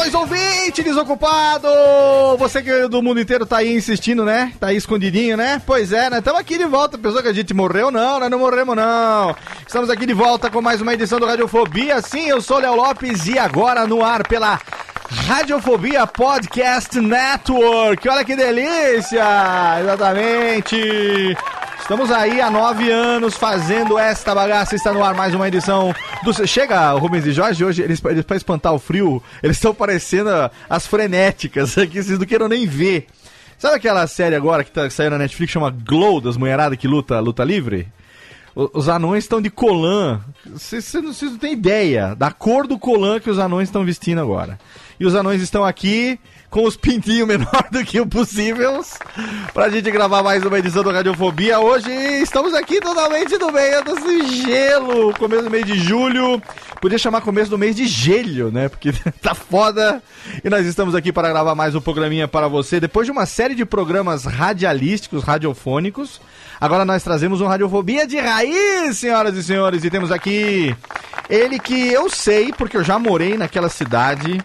Saudações, 0.00 0.14
ouvinte 0.14 0.82
desocupado! 0.82 1.68
Você 2.38 2.62
que 2.62 2.88
do 2.88 3.02
mundo 3.02 3.20
inteiro 3.20 3.44
tá 3.44 3.58
aí 3.58 3.74
insistindo, 3.74 4.24
né? 4.24 4.52
Tá 4.58 4.68
aí 4.68 4.76
escondidinho, 4.76 5.36
né? 5.36 5.60
Pois 5.66 5.92
é, 5.92 6.08
né? 6.08 6.18
Estamos 6.18 6.40
aqui 6.40 6.56
de 6.56 6.64
volta. 6.64 6.96
Pensou 6.96 7.20
que 7.20 7.28
a 7.28 7.32
gente 7.32 7.52
morreu? 7.52 7.90
Não, 7.90 8.18
nós 8.18 8.30
não 8.30 8.38
morremos, 8.38 8.74
não. 8.74 9.36
Estamos 9.66 9.90
aqui 9.90 10.06
de 10.06 10.14
volta 10.14 10.48
com 10.48 10.62
mais 10.62 10.80
uma 10.80 10.94
edição 10.94 11.20
do 11.20 11.26
Radiofobia. 11.26 12.00
Sim, 12.00 12.28
eu 12.28 12.40
sou 12.40 12.58
Léo 12.58 12.76
Lopes 12.76 13.26
e 13.26 13.38
agora 13.38 13.86
no 13.86 14.02
ar 14.02 14.26
pela 14.26 14.58
Radiofobia 15.26 16.06
Podcast 16.06 16.98
Network. 16.98 18.08
Olha 18.08 18.24
que 18.24 18.36
delícia! 18.36 19.24
Exatamente! 19.82 21.36
Estamos 21.80 22.10
aí 22.10 22.40
há 22.40 22.50
nove 22.50 22.90
anos 22.90 23.34
fazendo 23.36 23.98
esta 23.98 24.32
bagaça. 24.34 24.76
Está 24.76 24.92
no 24.92 25.02
ar 25.02 25.14
mais 25.14 25.34
uma 25.34 25.48
edição 25.48 25.92
do. 26.22 26.46
Chega, 26.46 26.92
Rubens 26.92 27.26
e 27.26 27.32
Jorge, 27.32 27.64
hoje, 27.64 27.82
eles, 27.82 28.00
eles 28.04 28.24
para 28.24 28.36
espantar 28.36 28.72
o 28.72 28.78
frio, 28.78 29.20
eles 29.42 29.56
estão 29.56 29.74
parecendo 29.74 30.30
as 30.68 30.86
frenéticas 30.86 31.76
aqui, 31.76 32.00
vocês 32.02 32.18
não 32.18 32.26
queiram 32.26 32.48
nem 32.48 32.66
ver. 32.66 33.06
Sabe 33.58 33.74
aquela 33.76 34.06
série 34.06 34.36
agora 34.36 34.62
que, 34.64 34.70
tá, 34.70 34.86
que 34.86 34.94
saiu 34.94 35.10
na 35.10 35.18
Netflix 35.18 35.52
chama 35.52 35.70
Glow, 35.70 36.20
das 36.20 36.36
mulheradas 36.36 36.78
que 36.78 36.86
luta, 36.88 37.18
luta 37.20 37.42
livre? 37.44 37.88
O- 38.54 38.70
Os 38.78 38.88
anões 38.88 39.24
estão 39.24 39.40
de 39.40 39.50
colã. 39.50 40.20
Vocês 40.46 40.92
não, 40.94 41.02
não 41.30 41.38
têm 41.38 41.52
ideia 41.52 42.14
da 42.14 42.30
cor 42.30 42.66
do 42.68 42.78
colã 42.78 43.18
que 43.20 43.28
os 43.28 43.38
anões 43.38 43.68
estão 43.68 43.84
vestindo 43.84 44.20
agora. 44.20 44.58
E 44.98 45.04
os 45.04 45.14
anões 45.14 45.42
estão 45.42 45.64
aqui 45.64 46.18
com 46.50 46.64
os 46.64 46.76
pintinhos 46.76 47.28
menor 47.28 47.68
do 47.70 47.84
que 47.84 48.00
o 48.00 48.06
possível 48.06 48.84
pra 49.54 49.68
gente 49.68 49.88
gravar 49.90 50.22
mais 50.22 50.44
uma 50.44 50.58
edição 50.58 50.82
do 50.82 50.90
Radiofobia. 50.90 51.60
Hoje 51.60 51.90
estamos 52.20 52.52
aqui 52.54 52.80
totalmente 52.80 53.38
no 53.38 53.52
meio 53.52 53.84
desse 53.84 54.42
gelo, 54.42 55.14
começo 55.14 55.44
do 55.44 55.50
mês 55.50 55.64
de 55.64 55.78
julho. 55.78 56.42
Podia 56.80 56.98
chamar 56.98 57.20
começo 57.20 57.50
do 57.50 57.58
mês 57.58 57.76
de 57.76 57.86
gelho, 57.86 58.50
né? 58.50 58.68
Porque 58.68 58.92
tá 59.22 59.32
foda. 59.32 60.02
E 60.42 60.50
nós 60.50 60.66
estamos 60.66 60.94
aqui 60.94 61.12
para 61.12 61.28
gravar 61.28 61.54
mais 61.54 61.74
um 61.74 61.80
programinha 61.80 62.26
para 62.26 62.48
você. 62.48 62.80
Depois 62.80 63.06
de 63.06 63.12
uma 63.12 63.26
série 63.26 63.54
de 63.54 63.64
programas 63.64 64.24
radialísticos, 64.24 65.22
radiofônicos, 65.22 66.20
agora 66.60 66.84
nós 66.84 67.04
trazemos 67.04 67.40
um 67.40 67.46
Radiofobia 67.46 68.06
de 68.06 68.18
raiz, 68.18 68.98
senhoras 68.98 69.36
e 69.36 69.42
senhores. 69.42 69.84
E 69.84 69.90
temos 69.90 70.10
aqui 70.10 70.74
ele 71.28 71.60
que 71.60 71.88
eu 71.88 72.10
sei, 72.10 72.52
porque 72.52 72.76
eu 72.76 72.82
já 72.82 72.98
morei 72.98 73.36
naquela 73.36 73.68
cidade. 73.68 74.42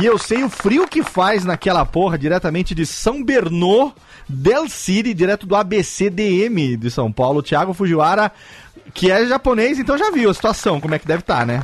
E 0.00 0.06
eu 0.06 0.16
sei 0.16 0.42
o 0.42 0.48
frio 0.48 0.88
que 0.88 1.02
faz 1.02 1.44
naquela 1.44 1.84
porra, 1.84 2.16
diretamente 2.16 2.74
de 2.74 2.86
São 2.86 3.22
Bernô 3.22 3.92
del 4.26 4.68
City, 4.68 5.12
direto 5.12 5.46
do 5.46 5.54
ABCDM 5.54 6.76
de 6.78 6.90
São 6.90 7.12
Paulo. 7.12 7.42
Thiago 7.42 7.74
Fujiwara, 7.74 8.32
que 8.94 9.10
é 9.10 9.26
japonês, 9.26 9.78
então 9.78 9.98
já 9.98 10.10
viu 10.10 10.30
a 10.30 10.34
situação, 10.34 10.80
como 10.80 10.94
é 10.94 10.98
que 10.98 11.06
deve 11.06 11.20
estar, 11.20 11.44
né? 11.46 11.60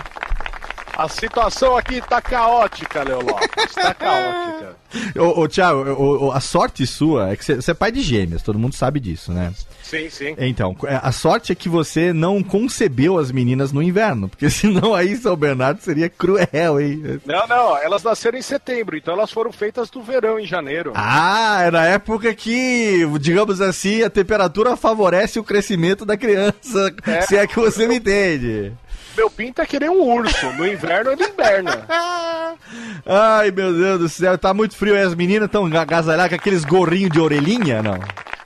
A 0.98 1.08
situação 1.08 1.76
aqui 1.76 2.00
tá 2.00 2.20
caótica, 2.20 3.04
Léo 3.04 3.22
Lopes. 3.22 3.72
Tá 3.72 3.94
caótica. 3.94 4.76
Ô, 5.16 5.42
ô 5.42 5.48
Thiago, 5.48 5.80
ô, 5.92 6.32
a 6.32 6.40
sorte 6.40 6.86
sua 6.86 7.30
é 7.32 7.36
que 7.36 7.44
você 7.44 7.70
é 7.70 7.74
pai 7.74 7.92
de 7.92 8.00
gêmeas, 8.00 8.42
todo 8.42 8.58
mundo 8.58 8.74
sabe 8.74 8.98
disso, 8.98 9.32
né? 9.32 9.52
Sim, 9.82 10.08
sim. 10.08 10.34
Então, 10.38 10.74
é, 10.84 10.98
a 11.02 11.12
sorte 11.12 11.52
é 11.52 11.54
que 11.54 11.68
você 11.68 12.10
não 12.12 12.42
concebeu 12.42 13.18
as 13.18 13.30
meninas 13.30 13.70
no 13.70 13.82
inverno, 13.82 14.30
porque 14.30 14.48
senão 14.50 14.94
aí 14.94 15.14
São 15.14 15.36
Bernardo 15.36 15.82
seria 15.82 16.08
cruel, 16.08 16.80
hein? 16.80 17.20
Não, 17.26 17.46
não, 17.46 17.76
elas 17.76 18.02
nasceram 18.02 18.38
em 18.38 18.42
setembro, 18.42 18.96
então 18.96 19.12
elas 19.12 19.30
foram 19.30 19.52
feitas 19.52 19.90
do 19.90 20.02
verão 20.02 20.40
em 20.40 20.46
janeiro. 20.46 20.92
Ah, 20.94 21.64
é 21.64 21.70
na 21.70 21.84
época 21.84 22.34
que, 22.34 23.02
digamos 23.20 23.60
assim, 23.60 24.02
a 24.02 24.08
temperatura 24.10 24.74
favorece 24.74 25.38
o 25.38 25.44
crescimento 25.44 26.06
da 26.06 26.16
criança, 26.16 26.94
É. 27.06 27.20
se 27.22 27.36
é 27.36 27.46
que 27.46 27.56
você 27.56 27.86
me 27.86 27.96
entende. 27.96 28.72
Meu 29.18 29.28
pinto 29.28 29.60
é 29.60 29.66
querer 29.66 29.90
um 29.90 30.00
urso. 30.00 30.46
No 30.52 30.64
inverno 30.64 31.10
ele 31.10 31.24
inverna. 31.24 31.84
Ai, 33.04 33.50
meu 33.50 33.72
Deus 33.74 33.98
do 33.98 34.08
céu, 34.08 34.38
tá 34.38 34.54
muito 34.54 34.76
frio 34.76 34.96
as 34.96 35.12
meninas 35.12 35.46
estão 35.46 35.66
agasalhadas 35.66 36.28
com 36.28 36.36
aqueles 36.36 36.64
gorrinhos 36.64 37.10
de 37.10 37.18
orelhinha, 37.18 37.82
não? 37.82 37.98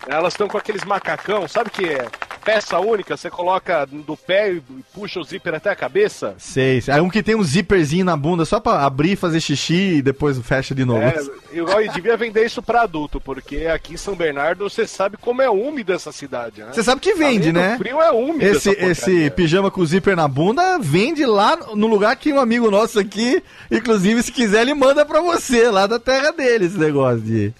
Elas 0.08 0.32
estão 0.32 0.48
com 0.48 0.56
aqueles 0.56 0.82
macacão, 0.84 1.46
sabe 1.46 1.68
que 1.68 1.84
é 1.84 2.06
peça 2.44 2.78
única? 2.78 3.16
Você 3.16 3.30
coloca 3.30 3.86
do 3.86 4.16
pé 4.16 4.52
e 4.52 4.62
puxa 4.94 5.20
o 5.20 5.24
zíper 5.24 5.54
até 5.54 5.70
a 5.70 5.76
cabeça? 5.76 6.34
Sei, 6.38 6.80
sei. 6.80 6.94
Aí 6.94 7.00
um 7.00 7.08
que 7.08 7.22
tem 7.22 7.34
um 7.34 7.42
zíperzinho 7.42 8.04
na 8.04 8.16
bunda 8.16 8.44
só 8.44 8.60
pra 8.60 8.84
abrir, 8.84 9.16
fazer 9.16 9.40
xixi 9.40 9.96
e 9.96 10.02
depois 10.02 10.38
fecha 10.38 10.74
de 10.74 10.84
novo. 10.84 11.02
É, 11.02 11.14
eu, 11.52 11.66
devia 11.92 12.16
vender 12.16 12.44
isso 12.44 12.62
pra 12.62 12.82
adulto, 12.82 13.20
porque 13.20 13.66
aqui 13.66 13.94
em 13.94 13.96
São 13.96 14.14
Bernardo 14.14 14.68
você 14.68 14.86
sabe 14.86 15.16
como 15.16 15.42
é 15.42 15.48
úmida 15.48 15.94
essa 15.94 16.12
cidade, 16.12 16.62
né? 16.62 16.72
Você 16.72 16.82
sabe 16.82 17.00
que 17.00 17.14
vende, 17.14 17.50
Além 17.50 17.52
né? 17.52 17.78
frio 17.78 18.00
é 18.00 18.10
úmido 18.10 18.44
Esse, 18.44 18.70
esse 18.70 19.30
pijama 19.30 19.70
com 19.70 19.84
zíper 19.84 20.16
na 20.16 20.26
bunda 20.26 20.78
vende 20.78 21.24
lá 21.24 21.56
no 21.74 21.86
lugar 21.86 22.16
que 22.16 22.32
um 22.32 22.40
amigo 22.40 22.70
nosso 22.70 22.98
aqui, 22.98 23.42
inclusive, 23.70 24.22
se 24.22 24.32
quiser, 24.32 24.62
ele 24.62 24.74
manda 24.74 25.04
pra 25.04 25.20
você, 25.20 25.70
lá 25.70 25.86
da 25.86 25.98
terra 25.98 26.32
dele, 26.32 26.66
esse 26.66 26.78
negócio 26.78 27.20
de 27.20 27.52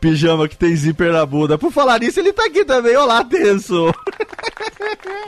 pijama 0.00 0.48
que 0.48 0.56
tem 0.56 0.74
zíper 0.74 1.12
na 1.12 1.24
bunda. 1.24 1.56
Por 1.56 1.72
falar 1.72 2.00
nisso, 2.00 2.20
ele 2.20 2.32
tá 2.32 2.44
aqui 2.44 2.64
também. 2.64 2.96
Olá, 2.96 3.24
Tenso. 3.24 3.92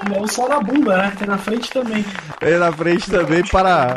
Não 0.09 0.27
só 0.27 0.49
na 0.49 0.61
bunda, 0.61 0.97
né? 0.97 1.13
Tem 1.19 1.27
na 1.27 1.39
frente 1.39 1.71
também. 1.71 2.05
Ele 2.41 2.59
na 2.59 2.73
frente 2.73 3.11
também 3.11 3.45
para 3.45 3.97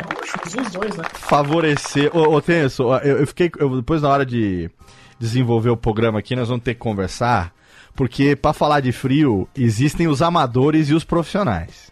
dois, 0.72 0.96
né? 0.96 1.04
favorecer. 1.14 2.10
Ô, 2.16 2.34
ô 2.34 2.40
Tenso, 2.40 2.82
eu, 3.02 3.18
eu 3.18 3.26
fiquei. 3.26 3.50
eu- 3.58 3.76
depois 3.76 4.02
na 4.02 4.08
hora 4.08 4.26
de. 4.26 4.70
desenvolver 5.18 5.70
o 5.70 5.76
programa 5.76 6.18
aqui, 6.18 6.34
nós 6.34 6.48
vamos 6.48 6.64
ter 6.64 6.74
que 6.74 6.80
conversar, 6.80 7.52
porque 7.94 8.34
para 8.34 8.52
falar 8.54 8.80
de 8.80 8.90
frio, 8.92 9.46
existem 9.56 10.08
os 10.08 10.22
amadores 10.22 10.88
e 10.88 10.94
os 10.94 11.04
profissionais. 11.04 11.90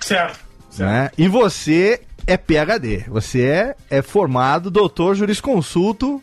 Certo. 0.00 0.38
Né? 0.78 1.10
E 1.16 1.28
você 1.28 2.00
é 2.26 2.36
PhD, 2.36 3.04
você 3.08 3.42
é, 3.42 3.76
é 3.90 4.02
formado 4.02 4.70
doutor 4.70 5.14
jurisconsulto 5.14 6.22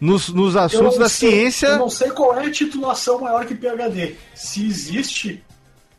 nos, 0.00 0.28
nos 0.28 0.56
assuntos 0.56 0.98
da 0.98 1.08
sei- 1.08 1.30
ciência. 1.30 1.66
Eu 1.68 1.78
não 1.78 1.90
sei 1.90 2.10
qual 2.10 2.38
é 2.38 2.46
a 2.46 2.50
titulação 2.50 3.20
maior 3.20 3.44
que 3.46 3.54
PHD. 3.54 4.14
Se 4.34 4.66
existe, 4.66 5.42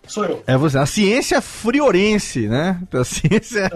sou 0.07 0.25
eu. 0.25 0.43
É 0.45 0.55
você, 0.57 0.77
a 0.77 0.85
ciência 0.85 1.41
friorense, 1.41 2.47
né? 2.47 2.79
A 2.93 3.03
ciência 3.03 3.69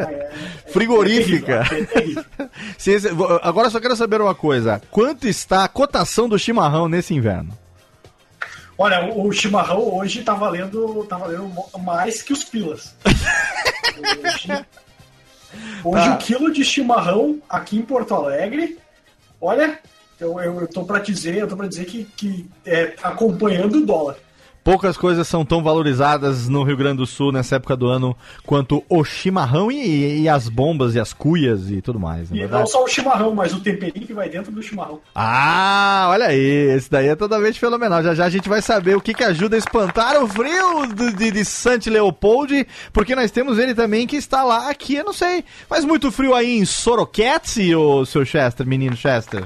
frigorífica. 0.71 1.61
É 1.61 1.63
terrível, 1.63 1.81
é 1.81 1.85
terrível. 1.85 2.25
Ciência- 2.77 3.11
Agora 3.41 3.69
só 3.69 3.79
quero 3.79 3.95
saber 3.95 4.21
uma 4.21 4.35
coisa: 4.35 4.81
quanto 4.91 5.27
está 5.27 5.63
a 5.63 5.67
cotação 5.67 6.27
do 6.29 6.37
chimarrão 6.37 6.87
nesse 6.87 7.13
inverno? 7.13 7.57
Olha, 8.77 9.13
o, 9.13 9.29
chimarrão 9.33 9.93
hoje 9.97 10.21
tá 10.23 10.33
valendo, 10.33 11.03
tá 11.09 11.17
valendo 11.17 11.51
mais 11.79 12.21
que 12.21 12.31
os 12.31 12.43
pilas. 12.45 12.95
Hoje, 13.99 14.65
hoje 15.83 16.05
Tá. 16.05 16.13
o 16.13 16.17
quilo 16.17 16.53
de 16.53 16.63
chimarrão 16.63 17.41
aqui 17.49 17.77
em 17.77 17.81
Porto 17.81 18.13
Alegre, 18.13 18.77
olha, 19.41 19.79
eu, 20.19 20.39
eu, 20.39 20.67
tô 20.67 20.83
para 20.83 20.99
dizer, 20.99 21.35
eu 21.37 21.47
tô 21.47 21.55
para 21.57 21.67
dizer 21.67 21.85
que, 21.85 22.05
que 22.15 22.45
é 22.65 22.93
acompanhando 23.01 23.77
o 23.77 23.85
dólar. 23.85 24.15
Poucas 24.61 24.97
coisas 24.97 25.25
são 25.27 25.45
tão 25.45 25.63
valorizadas 25.63 26.47
no 26.49 26.63
Rio 26.63 26.75
Grande 26.75 26.97
do 26.97 27.05
Sul 27.07 27.31
nessa 27.31 27.55
época 27.55 27.77
do 27.77 27.87
ano 27.87 28.15
quanto 28.45 28.83
o 28.89 29.03
chimarrão 29.05 29.71
e, 29.71 30.21
e 30.21 30.29
as 30.29 30.49
bombas 30.49 30.93
e 30.93 30.99
as 30.99 31.13
cuias 31.13 31.71
e 31.71 31.81
tudo 31.81 31.97
mais. 31.99 32.29
na 32.29 32.35
E 32.35 32.39
verdade. 32.41 32.59
não 32.63 32.67
só 32.67 32.83
o 32.83 32.87
chimarrão, 32.87 33.33
mas 33.33 33.53
o 33.53 33.61
temperinho 33.61 34.05
que 34.05 34.13
vai 34.13 34.29
dentro 34.29 34.51
do 34.51 34.61
chimarrão. 34.61 34.99
Ah, 35.15 36.07
olha 36.11 36.25
aí, 36.27 36.37
esse 36.75 36.91
daí 36.91 37.07
é 37.07 37.15
totalmente 37.15 37.57
fenomenal. 37.59 38.03
Já 38.03 38.13
já 38.13 38.25
a 38.25 38.29
gente 38.29 38.49
vai 38.49 38.61
saber 38.61 38.95
o 38.97 39.01
que, 39.01 39.13
que 39.13 39.23
ajuda 39.23 39.55
a 39.55 39.59
espantar 39.59 40.21
o 40.21 40.27
frio 40.27 40.85
do- 40.93 41.13
de, 41.13 41.31
de 41.31 41.45
Santi 41.45 41.89
Leopold, 41.89 42.67
porque 42.91 43.15
nós 43.15 43.31
temos 43.31 43.57
ele 43.57 43.73
também 43.73 44.05
que 44.05 44.17
está 44.17 44.43
lá 44.43 44.69
aqui, 44.69 44.95
eu 44.95 45.05
não 45.05 45.13
sei, 45.13 45.43
faz 45.69 45.85
muito 45.85 46.11
frio 46.11 46.35
aí 46.35 46.59
em 46.59 46.65
Sorocats, 46.65 47.57
o 47.75 48.05
seu 48.05 48.23
Chester, 48.25 48.67
menino 48.67 48.95
Chester? 48.95 49.43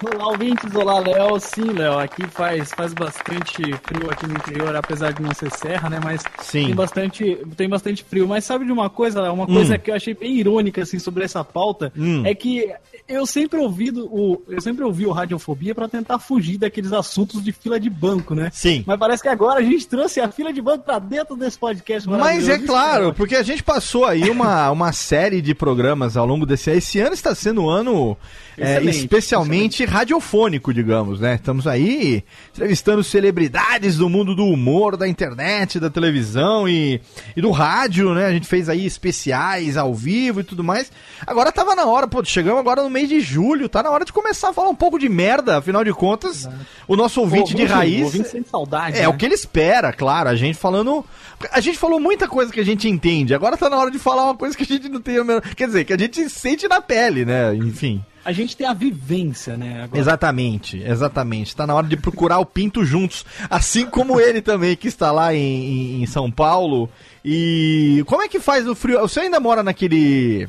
Olá, 0.00 0.28
ouvintes, 0.28 0.72
olá, 0.76 1.00
Léo. 1.00 1.40
Sim, 1.40 1.72
Léo, 1.72 1.98
aqui 1.98 2.24
faz, 2.28 2.70
faz 2.72 2.94
bastante 2.94 3.62
frio 3.82 4.08
aqui 4.08 4.28
no 4.28 4.34
interior, 4.34 4.76
apesar 4.76 5.12
de 5.12 5.20
não 5.20 5.34
ser 5.34 5.50
serra, 5.50 5.90
né? 5.90 5.98
Mas 6.02 6.22
Sim. 6.40 6.66
tem 6.66 6.74
bastante, 6.74 7.38
tem 7.56 7.68
bastante 7.68 8.04
frio. 8.04 8.28
Mas 8.28 8.44
sabe 8.44 8.64
de 8.64 8.70
uma 8.70 8.88
coisa, 8.88 9.20
Léo? 9.20 9.32
Uma 9.32 9.46
coisa 9.46 9.76
que 9.76 9.90
eu 9.90 9.96
achei 9.96 10.14
bem 10.14 10.36
irônica, 10.36 10.82
assim, 10.82 11.00
sobre 11.00 11.24
essa 11.24 11.42
pauta, 11.42 11.92
Hum. 11.96 12.22
é 12.24 12.32
que 12.32 12.72
eu 13.08 13.26
sempre 13.26 13.58
ouvi 13.58 13.90
o, 13.90 14.40
eu 14.48 14.60
sempre 14.60 14.84
ouvi 14.84 15.04
o 15.04 15.10
Radiofobia 15.10 15.74
pra 15.74 15.88
tentar 15.88 16.20
fugir 16.20 16.58
daqueles 16.58 16.92
assuntos 16.92 17.42
de 17.42 17.50
fila 17.50 17.80
de 17.80 17.90
banco, 17.90 18.36
né? 18.36 18.50
Sim. 18.52 18.84
Mas 18.86 18.98
parece 19.00 19.22
que 19.22 19.28
agora 19.28 19.58
a 19.58 19.62
gente 19.64 19.88
trouxe 19.88 20.20
a 20.20 20.28
fila 20.30 20.52
de 20.52 20.62
banco 20.62 20.84
pra 20.84 21.00
dentro 21.00 21.34
desse 21.34 21.58
podcast 21.58 22.08
Mas 22.08 22.48
é 22.48 22.58
claro, 22.58 23.12
porque 23.14 23.34
a 23.34 23.42
gente 23.42 23.64
passou 23.64 24.04
aí 24.04 24.30
uma, 24.30 24.70
uma 24.70 24.92
série 24.92 25.42
de 25.42 25.54
programas 25.56 26.16
ao 26.16 26.24
longo 26.26 26.46
desse 26.46 26.70
ano. 26.70 26.78
Esse 26.78 27.00
ano 27.00 27.14
está 27.14 27.34
sendo 27.34 27.62
um 27.64 27.68
ano 27.68 28.16
é, 28.60 28.76
Excelente, 28.76 28.98
especialmente 28.98 29.84
radiofônico, 29.84 30.74
digamos, 30.74 31.20
né? 31.20 31.34
Estamos 31.36 31.66
aí 31.66 32.24
entrevistando 32.52 33.04
celebridades 33.04 33.96
do 33.96 34.08
mundo 34.08 34.34
do 34.34 34.44
humor, 34.44 34.96
da 34.96 35.06
internet, 35.06 35.78
da 35.78 35.88
televisão 35.88 36.68
e, 36.68 37.00
e 37.36 37.40
do 37.40 37.50
rádio, 37.50 38.14
né? 38.14 38.26
A 38.26 38.32
gente 38.32 38.46
fez 38.46 38.68
aí 38.68 38.84
especiais 38.84 39.76
ao 39.76 39.94
vivo 39.94 40.40
e 40.40 40.44
tudo 40.44 40.64
mais. 40.64 40.90
Agora 41.26 41.52
tava 41.52 41.74
na 41.74 41.86
hora, 41.86 42.08
pô, 42.08 42.24
chegamos 42.24 42.58
agora 42.58 42.82
no 42.82 42.90
mês 42.90 43.08
de 43.08 43.20
julho, 43.20 43.68
tá 43.68 43.82
na 43.82 43.90
hora 43.90 44.04
de 44.04 44.12
começar 44.12 44.50
a 44.50 44.52
falar 44.52 44.68
um 44.68 44.74
pouco 44.74 44.98
de 44.98 45.08
merda, 45.08 45.58
afinal 45.58 45.84
de 45.84 45.92
contas, 45.92 46.48
o 46.86 46.96
nosso 46.96 47.20
ouvinte 47.20 47.54
de 47.54 47.64
raiz. 47.64 48.02
O 48.02 48.04
ouvinte 48.04 48.28
sem 48.28 48.42
saudade. 48.42 48.98
É, 48.98 49.02
né? 49.02 49.08
o 49.08 49.14
que 49.14 49.24
ele 49.24 49.34
espera, 49.34 49.92
claro. 49.92 50.28
A 50.28 50.36
gente 50.36 50.58
falando. 50.58 51.04
A 51.52 51.60
gente 51.60 51.78
falou 51.78 52.00
muita 52.00 52.26
coisa 52.26 52.52
que 52.52 52.60
a 52.60 52.64
gente 52.64 52.88
entende. 52.88 53.34
Agora 53.34 53.56
tá 53.56 53.70
na 53.70 53.76
hora 53.76 53.90
de 53.90 53.98
falar 53.98 54.24
uma 54.24 54.36
coisa 54.36 54.56
que 54.56 54.64
a 54.64 54.66
gente 54.66 54.88
não 54.88 55.00
tem 55.00 55.18
a 55.18 55.24
menor. 55.24 55.42
Quer 55.54 55.66
dizer, 55.66 55.84
que 55.84 55.92
a 55.92 55.98
gente 55.98 56.28
sente 56.28 56.66
na 56.66 56.80
pele, 56.80 57.24
né? 57.24 57.54
Enfim. 57.54 58.04
A 58.28 58.32
gente 58.32 58.54
tem 58.54 58.66
a 58.66 58.74
vivência, 58.74 59.56
né? 59.56 59.84
Agora. 59.84 59.98
Exatamente, 59.98 60.82
exatamente. 60.84 61.56
Tá 61.56 61.66
na 61.66 61.74
hora 61.74 61.86
de 61.86 61.96
procurar 61.96 62.38
o 62.40 62.44
Pinto 62.44 62.84
juntos. 62.84 63.24
Assim 63.48 63.86
como 63.86 64.20
ele 64.20 64.42
também, 64.42 64.76
que 64.76 64.86
está 64.86 65.10
lá 65.10 65.34
em- 65.34 66.02
em 66.02 66.06
São 66.06 66.30
Paulo. 66.30 66.90
E 67.24 68.04
como 68.06 68.20
é 68.22 68.28
que 68.28 68.38
faz 68.38 68.68
o 68.68 68.74
frio? 68.74 69.00
Você 69.00 69.20
ainda 69.20 69.40
mora 69.40 69.62
naquele. 69.62 70.46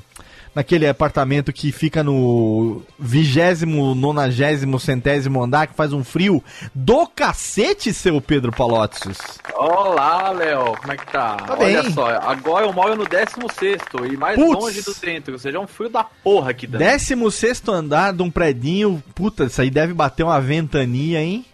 Naquele 0.60 0.90
apartamento 0.90 1.54
que 1.54 1.72
fica 1.72 2.04
no 2.04 2.82
vigésimo, 3.00 3.96
nonagésimo, 3.96 4.78
centésimo 4.78 5.42
andar, 5.42 5.68
que 5.68 5.74
faz 5.74 5.94
um 5.94 6.04
frio 6.04 6.44
do 6.76 7.08
cacete, 7.08 7.94
seu 7.94 8.20
Pedro 8.20 8.52
Palotzes. 8.52 9.18
Olá, 9.56 10.32
Léo, 10.32 10.76
como 10.76 10.92
é 10.92 10.98
que 10.98 11.06
tá? 11.06 11.38
Tá 11.38 11.56
Olha 11.58 11.82
bem. 11.82 11.94
só, 11.94 12.10
agora 12.10 12.66
eu 12.66 12.74
moro 12.74 12.94
no 12.98 13.06
16 13.06 13.82
e 14.12 14.18
mais 14.18 14.36
Putz. 14.36 14.62
longe 14.62 14.82
do 14.82 14.94
centro, 14.94 15.32
ou 15.32 15.40
seja, 15.40 15.56
é 15.56 15.62
um 15.62 15.66
frio 15.68 15.88
da 15.88 16.04
porra 16.04 16.52
aqui 16.52 16.68
dentro. 16.68 16.86
16 16.86 17.64
andar 17.70 18.12
de 18.12 18.22
um 18.22 18.30
predinho. 18.30 19.02
Puta, 19.16 19.46
isso 19.46 19.62
aí 19.62 19.70
deve 19.70 19.94
bater 19.94 20.24
uma 20.24 20.42
ventania, 20.42 21.22
hein? 21.22 21.46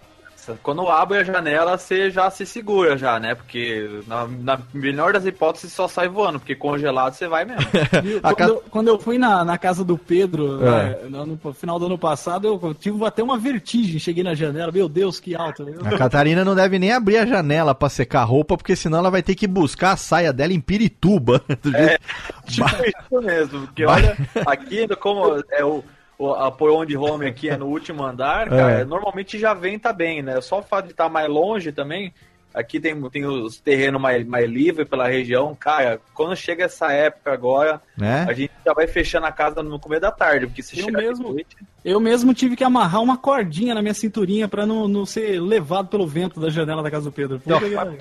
Quando 0.64 0.88
abre 0.88 1.18
a 1.20 1.24
janela, 1.24 1.78
você 1.78 2.10
já 2.10 2.30
se 2.30 2.46
segura 2.46 2.98
já, 2.98 3.20
né? 3.20 3.36
Porque 3.36 4.02
na, 4.08 4.28
na 4.28 4.60
melhor 4.74 5.14
das 5.14 5.26
hipóteses 5.26 5.72
só 5.74 5.88
sai 5.88 6.08
voando, 6.08 6.40
porque 6.40 6.56
congelado 6.56 7.14
você 7.14 7.28
vai 7.28 7.46
mesmo. 7.46 7.66
Quando, 8.22 8.50
eu, 8.50 8.64
quando 8.70 8.88
eu 8.90 9.00
fui 9.00 9.18
na, 9.18 9.44
na 9.46 9.58
casa 9.58 9.84
do 9.84 9.98
Pedro, 9.98 10.66
É. 10.66 10.70
né, 10.70 10.98
no, 11.10 11.26
no 11.44 11.54
final 11.54 11.80
do 11.80 11.86
ano 11.86 11.98
passado, 11.98 12.48
eu 12.62 12.74
tive 12.74 13.04
até 13.06 13.24
uma 13.24 13.38
vertigem. 13.38 14.00
Cheguei 14.00 14.24
na 14.24 14.34
janela, 14.34 14.72
meu 14.72 14.88
Deus, 14.90 15.20
que 15.20 15.36
alto. 15.36 15.64
Eu- 15.68 15.86
A 15.86 15.98
Catarina 15.98 16.44
não 16.46 16.56
deve 16.56 16.78
nem 16.80 16.92
abrir 16.92 17.18
a 17.18 17.26
janela 17.26 17.74
pra 17.76 17.90
secar 17.90 18.22
a 18.22 18.26
roupa, 18.26 18.58
porque 18.58 18.76
senão 18.76 19.00
ela 19.00 19.12
vai 19.12 19.24
ter 19.24 19.36
que 19.36 19.48
buscar 19.48 19.92
a 19.94 19.98
saia 19.98 20.32
dela 20.34 20.54
em 20.54 20.60
Pirituba. 20.60 21.42
Do 21.62 21.72
jeito- 21.72 22.00
tipo 22.48 22.66
isso 22.86 23.22
mesmo, 23.22 23.60
porque 23.62 23.86
olha, 23.86 24.18
aqui 24.46 24.88
como 24.98 25.44
é 25.52 25.64
o, 25.66 25.84
o 26.18 26.32
a 26.34 26.52
Poyon 26.52 26.86
de 26.86 26.96
Home 26.98 27.26
aqui 27.28 27.50
é 27.50 27.58
no 27.58 27.68
último 27.68 28.04
andar, 28.04 28.50
cara, 28.50 28.72
É. 28.82 28.86
normalmente 28.86 29.38
já 29.40 29.54
venta 29.54 29.92
bem, 29.94 30.22
né? 30.22 30.40
Só 30.42 30.60
o 30.60 30.64
fato 30.64 30.86
de 30.86 30.92
estar 30.92 31.10
mais 31.10 31.28
longe 31.30 31.72
também, 31.72 32.14
aqui 32.54 32.80
tem, 32.80 33.00
tem 33.10 33.26
os 33.26 33.60
terrenos 33.60 34.02
mais, 34.02 34.26
mais 34.26 34.50
livres 34.50 34.88
pela 34.88 35.08
região, 35.10 35.54
cara, 35.54 36.00
quando 36.14 36.34
chega 36.38 36.64
essa 36.64 36.90
época 36.92 37.34
agora, 37.34 37.82
né? 37.98 38.26
a 38.30 38.32
gente 38.34 38.52
já 38.66 38.74
vai 38.74 38.88
fechando 38.88 39.26
a 39.26 39.32
casa 39.32 39.62
no 39.62 39.78
começo 39.78 40.02
da 40.04 40.12
tarde, 40.12 40.48
porque 40.48 40.64
se 40.64 40.80
Eu 40.80 40.86
chegar 40.86 41.02
mesmo. 41.02 41.34
noite, 41.34 41.58
Eu 41.84 42.00
mesmo 42.00 42.34
tive 42.34 42.56
que 42.56 42.64
amarrar 42.64 43.02
uma 43.02 43.16
cordinha 43.18 43.76
na 43.76 43.82
minha 43.82 43.94
cinturinha 43.94 44.48
pra 44.48 44.66
não, 44.66 44.88
não 44.88 45.06
ser 45.06 45.40
levado 45.40 45.88
pelo 45.90 46.08
vento 46.08 46.40
da 46.40 46.50
janela 46.50 46.82
da 46.82 46.90
casa 46.90 47.04
do 47.06 47.12
Pedro. 47.12 47.40
Que- 47.40 47.52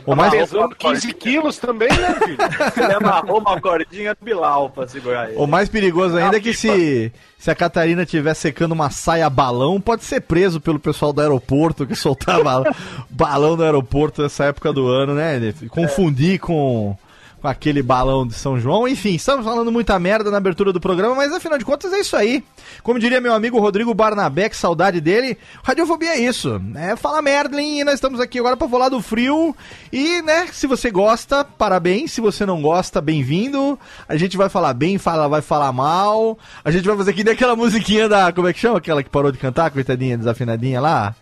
O 0.06 0.14
mais, 0.14 0.30
Pesando 0.32 0.74
15 0.76 1.12
quilos 1.12 1.58
também, 1.58 1.88
né, 1.90 2.14
filho? 2.24 2.38
ele 2.82 2.94
amarrou 2.94 3.40
uma 3.40 3.60
cordinha 3.60 4.14
do 4.14 4.24
Bilal 4.24 4.70
pra 4.70 4.86
segurar 4.88 5.28
ele. 5.30 5.36
o 5.36 5.46
mais 5.48 5.68
perigoso 5.68 6.16
ainda 6.16 6.36
é 6.38 6.40
que 6.40 6.54
se, 6.54 7.12
se 7.44 7.50
a 7.50 7.54
Catarina 7.54 8.04
estiver 8.04 8.32
secando 8.32 8.72
uma 8.72 8.88
saia 8.88 9.28
balão, 9.28 9.78
pode 9.78 10.02
ser 10.02 10.22
preso 10.22 10.58
pelo 10.58 10.80
pessoal 10.80 11.12
do 11.12 11.20
aeroporto 11.20 11.86
que 11.86 11.94
soltava 11.94 12.64
balão 13.10 13.54
no 13.54 13.62
aeroporto 13.62 14.22
nessa 14.22 14.44
época 14.46 14.72
do 14.72 14.88
ano, 14.88 15.14
né? 15.14 15.52
Confundir 15.68 16.40
com, 16.40 16.96
com 17.44 17.48
aquele 17.48 17.82
balão 17.82 18.26
de 18.26 18.32
São 18.32 18.58
João. 18.58 18.88
Enfim, 18.88 19.16
estamos 19.16 19.44
falando 19.44 19.70
muita 19.70 19.98
merda 19.98 20.30
na 20.30 20.38
abertura 20.38 20.72
do 20.72 20.80
programa, 20.80 21.14
mas 21.14 21.30
afinal 21.30 21.58
de 21.58 21.64
contas 21.64 21.92
é 21.92 22.00
isso 22.00 22.16
aí. 22.16 22.42
Como 22.82 22.98
diria 22.98 23.20
meu 23.20 23.34
amigo 23.34 23.60
Rodrigo 23.60 23.92
Barnabé, 23.92 24.48
que 24.48 24.56
saudade 24.56 24.98
dele, 24.98 25.36
radiofobia 25.62 26.14
é 26.14 26.20
isso. 26.20 26.58
É 26.74 26.96
falar 26.96 27.20
merda? 27.20 27.60
E 27.60 27.84
nós 27.84 27.96
estamos 27.96 28.18
aqui 28.18 28.38
agora 28.38 28.56
para 28.56 28.66
falar 28.66 28.88
do 28.88 29.02
frio. 29.02 29.54
E, 29.92 30.22
né, 30.22 30.46
se 30.52 30.66
você 30.66 30.90
gosta, 30.90 31.44
parabéns. 31.44 32.12
Se 32.12 32.22
você 32.22 32.46
não 32.46 32.62
gosta, 32.62 32.98
bem-vindo. 33.02 33.78
A 34.08 34.16
gente 34.16 34.38
vai 34.38 34.48
falar 34.48 34.72
bem, 34.72 34.96
fala, 34.96 35.28
vai 35.28 35.42
falar 35.42 35.70
mal. 35.70 36.38
A 36.64 36.70
gente 36.70 36.86
vai 36.86 36.96
fazer 36.96 37.10
aqui 37.10 37.28
aquela 37.28 37.54
musiquinha 37.54 38.08
da. 38.08 38.32
Como 38.32 38.48
é 38.48 38.54
que 38.54 38.58
chama? 38.58 38.78
Aquela 38.78 39.02
que 39.02 39.10
parou 39.10 39.30
de 39.30 39.36
cantar, 39.36 39.70
coitadinha, 39.70 40.16
desafinadinha 40.16 40.80
lá. 40.80 41.14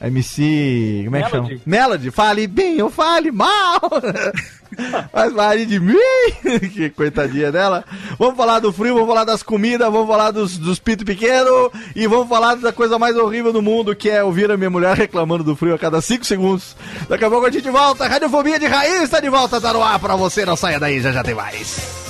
MC. 0.00 1.02
Como 1.04 1.16
é 1.16 1.22
que 1.22 1.32
Melody. 1.32 1.48
chama? 1.48 1.60
Melody. 1.66 2.10
Fale 2.10 2.46
bem 2.46 2.82
ou 2.82 2.90
fale 2.90 3.30
mal. 3.30 3.80
Mas 5.12 5.32
fale 5.32 5.66
de 5.66 5.78
mim. 5.78 5.94
que 6.74 6.90
coitadinha 6.90 7.52
dela. 7.52 7.84
Vamos 8.18 8.36
falar 8.36 8.58
do 8.58 8.72
frio, 8.72 8.94
vamos 8.94 9.08
falar 9.08 9.24
das 9.24 9.42
comidas, 9.42 9.90
vamos 9.90 10.08
falar 10.08 10.30
dos, 10.30 10.58
dos 10.58 10.78
pitos 10.78 11.04
pequenos 11.04 11.70
e 11.94 12.06
vamos 12.06 12.28
falar 12.28 12.56
da 12.56 12.72
coisa 12.72 12.98
mais 12.98 13.16
horrível 13.16 13.52
do 13.52 13.62
mundo, 13.62 13.94
que 13.94 14.10
é 14.10 14.22
ouvir 14.22 14.50
a 14.50 14.56
minha 14.56 14.70
mulher 14.70 14.96
reclamando 14.96 15.44
do 15.44 15.54
frio 15.56 15.74
a 15.74 15.78
cada 15.78 16.00
5 16.00 16.24
segundos. 16.24 16.76
Daqui 17.08 17.24
a 17.24 17.30
pouco 17.30 17.46
a 17.46 17.50
gente 17.50 17.70
volta. 17.70 18.08
Radiofobia 18.08 18.58
de 18.58 18.66
raiz 18.66 19.02
está 19.02 19.20
de 19.20 19.28
volta, 19.30 19.60
tá 19.60 19.72
no 19.72 19.82
ar 19.82 19.98
pra 19.98 20.16
você. 20.16 20.44
Não 20.44 20.56
saia 20.56 20.80
daí, 20.80 21.00
já 21.00 21.12
já 21.12 21.22
tem 21.22 21.34
mais. 21.34 22.03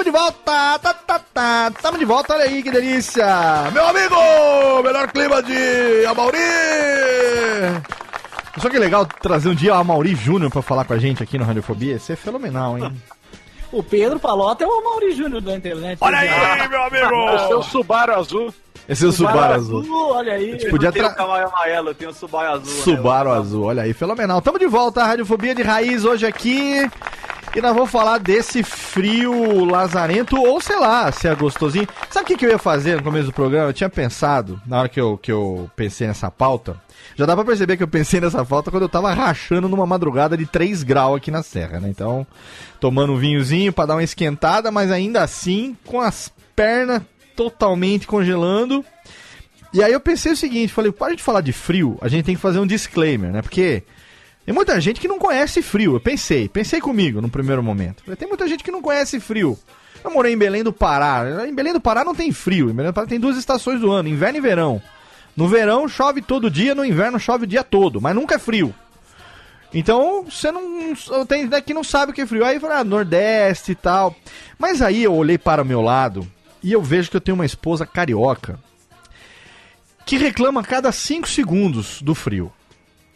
tamo 0.03 0.05
de 0.05 0.11
volta, 0.11 0.79
tá, 0.79 0.93
tá, 0.93 1.19
tá, 1.33 1.71
tamo 1.81 1.97
de 1.97 2.05
volta, 2.05 2.33
olha 2.33 2.43
aí 2.45 2.61
que 2.61 2.69
delícia. 2.71 3.25
Meu 3.71 3.87
amigo, 3.87 4.15
melhor 4.83 5.09
clima 5.11 5.41
de 5.41 6.05
Amauri. 6.05 6.37
Só 8.57 8.69
que 8.69 8.77
legal 8.77 9.05
trazer 9.05 9.49
um 9.49 9.55
dia 9.55 9.73
o 9.73 9.77
Amauri 9.77 10.13
Júnior 10.15 10.51
pra 10.51 10.61
falar 10.61 10.85
com 10.85 10.93
a 10.93 10.99
gente 10.99 11.23
aqui 11.23 11.37
no 11.37 11.45
Radiofobia, 11.45 11.93
ia 11.93 11.99
ser 11.99 12.15
fenomenal, 12.15 12.77
hein? 12.77 12.91
O 13.71 13.81
Pedro 13.81 14.19
Palota 14.19 14.63
é 14.63 14.67
o 14.67 14.83
Mauri 14.83 15.13
Júnior 15.13 15.41
da 15.41 15.55
internet. 15.55 15.97
Olha 15.99 16.17
aí, 16.19 16.29
meu 16.69 16.79
O 16.79 17.37
seu 17.39 17.45
amigo! 17.47 17.63
Subaru 17.63 18.13
azul. 18.15 18.53
Esse 18.87 19.05
é 19.05 19.07
o 19.07 19.11
Subaru 19.13 19.53
Azul. 19.53 19.85
Olha 20.11 20.33
aí. 20.33 20.69
Podia 20.69 20.89
Eu 20.89 20.91
tenho 20.93 21.05
tra- 21.05 21.13
o 21.13 21.15
Camargo 21.15 21.47
amarelo, 21.49 21.89
eu 21.89 21.95
tenho 21.95 22.11
o 22.11 22.13
Subaru 22.13 22.51
azul. 22.55 22.73
né? 22.75 22.81
Subaru 22.83 23.31
Azul, 23.31 23.63
olha 23.63 23.83
aí, 23.83 23.93
fenomenal. 23.93 24.41
Tamo 24.41 24.59
de 24.59 24.67
volta, 24.67 25.01
a 25.01 25.07
Radiofobia 25.07 25.55
de 25.55 25.63
Raiz 25.63 26.03
hoje 26.05 26.25
aqui. 26.25 26.87
E 27.55 27.61
nós 27.61 27.75
vamos 27.75 27.91
falar 27.91 28.17
desse 28.17 28.63
frio 28.63 29.63
lazarento, 29.63 30.35
ou 30.35 30.59
sei 30.59 30.79
lá, 30.79 31.11
se 31.11 31.27
é 31.27 31.35
gostosinho. 31.35 31.87
Sabe 32.09 32.33
o 32.33 32.37
que, 32.37 32.43
eu 32.43 32.49
ia 32.49 32.57
fazer 32.57 32.95
no 32.95 33.03
começo 33.03 33.27
do 33.27 33.33
programa? 33.33 33.69
Eu 33.69 33.73
tinha 33.73 33.89
pensado, 33.89 34.59
na 34.65 34.79
hora 34.79 34.89
que 34.89 34.99
eu, 34.99 35.19
que 35.19 35.31
eu 35.31 35.69
pensei 35.75 36.07
nessa 36.07 36.31
pauta, 36.31 36.81
já 37.15 37.27
dá 37.27 37.35
pra 37.35 37.45
perceber 37.45 37.77
que 37.77 37.83
eu 37.83 37.87
pensei 37.87 38.19
nessa 38.19 38.43
pauta 38.43 38.71
quando 38.71 38.83
eu 38.83 38.89
tava 38.89 39.13
rachando 39.13 39.69
numa 39.69 39.85
madrugada 39.85 40.35
de 40.35 40.47
3 40.47 40.81
graus 40.81 41.17
aqui 41.17 41.29
na 41.29 41.43
serra, 41.43 41.79
né? 41.79 41.89
Então, 41.89 42.25
tomando 42.79 43.13
um 43.13 43.17
vinhozinho 43.17 43.71
pra 43.71 43.85
dar 43.85 43.95
uma 43.95 44.03
esquentada, 44.03 44.71
mas 44.71 44.89
ainda 44.89 45.21
assim, 45.21 45.77
com 45.85 46.01
as 46.01 46.33
pernas 46.55 47.03
totalmente 47.35 48.07
congelando. 48.07 48.83
E 49.71 49.83
aí 49.83 49.93
eu 49.93 49.99
pensei 49.99 50.31
o 50.31 50.37
seguinte, 50.37 50.73
falei, 50.73 50.91
para 50.91 51.11
gente 51.11 51.21
falar 51.21 51.41
de 51.41 51.53
frio, 51.53 51.99
a 52.01 52.07
gente 52.07 52.25
tem 52.25 52.35
que 52.35 52.41
fazer 52.41 52.57
um 52.57 52.65
disclaimer, 52.65 53.31
né? 53.31 53.43
Porque 53.43 53.83
tem 54.45 54.53
muita 54.53 54.79
gente 54.81 54.99
que 54.99 55.07
não 55.07 55.17
conhece 55.17 55.61
frio. 55.61 55.95
Eu 55.95 55.99
pensei, 55.99 56.49
pensei 56.49 56.81
comigo 56.81 57.21
no 57.21 57.29
primeiro 57.29 57.63
momento. 57.63 58.03
Tem 58.15 58.27
muita 58.27 58.47
gente 58.47 58.63
que 58.63 58.71
não 58.71 58.81
conhece 58.81 59.19
frio. 59.19 59.57
Eu 60.03 60.11
morei 60.11 60.33
em 60.33 60.37
Belém 60.37 60.63
do 60.63 60.73
Pará. 60.73 61.47
Em 61.47 61.53
Belém 61.53 61.71
do 61.71 61.79
Pará 61.79 62.03
não 62.03 62.13
tem 62.13 62.31
frio. 62.31 62.69
Em 62.69 62.73
Belém 62.73 62.91
do 62.91 62.95
Pará 62.95 63.07
tem 63.07 63.19
duas 63.19 63.37
estações 63.37 63.79
do 63.79 63.91
ano, 63.91 64.09
inverno 64.09 64.37
e 64.37 64.41
verão. 64.41 64.81
No 65.35 65.47
verão 65.47 65.87
chove 65.87 66.21
todo 66.21 66.51
dia, 66.51 66.75
no 66.75 66.85
inverno 66.85 67.19
chove 67.19 67.45
o 67.45 67.47
dia 67.47 67.63
todo, 67.63 68.01
mas 68.01 68.13
nunca 68.13 68.35
é 68.35 68.39
frio. 68.39 68.75
Então, 69.73 70.25
você 70.29 70.51
não. 70.51 70.93
Tem 71.27 71.47
daqui 71.47 71.73
não 71.73 71.83
sabe 71.83 72.11
o 72.11 72.15
que 72.15 72.21
é 72.21 72.25
frio. 72.27 72.45
Aí 72.45 72.59
falei, 72.59 72.77
ah, 72.77 72.83
Nordeste 72.83 73.71
e 73.71 73.75
tal. 73.75 74.15
Mas 74.59 74.81
aí 74.81 75.03
eu 75.03 75.13
olhei 75.13 75.37
para 75.37 75.63
o 75.63 75.65
meu 75.65 75.81
lado 75.81 76.29
e 76.61 76.71
eu 76.71 76.81
vejo 76.81 77.09
que 77.09 77.17
eu 77.17 77.21
tenho 77.21 77.35
uma 77.35 77.45
esposa 77.45 77.85
carioca 77.85 78.59
que 80.05 80.17
reclama 80.17 80.61
a 80.61 80.63
cada 80.63 80.91
5 80.91 81.27
segundos 81.27 82.01
do 82.01 82.13
frio. 82.13 82.51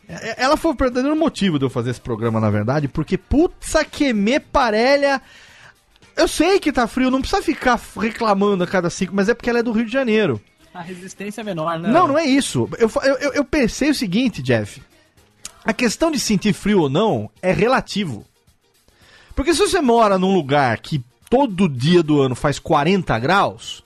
É- 0.08 0.44
Ela 0.44 0.56
foi 0.58 0.72
o 0.72 0.76
verdadeiro 0.76 1.16
motivo 1.16 1.60
de 1.60 1.66
eu 1.66 1.70
fazer 1.70 1.92
esse 1.92 2.02
programa, 2.02 2.40
na 2.40 2.50
verdade, 2.50 2.88
porque 2.88 3.18
puta 3.18 3.84
que 3.86 4.14
me 4.14 4.40
parelha. 4.40 5.22
Eu 6.16 6.28
sei 6.28 6.60
que 6.60 6.72
tá 6.72 6.88
frio, 6.88 7.12
não 7.12 7.22
precisa 7.22 7.42
ficar 7.42 7.80
reclamando 8.00 8.64
a 8.64 8.68
cada 8.68 8.90
cinco, 8.90 9.14
mas 9.16 9.30
é 9.30 9.34
porque 9.34 9.50
ela 9.50 9.60
é 9.60 9.64
do 9.64 9.72
Rio 9.72 9.86
de 9.86 9.92
Janeiro. 9.92 10.42
A 10.74 10.82
resistência 10.82 11.42
é 11.42 11.44
menor, 11.44 11.78
né? 11.80 11.90
Não, 11.90 12.08
não 12.08 12.18
é 12.18 12.26
isso. 12.26 12.70
Eu, 12.78 12.90
eu- 13.04 13.34
eu 13.34 13.44
pensei 13.46 13.90
o 13.90 13.96
seguinte, 13.96 14.42
Jeff. 14.42 14.82
A 15.66 15.74
questão 15.74 16.10
de 16.10 16.20
sentir 16.20 16.54
frio 16.54 16.82
ou 16.82 16.90
não 16.90 17.30
é 17.42 17.52
relativo. 17.52 18.26
Porque 19.36 19.54
se 19.54 19.60
você 19.60 19.82
mora 19.82 20.18
num 20.18 20.34
lugar 20.34 20.80
que 20.80 21.04
todo 21.30 21.68
dia 21.68 22.02
do 22.02 22.22
ano 22.22 22.34
faz 22.36 22.58
40 22.58 23.18
graus, 23.20 23.84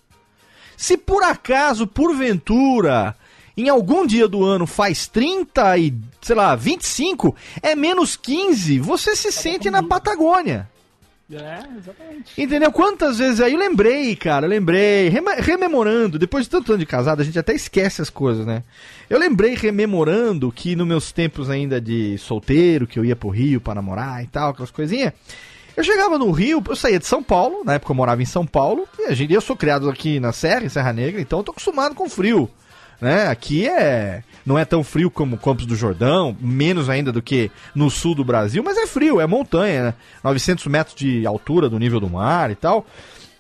se 0.77 0.95
por 0.97 1.23
acaso, 1.23 1.87
porventura, 1.87 3.15
em 3.55 3.69
algum 3.69 4.05
dia 4.05 4.27
do 4.27 4.43
ano 4.43 4.65
faz 4.65 5.07
30 5.07 5.77
e, 5.77 5.93
sei 6.21 6.35
lá, 6.35 6.55
25, 6.55 7.35
é 7.61 7.75
menos 7.75 8.15
15, 8.15 8.79
você 8.79 9.15
se 9.15 9.31
sente 9.31 9.69
na 9.69 9.83
Patagônia. 9.83 10.69
É, 11.33 11.63
exatamente. 11.77 12.41
Entendeu? 12.41 12.71
Quantas 12.73 13.17
vezes 13.17 13.39
aí 13.39 13.53
eu 13.53 13.59
lembrei, 13.59 14.15
cara, 14.17 14.45
eu 14.45 14.49
lembrei, 14.49 15.09
rememorando, 15.39 16.19
depois 16.19 16.43
de 16.43 16.49
tanto 16.49 16.73
ano 16.73 16.79
de 16.79 16.85
casado, 16.85 17.21
a 17.21 17.23
gente 17.23 17.39
até 17.39 17.53
esquece 17.53 18.01
as 18.01 18.09
coisas, 18.09 18.45
né? 18.45 18.63
Eu 19.09 19.17
lembrei 19.17 19.55
rememorando 19.55 20.51
que 20.51 20.75
nos 20.75 20.85
meus 20.85 21.11
tempos 21.13 21.49
ainda 21.49 21.79
de 21.79 22.17
solteiro, 22.17 22.85
que 22.85 22.99
eu 22.99 23.05
ia 23.05 23.15
pro 23.15 23.29
Rio 23.29 23.61
pra 23.61 23.75
namorar 23.75 24.21
e 24.23 24.27
tal, 24.27 24.49
aquelas 24.49 24.71
coisinhas. 24.71 25.13
Eu 25.75 25.85
chegava 25.85 26.17
no 26.17 26.29
Rio, 26.31 26.61
eu 26.67 26.75
saía 26.75 26.99
de 26.99 27.05
São 27.05 27.23
Paulo, 27.23 27.63
na 27.63 27.75
época 27.75 27.93
eu 27.93 27.95
morava 27.95 28.21
em 28.21 28.25
São 28.25 28.45
Paulo, 28.45 28.85
e 28.99 29.03
a 29.03 29.13
gente, 29.13 29.33
eu 29.33 29.39
sou 29.39 29.55
criado 29.55 29.89
aqui 29.89 30.19
na 30.19 30.33
Serra, 30.33 30.65
em 30.65 30.69
Serra 30.69 30.91
Negra, 30.91 31.21
então 31.21 31.39
eu 31.39 31.43
tô 31.43 31.51
acostumado 31.51 31.95
com 31.95 32.09
frio. 32.09 32.49
Né? 33.01 33.27
Aqui 33.27 33.67
é 33.67 34.23
não 34.45 34.57
é 34.57 34.63
tão 34.65 34.83
frio 34.83 35.09
como 35.11 35.37
Campos 35.37 35.65
do 35.65 35.75
Jordão, 35.75 36.35
menos 36.39 36.87
ainda 36.89 37.11
do 37.11 37.21
que 37.21 37.49
no 37.75 37.89
sul 37.89 38.13
do 38.15 38.23
Brasil, 38.23 38.63
mas 38.63 38.77
é 38.77 38.85
frio, 38.87 39.19
é 39.19 39.25
montanha, 39.27 39.83
né? 39.83 39.93
900 40.23 40.65
metros 40.67 40.95
de 40.95 41.25
altura 41.25 41.67
do 41.69 41.77
nível 41.79 41.99
do 41.99 42.09
mar 42.09 42.49
e 42.51 42.55
tal. 42.55 42.85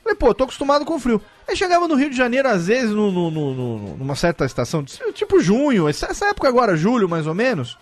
Falei, 0.03 0.15
pô, 0.17 0.33
tô 0.33 0.43
acostumado 0.45 0.83
com 0.83 0.99
frio. 0.99 1.21
Aí 1.47 1.55
chegava 1.55 1.87
no 1.87 1.95
Rio 1.95 2.09
de 2.09 2.17
Janeiro, 2.17 2.47
às 2.47 2.67
vezes, 2.67 2.89
no, 2.91 3.11
no- 3.11 3.29
no- 3.31 3.97
numa 3.97 4.15
certa 4.15 4.45
estação, 4.45 4.83
tipo 5.13 5.39
junho, 5.39 5.87
essa, 5.87 6.07
época 6.25 6.47
agora, 6.47 6.75
julho 6.75 7.07
mais 7.09 7.27
ou 7.27 7.35
menos. 7.35 7.77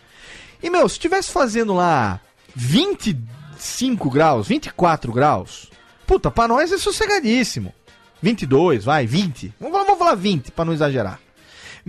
E, 0.61 0.69
meu, 0.69 0.87
se 0.89 0.95
estivesse 0.95 1.31
fazendo 1.31 1.73
lá 1.73 2.19
25 2.55 4.09
graus, 4.09 4.47
24 4.47 5.11
graus, 5.11 5.69
puta, 6.05 6.29
pra 6.31 6.47
nós 6.47 6.71
é 6.71 6.77
sossegadíssimo. 6.77 7.73
22, 8.21 8.83
vai, 8.83 9.05
20. 9.05 9.53
Vamos, 9.59 9.77
vamos 9.85 9.97
falar 9.97 10.15
20, 10.15 10.51
pra 10.51 10.65
não 10.65 10.73
exagerar. 10.73 11.19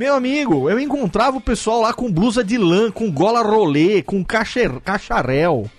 Meu 0.01 0.15
amigo, 0.15 0.71
eu 0.71 0.81
encontrava 0.81 1.37
o 1.37 1.43
pessoal 1.43 1.83
lá 1.83 1.93
com 1.93 2.11
blusa 2.11 2.43
de 2.43 2.57
lã, 2.57 2.91
com 2.91 3.13
gola 3.13 3.43
rolê, 3.43 4.01
com 4.01 4.25
cacher, 4.25 4.81
cacharel, 4.81 5.71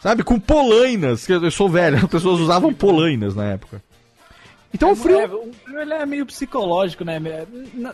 sabe? 0.00 0.22
Com 0.22 0.40
polainas, 0.40 1.26
que 1.26 1.32
eu 1.34 1.44
eu 1.44 1.50
sou 1.50 1.68
velho, 1.68 1.98
as 2.02 2.06
pessoas 2.06 2.40
usavam 2.40 2.72
polainas 2.72 3.34
na 3.34 3.44
época. 3.44 3.82
Então 4.74 4.90
o 4.90 4.96
frio... 4.96 5.20
É, 5.20 5.26
o 5.26 5.52
frio 5.52 5.80
ele 5.80 5.94
é 5.94 6.04
meio 6.04 6.26
psicológico, 6.26 7.04
né? 7.04 7.20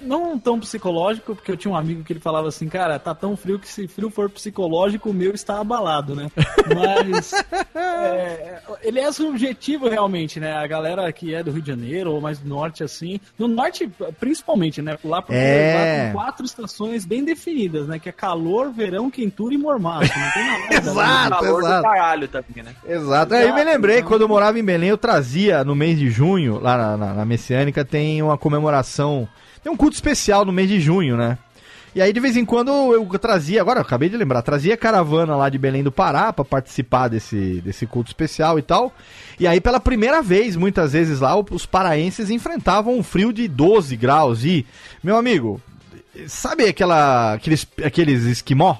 Não 0.00 0.38
tão 0.38 0.58
psicológico, 0.58 1.36
porque 1.36 1.52
eu 1.52 1.56
tinha 1.56 1.72
um 1.72 1.76
amigo 1.76 2.02
que 2.02 2.12
ele 2.12 2.20
falava 2.20 2.48
assim, 2.48 2.68
cara, 2.68 2.98
tá 2.98 3.14
tão 3.14 3.36
frio 3.36 3.58
que 3.58 3.68
se 3.68 3.86
frio 3.86 4.10
for 4.10 4.30
psicológico, 4.30 5.10
o 5.10 5.14
meu 5.14 5.32
está 5.32 5.60
abalado, 5.60 6.14
né? 6.16 6.30
Mas 6.74 7.32
é, 7.74 8.60
ele 8.82 8.98
é 8.98 9.12
subjetivo 9.12 9.88
realmente, 9.88 10.40
né? 10.40 10.56
A 10.56 10.66
galera 10.66 11.12
que 11.12 11.34
é 11.34 11.42
do 11.42 11.50
Rio 11.50 11.62
de 11.62 11.68
Janeiro 11.68 12.12
ou 12.12 12.20
mais 12.20 12.38
do 12.38 12.48
norte, 12.48 12.82
assim. 12.82 13.20
No 13.38 13.46
norte, 13.46 13.90
principalmente, 14.18 14.80
né? 14.80 14.96
Lá 15.04 15.20
porque 15.20 15.38
É. 15.38 15.74
lá 15.74 16.04
tem 16.04 16.12
quatro 16.12 16.46
estações 16.46 17.04
bem 17.04 17.22
definidas, 17.24 17.86
né? 17.86 17.98
Que 17.98 18.08
é 18.08 18.12
calor, 18.12 18.72
verão, 18.72 19.10
quentura 19.10 19.52
e 19.54 19.58
mormaço. 19.58 20.10
Não 20.18 20.30
tem 20.32 20.46
nada. 20.46 20.60
Exato. 20.90 21.30
calor 21.30 21.62
exato. 21.62 21.76
do 21.76 21.82
caralho 21.82 22.28
também, 22.28 22.62
né? 22.64 22.74
Exato. 22.86 23.34
Aí 23.34 23.48
eu 23.48 23.54
me 23.54 23.64
lembrei, 23.64 24.02
quando 24.02 24.22
eu 24.22 24.28
morava 24.28 24.58
em 24.58 24.64
Belém, 24.64 24.88
eu 24.88 24.98
trazia 24.98 25.62
no 25.62 25.74
mês 25.74 25.98
de 25.98 26.08
junho, 26.10 26.58
lá 26.60 26.69
na, 26.76 26.96
na- 26.96 27.14
na 27.14 27.24
Messiânica, 27.24 27.84
tem 27.84 28.22
uma 28.22 28.36
comemoração, 28.38 29.28
tem 29.62 29.72
um 29.72 29.76
culto 29.76 29.94
especial 29.94 30.44
no 30.44 30.52
mês 30.52 30.68
de 30.68 30.80
junho, 30.80 31.16
né? 31.16 31.38
E 31.92 32.00
aí 32.00 32.12
de 32.12 32.20
vez 32.20 32.36
em 32.36 32.44
quando 32.44 32.70
eu 32.94 33.04
trazia, 33.18 33.60
agora 33.60 33.80
eu 33.80 33.82
acabei 33.82 34.08
de 34.08 34.16
lembrar, 34.16 34.42
trazia 34.42 34.76
caravana 34.76 35.34
lá 35.34 35.48
de 35.48 35.58
Belém 35.58 35.82
do 35.82 35.90
Pará 35.90 36.32
pra 36.32 36.44
participar 36.44 37.08
desse, 37.08 37.60
desse 37.62 37.84
culto 37.84 38.10
especial 38.10 38.58
e 38.60 38.62
tal. 38.62 38.92
E 39.40 39.46
aí 39.46 39.60
pela 39.60 39.80
primeira 39.80 40.22
vez, 40.22 40.54
muitas 40.54 40.92
vezes 40.92 41.18
lá, 41.18 41.36
os 41.36 41.66
paraenses 41.66 42.30
enfrentavam 42.30 42.96
um 42.96 43.02
frio 43.02 43.32
de 43.32 43.48
12 43.48 43.96
graus 43.96 44.44
e, 44.44 44.64
meu 45.02 45.16
amigo, 45.16 45.60
sabe 46.28 46.64
aquela, 46.68 47.32
aqueles, 47.34 47.66
aqueles 47.84 48.22
esquimó? 48.24 48.76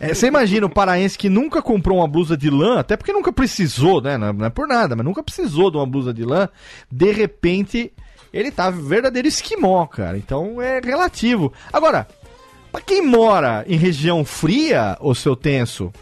É, 0.00 0.14
você 0.14 0.28
imagina 0.28 0.66
o 0.66 0.70
paraense 0.70 1.18
que 1.18 1.28
nunca 1.28 1.60
comprou 1.60 1.98
uma 1.98 2.06
blusa 2.06 2.36
de 2.36 2.48
lã, 2.48 2.78
até 2.78 2.96
porque 2.96 3.12
nunca 3.12 3.32
precisou, 3.32 4.00
né? 4.00 4.16
Não 4.16 4.28
é, 4.28 4.32
não 4.32 4.46
é 4.46 4.50
por 4.50 4.68
nada, 4.68 4.94
mas 4.94 5.04
nunca 5.04 5.22
precisou 5.22 5.70
de 5.70 5.76
uma 5.76 5.86
blusa 5.86 6.14
de 6.14 6.24
lã. 6.24 6.48
De 6.90 7.10
repente, 7.10 7.92
ele 8.32 8.50
tá 8.50 8.70
verdadeiro 8.70 9.26
esquimó, 9.26 9.86
cara. 9.86 10.16
Então 10.16 10.62
é 10.62 10.80
relativo. 10.80 11.52
Agora, 11.72 12.06
pra 12.70 12.80
quem 12.80 13.04
mora 13.04 13.64
em 13.66 13.76
região 13.76 14.24
fria, 14.24 14.96
ô 15.00 15.14
seu 15.14 15.34
tenso, 15.34 15.92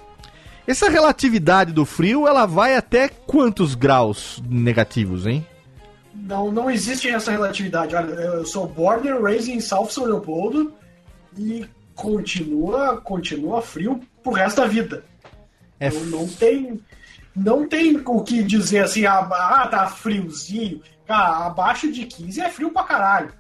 essa 0.66 0.90
relatividade 0.90 1.72
do 1.72 1.86
frio, 1.86 2.26
ela 2.26 2.44
vai 2.44 2.76
até 2.76 3.08
quantos 3.08 3.74
graus 3.74 4.42
negativos, 4.48 5.26
hein? 5.26 5.46
Não, 6.14 6.50
não 6.50 6.70
existe 6.70 7.08
essa 7.08 7.30
relatividade. 7.30 7.94
Olha, 7.94 8.10
eu 8.10 8.44
sou 8.44 8.72
and 8.78 9.22
raised 9.22 9.48
em 9.48 9.60
South 9.60 9.90
São 9.90 10.04
Leopoldo 10.04 10.72
e 11.38 11.64
continua, 11.96 13.00
continua 13.00 13.60
frio 13.62 14.00
pro 14.22 14.32
resto 14.32 14.60
da 14.60 14.66
vida. 14.68 15.04
É 15.80 15.90
não, 15.90 16.04
não 16.04 16.28
tem 16.28 16.80
não 17.34 17.68
tem 17.68 17.96
o 18.06 18.22
que 18.22 18.42
dizer 18.42 18.84
assim, 18.84 19.04
ah, 19.04 19.18
ah, 19.30 19.66
tá 19.68 19.86
friozinho. 19.88 20.80
Cara, 21.06 21.46
abaixo 21.46 21.90
de 21.92 22.06
15 22.06 22.40
é 22.40 22.48
frio 22.48 22.70
pra 22.70 22.84
caralho. 22.84 23.32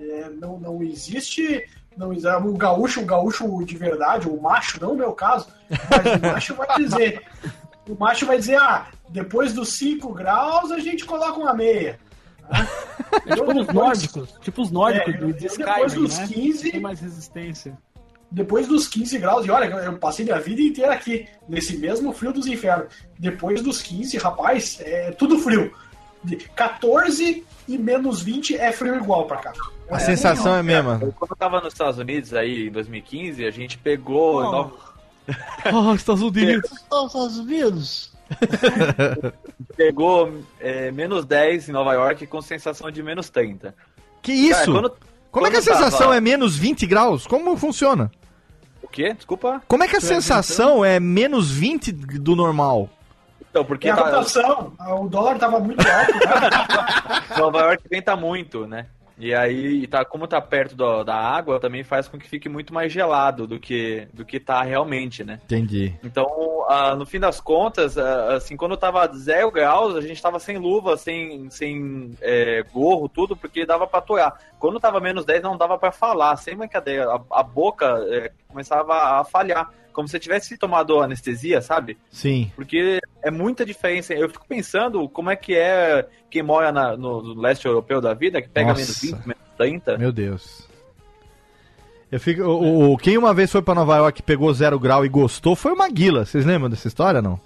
É, 0.00 0.30
não, 0.30 0.58
não 0.58 0.82
existe. 0.82 1.64
Não, 1.96 2.10
existe- 2.12 2.28
o 2.28 2.52
gaúcho, 2.54 3.02
o 3.02 3.04
gaúcho 3.04 3.64
de 3.64 3.76
verdade, 3.76 4.28
o 4.28 4.40
macho, 4.40 4.80
não 4.80 4.90
é 4.90 4.92
o 4.92 4.96
meu 4.96 5.12
caso, 5.12 5.46
mas 5.70 6.16
o 6.16 6.32
macho 6.32 6.54
vai 6.54 6.76
dizer. 6.78 7.22
O 7.88 7.94
macho 7.94 8.24
vai 8.26 8.38
dizer, 8.38 8.56
ah, 8.56 8.86
depois 9.10 9.52
dos 9.52 9.68
5 9.74 10.12
graus 10.14 10.72
a 10.72 10.78
gente 10.80 11.04
coloca 11.04 11.38
uma 11.38 11.52
meia. 11.54 12.00
Né? 12.50 12.66
É 13.26 13.34
tipo 13.36 13.50
os 13.52 13.66
Depois- 13.66 13.74
nórdicos, 13.74 14.34
tipo 14.40 14.62
os 14.62 14.70
nórdicos 14.70 15.14
É, 15.14 15.18
do 15.18 15.26
de 15.32 15.48
depois 15.48 15.92
Skyrim, 15.92 16.02
dos 16.02 16.18
né? 16.18 16.26
15 16.28 16.70
Tem 16.72 16.80
mais 16.80 17.00
resistência. 17.00 17.78
Depois 18.30 18.66
dos 18.66 18.88
15 18.88 19.18
graus, 19.18 19.46
e 19.46 19.50
olha, 19.50 19.66
eu 19.66 19.92
passei 19.98 20.24
minha 20.24 20.38
vida 20.40 20.60
inteira 20.60 20.92
aqui, 20.92 21.26
nesse 21.48 21.76
mesmo 21.76 22.12
frio 22.12 22.32
dos 22.32 22.46
infernos. 22.46 22.86
Depois 23.18 23.62
dos 23.62 23.80
15, 23.82 24.16
rapaz, 24.18 24.78
é 24.80 25.10
tudo 25.12 25.38
frio. 25.38 25.72
De 26.22 26.36
14 26.36 27.44
e 27.68 27.78
menos 27.78 28.22
20 28.22 28.56
é 28.56 28.72
frio 28.72 28.96
igual 28.96 29.26
pra 29.26 29.36
cá. 29.38 29.52
A 29.90 29.98
sensação 29.98 30.56
é 30.56 30.60
a 30.60 30.62
mesma. 30.62 30.98
Quando 30.98 31.30
eu 31.32 31.36
tava 31.36 31.60
nos 31.60 31.72
Estados 31.74 31.98
Unidos 31.98 32.32
aí 32.32 32.68
em 32.68 32.70
2015, 32.70 33.44
a 33.44 33.50
gente 33.50 33.76
pegou. 33.78 34.36
Oh. 34.38 34.42
Nova- 34.42 34.94
Oh, 35.72 35.92
Estados 35.96 36.22
Unidos. 36.22 36.70
Estados 36.72 37.38
Unidos. 37.38 38.12
pegou 39.76 40.42
é, 40.60 40.90
menos 40.90 41.24
10 41.24 41.68
em 41.68 41.72
Nova 41.72 41.92
York 41.94 42.26
com 42.26 42.40
sensação 42.40 42.90
de 42.90 43.02
menos 43.02 43.28
30. 43.30 43.74
Que 44.22 44.32
isso? 44.32 44.52
Cara, 44.60 44.72
quando- 44.72 44.96
Como 45.34 45.46
é 45.46 45.50
que 45.50 45.56
a 45.56 45.60
quando 45.60 45.66
tava- 45.74 45.84
sensação 45.90 46.12
é 46.12 46.20
menos 46.20 46.56
20 46.56 46.86
graus? 46.86 47.26
Como 47.26 47.56
funciona? 47.56 48.10
O 48.82 48.88
quê? 48.88 49.12
Desculpa? 49.12 49.60
Como 49.66 49.82
é 49.82 49.88
que 49.88 49.96
a 49.96 50.00
sensação 50.00 50.84
é 50.84 51.00
menos 51.00 51.50
20 51.50 51.90
do 51.92 52.36
normal? 52.36 52.88
Então, 53.50 53.64
porque 53.64 53.88
E 53.88 53.90
a 53.90 53.96
tá- 53.96 54.02
rotação, 54.04 54.72
o 55.00 55.08
dólar 55.08 55.38
tava 55.38 55.58
muito 55.60 55.80
alto, 55.86 56.12
né? 56.12 56.18
Nova 57.38 57.58
York 57.60 57.82
venta 57.90 58.16
muito, 58.16 58.66
né? 58.66 58.86
E 59.16 59.32
aí, 59.34 59.86
tá, 59.86 60.04
como 60.04 60.26
tá 60.26 60.40
perto 60.40 60.74
do- 60.74 61.04
da 61.04 61.14
água, 61.14 61.60
também 61.60 61.84
faz 61.84 62.08
com 62.08 62.18
que 62.18 62.28
fique 62.28 62.48
muito 62.48 62.74
mais 62.74 62.92
gelado 62.92 63.46
do 63.46 63.60
que, 63.60 64.08
do 64.12 64.24
que 64.24 64.40
tá 64.40 64.62
realmente, 64.62 65.22
né? 65.22 65.40
Entendi. 65.44 65.94
Então, 66.02 66.26
ah, 66.68 66.96
no 66.96 67.06
fim 67.06 67.20
das 67.20 67.40
contas, 67.40 67.96
ah, 67.96 68.34
assim, 68.34 68.56
quando 68.56 68.76
tava 68.76 69.06
zero 69.14 69.50
graus, 69.52 69.94
a 69.94 70.00
gente 70.00 70.20
tava 70.20 70.40
sem 70.40 70.58
luva, 70.58 70.96
sem, 70.96 71.48
sem 71.48 72.10
é, 72.20 72.64
gorro, 72.72 73.08
tudo, 73.08 73.36
porque 73.36 73.64
dava 73.64 73.86
pra 73.86 74.00
aturar. 74.00 74.36
Quando 74.58 74.80
tava 74.80 74.98
menos 75.00 75.24
10, 75.24 75.42
não 75.42 75.56
dava 75.56 75.78
pra 75.78 75.92
falar, 75.92 76.36
sem 76.36 76.56
brincadeira. 76.56 77.06
A, 77.14 77.40
a 77.40 77.42
boca 77.42 77.86
é, 78.08 78.32
começava 78.48 79.20
a 79.20 79.24
falhar, 79.24 79.70
como 79.94 80.06
se 80.08 80.18
tivesse 80.18 80.58
tomado 80.58 81.00
anestesia, 81.00 81.62
sabe? 81.62 81.96
Sim. 82.10 82.52
Porque 82.54 83.00
é 83.22 83.30
muita 83.30 83.64
diferença. 83.64 84.12
Eu 84.12 84.28
fico 84.28 84.44
pensando 84.46 85.08
como 85.08 85.30
é 85.30 85.36
que 85.36 85.54
é 85.54 86.06
quem 86.28 86.42
mora 86.42 86.70
na- 86.70 86.96
no, 86.96 87.22
no 87.22 87.40
leste 87.40 87.64
europeu 87.64 88.00
da 88.00 88.12
vida, 88.12 88.42
que 88.42 88.48
pega 88.48 88.70
Nossa. 88.70 88.80
menos 88.80 89.00
20, 89.00 89.26
menos 89.26 89.42
30. 89.56 89.96
Meu 89.96 90.12
Deus. 90.12 90.68
Eu 92.12 92.20
fico, 92.20 92.42
o, 92.42 92.92
o- 92.92 92.96
quem 92.98 93.16
uma 93.16 93.32
vez 93.32 93.50
foi 93.50 93.62
pra 93.62 93.74
Nova 93.74 93.96
York, 93.96 94.22
pegou 94.22 94.52
zero 94.52 94.78
grau 94.78 95.04
e 95.06 95.08
gostou 95.08 95.56
foi 95.56 95.72
o 95.72 95.76
Maguila. 95.78 96.24
Vocês 96.24 96.44
lembram 96.44 96.68
dessa 96.68 96.86
história, 96.88 97.22
não? 97.22 97.40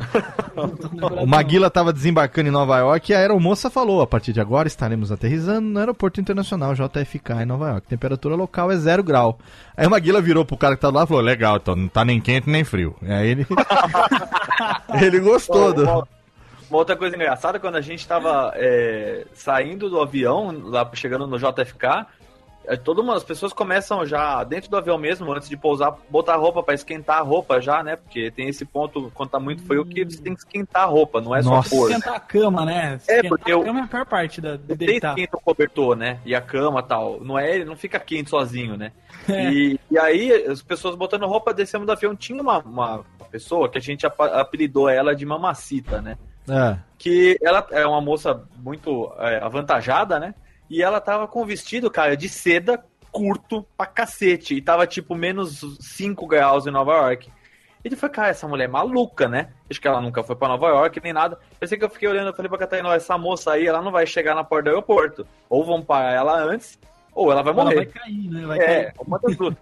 O 1.22 1.26
Maguila 1.26 1.70
tava 1.70 1.92
desembarcando 1.92 2.48
em 2.48 2.52
Nova 2.52 2.78
York 2.78 3.10
e 3.10 3.14
a 3.14 3.18
aeromoça 3.18 3.70
falou: 3.70 4.00
a 4.02 4.06
partir 4.06 4.32
de 4.32 4.40
agora 4.40 4.66
estaremos 4.68 5.10
aterrissando 5.12 5.60
no 5.68 5.78
Aeroporto 5.78 6.20
Internacional 6.20 6.74
JFK 6.74 7.42
em 7.42 7.46
Nova 7.46 7.68
York. 7.70 7.86
Temperatura 7.86 8.34
local 8.34 8.70
é 8.70 8.76
zero 8.76 9.02
grau. 9.02 9.38
Aí 9.76 9.86
o 9.86 9.90
Maguila 9.90 10.20
virou 10.20 10.44
pro 10.44 10.56
cara 10.56 10.74
que 10.76 10.82
tava 10.82 10.98
lá 10.98 11.04
e 11.04 11.06
falou: 11.06 11.22
legal, 11.22 11.56
então 11.56 11.76
não 11.76 11.88
tá 11.88 12.04
nem 12.04 12.20
quente 12.20 12.48
nem 12.50 12.64
frio. 12.64 12.94
E 13.02 13.10
aí 13.12 13.28
ele. 13.28 13.46
ele 15.00 15.20
gostou. 15.20 15.72
do- 15.72 15.82
Uma, 15.84 16.08
uma 16.70 16.78
outra 16.78 16.96
coisa 16.96 17.16
engraçada, 17.16 17.58
quando 17.58 17.76
a 17.76 17.80
gente 17.80 18.06
tava 18.06 18.52
é, 18.56 19.26
saindo 19.34 19.88
do 19.90 20.00
avião, 20.00 20.54
lá 20.64 20.88
chegando 20.94 21.26
no 21.26 21.38
JFK, 21.38 22.06
é, 22.66 22.76
todo 22.76 23.02
mundo, 23.02 23.16
as 23.16 23.24
pessoas 23.24 23.52
começam 23.52 24.04
já, 24.06 24.44
dentro 24.44 24.70
do 24.70 24.76
avião 24.76 24.96
mesmo, 24.98 25.32
antes 25.32 25.48
de 25.48 25.56
pousar, 25.56 25.96
botar 26.08 26.36
roupa 26.36 26.62
pra 26.62 26.74
esquentar 26.74 27.18
a 27.18 27.22
roupa 27.22 27.60
já, 27.60 27.82
né? 27.82 27.96
Porque 27.96 28.30
tem 28.30 28.48
esse 28.48 28.64
ponto, 28.64 29.10
quando 29.14 29.30
tá 29.30 29.40
muito 29.40 29.62
frio, 29.64 29.84
que 29.84 30.04
você 30.04 30.20
tem 30.22 30.34
que 30.34 30.40
esquentar 30.40 30.82
a 30.82 30.86
roupa, 30.86 31.20
não 31.20 31.34
é 31.34 31.42
Nossa. 31.42 31.68
só 31.68 31.76
pôr. 31.76 31.90
Esquentar 31.90 32.14
a 32.14 32.20
cama, 32.20 32.64
né? 32.64 32.92
É, 32.92 32.96
Esquentar 33.16 33.28
porque 33.28 33.50
a 33.50 33.54
eu- 33.54 33.62
cama 33.64 33.80
é 33.80 33.82
a 33.82 33.86
pior 33.88 34.06
parte 34.06 34.40
da, 34.40 34.56
de 34.56 34.76
Tem 34.76 34.86
deitar. 34.86 35.10
esquenta 35.10 35.36
o 35.36 35.40
cobertor, 35.40 35.96
né? 35.96 36.18
E 36.24 36.34
a 36.34 36.40
cama 36.40 36.80
e 36.80 36.82
tal. 36.84 37.20
Não 37.20 37.38
é, 37.38 37.54
ele 37.54 37.64
não 37.64 37.76
fica 37.76 37.98
quente 37.98 38.30
sozinho, 38.30 38.76
né? 38.76 38.92
É. 39.28 39.52
E, 39.52 39.78
e 39.90 39.98
aí, 39.98 40.32
as 40.46 40.62
pessoas 40.62 40.94
botando 40.96 41.26
roupa, 41.26 41.52
descemos 41.52 41.86
do 41.86 41.92
avião. 41.92 42.16
Tinha 42.16 42.40
uma, 42.42 42.58
uma 42.58 43.04
pessoa 43.30 43.68
que 43.68 43.76
a 43.76 43.80
gente 43.80 44.04
apelidou 44.06 44.88
ela 44.88 45.14
de 45.14 45.24
mamacita, 45.26 46.00
né? 46.00 46.16
É. 46.48 46.76
que 46.98 47.38
ela 47.42 47.64
é 47.70 47.86
uma 47.86 48.00
moça 48.00 48.42
muito 48.56 49.12
é, 49.18 49.36
avantajada, 49.38 50.18
né? 50.18 50.34
E 50.70 50.82
ela 50.82 51.00
tava 51.00 51.26
com 51.26 51.42
um 51.42 51.46
vestido, 51.46 51.90
cara, 51.90 52.16
de 52.16 52.28
seda 52.28 52.82
curto 53.10 53.66
pra 53.76 53.86
cacete. 53.86 54.54
E 54.54 54.62
tava 54.62 54.86
tipo 54.86 55.14
menos 55.16 55.60
5 55.80 56.26
graus 56.28 56.66
em 56.66 56.70
Nova 56.70 56.92
York. 56.92 57.28
Ele 57.84 57.96
falou, 57.96 58.14
cara, 58.14 58.28
essa 58.28 58.46
mulher 58.46 58.64
é 58.66 58.68
maluca, 58.68 59.26
né? 59.26 59.48
Acho 59.68 59.80
que 59.80 59.88
ela 59.88 60.00
nunca 60.00 60.22
foi 60.22 60.36
pra 60.36 60.48
Nova 60.48 60.68
York 60.68 61.00
nem 61.02 61.12
nada. 61.12 61.38
Pensei 61.58 61.76
que 61.78 61.84
eu 61.84 61.88
fiquei 61.90 62.08
olhando 62.08 62.30
e 62.30 62.36
falei 62.36 62.48
pra 62.48 62.58
Catarina, 62.58 62.94
essa 62.94 63.16
moça 63.18 63.52
aí, 63.52 63.66
ela 63.66 63.80
não 63.82 63.90
vai 63.90 64.06
chegar 64.06 64.34
na 64.34 64.44
porta 64.44 64.64
do 64.64 64.68
aeroporto. 64.70 65.26
Ou 65.48 65.64
vão 65.64 65.82
parar 65.82 66.12
ela 66.12 66.34
antes, 66.38 66.78
ou 67.14 67.32
ela 67.32 67.42
vai 67.42 67.52
Ela 67.54 67.64
morrer. 67.64 67.76
vai 67.76 67.86
cair, 67.86 68.30
né? 68.30 68.46
Vai 68.46 68.58
É, 68.58 68.66
cair. 68.84 68.92
uma 69.06 69.18
das 69.18 69.34
duas. 69.36 69.54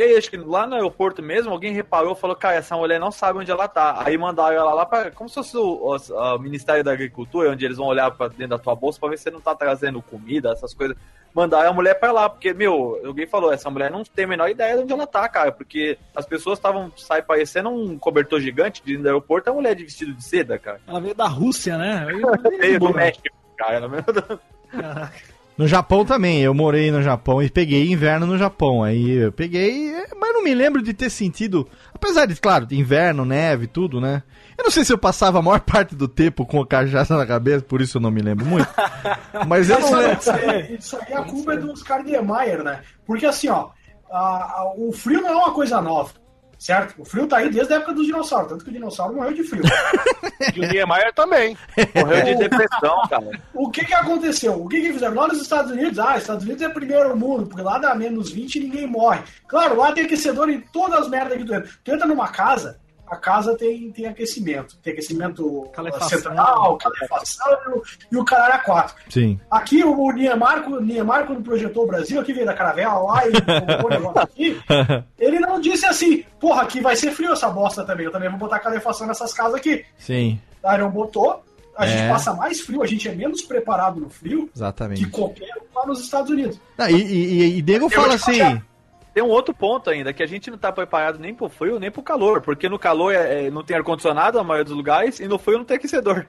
E 0.00 0.02
aí, 0.02 0.16
acho 0.16 0.30
que 0.30 0.36
lá 0.38 0.66
no 0.66 0.74
aeroporto 0.76 1.22
mesmo, 1.22 1.50
alguém 1.52 1.74
reparou, 1.74 2.14
falou, 2.14 2.34
cara, 2.34 2.54
essa 2.56 2.74
mulher 2.74 2.98
não 2.98 3.12
sabe 3.12 3.38
onde 3.38 3.50
ela 3.50 3.68
tá. 3.68 4.02
Aí 4.02 4.16
mandaram 4.16 4.56
ela 4.56 4.72
lá 4.72 4.86
pra, 4.86 5.10
como 5.10 5.28
se 5.28 5.34
fosse 5.34 5.54
o, 5.58 5.62
o- 5.94 6.36
o 6.36 6.38
Ministério 6.38 6.82
da 6.82 6.90
Agricultura, 6.92 7.50
onde 7.50 7.66
eles 7.66 7.76
vão 7.76 7.86
olhar 7.86 8.10
pra 8.10 8.28
dentro 8.28 8.48
da 8.48 8.58
tua 8.58 8.74
bolsa 8.74 8.98
pra 8.98 9.10
ver 9.10 9.18
se 9.18 9.24
você 9.24 9.30
não 9.30 9.42
tá 9.42 9.54
trazendo 9.54 10.00
comida, 10.00 10.52
essas 10.52 10.72
coisas. 10.72 10.96
Mandaram 11.34 11.68
a 11.68 11.72
mulher 11.74 11.94
pra 12.00 12.10
lá, 12.12 12.30
porque, 12.30 12.54
meu, 12.54 12.98
alguém 13.04 13.26
falou, 13.26 13.52
essa 13.52 13.68
mulher 13.68 13.90
não 13.90 14.02
tem 14.02 14.24
a 14.24 14.28
menor 14.28 14.48
ideia 14.48 14.74
de 14.76 14.82
onde 14.84 14.92
ela 14.94 15.06
tá, 15.06 15.28
cara, 15.28 15.52
porque 15.52 15.98
as 16.16 16.24
pessoas 16.24 16.58
estavam, 16.58 16.90
sai 16.96 17.20
parecendo 17.20 17.68
um 17.68 17.98
cobertor 17.98 18.40
gigante 18.40 18.82
dentro 18.82 19.02
do 19.02 19.06
aeroporto, 19.08 19.50
a 19.50 19.52
mulher 19.52 19.74
de 19.76 19.84
vestido 19.84 20.14
de 20.14 20.24
seda, 20.24 20.58
cara. 20.58 20.80
Ela 20.88 20.98
veio 21.00 21.14
da 21.14 21.26
Rússia, 21.28 21.76
né? 21.76 22.06
Veio 22.58 22.80
do 22.80 22.94
México, 22.94 23.28
cara, 23.56 23.80
do... 23.86 24.40
No 25.60 25.68
Japão 25.68 26.06
também, 26.06 26.40
eu 26.40 26.54
morei 26.54 26.90
no 26.90 27.02
Japão 27.02 27.42
e 27.42 27.50
peguei 27.50 27.92
inverno 27.92 28.24
no 28.26 28.38
Japão. 28.38 28.82
Aí 28.82 29.10
eu 29.10 29.30
peguei, 29.30 29.90
é, 29.94 30.06
mas 30.18 30.32
não 30.32 30.42
me 30.42 30.54
lembro 30.54 30.80
de 30.82 30.94
ter 30.94 31.10
sentido. 31.10 31.68
Apesar 31.94 32.24
de, 32.24 32.34
claro, 32.36 32.66
inverno, 32.70 33.26
neve, 33.26 33.66
tudo, 33.66 34.00
né? 34.00 34.22
Eu 34.56 34.64
não 34.64 34.70
sei 34.70 34.86
se 34.86 34.92
eu 34.94 34.96
passava 34.96 35.38
a 35.38 35.42
maior 35.42 35.60
parte 35.60 35.94
do 35.94 36.08
tempo 36.08 36.46
com 36.46 36.62
a 36.62 36.66
cachaça 36.66 37.14
na 37.14 37.26
cabeça, 37.26 37.62
por 37.62 37.82
isso 37.82 37.98
eu 37.98 38.00
não 38.00 38.10
me 38.10 38.22
lembro 38.22 38.46
muito. 38.46 38.66
Mas 39.46 39.68
eu 39.68 39.78
não 39.80 39.92
lembro. 39.92 40.18
Isso 40.18 40.30
aí, 40.30 40.76
isso 40.80 40.96
aí 41.06 41.12
a 41.12 41.22
culpa 41.24 41.52
é 41.52 41.56
dos 41.58 41.82
caras 41.82 42.06
de 42.06 42.12
Niemeyer, 42.12 42.64
né? 42.64 42.80
Porque 43.04 43.26
assim, 43.26 43.50
ó, 43.50 43.68
a- 44.10 44.16
a- 44.62 44.72
o 44.78 44.90
frio 44.92 45.20
não 45.20 45.28
é 45.28 45.36
uma 45.36 45.52
coisa 45.52 45.78
nova, 45.82 46.12
certo? 46.60 47.00
O 47.00 47.04
frio 47.06 47.26
tá 47.26 47.38
aí 47.38 47.50
desde 47.50 47.72
a 47.72 47.76
época 47.78 47.94
dos 47.94 48.04
dinossauros, 48.04 48.50
tanto 48.50 48.64
que 48.64 48.70
o 48.70 48.72
dinossauro 48.74 49.16
morreu 49.16 49.32
de 49.32 49.42
frio. 49.42 49.62
E 50.56 50.58
o 50.58 50.66
Niemeyer 50.66 51.12
também. 51.12 51.54
Morreu 51.94 52.24
de 52.24 52.34
depressão, 52.36 53.02
cara. 53.10 53.30
O 53.52 53.70
que 53.70 53.84
que 53.84 53.92
aconteceu? 53.92 54.54
O 54.54 54.68
que 54.68 54.80
que 54.80 54.92
fizeram? 54.94 55.14
Lá 55.14 55.28
nos 55.28 55.42
Estados 55.42 55.70
Unidos, 55.70 55.98
ah, 55.98 56.16
Estados 56.16 56.44
Unidos 56.44 56.62
é 56.62 56.68
primeiro 56.70 57.14
mundo, 57.14 57.46
porque 57.46 57.60
lá 57.60 57.76
dá 57.76 57.94
menos 57.94 58.30
20 58.30 58.54
e 58.56 58.60
ninguém 58.60 58.86
morre. 58.86 59.20
Claro, 59.46 59.76
lá 59.76 59.92
tem 59.92 60.04
aquecedor 60.04 60.48
em 60.48 60.60
todas 60.72 61.00
as 61.00 61.08
merdas 61.10 61.36
que 61.36 61.44
tu 61.44 61.54
entra. 61.54 61.70
Tu 61.84 61.92
entra 61.92 62.06
numa 62.06 62.28
casa, 62.28 62.80
a 63.10 63.16
casa 63.16 63.56
tem, 63.56 63.90
tem 63.90 64.06
aquecimento. 64.06 64.76
Tem 64.82 64.92
aquecimento 64.92 65.68
Calefação. 65.72 66.08
central, 66.08 66.78
calefação 66.78 67.58
e 68.12 68.16
o, 68.16 68.24
caralho 68.24 68.54
a 68.54 68.58
quatro. 68.58 68.94
Sim. 69.08 69.38
Aqui 69.50 69.82
o, 69.82 69.98
o 70.00 70.12
Niemeyer, 70.12 70.68
o 70.68 70.80
Niemeyer, 70.80 71.26
quando 71.26 71.42
projetou 71.42 71.84
o 71.84 71.86
Brasil, 71.88 72.20
aqui 72.20 72.32
veio 72.32 72.46
da 72.46 72.54
Caravela 72.54 72.98
lá 73.00 73.22
e 73.26 73.30
o 73.84 73.88
negócio 73.88 74.20
aqui, 74.20 74.60
ele 75.18 75.40
não 75.40 75.60
disse 75.60 75.84
assim, 75.86 76.24
porra, 76.38 76.62
aqui 76.62 76.80
vai 76.80 76.94
ser 76.94 77.10
frio 77.10 77.32
essa 77.32 77.50
bosta 77.50 77.84
também, 77.84 78.06
eu 78.06 78.12
também 78.12 78.28
vou 78.30 78.38
botar 78.38 78.60
calefação 78.60 79.06
nessas 79.06 79.32
casas 79.34 79.54
aqui. 79.54 79.84
Sim, 79.98 80.40
Aí 80.62 80.78
não 80.78 80.90
botou, 80.90 81.42
a 81.76 81.86
É. 81.86 81.88
gente 81.88 82.08
passa 82.10 82.34
mais 82.34 82.60
frio, 82.60 82.82
a 82.82 82.86
gente 82.86 83.08
é 83.08 83.12
menos 83.14 83.42
preparado 83.42 83.98
no 83.98 84.08
frio 84.10 84.46
que 84.48 84.58
exatamente. 84.58 85.06
qualquer 85.08 85.50
um 85.56 85.78
lá 85.78 85.86
nos 85.86 86.00
Estados 86.00 86.30
Unidos. 86.30 86.60
Ah, 86.78 86.90
e, 86.90 86.96
e, 86.96 87.58
e, 87.58 87.62
nego 87.62 87.88
fala 87.88 88.14
assim. 88.14 88.60
Tem 89.12 89.22
um 89.22 89.28
outro 89.28 89.52
ponto 89.52 89.90
ainda, 89.90 90.12
que 90.12 90.22
a 90.22 90.26
gente 90.26 90.50
não 90.50 90.58
tá 90.58 90.70
preparado 90.70 91.18
nem 91.18 91.34
pro 91.34 91.48
frio, 91.48 91.80
nem 91.80 91.90
pro 91.90 92.02
calor, 92.02 92.40
porque 92.40 92.68
no 92.68 92.78
calor 92.78 93.12
é- 93.12 93.46
é- 93.46 93.50
não 93.50 93.64
tem 93.64 93.76
ar-condicionado 93.76 94.38
na 94.38 94.44
maioria 94.44 94.64
dos 94.64 94.76
lugares, 94.76 95.18
e 95.20 95.26
no 95.26 95.38
frio 95.38 95.58
não 95.58 95.64
tem 95.64 95.76
aquecedor. 95.76 96.26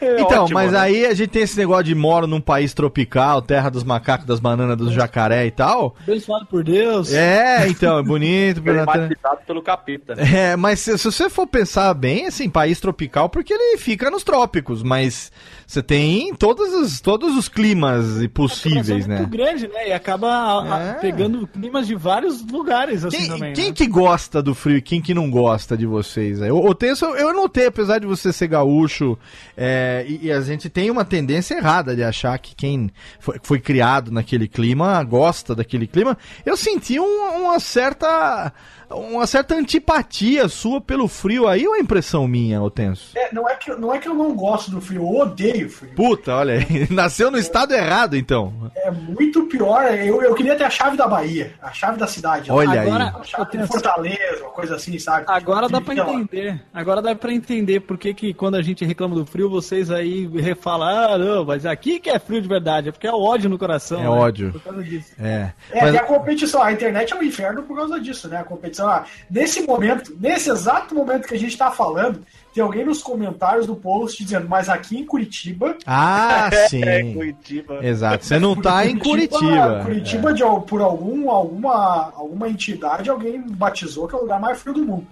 É 0.00 0.20
Então, 0.20 0.44
ótimo, 0.44 0.54
mas 0.54 0.72
né? 0.72 0.78
aí 0.78 1.06
a 1.06 1.14
gente 1.14 1.28
tem 1.30 1.42
esse 1.42 1.56
negócio 1.56 1.84
de 1.84 1.94
moro 1.94 2.26
num 2.26 2.40
país 2.40 2.72
tropical, 2.74 3.42
terra 3.42 3.68
dos 3.70 3.84
macacos, 3.84 4.26
das 4.26 4.40
bananas, 4.40 4.76
dos 4.76 4.92
jacaré 4.92 5.46
e 5.46 5.50
tal. 5.50 5.94
Abençoado 6.02 6.46
por 6.46 6.62
Deus. 6.64 7.12
É, 7.12 7.66
então, 7.68 7.98
é 7.98 8.02
bonito. 8.02 8.60
Climatizado 8.62 9.38
pelo 9.46 9.62
capeta, 9.62 10.14
né? 10.14 10.22
É, 10.52 10.56
mas 10.56 10.80
se, 10.80 10.96
se 10.98 11.04
você 11.04 11.28
for 11.30 11.46
pensar 11.46 11.92
bem, 11.94 12.26
assim, 12.26 12.48
país 12.48 12.80
tropical, 12.80 13.28
porque 13.28 13.52
ele 13.52 13.76
fica 13.78 14.10
nos 14.10 14.22
trópicos, 14.24 14.82
mas 14.82 15.30
você 15.66 15.82
tem 15.82 16.34
todos 16.34 16.72
os, 16.74 17.00
todos 17.00 17.36
os 17.36 17.48
climas 17.48 18.04
possíveis, 18.32 19.04
é 19.04 19.08
né? 19.08 19.16
muito 19.18 19.30
grande, 19.30 19.68
né? 19.68 19.88
E 19.88 19.92
acaba 19.92 20.28
a- 20.28 20.74
a- 20.76 20.80
É. 20.84 20.92
pegando 20.94 21.46
climas 21.46 21.86
de 21.86 21.94
vários 21.94 22.44
lugares, 22.46 23.04
assim, 23.04 23.16
Quem, 23.18 23.28
também. 23.28 23.52
quem 23.54 23.66
né? 23.68 23.72
que 23.72 23.86
gosta 23.86 24.42
do 24.42 24.54
frio 24.54 24.76
e 24.76 24.82
quem 24.82 25.00
que 25.00 25.14
não 25.14 25.30
gosta 25.30 25.76
de 25.76 25.86
vocês? 25.86 26.40
aí? 26.42 26.48
Eu, 26.48 26.64
eu, 26.64 26.74
tenho, 26.74 26.94
eu 27.16 27.32
notei, 27.34 27.66
apesar 27.66 27.98
de 27.98 28.06
você 28.06 28.32
ser 28.32 28.48
gaúcho, 28.48 29.16
É, 29.56 29.63
e, 30.08 30.26
e 30.26 30.32
a 30.32 30.40
gente 30.40 30.68
tem 30.68 30.90
uma 30.90 31.04
tendência 31.04 31.54
errada 31.56 31.94
de 31.94 32.02
achar 32.02 32.38
que 32.38 32.54
quem 32.54 32.90
foi, 33.20 33.38
foi 33.42 33.60
criado 33.60 34.10
naquele 34.10 34.48
clima 34.48 35.02
gosta 35.04 35.54
daquele 35.54 35.86
clima. 35.86 36.16
Eu 36.44 36.56
senti 36.56 36.98
um- 36.98 37.42
uma 37.44 37.58
certa 37.60 38.52
uma 38.94 39.26
certa 39.26 39.54
antipatia 39.54 40.48
sua 40.48 40.80
pelo 40.80 41.08
frio 41.08 41.46
aí, 41.48 41.66
ou 41.66 41.74
é 41.76 41.80
impressão 41.80 42.26
minha, 42.26 42.62
Otenso? 42.62 43.10
É, 43.16 43.32
não, 43.32 43.48
é 43.48 43.54
que, 43.56 43.70
não 43.74 43.94
é 43.94 43.98
que 43.98 44.08
eu 44.08 44.14
não 44.14 44.34
gosto 44.34 44.70
do 44.70 44.80
frio, 44.80 45.02
eu 45.02 45.08
odeio 45.20 45.68
frio. 45.68 45.92
Puta, 45.94 46.34
olha 46.36 46.54
aí. 46.54 46.86
Nasceu 46.90 47.30
no 47.30 47.38
estado 47.38 47.72
errado, 47.74 48.16
então. 48.16 48.70
É 48.76 48.90
muito 48.90 49.44
pior. 49.46 49.82
Eu, 49.94 50.22
eu 50.22 50.34
queria 50.34 50.56
ter 50.56 50.64
a 50.64 50.70
chave 50.70 50.96
da 50.96 51.06
Bahia, 51.06 51.54
a 51.62 51.72
chave 51.72 51.98
da 51.98 52.06
cidade. 52.06 52.50
Olha 52.50 52.80
aí. 52.80 52.88
Agora, 52.88 53.14
A 53.20 53.24
chave 53.24 53.58
de 53.58 53.66
Fortaleza, 53.66 54.42
uma 54.42 54.50
coisa 54.50 54.76
assim, 54.76 54.98
sabe? 54.98 55.24
Agora 55.28 55.68
dá 55.68 55.80
pra 55.80 55.94
Sei 55.94 56.02
lá. 56.02 56.12
entender. 56.12 56.62
Agora 56.72 57.02
dá 57.02 57.14
pra 57.14 57.32
entender 57.32 57.80
por 57.80 57.96
que, 57.98 58.12
que 58.14 58.34
quando 58.34 58.56
a 58.56 58.62
gente 58.62 58.84
reclama 58.84 59.14
do 59.14 59.26
frio, 59.26 59.48
vocês 59.50 59.90
aí 59.90 60.26
refalam, 60.26 60.88
ah, 60.88 61.18
não, 61.18 61.44
mas 61.44 61.64
aqui 61.66 61.98
que 62.00 62.10
é 62.10 62.18
frio 62.18 62.40
de 62.40 62.48
verdade. 62.48 62.88
É 62.88 62.92
porque 62.92 63.06
é 63.06 63.12
ódio 63.12 63.48
no 63.50 63.58
coração. 63.58 63.98
É 64.00 64.02
né? 64.02 64.08
ódio. 64.08 64.52
Por 64.52 64.62
causa 64.62 64.82
disso. 64.82 65.12
É. 65.18 65.52
É, 65.70 65.80
Mas- 65.82 65.94
e 65.94 65.98
a 65.98 66.02
competição, 66.04 66.62
a 66.62 66.72
internet 66.72 67.12
é 67.12 67.16
um 67.16 67.22
inferno 67.22 67.62
por 67.62 67.76
causa 67.76 68.00
disso, 68.00 68.28
né? 68.28 68.38
A 68.38 68.44
competição, 68.44 68.83
ah, 68.88 69.04
nesse 69.30 69.62
momento, 69.62 70.16
nesse 70.20 70.50
exato 70.50 70.94
momento 70.94 71.26
que 71.28 71.34
a 71.34 71.38
gente 71.38 71.56
tá 71.56 71.70
falando, 71.70 72.20
tem 72.54 72.62
alguém 72.62 72.84
nos 72.84 73.02
comentários 73.02 73.66
do 73.66 73.74
post 73.74 74.22
dizendo, 74.22 74.48
mas 74.48 74.68
aqui 74.68 74.96
em 74.98 75.04
Curitiba. 75.04 75.76
Ah, 75.86 76.48
É, 76.54 76.68
sim. 76.68 77.14
Curitiba. 77.14 77.84
Exato. 77.84 78.24
Você 78.24 78.38
não 78.38 78.54
tá 78.54 78.86
em 78.86 78.96
Curitiba. 78.98 79.82
Curitiba, 79.84 80.32
de, 80.32 80.42
al- 80.42 80.62
por 80.62 80.80
algum, 80.80 81.28
alguma, 81.30 82.12
alguma 82.16 82.48
entidade, 82.48 83.10
alguém 83.10 83.40
batizou 83.40 84.06
que 84.06 84.14
é 84.14 84.18
o 84.18 84.22
lugar 84.22 84.40
mais 84.40 84.60
frio 84.60 84.74
do 84.74 84.84
mundo. 84.84 85.06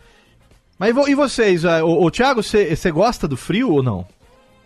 Mas 0.78 0.90
e 0.90 0.92
vo- 0.92 1.16
vocês? 1.16 1.64
é, 1.64 1.82
O, 1.82 2.04
o 2.04 2.10
Thiago, 2.10 2.42
você 2.42 2.90
gosta 2.90 3.26
do 3.26 3.36
frio 3.36 3.70
ou 3.72 3.82
não? 3.82 4.04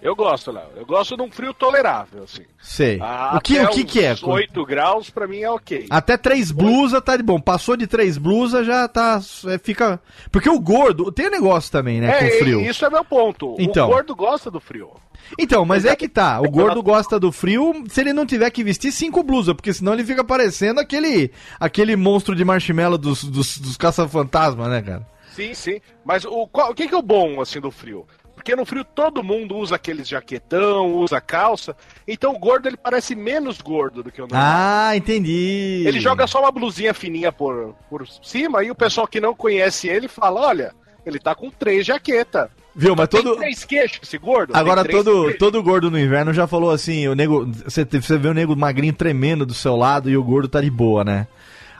Eu 0.02 0.14
gosto, 0.14 0.52
Léo. 0.52 0.66
Eu 0.76 0.85
gosto 0.87 1.16
de 1.16 1.22
um 1.22 1.30
frio 1.30 1.52
tolerável, 1.54 2.22
assim. 2.24 2.42
Sei. 2.61 2.98
Ah, 3.00 3.35
o 3.37 3.40
que, 3.40 3.59
o 3.59 3.68
que, 3.70 3.85
que 3.85 4.04
é? 4.04 4.12
uns 4.12 4.22
8 4.22 4.64
graus, 4.66 5.11
pra 5.11 5.26
mim 5.26 5.40
é 5.40 5.50
ok. 5.50 5.87
Até 5.90 6.16
três 6.16 6.50
blusas 6.52 7.00
tá 7.02 7.16
de 7.16 7.22
bom. 7.22 7.40
Passou 7.40 7.76
de 7.76 7.87
três 7.87 8.18
blusas 8.18 8.66
já 8.66 8.87
tá. 8.87 9.20
é, 9.48 9.59
fica. 9.59 10.00
Porque 10.30 10.48
o 10.48 10.61
gordo. 10.61 11.11
Tem 11.11 11.28
um 11.28 11.30
negócio 11.30 11.72
também, 11.72 12.00
né? 12.00 12.09
é, 12.09 12.30
com 12.30 12.38
frio. 12.38 12.61
isso 12.61 12.85
é 12.85 12.90
meu 12.90 13.04
ponto. 13.04 13.56
Então. 13.59 13.88
O 13.88 13.92
gordo 13.92 14.14
gosta 14.14 14.50
do 14.50 14.61
frio. 14.61 14.90
Então, 15.38 15.64
mas 15.64 15.85
é 15.85 15.96
que 15.96 16.09
tá. 16.09 16.40
O 16.40 16.50
gordo 16.50 16.82
gosta 16.85 17.18
do 17.18 17.32
frio 17.32 17.82
se 17.88 18.00
ele 18.00 18.12
não 18.12 18.26
tiver 18.26 18.50
que 18.50 18.62
vestir 18.62 18.92
cinco 18.92 19.22
blusas, 19.22 19.54
porque 19.54 19.72
senão 19.72 19.94
ele 19.94 20.04
fica 20.04 20.22
parecendo 20.22 20.78
aquele 20.78 21.32
aquele 21.59 21.96
monstro 21.96 22.35
de 22.37 22.44
marshmallow 22.44 22.98
dos, 22.98 23.24
dos, 23.24 23.59
dos 23.59 23.76
caça-fantasma, 23.76 24.68
né, 24.68 24.82
cara? 24.82 25.06
Sim, 25.32 25.52
sim. 25.52 25.80
Mas 26.04 26.24
o, 26.24 26.46
qual- 26.46 26.70
o 26.70 26.74
que, 26.74 26.87
que 26.87 26.94
é 26.94 26.98
o 26.98 27.02
bom, 27.02 27.40
assim, 27.40 27.61
do 27.61 27.70
frio? 27.70 28.06
Porque 28.46 28.54
no 28.54 28.64
frio 28.64 28.85
todo 28.85 29.24
mundo 29.24 29.56
usa 29.56 29.74
aqueles 29.74 30.06
jaquetão, 30.06 30.94
usa 30.98 31.20
calça. 31.20 31.76
Então 32.06 32.32
o 32.32 32.38
gordo, 32.38 32.68
ele 32.68 32.76
parece 32.76 33.16
menos 33.16 33.61
gordo 33.61 34.04
do 34.04 34.12
que 34.12 34.22
o 34.22 34.28
normal. 34.28 34.40
Ah, 34.40 34.96
entendi. 34.96 35.82
Ele 35.85 35.98
joga 35.98 36.28
só 36.28 36.38
uma 36.38 36.52
blusinha 36.52 36.94
fininha 36.94 37.32
por, 37.32 37.74
por 37.90 38.06
cima 38.22 38.62
e 38.62 38.70
o 38.70 38.74
pessoal 38.76 39.09
que 39.09 39.20
não 39.20 39.35
conhece 39.35 39.88
ele 39.88 40.06
fala, 40.06 40.42
olha, 40.42 40.72
ele 41.04 41.18
tá 41.18 41.35
com 41.35 41.50
três 41.50 41.85
jaquetas. 41.85 42.48
Viu, 42.72 42.94
mas 42.94 43.09
Tem 43.09 43.20
todo. 43.20 43.37
três 43.37 43.64
queixos 43.64 43.98
esse 44.04 44.16
gordo? 44.16 44.54
Agora 44.54 44.85
Tem 44.85 44.92
todo, 44.92 45.22
queixos. 45.22 45.38
todo 45.40 45.61
gordo 45.61 45.90
no 45.90 45.98
inverno 45.98 46.32
já 46.32 46.46
falou 46.46 46.70
assim, 46.70 47.09
o 47.09 47.16
nego, 47.16 47.46
você, 47.64 47.85
você 47.85 48.16
vê 48.16 48.28
o 48.28 48.35
nego 48.35 48.54
magrinho 48.54 48.92
tremendo 48.92 49.44
do 49.44 49.54
seu 49.54 49.74
lado 49.74 50.09
e 50.09 50.16
o 50.16 50.22
gordo 50.22 50.46
tá 50.46 50.61
de 50.61 50.70
boa, 50.70 51.02
né? 51.02 51.26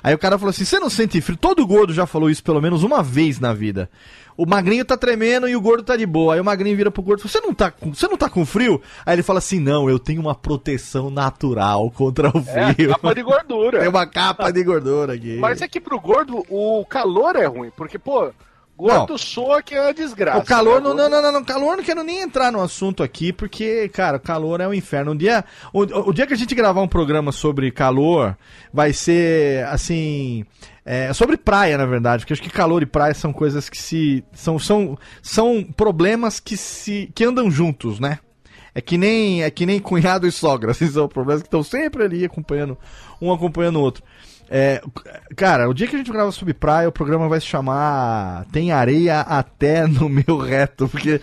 Aí 0.07 0.15
o 0.15 0.19
cara 0.19 0.39
falou 0.39 0.51
assim, 0.51 0.65
você 0.65 0.79
não 0.79 0.89
sente 0.89 1.21
frio? 1.21 1.37
Todo 1.37 1.67
gordo 1.67 1.93
já 1.93 2.07
falou 2.07 2.31
isso 2.31 2.41
pelo 2.41 2.63
menos 2.63 2.85
uma 2.85 3.03
vez 3.03 3.41
na 3.41 3.53
vida. 3.53 3.91
O 4.37 4.47
magrinho 4.47 4.85
tá 4.85 4.97
tremendo 4.97 5.49
e 5.49 5.57
o 5.57 5.61
gordo 5.61 5.83
tá 5.83 5.97
de 5.97 6.07
boa. 6.07 6.35
Aí 6.35 6.41
o 6.41 6.45
magrinho 6.45 6.77
vira 6.77 6.93
pro 6.93 7.03
gordo 7.03 7.19
e 7.19 7.23
fala, 7.29 7.33
você 7.33 7.41
não 7.45 7.53
tá 7.53 7.73
com, 7.73 7.93
você 7.93 8.07
não 8.07 8.17
tá 8.17 8.31
com 8.31 8.47
frio? 8.47 8.81
Aí 9.05 9.17
ele 9.17 9.25
fala 9.25 9.41
assim, 9.41 9.59
não, 9.59 9.91
eu 9.91 9.99
tenho 9.99 10.21
uma 10.21 10.33
proteção 10.33 11.11
natural 11.11 11.91
contra 11.91 12.29
o 12.29 12.39
É, 12.47 12.73
frio. 12.73 12.91
capa 12.91 13.15
de 13.17 13.23
gordura. 13.25 13.81
Tem 13.81 13.89
uma 13.89 14.07
capa 14.07 14.53
de 14.53 14.63
gordura 14.63 15.15
aqui. 15.15 15.39
Mas 15.41 15.61
é 15.61 15.67
que 15.67 15.81
pro 15.81 15.99
gordo 15.99 16.45
o 16.49 16.87
calor 16.89 17.35
é 17.35 17.47
ruim, 17.47 17.73
porque, 17.77 17.99
pô, 17.99 18.31
gordo 18.77 19.17
soa 19.17 19.63
que 19.63 19.75
é 19.75 19.81
uma 19.81 19.95
desgraça. 19.95 20.39
O 20.39 20.45
calor, 20.45 20.81
né? 20.81 20.89
não, 20.89 20.95
não, 20.95 21.09
não, 21.09 21.23
não, 21.23 21.33
não, 21.33 21.45
calor 21.45 21.77
não 21.77 21.85
quero 21.85 22.03
nem 22.03 22.21
entrar 22.21 22.53
no 22.53 22.63
assunto 22.63 23.03
aqui, 23.03 23.33
porque, 23.33 23.89
cara, 23.89 24.19
o 24.19 24.21
calor 24.21 24.61
é 24.61 24.69
um 24.69 24.75
inferno. 24.75 25.13
Um 25.13 25.17
dia, 25.17 25.45
o, 25.73 25.81
o 25.81 26.13
dia 26.13 26.27
que 26.27 26.35
a 26.35 26.37
gente 26.37 26.55
gravar 26.55 26.83
um 26.83 26.89
programa 26.89 27.33
sobre 27.33 27.71
calor, 27.71 28.37
vai 28.73 28.93
ser, 28.93 29.65
assim, 29.67 30.45
é, 30.85 31.13
sobre 31.13 31.37
praia, 31.37 31.79
na 31.79 31.87
verdade, 31.87 32.23
porque 32.23 32.35
acho 32.35 32.43
que 32.43 32.51
calor 32.51 32.83
e 32.83 32.87
praia 32.87 33.15
são 33.15 33.33
coisas 33.33 33.69
que 33.69 33.79
se, 33.79 34.23
são, 34.33 34.59
são, 34.59 34.99
são 35.23 35.65
problemas 35.65 36.39
que 36.39 36.57
se, 36.57 37.11
que 37.15 37.25
andam 37.25 37.51
juntos, 37.51 37.99
né? 37.99 38.19
É 38.75 38.81
que 38.83 38.99
nem, 38.99 39.43
é 39.43 39.51
que 39.51 39.65
nem 39.65 39.81
cunhado 39.81 40.27
e 40.27 40.33
sogra, 40.33 40.71
assim, 40.73 40.87
são 40.87 41.09
problemas 41.09 41.43
que 41.43 41.49
estão 41.49 41.63
sempre 41.63 42.05
ali 42.05 42.25
acompanhando, 42.25 42.77
um 43.21 43.33
acompanhando 43.33 43.77
o 43.77 43.83
outro. 43.83 44.05
É, 44.49 44.81
cara, 45.37 45.69
o 45.69 45.75
dia 45.75 45.87
que 45.87 45.97
a 45.97 45.99
gente 45.99 46.13
grava 46.13 46.31
sobre 46.31 46.55
praia, 46.55 46.89
o 46.89 46.93
programa 46.93 47.29
vai 47.29 47.41
se 47.41 47.47
chamar 47.47 48.45
Tem 48.53 48.71
Areia 48.73 49.21
Até 49.21 49.87
no 49.87 50.09
Meu 50.09 50.39
Reto, 50.39 50.89
porque. 50.89 51.21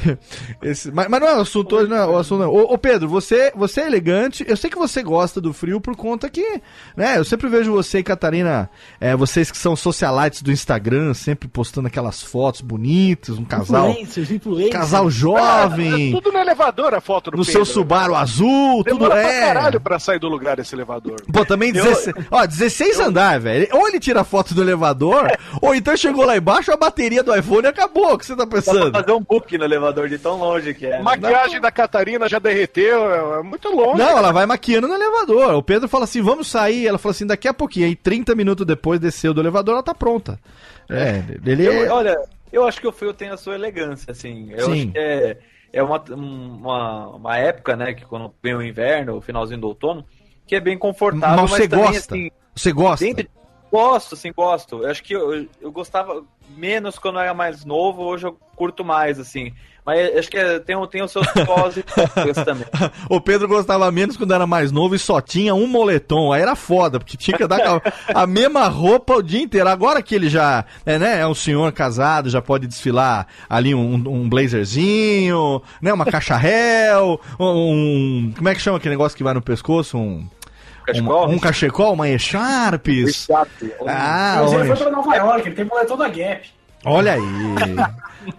esse- 0.62 0.90
mas, 0.90 1.08
mas 1.08 1.20
não 1.20 1.28
é 1.28 1.36
o 1.36 1.40
assunto 1.40 1.76
hoje, 1.76 1.88
não 1.90 1.96
é 1.96 2.06
o 2.06 2.16
assunto. 2.16 2.40
Não. 2.42 2.50
Ô, 2.50 2.72
ô, 2.72 2.78
Pedro, 2.78 3.08
você, 3.08 3.52
você 3.54 3.82
é 3.82 3.86
elegante, 3.86 4.44
eu 4.48 4.56
sei 4.56 4.70
que 4.70 4.78
você 4.78 5.02
gosta 5.02 5.40
do 5.40 5.52
frio 5.52 5.80
por 5.80 5.94
conta 5.96 6.28
que. 6.28 6.60
Né, 6.96 7.18
eu 7.18 7.24
sempre 7.24 7.48
vejo 7.48 7.72
você 7.72 7.98
e 7.98 8.02
Catarina, 8.02 8.70
é, 9.00 9.14
vocês 9.14 9.50
que 9.50 9.58
são 9.58 9.76
socialites 9.76 10.42
do 10.42 10.50
Instagram, 10.52 11.14
sempre 11.14 11.48
postando 11.48 11.88
aquelas 11.88 12.22
fotos 12.22 12.60
bonitas, 12.60 13.38
um 13.38 13.44
casal. 13.44 13.90
Influencers, 13.90 14.30
influencers. 14.30 14.72
Casal 14.72 15.10
jovem, 15.10 16.12
Tudo 16.16 16.32
no 16.32 16.38
elevador 16.38 16.94
a 16.94 17.00
foto 17.00 17.30
do 17.30 17.36
no 17.38 17.44
Pedro. 17.44 17.52
seu 17.52 17.64
Subaru 17.64 18.14
azul, 18.14 18.84
tudo 18.84 18.98
Demora 18.98 19.14
pra 19.20 19.32
é. 19.32 19.40
caralho 19.40 19.80
pra 19.80 19.98
sair 19.98 20.18
do 20.18 20.28
lugar 20.28 20.58
esse 20.58 20.74
elevador. 20.74 21.16
Pô, 21.32 21.44
também 21.44 21.72
16, 21.72 22.14
ó, 22.30 22.46
16 22.46 22.61
andar, 23.00 23.38
velho. 23.40 23.68
Ou 23.72 23.88
ele 23.88 23.98
tira 24.00 24.24
foto 24.24 24.54
do 24.54 24.62
elevador, 24.62 25.26
ou 25.60 25.74
então 25.74 25.96
chegou 25.96 26.24
lá 26.24 26.36
embaixo, 26.36 26.72
a 26.72 26.76
bateria 26.76 27.22
do 27.22 27.34
iPhone 27.34 27.66
acabou. 27.66 28.14
O 28.14 28.18
que 28.18 28.26
você 28.26 28.32
tá 28.36 28.44
Dá 28.44 28.46
pra 28.46 28.60
pensando? 28.60 28.92
fazer 28.92 29.12
um 29.12 29.20
book 29.22 29.56
no 29.58 29.64
elevador 29.64 30.08
de 30.08 30.18
tão 30.18 30.36
longe 30.38 30.74
que 30.74 30.86
é. 30.86 30.90
né? 30.98 31.02
Maquiagem 31.02 31.60
da 31.60 31.70
Catarina 31.70 32.28
já 32.28 32.38
derreteu, 32.38 33.10
é 33.10 33.40
é 33.40 33.42
muito 33.42 33.68
longe. 33.74 33.98
Não, 33.98 34.18
ela 34.18 34.32
vai 34.32 34.46
maquiando 34.46 34.88
no 34.88 34.94
elevador. 34.94 35.54
O 35.54 35.62
Pedro 35.62 35.88
fala 35.88 36.04
assim: 36.04 36.20
vamos 36.22 36.48
sair. 36.48 36.86
Ela 36.86 36.98
fala 36.98 37.10
assim: 37.12 37.26
daqui 37.26 37.48
a 37.48 37.54
pouquinho. 37.54 37.86
Aí 37.86 37.94
30 37.96 38.34
minutos 38.34 38.66
depois 38.66 38.98
desceu 39.00 39.32
do 39.34 39.40
elevador, 39.40 39.74
ela 39.74 39.82
tá 39.82 39.94
pronta. 39.94 40.38
É, 40.90 41.22
ele 41.46 41.66
Eu- 41.66 41.72
é. 41.86 41.88
olha, 41.90 42.16
eu 42.52 42.66
acho 42.66 42.80
que 42.80 42.86
o 42.86 42.92
frio 42.92 43.14
tem 43.14 43.30
a 43.30 43.36
sua 43.36 43.54
elegância, 43.54 44.10
assim. 44.12 44.50
Eu 44.52 44.66
Sim. 44.66 44.72
acho 44.72 44.86
que 44.92 44.98
é, 44.98 45.36
é 45.72 45.82
uma, 45.82 46.02
uma, 46.10 47.08
uma 47.16 47.36
época, 47.38 47.76
né, 47.76 47.94
que 47.94 48.04
quando 48.04 48.32
vem 48.42 48.54
o 48.54 48.62
inverno, 48.62 49.16
o 49.16 49.20
finalzinho 49.20 49.60
do 49.60 49.68
outono, 49.68 50.04
que 50.46 50.54
é 50.56 50.60
bem 50.60 50.76
confortável, 50.76 51.42
Mas 51.42 51.50
mas, 51.50 51.60
você 51.62 51.68
também, 51.68 51.84
gosta? 51.86 52.14
assim, 52.14 52.30
Você 52.54 52.72
gosta? 52.72 53.04
dentro- 53.04 53.26
Gosto, 53.70 54.14
sim, 54.16 54.30
gosto. 54.36 54.82
Eu 54.84 54.90
acho 54.90 55.02
que 55.02 55.14
eu, 55.14 55.46
eu 55.58 55.72
gostava 55.72 56.22
menos 56.58 56.98
quando 56.98 57.14
eu 57.16 57.22
era 57.22 57.32
mais 57.32 57.64
novo, 57.64 58.02
hoje 58.02 58.26
eu 58.26 58.36
curto 58.54 58.84
mais, 58.84 59.18
assim. 59.18 59.50
Mas 59.84 60.14
acho 60.14 60.28
que 60.30 60.36
é- 60.36 60.58
tem, 60.60 60.76
o- 60.76 60.86
tem 60.86 61.02
os 61.02 61.10
seus 61.10 61.26
pós 61.46 61.78
e 61.78 61.82
também. 62.44 62.66
O 63.08 63.18
Pedro 63.18 63.48
gostava 63.48 63.90
menos 63.90 64.14
quando 64.14 64.34
era 64.34 64.46
mais 64.46 64.70
novo 64.70 64.94
e 64.94 64.98
só 64.98 65.22
tinha 65.22 65.54
um 65.54 65.66
moletom. 65.66 66.30
Aí 66.34 66.42
era 66.42 66.54
foda, 66.54 66.98
porque 66.98 67.16
tinha 67.16 67.34
que 67.36 67.46
dar 67.46 67.80
a, 68.14 68.26
mesma 68.26 68.68
roupa 68.68 69.14
o 69.14 69.22
dia 69.22 69.40
inteiro. 69.40 69.70
Agora 69.70 70.02
que 70.02 70.14
ele 70.14 70.28
já 70.28 70.66
é, 70.84 70.98
né, 70.98 71.20
é 71.20 71.26
um 71.26 71.34
senhor 71.34 71.72
casado, 71.72 72.28
já 72.28 72.42
pode 72.42 72.66
desfilar 72.66 73.26
ali 73.48 73.74
um, 73.74 73.94
um 73.94 74.28
blazerzinho, 74.28 75.62
né, 75.80 75.92
uma 75.94 76.04
caixa 76.04 76.36
réu, 76.36 77.18
um. 77.40 78.32
Como 78.36 78.48
é 78.50 78.54
que 78.54 78.60
chama 78.60 78.76
aquele 78.76 78.94
negócio 78.94 79.16
que 79.16 79.24
vai 79.24 79.32
no 79.32 79.40
pescoço? 79.42 79.96
Um. 79.96 80.28
Cachecol? 80.84 81.28
Um, 81.28 81.32
um 81.32 81.38
cachecol, 81.38 81.92
uma 81.92 82.08
E-Sharps. 82.08 83.28
Ah, 83.86 84.38
Mas 84.42 84.52
ele 84.52 84.64
foi 84.64 84.70
olha, 84.70 84.76
pra 84.76 84.90
Nova 84.90 85.16
York, 85.16 85.48
ele 85.48 85.54
tem 85.54 85.64
moletom 85.64 85.96
da 85.96 86.08
Gap. 86.08 86.50
olha 86.84 87.12
aí. 87.14 87.22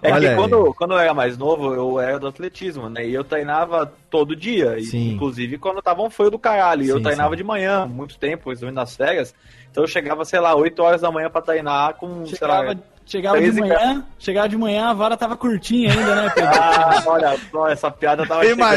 É 0.01 0.11
Olha 0.13 0.21
que 0.21 0.27
aí. 0.27 0.35
quando, 0.35 0.73
quando 0.75 0.93
eu 0.93 0.99
era 0.99 1.13
mais 1.13 1.37
novo, 1.37 1.73
eu 1.73 1.99
era 1.99 2.17
do 2.17 2.27
atletismo, 2.27 2.89
né? 2.89 3.05
E 3.05 3.13
eu 3.13 3.23
treinava 3.23 3.91
todo 4.09 4.35
dia. 4.35 4.77
e, 4.79 5.11
inclusive 5.13 5.57
quando 5.57 5.81
tava 5.81 6.01
um 6.01 6.09
frio 6.09 6.31
do 6.31 6.39
caralho. 6.39 6.83
E 6.83 6.89
eu 6.89 7.01
treinava 7.01 7.31
sim. 7.31 7.37
de 7.37 7.43
manhã, 7.43 7.85
muito 7.85 8.17
tempo, 8.17 8.45
principalmente 8.45 8.75
nas 8.75 8.95
férias. 8.95 9.35
Então 9.69 9.83
eu 9.83 9.87
chegava, 9.87 10.23
sei 10.23 10.39
lá, 10.39 10.55
8 10.55 10.81
horas 10.81 11.01
da 11.01 11.11
manhã 11.11 11.29
pra 11.29 11.41
treinar 11.41 11.95
com, 11.95 12.25
sei 12.27 12.47
lá. 12.47 12.75
Chegava, 13.05 13.35
de 13.37 13.43
13 13.51 13.59
manhã, 13.59 14.03
chegava 14.17 14.49
de 14.49 14.57
manhã, 14.57 14.85
a 14.87 14.93
vara 14.93 15.17
tava 15.17 15.35
curtinha 15.35 15.91
ainda, 15.91 16.15
né, 16.15 16.29
Pedro? 16.33 16.49
Ah, 16.55 17.03
olha 17.05 17.37
só, 17.51 17.67
essa 17.67 17.91
piada 17.91 18.25
tava 18.25 18.43
chegando, 18.43 18.59
né? 18.59 18.75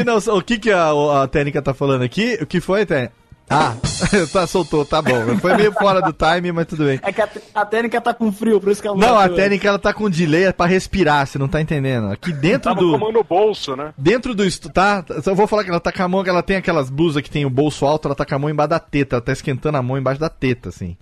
Imagina 0.00 0.14
o- 0.14 0.38
o 0.38 0.42
que, 0.42 0.58
que 0.58 0.70
a, 0.72 0.90
a 1.22 1.28
técnica 1.28 1.62
tá 1.62 1.72
falando 1.72 2.02
aqui. 2.02 2.38
O 2.42 2.46
que 2.46 2.60
foi, 2.60 2.84
técnica? 2.84 3.12
Ah, 3.50 3.74
tá, 4.30 4.46
soltou, 4.46 4.84
tá 4.84 5.00
bom. 5.00 5.38
Foi 5.40 5.54
meio 5.56 5.72
fora 5.72 6.02
do 6.02 6.12
time, 6.12 6.52
mas 6.52 6.66
tudo 6.66 6.84
bem. 6.84 7.00
É 7.02 7.10
que 7.10 7.22
a, 7.22 7.28
a 7.54 7.64
técnica 7.64 7.98
tá 7.98 8.12
com 8.12 8.30
frio, 8.30 8.60
por 8.60 8.70
isso 8.70 8.82
que 8.82 8.88
ela 8.88 8.94
Não, 8.96 9.14
a 9.16 9.22
bateu. 9.22 9.36
técnica 9.36 9.68
ela 9.68 9.78
tá 9.78 9.94
com 9.94 10.10
delay 10.10 10.52
pra 10.52 10.66
respirar, 10.66 11.26
você 11.26 11.38
não 11.38 11.48
tá 11.48 11.58
entendendo. 11.58 12.10
Aqui 12.12 12.30
dentro 12.30 12.64
Tava 12.74 12.80
do. 12.80 12.90
com 12.90 12.96
a 12.96 12.98
mão 12.98 13.12
no 13.12 13.24
bolso, 13.24 13.74
né? 13.74 13.94
Dentro 13.96 14.34
do. 14.34 14.44
Tá? 14.70 15.02
Só 15.22 15.34
vou 15.34 15.46
falar 15.46 15.64
que 15.64 15.70
ela 15.70 15.80
tá 15.80 15.90
com 15.90 16.02
a 16.02 16.08
mão, 16.08 16.22
que 16.22 16.28
ela 16.28 16.42
tem 16.42 16.56
aquelas 16.58 16.90
blusas 16.90 17.22
que 17.22 17.30
tem 17.30 17.46
o 17.46 17.50
bolso 17.50 17.86
alto, 17.86 18.06
ela 18.08 18.14
tá 18.14 18.26
com 18.26 18.34
a 18.34 18.38
mão 18.38 18.50
embaixo 18.50 18.68
da 18.68 18.78
teta, 18.80 19.16
ela 19.16 19.22
tá 19.22 19.32
esquentando 19.32 19.78
a 19.78 19.82
mão 19.82 19.96
embaixo 19.96 20.20
da 20.20 20.28
teta, 20.28 20.68
assim. 20.68 20.94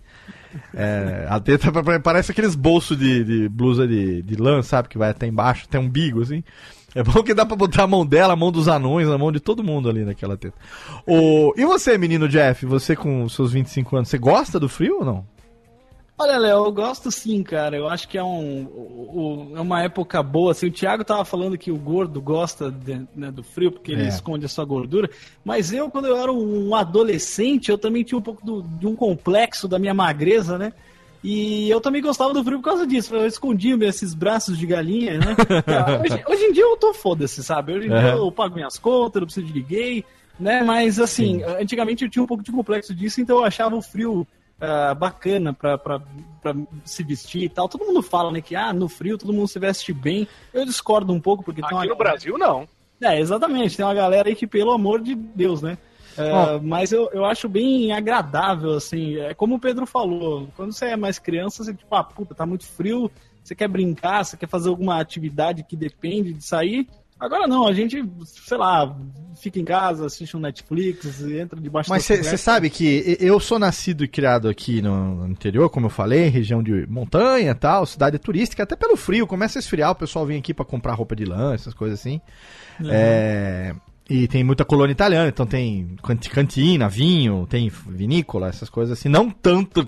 É, 0.75 1.27
a 1.29 1.39
teta 1.41 1.71
pa- 1.71 2.01
parece 2.01 2.33
aqueles 2.33 2.55
bolsos 2.55 2.97
de, 2.99 3.25
de 3.25 3.49
blusa 3.49 3.87
de, 3.87 4.23
de 4.23 4.37
lã, 4.37 4.63
sabe? 4.63 4.89
Que 4.89 4.99
vai 4.99 5.11
até 5.11 5.27
embaixo, 5.27 5.67
um 5.75 5.79
umbigo, 5.81 6.23
assim. 6.23 6.43
É 6.95 7.03
bom 7.03 7.23
que 7.23 7.35
dá 7.35 7.45
pra 7.45 7.57
botar 7.57 7.83
a 7.83 7.87
mão 7.87 8.07
dela, 8.07 8.33
a 8.33 8.37
mão 8.37 8.51
dos 8.51 8.69
anões, 8.69 9.07
a 9.09 9.19
mão 9.19 9.31
de 9.31 9.39
todo 9.39 9.63
mundo 9.63 9.89
ali 9.89 10.05
naquela 10.05 10.37
teta. 10.37 10.57
O... 11.07 11.53
E 11.57 11.65
você, 11.67 11.99
menino 11.99 12.27
Jeff, 12.29 12.65
você 12.65 12.97
com 12.97 13.29
seus 13.29 13.53
25 13.53 13.97
anos, 13.97 14.09
você 14.09 14.17
gosta 14.17 14.59
do 14.59 14.69
frio 14.69 15.01
ou 15.01 15.05
não? 15.05 15.27
Olha, 16.19 16.39
Léo, 16.39 16.65
eu 16.65 16.73
gosto 16.73 17.11
sim, 17.11 17.43
cara. 17.43 17.77
Eu 17.77 17.87
acho 17.89 18.09
que 18.09 18.17
é, 18.17 18.25
um, 18.25 19.53
é 19.55 19.61
uma 19.61 19.83
época 19.83 20.23
boa. 20.23 20.53
Assim, 20.53 20.67
o 20.69 20.71
Thiago 20.73 21.05
tava 21.05 21.27
falando 21.27 21.59
que 21.59 21.71
o 21.71 21.77
gordo 21.77 22.23
gosta 22.23 22.71
de- 22.71 23.07
né, 23.15 23.31
do 23.31 23.43
frio 23.43 23.71
porque 23.71 23.93
ele 23.93 24.05
É. 24.05 24.09
esconde 24.09 24.47
a 24.47 24.49
sua 24.49 24.65
gordura. 24.65 25.11
Mas 25.45 25.73
eu, 25.75 25.91
quando 25.91 26.07
eu 26.07 26.17
era 26.17 26.33
um 26.33 26.75
adolescente, 26.75 27.71
eu 27.71 27.77
também 27.77 28.03
tinha 28.03 28.19
um 28.19 28.23
pouco 28.23 28.45
do- 28.45 28.63
de 28.63 28.87
um 28.87 28.97
complexo 28.97 29.69
da 29.69 29.79
minha 29.79 29.93
magreza, 29.93 30.57
né? 30.57 30.73
E 31.23 31.69
eu 31.69 31.83
também 31.83 32.01
gostava 32.01 32.33
do 32.33 32.43
frio 32.43 32.59
por 32.61 32.65
causa 32.65 32.87
disso. 32.87 33.15
Eu 33.15 33.27
escondia 33.27 33.77
esses 33.87 34.15
braços 34.15 34.57
de 34.57 34.65
galinha, 34.67 35.19
né? 35.19 35.37
hoje, 36.03 36.25
hoje 36.29 36.45
em 36.45 36.53
dia 36.53 36.65
eu 36.65 36.79
tô 36.79 36.95
foda-se, 36.95 37.45
sabe? 37.45 37.75
Hoje 37.75 37.89
em 37.89 37.91
dia 37.91 38.17
Uhum. 38.17 38.25
eu 38.27 38.33
pago 38.33 38.55
minhas 38.55 38.79
contas, 38.79 39.21
não 39.21 39.27
preciso 39.27 39.47
de 39.47 39.53
ninguém, 39.53 40.03
né? 40.41 40.63
Mas 40.63 40.99
assim, 40.99 41.43
antigamente 41.43 42.05
eu 42.05 42.11
tinha 42.11 42.23
um 42.23 42.27
pouco 42.27 42.43
de 42.43 42.51
complexo 42.53 42.95
disso, 42.95 43.21
então 43.21 43.37
eu 43.39 43.45
achava 43.45 43.77
o 43.77 43.83
frio 43.83 44.27
ah, 44.61 44.95
bacana 44.95 45.53
pra 45.53 45.79
se 46.85 47.03
vestir 47.03 47.43
e 47.43 47.49
tal. 47.49 47.69
Todo 47.69 47.85
mundo 47.85 48.03
fala, 48.03 48.31
né, 48.31 48.41
que 48.41 48.57
ah, 48.57 48.73
no 48.73 48.89
frio 48.89 49.19
todo 49.19 49.33
mundo 49.33 49.49
se 49.49 49.59
veste 49.59 49.93
bem. 49.93 50.27
Eu 50.53 50.65
discordo 50.65 51.13
um 51.13 51.21
pouco, 51.21 51.43
porque 51.43 51.61
tem 51.61 51.71
uma 51.71 51.81
Aqui 51.81 51.91
no 51.91 51.97
Brasil, 51.97 52.39
não. 52.39 52.69
é, 53.03 53.21
exatamente. 53.21 53.77
Tem 53.77 53.85
uma 53.85 53.95
galera 53.95 54.29
aí 54.29 54.35
que, 54.35 54.47
pelo 54.47 54.73
amor 54.73 55.01
de 55.01 55.15
Deus, 55.15 55.61
né? 55.63 55.77
É, 56.17 56.59
Mas 56.61 56.93
eu, 56.93 57.11
eu 57.13 57.27
acho 57.27 57.49
bem 57.49 57.93
agradável, 57.93 58.73
assim. 58.73 59.19
É 59.19 59.35
como 59.35 59.57
o 59.57 59.61
Pedro 59.61 59.85
falou, 59.87 60.49
quando 60.57 60.73
você 60.73 60.87
é 60.87 60.97
mais 60.97 61.19
criança, 61.19 61.63
você 61.63 61.75
tipo, 61.75 61.95
ah, 61.95 62.03
puta, 62.03 62.35
tá 62.35 62.47
muito 62.47 62.65
frio, 62.65 63.11
você 63.45 63.55
quer 63.55 63.69
brincar, 63.69 64.25
você 64.25 64.37
quer 64.37 64.49
fazer 64.49 64.71
alguma 64.71 64.99
atividade 64.99 65.63
que 65.63 65.77
depende 65.77 66.33
de 66.33 66.43
sair. 66.43 66.89
Agora 67.19 67.47
não, 67.47 67.67
a 67.67 67.73
gente, 67.73 68.05
sei 68.25 68.59
lá, 68.59 68.95
fica 69.41 69.59
em 69.59 69.65
casa, 69.65 70.07
assiste 70.07 70.37
um 70.37 70.41
Netflix, 70.41 71.23
entra 71.23 71.61
debaixo 71.61 71.89
Mas 71.89 72.05
você 72.05 72.37
sabe 72.37 72.69
que 72.69 73.17
eu 73.21 73.41
sou 73.41 73.59
nascido 73.59 74.05
e 74.05 74.09
criado 74.09 74.49
aqui 74.49 74.83
no 74.83 75.27
interior, 75.27 75.71
como 75.71 75.87
eu 75.87 75.91
falei, 75.91 76.29
região 76.29 76.63
de 76.63 76.87
montanha 76.87 77.51
e 77.51 77.55
tal, 77.55 77.87
cidade 77.87 78.19
turística, 78.19 78.63
até 78.63 78.77
pelo 78.77 78.97
frio, 78.97 79.27
começa 79.27 79.59
a 79.59 79.61
esfriar, 79.61 79.93
o 79.93 79.95
pessoal 79.95 80.27
vem 80.27 80.39
aqui 80.39 80.53
pra 80.53 80.65
comprar 80.65 80.95
roupa 80.95 81.17
de 81.17 81.25
lã, 81.25 81.55
essas 81.55 81.73
coisas 81.73 81.99
assim. 81.99 82.21
É, 82.85 83.75
e 84.09 84.29
tem 84.29 84.45
muita 84.45 84.65
colônia 84.65 84.93
italiana, 84.93 85.29
então 85.29 85.47
tem 85.47 85.97
canti- 86.03 86.31
cantina, 86.31 86.89
vinho, 86.89 87.47
tem 87.49 87.69
vinícola, 87.69 88.49
essas 88.49 88.71
coisas 88.71 88.97
assim. 88.99 89.09
Não 89.09 89.31
tanto, 89.31 89.85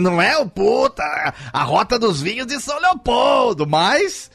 não 0.00 0.20
é 0.20 0.36
o 0.38 0.48
puta, 0.48 1.02
a 1.52 1.62
rota 1.62 1.98
dos 1.98 2.20
vinhos 2.20 2.46
de 2.46 2.60
São 2.60 2.80
Leopoldo, 2.80 3.66
mas 3.66 4.30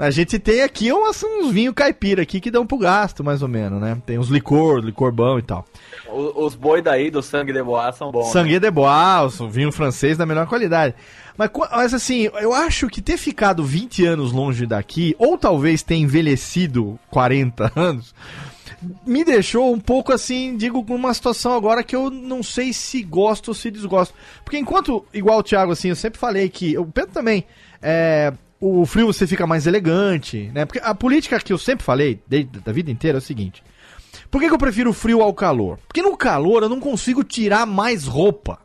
a 0.00 0.10
gente 0.10 0.38
tem 0.38 0.62
aqui 0.62 0.90
umas, 0.92 1.22
uns 1.22 1.50
vinhos 1.52 1.74
caipira 1.74 2.22
aqui 2.22 2.40
que 2.40 2.50
dão 2.50 2.66
pro 2.66 2.78
gasto, 2.78 3.22
mais 3.22 3.42
ou 3.42 3.48
menos, 3.48 3.80
né? 3.80 4.00
Tem 4.06 4.18
uns 4.18 4.28
licor, 4.28 4.78
licor 4.80 5.12
bom 5.12 5.38
e 5.38 5.42
tal. 5.42 5.64
O- 6.08 6.44
Os 6.46 6.54
boi 6.54 6.80
daí 6.80 7.10
do 7.10 7.22
sangue 7.22 7.52
de 7.52 7.62
boa 7.62 7.92
são 7.92 8.10
bons. 8.10 8.26
né? 8.26 8.32
Sangue 8.32 8.58
de 8.58 8.70
Bois, 8.70 9.38
o 9.40 9.48
vinho 9.48 9.70
francês 9.70 10.16
da 10.16 10.24
melhor 10.24 10.46
qualidade. 10.46 10.94
Mas, 11.36 11.50
mas 11.70 11.94
assim, 11.94 12.28
eu 12.40 12.52
acho 12.52 12.88
que 12.88 13.00
ter 13.00 13.16
ficado 13.16 13.62
20 13.64 14.04
anos 14.06 14.32
longe 14.32 14.66
daqui, 14.66 15.14
ou 15.18 15.36
talvez 15.38 15.82
ter 15.82 15.96
envelhecido 15.96 16.98
40 17.10 17.70
anos, 17.76 18.14
me 19.06 19.24
deixou 19.24 19.72
um 19.72 19.78
pouco 19.80 20.12
assim, 20.12 20.56
digo, 20.56 20.84
numa 20.88 21.12
situação 21.12 21.52
agora 21.54 21.82
que 21.84 21.94
eu 21.94 22.08
não 22.10 22.42
sei 22.42 22.72
se 22.72 23.02
gosto 23.02 23.48
ou 23.48 23.54
se 23.54 23.70
desgosto. 23.70 24.14
Porque 24.44 24.58
enquanto, 24.58 25.04
igual 25.12 25.38
o 25.38 25.42
Thiago, 25.42 25.72
assim, 25.72 25.88
eu 25.90 25.96
sempre 25.96 26.18
falei 26.18 26.48
que, 26.48 26.76
o 26.78 26.86
Pedro 26.86 27.12
também, 27.12 27.44
é, 27.82 28.32
o 28.60 28.84
frio 28.84 29.06
você 29.06 29.26
fica 29.26 29.46
mais 29.46 29.66
elegante, 29.66 30.50
né? 30.54 30.64
Porque 30.66 30.80
a 30.82 30.94
política 30.94 31.38
que 31.40 31.52
eu 31.52 31.58
sempre 31.58 31.84
falei, 31.84 32.20
desde 32.26 32.50
a 32.64 32.72
vida 32.72 32.90
inteira, 32.90 33.18
é 33.18 33.20
o 33.20 33.22
seguinte. 33.22 33.62
Por 34.30 34.40
que, 34.40 34.48
que 34.48 34.54
eu 34.54 34.58
prefiro 34.58 34.90
o 34.90 34.94
frio 34.94 35.22
ao 35.22 35.32
calor? 35.34 35.78
Porque 35.88 36.02
no 36.02 36.16
calor 36.16 36.62
eu 36.62 36.68
não 36.68 36.78
consigo 36.80 37.24
tirar 37.24 37.64
mais 37.66 38.06
roupa. 38.06 38.58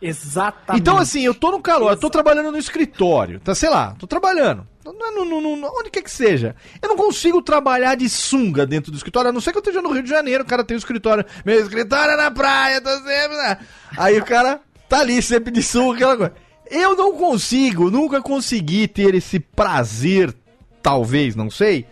Exatamente. 0.00 0.80
Então, 0.80 0.98
assim, 0.98 1.22
eu 1.24 1.32
tô 1.34 1.52
no 1.52 1.60
calor, 1.60 1.92
eu 1.92 1.96
tô 1.96 2.10
trabalhando 2.10 2.50
no 2.50 2.58
escritório, 2.58 3.38
tá? 3.38 3.54
Sei 3.54 3.70
lá, 3.70 3.94
tô 3.98 4.06
trabalhando. 4.06 4.66
No, 4.84 5.24
no, 5.24 5.56
no- 5.56 5.70
onde 5.78 5.90
quer 5.90 6.02
que 6.02 6.10
seja. 6.10 6.56
Eu 6.82 6.88
não 6.88 6.96
consigo 6.96 7.40
trabalhar 7.40 7.94
de 7.94 8.08
sunga 8.08 8.66
dentro 8.66 8.90
do 8.90 8.96
escritório, 8.96 9.30
a 9.30 9.32
não 9.32 9.40
ser 9.40 9.52
que 9.52 9.58
eu 9.58 9.60
esteja 9.62 9.80
no 9.80 9.92
Rio 9.92 10.02
de 10.02 10.10
Janeiro, 10.10 10.42
o 10.42 10.46
cara 10.46 10.64
tem 10.64 10.76
o 10.76 10.78
escritório. 10.78 11.24
Meu 11.44 11.60
escritório 11.60 12.14
é 12.14 12.16
na 12.16 12.30
praia, 12.32 12.80
tô 12.80 12.90
sempre. 12.90 13.36
né? 13.36 13.58
Aí 13.96 14.18
o 14.18 14.24
cara 14.24 14.60
tá 14.88 14.98
ali 15.00 15.22
sempre 15.22 15.52
de 15.52 15.62
sunga, 15.62 15.94
aquela 15.94 16.16
coisa. 16.16 16.32
Eu 16.72 16.96
não 16.96 17.18
consigo, 17.18 17.90
nunca 17.90 18.22
consegui 18.22 18.88
ter 18.88 19.14
esse 19.14 19.38
prazer, 19.38 20.34
talvez, 20.82 21.36
não 21.36 21.50
sei, 21.50 21.84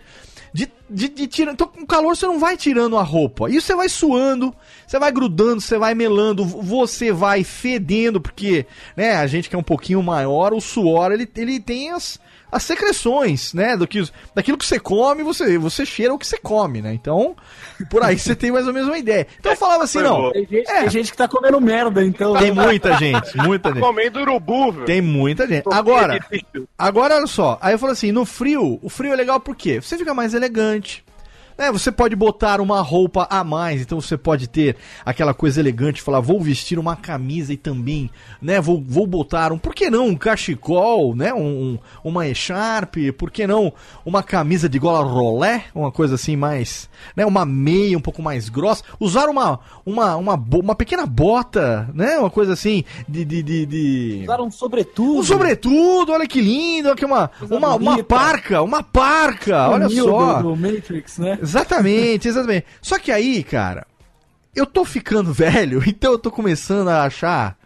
de, 0.54 0.66
de, 0.90 1.08
de 1.08 1.26
tirar. 1.26 1.52
Então, 1.52 1.66
com 1.66 1.86
calor 1.86 2.16
você 2.16 2.26
não 2.26 2.38
vai 2.38 2.56
tirando 2.56 2.96
a 2.96 3.02
roupa. 3.02 3.48
E 3.50 3.60
você 3.60 3.74
vai 3.74 3.88
suando, 3.88 4.54
você 4.86 4.98
vai 4.98 5.12
grudando, 5.12 5.60
você 5.60 5.78
vai 5.78 5.94
melando, 5.94 6.44
você 6.44 7.12
vai 7.12 7.44
fedendo, 7.44 8.20
porque, 8.20 8.66
né, 8.96 9.14
a 9.16 9.26
gente 9.26 9.48
que 9.48 9.56
é 9.56 9.58
um 9.58 9.62
pouquinho 9.62 10.02
maior, 10.02 10.52
o 10.52 10.60
suor, 10.60 11.12
ele, 11.12 11.28
ele 11.36 11.60
tem 11.60 11.90
as, 11.90 12.18
as 12.50 12.62
secreções, 12.64 13.54
né, 13.54 13.76
do 13.76 13.86
que, 13.86 14.02
daquilo 14.34 14.58
que 14.58 14.66
você 14.66 14.80
come, 14.80 15.22
você, 15.22 15.56
você 15.56 15.86
cheira 15.86 16.12
o 16.12 16.18
que 16.18 16.26
você 16.26 16.36
come, 16.38 16.82
né? 16.82 16.92
Então, 16.92 17.36
por 17.88 18.02
aí 18.02 18.18
você 18.18 18.34
tem 18.34 18.50
mais 18.50 18.66
ou 18.66 18.72
menos 18.72 18.88
uma 18.88 18.98
ideia. 18.98 19.26
Então 19.38 19.52
eu 19.52 19.56
falava 19.56 19.84
assim, 19.84 20.00
não, 20.00 20.32
Tem 20.32 20.46
gente, 20.46 20.68
É. 20.70 20.80
tem 20.80 20.90
gente 20.90 21.10
que 21.12 21.16
tá 21.16 21.28
comendo 21.28 21.60
merda, 21.60 22.04
então. 22.04 22.34
tem 22.36 22.50
muita 22.52 22.96
gente, 22.96 23.36
muita 23.36 23.68
gente. 23.70 23.80
Comendo 23.80 24.20
urubu, 24.20 24.72
velho. 24.72 24.84
Tem 24.86 25.00
muita 25.00 25.46
gente. 25.46 25.64
Agora, 25.72 26.18
agora 26.76 27.16
olha 27.16 27.26
só. 27.26 27.58
Aí 27.60 27.74
eu 27.74 27.78
falo 27.78 27.92
assim, 27.92 28.10
no 28.10 28.24
frio, 28.24 28.78
o 28.82 28.88
frio 28.88 29.12
é 29.12 29.16
legal 29.16 29.38
por 29.38 29.54
quê? 29.54 29.80
Você 29.80 29.96
fica 29.96 30.12
mais 30.12 30.34
elegante. 30.34 30.79
much. 30.80 31.09
Né? 31.60 31.70
Você 31.70 31.92
pode 31.92 32.16
botar 32.16 32.58
uma 32.58 32.80
roupa 32.80 33.26
a 33.28 33.44
mais, 33.44 33.82
então 33.82 34.00
você 34.00 34.16
pode 34.16 34.48
ter 34.48 34.76
aquela 35.04 35.34
coisa 35.34 35.60
elegante, 35.60 36.00
falar, 36.00 36.18
vou 36.20 36.40
vestir 36.40 36.78
uma 36.78 36.96
camisa 36.96 37.52
e 37.52 37.56
também, 37.58 38.08
né, 38.40 38.58
vou, 38.62 38.82
vou 38.82 39.06
botar 39.06 39.52
um, 39.52 39.58
por 39.58 39.74
que 39.74 39.90
não 39.90 40.06
um 40.06 40.16
cachecol, 40.16 41.14
né, 41.14 41.34
um, 41.34 41.74
um- 41.74 41.78
uma 42.02 42.26
echarpe, 42.26 43.12
por 43.12 43.30
que 43.30 43.46
não 43.46 43.70
uma 44.06 44.22
camisa 44.22 44.70
de 44.70 44.78
gola 44.78 45.04
rolé, 45.04 45.64
uma 45.74 45.92
coisa 45.92 46.14
assim 46.14 46.34
mais, 46.34 46.88
né, 47.14 47.26
uma 47.26 47.44
meia 47.44 47.98
um 47.98 48.00
pouco 48.00 48.22
mais 48.22 48.48
grossa, 48.48 48.82
usar 48.98 49.28
uma, 49.28 49.60
uma, 49.84 50.16
uma, 50.16 50.34
uma 50.54 50.74
pequena 50.74 51.04
bota, 51.04 51.90
né, 51.92 52.16
uma 52.18 52.30
coisa 52.30 52.54
assim, 52.54 52.84
de... 53.06 53.22
de, 53.22 53.42
de, 53.42 53.66
de... 53.66 54.20
Usaram 54.24 54.46
um 54.46 54.50
sobretudo. 54.50 55.18
Um 55.18 55.22
sobretudo, 55.22 56.12
olha 56.12 56.26
que 56.26 56.40
lindo, 56.40 56.90
aqui 56.90 57.04
uma, 57.04 57.28
Coisa 57.28 57.54
uma, 57.54 57.68
uma 57.76 57.78
bonita. 57.90 58.04
parca, 58.04 58.62
uma 58.62 58.82
parca, 58.82 59.68
olha 59.68 59.88
só. 59.90 60.40
Do, 60.42 60.54
do 60.54 60.56
Matrix, 60.56 61.18
né? 61.18 61.38
Exatamente, 61.50 62.28
exatamente. 62.28 62.66
Só 62.80 62.98
que 62.98 63.10
aí, 63.10 63.42
cara, 63.42 63.84
eu 64.54 64.64
tô 64.64 64.84
ficando 64.84 65.32
velho, 65.34 65.82
então 65.86 66.12
eu 66.12 66.18
tô 66.18 66.30
começando 66.30 66.88
a 66.88 67.02
achar 67.02 67.58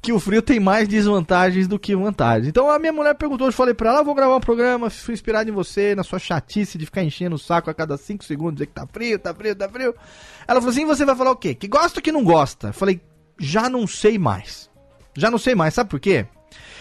que 0.00 0.12
o 0.12 0.20
frio 0.20 0.40
tem 0.42 0.60
mais 0.60 0.86
desvantagens 0.88 1.66
do 1.66 1.78
que 1.78 1.94
vantagens. 1.94 2.48
Então 2.48 2.70
a 2.70 2.78
minha 2.78 2.92
mulher 2.92 3.14
perguntou, 3.14 3.46
eu 3.46 3.52
falei 3.52 3.74
pra 3.74 3.90
ela, 3.90 4.00
ah, 4.00 4.02
vou 4.02 4.14
gravar 4.14 4.36
um 4.36 4.40
programa, 4.40 4.90
fui 4.90 5.14
inspirado 5.14 5.50
em 5.50 5.52
você, 5.52 5.94
na 5.94 6.02
sua 6.04 6.18
chatice 6.18 6.78
de 6.78 6.86
ficar 6.86 7.02
enchendo 7.02 7.36
o 7.36 7.38
saco 7.38 7.70
a 7.70 7.74
cada 7.74 7.96
5 7.96 8.24
segundos, 8.24 8.54
dizer 8.54 8.66
que 8.66 8.72
tá 8.72 8.86
frio, 8.86 9.18
tá 9.18 9.34
frio, 9.34 9.54
tá 9.56 9.68
frio. 9.68 9.94
Ela 10.46 10.60
falou 10.60 10.70
assim, 10.70 10.84
você 10.84 11.04
vai 11.04 11.16
falar 11.16 11.32
o 11.32 11.36
quê? 11.36 11.54
Que 11.54 11.66
gosta 11.66 11.98
ou 11.98 12.02
que 12.02 12.12
não 12.12 12.24
gosta? 12.24 12.68
Eu 12.68 12.72
falei, 12.72 13.00
já 13.38 13.68
não 13.68 13.86
sei 13.86 14.18
mais. 14.18 14.70
Já 15.16 15.30
não 15.30 15.38
sei 15.38 15.54
mais, 15.54 15.74
sabe 15.74 15.90
por 15.90 15.98
quê? 15.98 16.26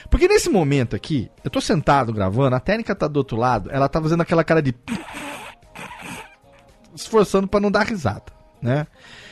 Porque 0.10 0.28
nesse 0.28 0.50
momento 0.50 0.96
aqui, 0.96 1.30
eu 1.43 1.50
tô 1.50 1.60
sentado 1.60 2.13
gravando, 2.13 2.56
a 2.56 2.60
técnica 2.60 2.96
tá 2.96 3.08
do 3.08 3.17
outro 3.17 3.36
lado, 3.36 3.70
ela 3.72 3.89
tá 3.89 4.02
fazendo 4.02 4.22
aquela 4.22 4.43
cara 4.43 4.62
de 4.62 4.74
esforçando 7.01 7.47
pra 7.47 7.60
não 7.60 7.71
dar 7.71 7.86
risada, 7.86 8.25
né? 8.62 8.88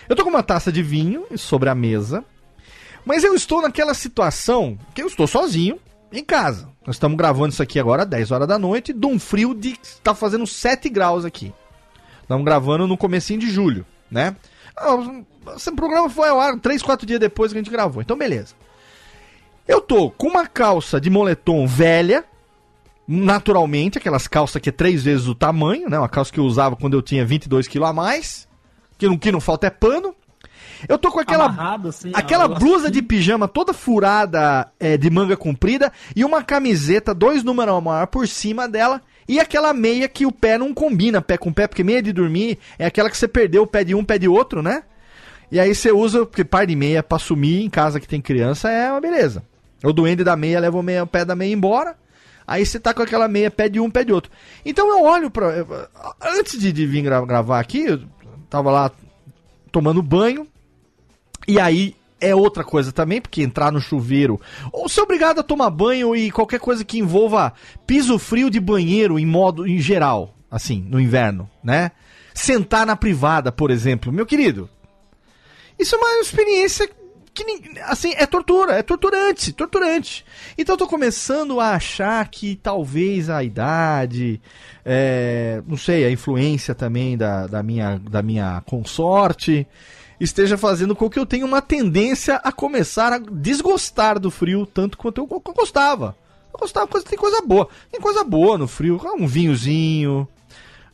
Eu 0.07 0.15
tô 0.15 0.23
com 0.23 0.29
uma 0.29 0.43
taça 0.43 0.71
de 0.71 0.83
vinho 0.83 1.25
sobre 1.35 1.69
a 1.69 1.75
mesa, 1.75 2.23
mas 3.05 3.23
eu 3.23 3.33
estou 3.33 3.61
naquela 3.61 3.93
situação 3.93 4.77
que 4.93 5.01
eu 5.01 5.07
estou 5.07 5.27
sozinho 5.27 5.79
em 6.11 6.23
casa. 6.23 6.69
Nós 6.85 6.95
estamos 6.95 7.17
gravando 7.17 7.49
isso 7.49 7.63
aqui 7.63 7.79
agora, 7.79 8.05
10 8.05 8.31
horas 8.31 8.47
da 8.47 8.59
noite, 8.59 8.93
de 8.93 9.05
um 9.07 9.19
frio 9.19 9.53
de 9.53 9.77
tá 10.03 10.13
fazendo 10.13 10.45
7 10.45 10.89
graus 10.89 11.25
aqui. 11.25 11.53
Estamos 12.21 12.45
gravando 12.45 12.87
no 12.87 12.97
comecinho 12.97 13.39
de 13.39 13.49
julho, 13.49 13.85
né? 14.09 14.35
Ah, 14.77 14.97
Esse 15.55 15.71
programa 15.71 16.09
foi 16.09 16.29
ao 16.29 16.39
ar 16.39 16.59
3, 16.59 16.81
4 16.81 17.05
dias 17.05 17.19
depois 17.19 17.51
que 17.51 17.57
a 17.57 17.61
gente 17.61 17.71
gravou. 17.71 18.01
Então 18.01 18.17
beleza. 18.17 18.53
Eu 19.67 19.81
tô 19.81 20.11
com 20.11 20.27
uma 20.27 20.45
calça 20.45 21.01
de 21.01 21.09
moletom 21.09 21.65
velha, 21.65 22.23
naturalmente, 23.07 23.97
aquelas 23.97 24.27
calças 24.27 24.61
que 24.61 24.69
é 24.69 24.71
três 24.71 25.03
vezes 25.03 25.27
o 25.27 25.35
tamanho, 25.35 25.89
né? 25.89 25.97
Uma 25.97 26.09
calça 26.09 26.31
que 26.31 26.39
eu 26.39 26.45
usava 26.45 26.75
quando 26.75 26.95
eu 26.95 27.01
tinha 27.01 27.25
22 27.25 27.67
quilos 27.67 27.89
a 27.89 27.93
mais. 27.93 28.47
Que 28.97 29.07
não, 29.07 29.17
que 29.17 29.31
não 29.31 29.41
falta 29.41 29.67
é 29.67 29.69
pano. 29.69 30.15
Eu 30.87 30.97
tô 30.97 31.11
com 31.11 31.19
aquela, 31.19 31.45
Amarrado, 31.45 31.89
assim, 31.89 32.11
aquela 32.13 32.47
blusa 32.47 32.91
de 32.91 33.01
pijama 33.01 33.47
toda 33.47 33.73
furada 33.73 34.69
é, 34.79 34.97
de 34.97 35.09
manga 35.09 35.35
comprida 35.37 35.91
e 36.15 36.23
uma 36.23 36.43
camiseta, 36.43 37.13
dois 37.13 37.43
números 37.43 37.81
maior 37.81 38.07
por 38.07 38.27
cima 38.27 38.67
dela. 38.67 39.01
E 39.27 39.39
aquela 39.39 39.73
meia 39.73 40.07
que 40.07 40.25
o 40.25 40.31
pé 40.31 40.57
não 40.57 40.73
combina 40.73 41.21
pé 41.21 41.37
com 41.37 41.51
pé, 41.51 41.67
porque 41.67 41.83
meia 41.83 42.01
de 42.01 42.13
dormir 42.13 42.59
é 42.77 42.85
aquela 42.85 43.09
que 43.09 43.17
você 43.17 43.27
perdeu 43.27 43.63
o 43.63 43.67
pé 43.67 43.83
de 43.83 43.95
um, 43.95 44.03
pé 44.03 44.19
de 44.19 44.27
outro, 44.27 44.61
né? 44.61 44.83
E 45.51 45.59
aí 45.59 45.73
você 45.73 45.91
usa, 45.91 46.25
porque 46.25 46.43
par 46.43 46.67
de 46.67 46.75
meia 46.75 47.01
pra 47.01 47.17
sumir 47.17 47.63
em 47.63 47.69
casa 47.69 47.99
que 47.99 48.07
tem 48.07 48.21
criança 48.21 48.69
é 48.69 48.91
uma 48.91 49.01
beleza. 49.01 49.43
O 49.83 49.93
duende 49.93 50.23
da 50.23 50.35
meia 50.35 50.59
leva 50.59 50.77
o, 50.77 50.83
meia, 50.83 51.03
o 51.03 51.07
pé 51.07 51.25
da 51.25 51.35
meia 51.35 51.53
embora. 51.53 51.95
Aí 52.47 52.65
você 52.65 52.79
tá 52.79 52.93
com 52.93 53.01
aquela 53.01 53.27
meia, 53.27 53.49
pé 53.49 53.67
de 53.69 53.79
um, 53.79 53.89
pé 53.89 54.03
de 54.03 54.13
outro. 54.13 54.31
Então 54.63 54.87
eu 54.89 55.03
olho 55.03 55.29
pra. 55.31 55.65
Antes 56.21 56.59
de, 56.59 56.71
de 56.71 56.85
vir 56.85 57.01
gra- 57.01 57.25
gravar 57.25 57.59
aqui, 57.59 57.85
eu 57.85 58.01
tava 58.49 58.69
lá 58.71 58.91
tomando 59.71 60.01
banho. 60.01 60.47
E 61.47 61.59
aí 61.59 61.95
é 62.21 62.33
outra 62.35 62.63
coisa 62.63 62.91
também, 62.91 63.19
porque 63.21 63.41
entrar 63.43 63.71
no 63.71 63.79
chuveiro. 63.81 64.39
Ou 64.71 64.87
ser 64.87 65.01
obrigado 65.01 65.39
a 65.39 65.43
tomar 65.43 65.69
banho 65.69 66.15
e 66.15 66.31
qualquer 66.31 66.59
coisa 66.59 66.83
que 66.83 66.99
envolva 66.99 67.53
piso 67.85 68.17
frio 68.17 68.49
de 68.49 68.59
banheiro 68.59 69.19
em 69.19 69.25
modo 69.25 69.67
em 69.67 69.79
geral, 69.79 70.33
assim, 70.49 70.85
no 70.89 70.99
inverno, 70.99 71.49
né? 71.63 71.91
Sentar 72.33 72.85
na 72.85 72.95
privada, 72.95 73.51
por 73.51 73.71
exemplo. 73.71 74.11
Meu 74.11 74.25
querido, 74.25 74.69
isso 75.79 75.95
é 75.95 75.97
uma 75.97 76.19
experiência 76.21 76.89
que, 77.35 77.79
assim, 77.81 78.13
é 78.15 78.25
tortura, 78.25 78.73
é 78.73 78.81
torturante, 78.81 79.51
torturante. 79.51 80.25
Então 80.57 80.73
eu 80.73 80.79
tô 80.79 80.87
começando 80.87 81.59
a 81.59 81.71
achar 81.71 82.25
que 82.29 82.55
talvez 82.55 83.29
a 83.29 83.43
idade, 83.43 84.41
é, 84.85 85.61
não 85.67 85.75
sei, 85.77 86.05
a 86.05 86.11
influência 86.11 86.73
também 86.73 87.17
da, 87.17 87.45
da, 87.45 87.61
minha, 87.61 87.99
da 87.99 88.21
minha 88.21 88.63
consorte 88.65 89.67
esteja 90.19 90.57
fazendo 90.57 90.95
com 90.95 91.09
que 91.09 91.19
eu 91.19 91.25
tenha 91.25 91.45
uma 91.45 91.61
tendência 91.61 92.35
a 92.37 92.51
começar 92.51 93.11
a 93.11 93.19
desgostar 93.19 94.17
do 94.17 94.31
frio 94.31 94.65
tanto 94.65 94.97
quanto 94.97 95.19
eu, 95.19 95.27
gostava. 95.53 96.15
Eu 96.53 96.59
gostava, 96.59 96.87
tem 97.01 97.19
coisa 97.19 97.41
boa. 97.41 97.67
Tem 97.91 97.99
coisa 97.99 98.23
boa 98.23 98.57
no 98.57 98.67
frio, 98.67 98.99
um 99.19 99.27
vinhozinho, 99.27 100.25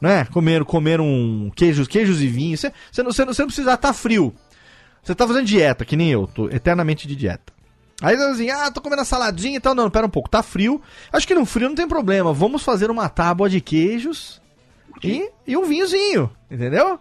né? 0.02 0.26
Comer, 0.26 0.66
comer 0.66 1.00
um 1.00 1.52
queijos, 1.56 1.88
queijos 1.88 2.20
e 2.20 2.28
vinhos. 2.28 2.62
Você, 2.92 3.04
não, 3.04 3.12
não, 3.12 3.46
precisa 3.46 3.74
estar 3.76 3.94
frio. 3.94 4.34
Você 5.02 5.16
tá 5.16 5.28
fazendo 5.28 5.46
dieta, 5.46 5.86
que 5.86 5.96
nem 5.96 6.12
eu, 6.12 6.28
tô 6.28 6.50
eternamente 6.50 7.08
de 7.08 7.16
dieta. 7.16 7.52
Aí 8.02 8.18
você 8.18 8.24
assim, 8.24 8.50
ah, 8.50 8.72
tô 8.72 8.82
comendo 8.82 9.04
a 9.04 9.06
saladinha 9.06 9.58
e 9.58 9.60
tal. 9.60 9.76
Não, 9.76 9.90
pera 9.90 10.08
um 10.08 10.10
pouco, 10.10 10.30
tá 10.30 10.42
frio. 10.42 10.82
Acho 11.14 11.28
que 11.28 11.36
no 11.36 11.46
frio 11.46 11.70
não 11.70 11.76
tem 11.76 11.88
problema. 11.88 12.34
Vamos 12.34 12.64
fazer 12.64 12.90
uma 12.90 13.08
tábua 13.08 13.48
de 13.48 13.62
queijos 13.62 14.42
e, 15.04 15.30
e 15.46 15.56
um 15.56 15.66
vinhozinho, 15.66 16.30
entendeu? 16.50 17.00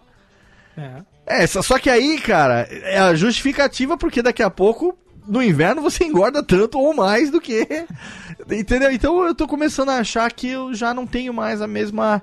É. 0.77 1.11
É, 1.25 1.47
só 1.47 1.79
que 1.79 1.89
aí, 1.89 2.19
cara, 2.19 2.67
é 2.69 2.99
a 2.99 3.15
justificativa 3.15 3.97
porque 3.97 4.21
daqui 4.21 4.43
a 4.43 4.49
pouco, 4.49 4.97
no 5.27 5.41
inverno, 5.41 5.81
você 5.83 6.03
engorda 6.03 6.43
tanto 6.43 6.79
ou 6.79 6.93
mais 6.93 7.31
do 7.31 7.41
que. 7.41 7.67
Entendeu? 8.49 8.91
Então 8.91 9.25
eu 9.25 9.35
tô 9.35 9.47
começando 9.47 9.89
a 9.89 9.97
achar 9.97 10.31
que 10.31 10.49
eu 10.49 10.73
já 10.73 10.93
não 10.93 11.05
tenho 11.05 11.33
mais 11.33 11.61
a 11.61 11.67
mesma. 11.67 12.21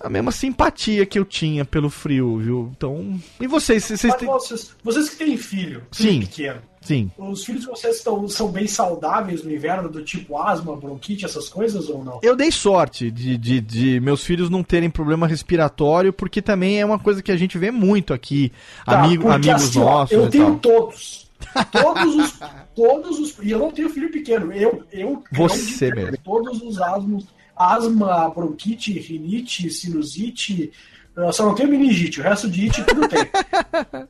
A 0.00 0.08
mesma 0.08 0.32
simpatia 0.32 1.04
que 1.04 1.18
eu 1.18 1.26
tinha 1.26 1.62
pelo 1.62 1.90
frio, 1.90 2.38
viu? 2.38 2.72
Então. 2.74 3.20
E 3.38 3.46
vocês? 3.46 3.84
Vocês 3.84 4.14
têm. 4.14 4.26
vocês, 4.26 4.74
vocês 4.82 5.10
que 5.10 5.16
têm 5.16 5.36
filho, 5.36 5.82
filho 5.92 6.12
Sim. 6.12 6.20
pequeno, 6.20 6.62
Sim. 6.80 7.10
os 7.18 7.44
filhos 7.44 7.62
de 7.62 7.66
vocês 7.66 7.96
estão, 7.96 8.26
são 8.26 8.50
bem 8.50 8.66
saudáveis 8.66 9.42
no 9.42 9.52
inverno, 9.52 9.90
do 9.90 10.02
tipo 10.02 10.38
asma, 10.38 10.74
bronquite, 10.74 11.26
essas 11.26 11.50
coisas 11.50 11.90
ou 11.90 12.02
não? 12.02 12.18
Eu 12.22 12.34
dei 12.34 12.50
sorte 12.50 13.10
de, 13.10 13.36
de, 13.36 13.60
de 13.60 14.00
meus 14.00 14.24
filhos 14.24 14.48
não 14.48 14.62
terem 14.62 14.88
problema 14.88 15.26
respiratório, 15.26 16.14
porque 16.14 16.40
também 16.40 16.80
é 16.80 16.86
uma 16.86 16.98
coisa 16.98 17.22
que 17.22 17.30
a 17.30 17.36
gente 17.36 17.58
vê 17.58 17.70
muito 17.70 18.14
aqui. 18.14 18.50
Tá, 18.86 19.02
amigo, 19.02 19.28
amigos 19.28 19.64
assim, 19.64 19.80
nossos. 19.80 20.16
Eu 20.16 20.30
tenho 20.30 20.56
todos. 20.58 21.28
Todos 21.72 22.14
os. 22.16 22.38
todos 22.76 23.18
os. 23.18 23.38
E 23.42 23.50
eu 23.50 23.58
não 23.58 23.72
tenho 23.72 23.88
filho 23.88 24.10
pequeno. 24.10 24.52
Eu. 24.52 24.84
eu 24.92 25.24
Você 25.32 25.90
mesmo. 25.90 26.18
Todos 26.18 26.60
os 26.60 26.80
asmos. 26.80 27.24
Asma, 27.60 28.30
bronquite, 28.30 28.98
rinite, 28.98 29.68
sinusite. 29.70 30.72
eu 31.16 31.32
só 31.32 31.44
não 31.44 31.54
tenho 31.54 31.68
meningite. 31.68 32.20
O 32.20 32.22
resto 32.22 32.48
de 32.48 32.62
it 32.64 32.82
tudo 32.84 33.06
tem. 33.08 33.20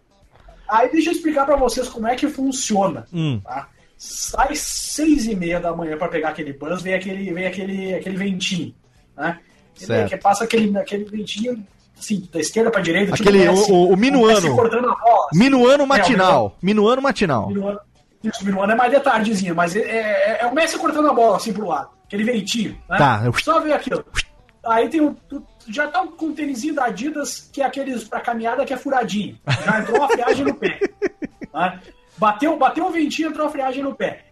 Aí 0.68 0.88
deixa 0.92 1.10
eu 1.10 1.14
explicar 1.14 1.44
pra 1.46 1.56
vocês 1.56 1.88
como 1.88 2.06
é 2.06 2.14
que 2.14 2.28
funciona. 2.28 3.04
Hum. 3.12 3.40
Tá? 3.42 3.68
Sai 3.96 4.54
seis 4.54 5.26
e 5.26 5.34
meia 5.34 5.58
da 5.60 5.74
manhã 5.74 5.96
pra 5.98 6.08
pegar 6.08 6.28
aquele 6.30 6.52
bus, 6.52 6.80
vem 6.80 6.94
aquele, 6.94 7.32
vem 7.32 7.46
aquele, 7.46 7.94
aquele 7.94 8.16
ventinho. 8.16 8.72
Né? 9.16 9.38
Certo. 9.74 10.08
Que 10.10 10.16
passa 10.16 10.44
aquele, 10.44 10.78
aquele 10.78 11.04
ventinho 11.04 11.62
assim, 11.98 12.26
da 12.32 12.38
esquerda 12.40 12.70
pra 12.70 12.80
direita. 12.80 13.14
Aquele, 13.14 13.46
Messi, 13.48 13.70
o- 13.70 13.74
o- 13.74 13.92
o 13.92 13.96
minuano. 13.96 14.34
Messi 14.40 14.50
cortando 14.50 14.88
a 14.90 14.94
bola. 14.94 15.26
assim. 15.30 15.38
Minuano 15.38 15.82
É, 15.82 15.86
matinal. 15.86 16.56
Minuano 16.62 17.02
matinal. 17.02 17.48
Minuano, 17.48 17.80
isso, 18.22 18.44
Minuano 18.44 18.72
é 18.72 18.74
mais 18.76 18.92
de 18.92 19.00
tardezinha, 19.00 19.52
mas 19.54 19.74
é, 19.74 19.80
é, 19.80 20.38
é 20.42 20.46
o 20.46 20.54
Messi 20.54 20.78
cortando 20.78 21.08
a 21.10 21.12
bola 21.14 21.36
assim 21.36 21.52
pro 21.52 21.66
lado. 21.66 21.90
Aquele 22.10 22.24
ventinho, 22.24 22.72
né? 22.88 22.98
Tá, 22.98 23.22
eu- 23.24 23.32
Só 23.38 23.60
ver 23.60 23.72
aquilo. 23.74 24.04
Aí 24.66 24.88
tem 24.88 25.00
o. 25.00 25.14
tu- 25.28 25.46
Já 25.68 25.86
tá 25.88 26.04
com 26.04 26.26
um 26.26 26.34
tênisinho 26.34 26.74
da 26.74 26.86
Adidas, 26.86 27.48
que 27.52 27.62
é 27.62 27.64
aqueles 27.66 28.02
pra 28.02 28.20
caminhada 28.20 28.64
que 28.64 28.72
é 28.72 28.76
furadinho. 28.76 29.38
Já 29.64 29.78
entrou 29.80 29.98
uma 29.98 30.08
friagem 30.08 30.44
no 30.44 30.54
pé. 30.54 30.80
né? 31.54 31.80
Bateu, 32.18 32.56
bateu 32.58 32.86
o 32.86 32.90
ventinho, 32.90 33.28
entrou 33.28 33.46
a 33.46 33.50
friagem 33.50 33.82
no 33.84 33.94
pé. 33.94 34.24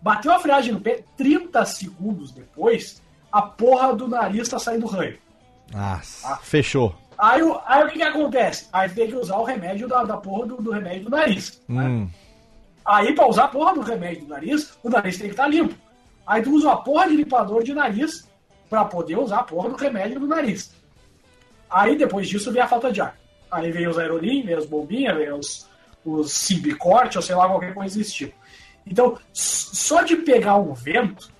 Bateu 0.00 0.32
a 0.32 0.38
friagem 0.38 0.72
no 0.72 0.80
pé, 0.80 1.04
30 1.16 1.62
segundos 1.66 2.32
depois, 2.32 3.02
a 3.30 3.42
porra 3.42 3.94
do 3.94 4.08
nariz 4.08 4.48
tá 4.48 4.58
saindo 4.58 4.86
ranho. 4.86 5.18
Ah, 5.74 6.00
fechou. 6.42 6.94
Aí, 7.18 7.42
o- 7.42 7.60
aí 7.66 7.84
o 7.84 7.88
que, 7.88 7.98
que 7.98 8.02
acontece? 8.02 8.66
Aí 8.72 8.88
tem 8.88 9.08
que 9.08 9.14
usar 9.16 9.36
o 9.36 9.44
remédio 9.44 9.86
da, 9.86 10.02
da 10.04 10.16
porra 10.16 10.46
do, 10.46 10.56
do 10.56 10.70
remédio 10.70 11.04
do 11.04 11.10
nariz. 11.10 11.60
né? 11.68 11.84
Hum. 11.84 12.08
Aí, 12.86 13.14
pra 13.14 13.28
usar 13.28 13.44
a 13.44 13.48
porra 13.48 13.74
do 13.74 13.82
remédio 13.82 14.22
do 14.22 14.28
nariz, 14.30 14.72
o 14.82 14.88
nariz 14.88 15.18
tem 15.18 15.26
que 15.26 15.34
estar 15.34 15.46
limpo. 15.46 15.74
Aí 16.30 16.42
tu 16.42 16.52
usa 16.54 16.70
a 16.70 16.76
porra 16.76 17.08
de 17.08 17.16
limpador 17.16 17.64
de 17.64 17.74
nariz 17.74 18.28
pra 18.68 18.84
poder 18.84 19.18
usar 19.18 19.38
a 19.38 19.42
porra 19.42 19.68
do 19.68 19.74
remédio 19.74 20.20
do 20.20 20.28
nariz. 20.28 20.70
Aí, 21.68 21.96
depois 21.96 22.28
disso, 22.28 22.52
vem 22.52 22.62
a 22.62 22.68
falta 22.68 22.92
de 22.92 23.00
ar. 23.00 23.16
Aí 23.50 23.72
vem 23.72 23.88
os 23.88 23.98
aerolim, 23.98 24.42
vem 24.44 24.54
as 24.54 24.64
bombinhas, 24.64 25.16
vem 25.16 25.32
os, 25.32 25.68
os 26.04 26.32
simbicorte, 26.32 27.18
ou 27.18 27.22
sei 27.22 27.34
lá, 27.34 27.48
qualquer 27.48 27.74
coisa 27.74 27.98
desse 27.98 28.12
tipo. 28.12 28.34
Então, 28.86 29.18
só 29.32 30.02
de 30.02 30.14
pegar 30.16 30.54
um 30.54 30.72
vento, 30.72 31.32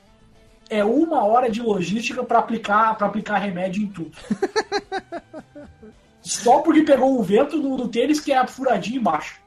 é 0.69 0.83
uma 0.85 1.25
hora 1.25 1.49
de 1.49 1.63
logística 1.63 2.25
pra 2.25 2.41
aplicar, 2.41 2.97
pra 2.97 3.07
aplicar 3.07 3.39
remédio 3.39 3.83
em 3.85 3.87
tudo. 3.89 4.11
Só 6.23 6.61
porque 6.61 6.83
pegou 6.83 7.19
um 7.19 7.23
vento 7.23 7.57
no, 7.57 7.77
no 7.77 7.89
tênis 7.89 8.21
que 8.21 8.33
é 8.33 8.47
furadinho 8.47 9.01
embaixo. 9.01 9.41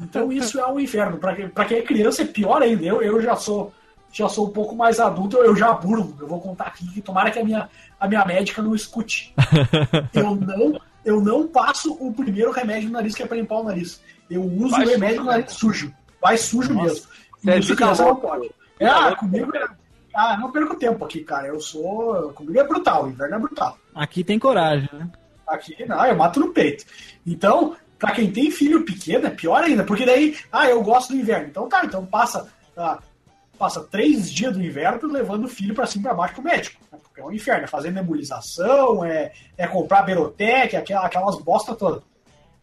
Então 0.00 0.32
isso 0.32 0.58
é 0.58 0.66
um 0.66 0.78
inferno. 0.80 1.16
Pra, 1.18 1.34
quem- 1.34 1.48
pra 1.48 1.64
quem 1.64 1.78
é 1.78 1.82
criança 1.82 2.22
é 2.22 2.26
pior 2.26 2.60
ainda. 2.62 2.84
Eu, 2.84 3.00
eu 3.02 3.20
já 3.22 3.36
sou 3.36 3.72
já 4.12 4.28
sou 4.28 4.48
um 4.48 4.50
pouco 4.50 4.74
mais 4.74 4.98
adulto, 5.00 5.36
eu 5.38 5.54
já 5.54 5.72
burlo. 5.72 6.16
Eu 6.20 6.26
vou 6.26 6.40
contar 6.40 6.66
aqui 6.66 6.86
que 6.92 7.00
tomara 7.00 7.30
que 7.30 7.38
a 7.38 7.44
minha, 7.44 7.68
a 7.98 8.08
minha 8.08 8.24
médica 8.24 8.62
não 8.62 8.74
escute. 8.74 9.34
Eu 10.14 10.34
não, 10.34 10.80
eu 11.04 11.20
não 11.22 11.46
passo 11.46 11.96
o 12.00 12.12
primeiro 12.12 12.50
remédio 12.50 12.88
no 12.88 12.94
nariz 12.94 13.14
que 13.14 13.22
é 13.22 13.26
pra 13.26 13.36
limpar 13.36 13.60
o 13.60 13.64
nariz. 13.64 14.02
Eu 14.28 14.42
uso 14.42 14.70
Vai 14.70 14.84
o 14.84 14.88
remédio 14.88 15.16
sujo, 15.16 15.24
no 15.24 15.30
nariz 15.30 15.52
sujo. 15.52 15.94
Vai 16.20 16.36
sujo 16.36 16.74
Nossa. 16.74 16.86
mesmo. 16.86 17.06
Você 17.38 17.50
é 17.50 17.58
Isso 17.58 17.76
criança 17.76 18.04
não 18.04 18.16
pode. 18.16 18.50
É, 18.78 18.86
ah, 18.86 19.16
comigo 19.16 19.56
é. 19.56 19.66
Ah, 20.14 20.36
não 20.36 20.50
perco 20.50 20.76
tempo 20.76 21.04
aqui, 21.04 21.20
cara. 21.20 21.46
Eu 21.46 21.60
sou. 21.60 22.32
Comigo 22.32 22.58
é 22.58 22.66
brutal, 22.66 23.04
o 23.04 23.10
inverno 23.10 23.36
é 23.36 23.38
brutal. 23.38 23.78
Aqui 23.94 24.24
tem 24.24 24.38
coragem, 24.38 24.88
né? 24.92 25.08
Aqui, 25.46 25.86
não, 25.86 26.04
eu 26.04 26.16
mato 26.16 26.40
no 26.40 26.52
peito. 26.52 26.84
Então, 27.26 27.76
pra 27.98 28.12
quem 28.12 28.30
tem 28.30 28.50
filho 28.50 28.84
pequeno, 28.84 29.26
é 29.26 29.30
pior 29.30 29.62
ainda, 29.62 29.84
porque 29.84 30.04
daí, 30.04 30.36
ah, 30.52 30.68
eu 30.68 30.82
gosto 30.82 31.10
do 31.10 31.20
inverno. 31.20 31.48
Então 31.48 31.68
tá, 31.68 31.84
então 31.84 32.04
passa, 32.04 32.52
ah, 32.76 32.98
passa 33.58 33.80
três 33.82 34.30
dias 34.30 34.54
do 34.54 34.62
inverno 34.62 35.10
levando 35.10 35.44
o 35.44 35.48
filho 35.48 35.74
pra 35.74 35.86
cima 35.86 36.02
e 36.02 36.04
pra 36.04 36.14
baixo 36.14 36.34
pro 36.34 36.44
médico. 36.44 36.80
né? 36.92 36.98
Porque 37.02 37.20
é 37.20 37.24
um 37.24 37.32
inferno, 37.32 37.64
é 37.64 37.66
fazer 37.66 37.90
nebulização, 37.90 39.04
é, 39.04 39.32
é 39.56 39.66
comprar 39.66 40.02
berotec, 40.02 40.76
aquelas, 40.76 41.04
aquelas 41.04 41.38
bosta 41.42 41.74
todas. 41.74 42.02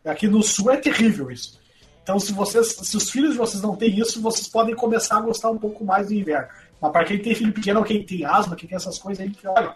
Aqui 0.05 0.27
no 0.27 0.41
sul 0.41 0.71
é 0.71 0.77
terrível 0.77 1.29
isso. 1.31 1.59
Então, 2.03 2.19
se 2.19 2.31
vocês, 2.31 2.67
se 2.67 2.95
os 2.95 3.09
filhos 3.09 3.31
de 3.31 3.37
vocês 3.37 3.63
não 3.63 3.75
têm 3.75 3.99
isso, 3.99 4.21
vocês 4.21 4.47
podem 4.47 4.75
começar 4.75 5.17
a 5.17 5.21
gostar 5.21 5.49
um 5.49 5.57
pouco 5.57 5.83
mais 5.83 6.07
do 6.07 6.13
inverno. 6.13 6.47
Mas 6.79 6.91
para 6.91 7.03
quem 7.03 7.17
tem 7.17 7.33
filho 7.33 7.51
pequeno 7.51 7.83
quem 7.83 8.03
tem 8.03 8.23
asma, 8.23 8.55
quem 8.55 8.69
tem 8.69 8.75
essas 8.75 8.99
coisas 8.99 9.25
aí, 9.25 9.35
olha, 9.45 9.73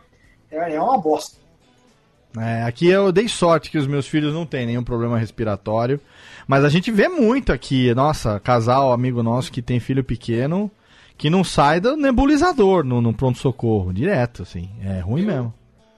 é, 0.51 0.75
é 0.75 0.81
uma 0.81 0.99
bosta. 0.99 1.37
É, 2.37 2.63
aqui 2.63 2.87
eu 2.87 3.11
dei 3.11 3.27
sorte 3.27 3.71
que 3.71 3.77
os 3.77 3.87
meus 3.87 4.07
filhos 4.07 4.33
não 4.33 4.45
têm 4.45 4.67
nenhum 4.67 4.83
problema 4.83 5.17
respiratório. 5.17 5.99
Mas 6.47 6.63
a 6.63 6.69
gente 6.69 6.91
vê 6.91 7.07
muito 7.07 7.51
aqui, 7.51 7.93
nossa, 7.95 8.39
casal, 8.39 8.93
amigo 8.93 9.23
nosso 9.23 9.51
que 9.51 9.61
tem 9.61 9.79
filho 9.79 10.03
pequeno, 10.03 10.69
que 11.19 11.29
não 11.29 11.43
sai 11.43 11.81
do 11.81 11.97
nebulizador 11.97 12.85
no, 12.85 13.01
no 13.01 13.13
pronto-socorro, 13.13 13.93
direto, 13.93 14.43
assim. 14.43 14.69
É 14.81 15.01
ruim 15.01 15.25
mesmo. 15.25 15.53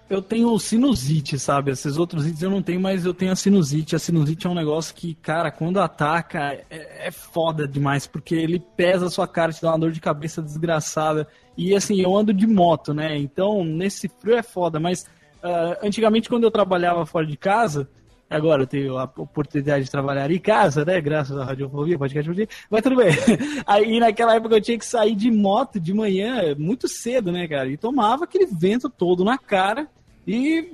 Eu 0.10 0.20
tenho 0.20 0.58
sinusite, 0.58 1.38
sabe? 1.38 1.72
Esses 1.72 1.96
outros 1.96 2.26
itens 2.26 2.42
eu 2.42 2.50
não 2.50 2.62
tenho, 2.62 2.82
mas 2.82 3.06
eu 3.06 3.14
tenho 3.14 3.32
a 3.32 3.36
sinusite. 3.36 3.96
A 3.96 4.00
sinusite 4.00 4.48
é 4.48 4.50
um 4.50 4.56
negócio 4.56 4.96
que, 4.96 5.14
cara, 5.14 5.52
quando 5.52 5.80
ataca, 5.80 6.54
é, 6.70 7.08
é 7.08 7.12
foda 7.12 7.68
demais, 7.68 8.08
porque 8.08 8.34
ele 8.34 8.60
pesa 8.76 9.06
a 9.06 9.10
sua 9.12 9.28
cara, 9.28 9.54
te 9.54 9.62
dá 9.62 9.70
uma 9.70 9.80
dor 9.80 9.92
de 9.92 10.02
cabeça 10.02 10.42
desgraçada. 10.42 11.28
E 11.56 11.76
assim, 11.76 12.02
eu 12.02 12.18
ando 12.18 12.34
de 12.34 12.48
moto, 12.48 12.92
né? 12.92 13.16
Então, 13.16 13.64
nesse 13.64 14.10
frio 14.10 14.36
é 14.36 14.44
foda, 14.44 14.80
mas 14.80 15.06
ah, 15.44 15.78
antigamente, 15.84 16.30
quando 16.30 16.46
eu 16.46 16.52
trabalhava 16.52 17.06
fora 17.06 17.28
de 17.28 17.38
casa, 17.38 17.88
agora 18.32 18.64
eu 18.64 18.68
tenho 18.68 18.98
a 18.98 19.04
oportunidade 19.04 19.86
de 19.86 19.92
trabalhar 19.92 20.32
em 20.32 20.40
casa, 20.40 20.86
né? 20.86 21.00
Graças 21.02 21.38
à 21.38 21.44
radiofobia, 21.44 21.98
podcast, 21.98 22.50
mas 22.70 22.82
tudo 22.82 22.96
bem. 22.96 23.12
Aí 23.68 24.00
naquela 24.00 24.36
época 24.36 24.56
eu 24.56 24.62
tinha 24.62 24.78
que 24.78 24.86
sair 24.86 25.16
de 25.16 25.30
moto 25.30 25.80
de 25.80 25.94
manhã, 25.94 26.56
muito 26.58 26.88
cedo, 26.88 27.32
né, 27.32 27.48
cara? 27.48 27.70
E 27.70 27.78
tomava 27.78 28.24
aquele 28.24 28.46
vento 28.46 28.90
todo 28.90 29.24
na 29.24 29.38
cara. 29.38 29.88
E 30.26 30.70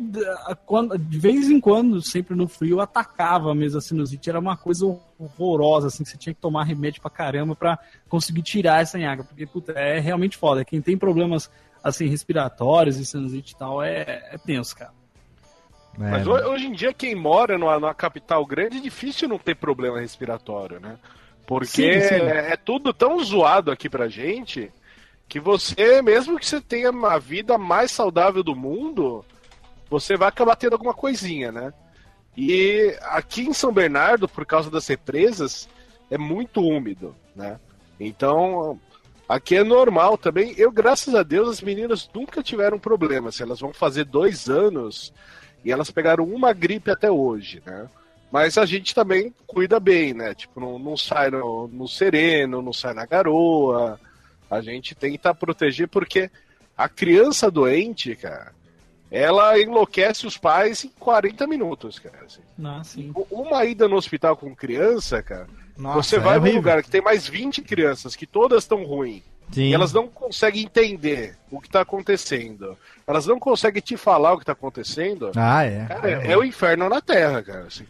ah, 0.45 0.55
quando, 0.55 0.97
de 0.97 1.17
vez 1.17 1.49
em 1.49 1.59
quando, 1.59 2.01
sempre 2.01 2.35
no 2.35 2.47
frio, 2.47 2.81
atacava 2.81 3.55
mesmo 3.55 3.77
a 3.77 3.81
sinusite. 3.81 4.29
Era 4.29 4.39
uma 4.39 4.57
coisa 4.57 4.85
horrorosa, 5.17 5.87
assim, 5.87 6.03
que 6.03 6.09
você 6.09 6.17
tinha 6.17 6.33
que 6.33 6.41
tomar 6.41 6.63
remédio 6.63 7.01
pra 7.01 7.09
caramba 7.09 7.55
pra 7.55 7.79
conseguir 8.09 8.41
tirar 8.41 8.81
essa 8.81 8.97
nhaca. 8.97 9.23
Porque, 9.23 9.45
puta, 9.45 9.71
é 9.71 9.99
realmente 9.99 10.37
foda. 10.37 10.65
Quem 10.65 10.81
tem 10.81 10.97
problemas 10.97 11.49
assim, 11.83 12.07
respiratórios 12.07 12.97
e 12.97 13.05
sinusite 13.05 13.53
e 13.53 13.57
tal, 13.57 13.81
é, 13.81 14.29
é 14.31 14.37
tenso, 14.37 14.75
cara. 14.75 14.96
É, 15.99 16.11
Mas 16.11 16.27
ho- 16.27 16.49
hoje 16.51 16.67
em 16.67 16.71
dia, 16.73 16.93
quem 16.93 17.15
mora 17.15 17.57
numa, 17.57 17.79
numa 17.79 17.93
capital 17.93 18.45
grande 18.45 18.77
é 18.77 18.81
difícil 18.81 19.27
não 19.27 19.37
ter 19.39 19.55
problema 19.55 19.99
respiratório, 19.99 20.79
né? 20.79 20.97
Porque 21.45 22.01
Sim, 22.01 22.01
sim. 22.01 22.21
É, 22.21 22.53
é 22.53 22.57
tudo 22.57 22.93
tão 22.93 23.23
zoado 23.23 23.71
aqui 23.71 23.89
pra 23.89 24.07
gente 24.09 24.71
que 25.27 25.39
você, 25.39 26.01
mesmo 26.01 26.37
que 26.39 26.45
você 26.45 26.61
tenha 26.61 26.89
a 26.89 27.17
vida 27.17 27.57
mais 27.57 27.91
saudável 27.91 28.43
do 28.43 28.55
mundo, 28.55 29.25
você 29.89 30.15
vai 30.15 30.27
acabar 30.29 30.55
tendo 30.55 30.73
alguma 30.73 30.93
coisinha, 30.93 31.51
né? 31.51 31.73
E 32.35 32.95
aqui 33.01 33.41
em 33.41 33.53
São 33.53 33.71
Bernardo, 33.73 34.27
por 34.27 34.45
causa 34.45 34.69
das 34.69 34.85
represas, 34.87 35.67
é 36.11 36.17
muito 36.17 36.61
úmido, 36.61 37.15
né? 37.35 37.59
Então, 37.99 38.79
aqui 39.27 39.55
é 39.55 39.63
normal 39.63 40.17
também. 40.17 40.53
Eu, 40.57 40.71
graças 40.71 41.15
a 41.15 41.23
Deus, 41.23 41.49
as 41.49 41.61
meninas 41.61 42.09
nunca 42.13 42.43
tiveram 42.43 42.77
problema. 42.77 43.31
Se 43.31 43.41
elas 43.41 43.59
vão 43.59 43.73
fazer 43.73 44.03
dois 44.05 44.47
anos 44.49 45.11
e 45.63 45.71
elas 45.71 45.91
pegaram 45.91 46.23
uma 46.23 46.53
gripe 46.53 46.91
até 46.91 47.09
hoje, 47.11 47.61
né? 47.65 47.87
Mas 48.31 48.57
a 48.57 48.65
gente 48.65 48.93
também 48.93 49.33
cuida 49.45 49.79
bem, 49.79 50.13
né? 50.13 50.33
Tipo, 50.33 50.59
não, 50.59 50.77
não 50.77 50.97
sai 50.97 51.29
no, 51.29 51.67
no 51.67 51.87
sereno, 51.87 52.61
não 52.61 52.73
sai 52.73 52.93
na 52.93 53.05
garoa. 53.05 53.99
A 54.49 54.61
gente 54.61 54.93
tenta 54.93 55.33
proteger 55.33 55.87
porque 55.87 56.29
a 56.77 56.89
criança 56.89 57.49
doente, 57.49 58.15
cara, 58.15 58.53
ela 59.09 59.59
enlouquece 59.59 60.27
os 60.27 60.37
pais 60.37 60.83
em 60.83 60.89
40 60.99 61.47
minutos, 61.47 61.99
cara. 61.99 62.25
assim. 62.25 62.41
Ah. 62.63 62.81
Uma 63.31 63.63
ida 63.65 63.87
no 63.87 63.95
hospital 63.95 64.35
com 64.35 64.53
criança, 64.55 65.23
cara, 65.23 65.47
Nossa, 65.77 66.03
você 66.03 66.15
é 66.17 66.19
vai 66.19 66.35
num 66.35 66.41
horrível. 66.41 66.59
lugar 66.59 66.83
que 66.83 66.89
tem 66.89 67.01
mais 67.01 67.27
20 67.27 67.61
crianças, 67.61 68.15
que 68.15 68.27
todas 68.27 68.63
estão 68.63 68.83
ruins, 68.83 69.23
Sim. 69.51 69.69
e 69.69 69.73
elas 69.73 69.93
não 69.93 70.07
conseguem 70.07 70.63
entender 70.63 71.35
o 71.49 71.59
que 71.59 71.67
está 71.67 71.81
acontecendo. 71.81 72.77
Elas 73.05 73.25
não 73.25 73.39
conseguem 73.39 73.81
te 73.81 73.95
falar 73.95 74.33
o 74.33 74.37
que 74.37 74.43
está 74.43 74.53
acontecendo. 74.53 75.31
Ah, 75.35 75.63
é. 75.63 75.85
Cara, 75.85 76.09
é, 76.09 76.37
o 76.37 76.43
inferno 76.43 76.89
na 76.89 77.01
Terra, 77.01 77.41
cara. 77.41 77.65
assim. 77.67 77.85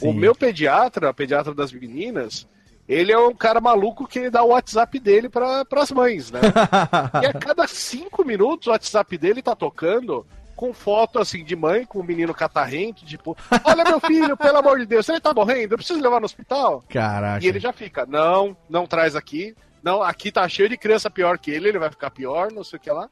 O 0.00 0.12
meu 0.12 0.34
pediatra, 0.34 1.12
pediatra 1.14 1.54
das 1.54 1.72
meninas, 1.72 2.46
ele 2.88 3.12
é 3.12 3.18
um 3.18 3.34
cara 3.34 3.60
maluco 3.60 4.06
que 4.06 4.18
ele 4.18 4.30
dá 4.30 4.42
o 4.42 4.48
WhatsApp 4.48 4.98
dele 4.98 5.28
para 5.28 5.64
as 5.72 5.90
mães, 5.90 6.30
né? 6.30 6.40
e 7.22 7.26
a 7.26 7.32
cada 7.32 7.66
cinco 7.66 8.24
minutos 8.24 8.66
o 8.66 8.70
WhatsApp 8.70 9.18
dele 9.18 9.42
tá 9.42 9.54
tocando 9.54 10.26
com 10.56 10.72
foto 10.72 11.20
assim 11.20 11.44
de 11.44 11.54
mãe 11.54 11.84
com 11.84 12.00
o 12.00 12.04
menino 12.04 12.34
catarrento, 12.34 13.04
tipo, 13.04 13.36
olha 13.62 13.84
meu 13.84 14.00
filho, 14.00 14.36
pelo 14.36 14.58
amor 14.58 14.80
de 14.80 14.86
Deus, 14.86 15.08
ele 15.08 15.20
tá 15.20 15.32
morrendo, 15.32 15.74
eu 15.74 15.78
preciso 15.78 16.00
levar 16.00 16.18
no 16.18 16.24
hospital. 16.24 16.82
Caraca. 16.88 17.44
E 17.44 17.48
ele 17.48 17.60
já 17.60 17.72
fica, 17.72 18.04
não, 18.04 18.56
não 18.68 18.84
traz 18.84 19.14
aqui, 19.14 19.54
não, 19.82 20.02
aqui 20.02 20.32
tá 20.32 20.48
cheio 20.48 20.68
de 20.68 20.76
criança 20.76 21.10
pior 21.10 21.38
que 21.38 21.50
ele, 21.50 21.68
ele 21.68 21.78
vai 21.78 21.90
ficar 21.90 22.10
pior, 22.10 22.50
não 22.52 22.64
sei 22.64 22.78
o 22.78 22.80
que 22.80 22.90
lá. 22.90 23.08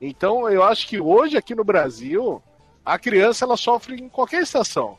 Então 0.00 0.48
eu 0.48 0.62
acho 0.62 0.86
que 0.86 1.00
hoje 1.00 1.36
aqui 1.36 1.54
no 1.54 1.64
Brasil 1.64 2.42
a 2.84 2.98
criança 2.98 3.44
ela 3.44 3.56
sofre 3.56 3.96
em 3.96 4.08
qualquer 4.08 4.42
estação, 4.42 4.96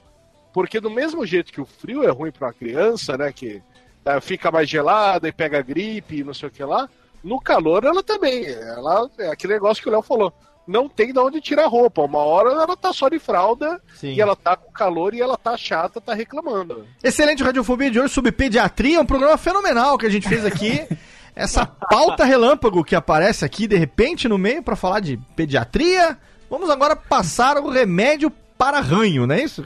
porque 0.54 0.80
do 0.80 0.90
mesmo 0.90 1.26
jeito 1.26 1.52
que 1.52 1.62
o 1.62 1.66
frio 1.66 2.04
é 2.04 2.10
ruim 2.10 2.32
para 2.32 2.48
uma 2.48 2.54
criança, 2.54 3.18
né, 3.18 3.32
que 3.32 3.64
eh, 4.06 4.22
fica 4.22 4.52
mais 4.52 4.70
gelada 4.70 5.28
e 5.28 5.32
pega 5.32 5.62
gripe 5.62 6.24
não 6.24 6.34
sei 6.34 6.50
o 6.50 6.52
que 6.52 6.64
lá, 6.64 6.90
no 7.24 7.40
calor 7.40 7.84
ela 7.84 8.04
também, 8.04 8.46
ela 8.46 9.10
é 9.18 9.30
aquele 9.30 9.54
negócio 9.54 9.82
que 9.82 9.90
o 9.90 9.92
Léo 9.92 10.02
falou. 10.02 10.34
Não 10.70 10.88
tem 10.88 11.12
de 11.12 11.18
onde 11.18 11.42
tirar 11.42 11.66
roupa. 11.66 12.04
Uma 12.04 12.20
hora 12.20 12.52
ela 12.52 12.78
tá 12.78 12.94
só 12.94 13.10
de 13.10 13.18
fralda 13.18 13.82
Sim. 13.96 14.14
e 14.14 14.22
ela 14.22 14.36
tá 14.36 14.56
com 14.56 14.72
calor 14.72 15.16
e 15.16 15.20
ela 15.20 15.36
tá 15.36 15.58
chata, 15.58 16.00
tá 16.00 16.14
reclamando. 16.14 16.86
Excelente 17.04 17.42
Radiofobia 17.42 17.90
de 17.90 18.00
hoje 18.00 18.14
sobre 18.14 18.32
pediatria, 18.32 19.02
um 19.02 19.06
programa 19.06 19.36
fenomenal 19.36 19.98
que 19.98 20.06
a 20.06 20.12
gente 20.12 20.30
fez 20.30 20.46
aqui. 20.46 20.88
Essa 21.36 21.66
pauta 21.66 22.24
relâmpago 22.24 22.84
que 22.84 22.96
aparece 22.96 23.44
aqui 23.44 23.66
de 23.66 23.78
repente 23.78 24.30
no 24.30 24.38
meio 24.38 24.62
para 24.62 24.76
falar 24.76 25.00
de 25.00 25.18
pediatria. 25.36 26.16
Vamos 26.48 26.70
agora 26.70 26.96
passar 26.96 27.58
o 27.58 27.70
remédio 27.70 28.32
para 28.60 28.82
ranho, 28.82 29.26
não 29.26 29.34
é 29.34 29.42
isso? 29.42 29.64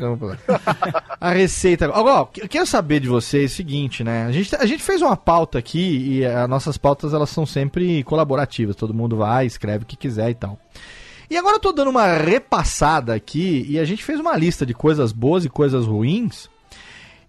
A 1.19 1.31
receita. 1.31 1.85
Agora, 1.85 2.29
eu 2.37 2.47
quero 2.47 2.67
saber 2.67 2.99
de 2.99 3.07
vocês 3.07 3.51
o 3.51 3.55
seguinte, 3.55 4.03
né? 4.03 4.27
A 4.27 4.31
gente, 4.31 4.55
a 4.55 4.67
gente 4.67 4.83
fez 4.83 5.01
uma 5.01 5.17
pauta 5.17 5.57
aqui 5.57 6.19
e 6.19 6.25
as 6.25 6.47
nossas 6.47 6.77
pautas 6.77 7.11
elas 7.11 7.31
são 7.31 7.43
sempre 7.43 8.03
colaborativas. 8.03 8.75
Todo 8.75 8.93
mundo 8.93 9.17
vai, 9.17 9.47
escreve 9.47 9.83
o 9.83 9.87
que 9.87 9.97
quiser 9.97 10.29
e 10.29 10.35
tal. 10.35 10.59
E 11.27 11.35
agora 11.35 11.55
eu 11.55 11.59
tô 11.59 11.71
dando 11.71 11.89
uma 11.89 12.05
repassada 12.05 13.15
aqui 13.15 13.65
e 13.67 13.79
a 13.79 13.85
gente 13.85 14.03
fez 14.03 14.19
uma 14.19 14.37
lista 14.37 14.63
de 14.63 14.75
coisas 14.75 15.11
boas 15.11 15.43
e 15.43 15.49
coisas 15.49 15.87
ruins. 15.87 16.47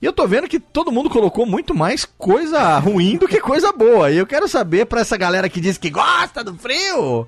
E 0.03 0.05
eu 0.05 0.13
tô 0.13 0.29
vendo 0.29 0.47
que 0.47 0.61
todo 0.61 0.93
mundo 0.93 1.09
colocou 1.09 1.47
muito 1.47 1.75
mais 1.75 2.05
coisa 2.05 2.79
ruim 2.79 3.17
do 3.17 3.27
que 3.27 3.41
coisa 3.41 3.73
boa. 3.73 4.11
E 4.11 4.19
eu 4.19 4.27
quero 4.27 4.47
saber 4.47 4.85
pra 4.85 5.01
essa 5.01 5.17
galera 5.17 5.49
que 5.49 5.63
diz 5.63 5.79
que 5.79 5.89
gosta 5.89 6.45
do 6.45 6.53
frio, 6.59 7.27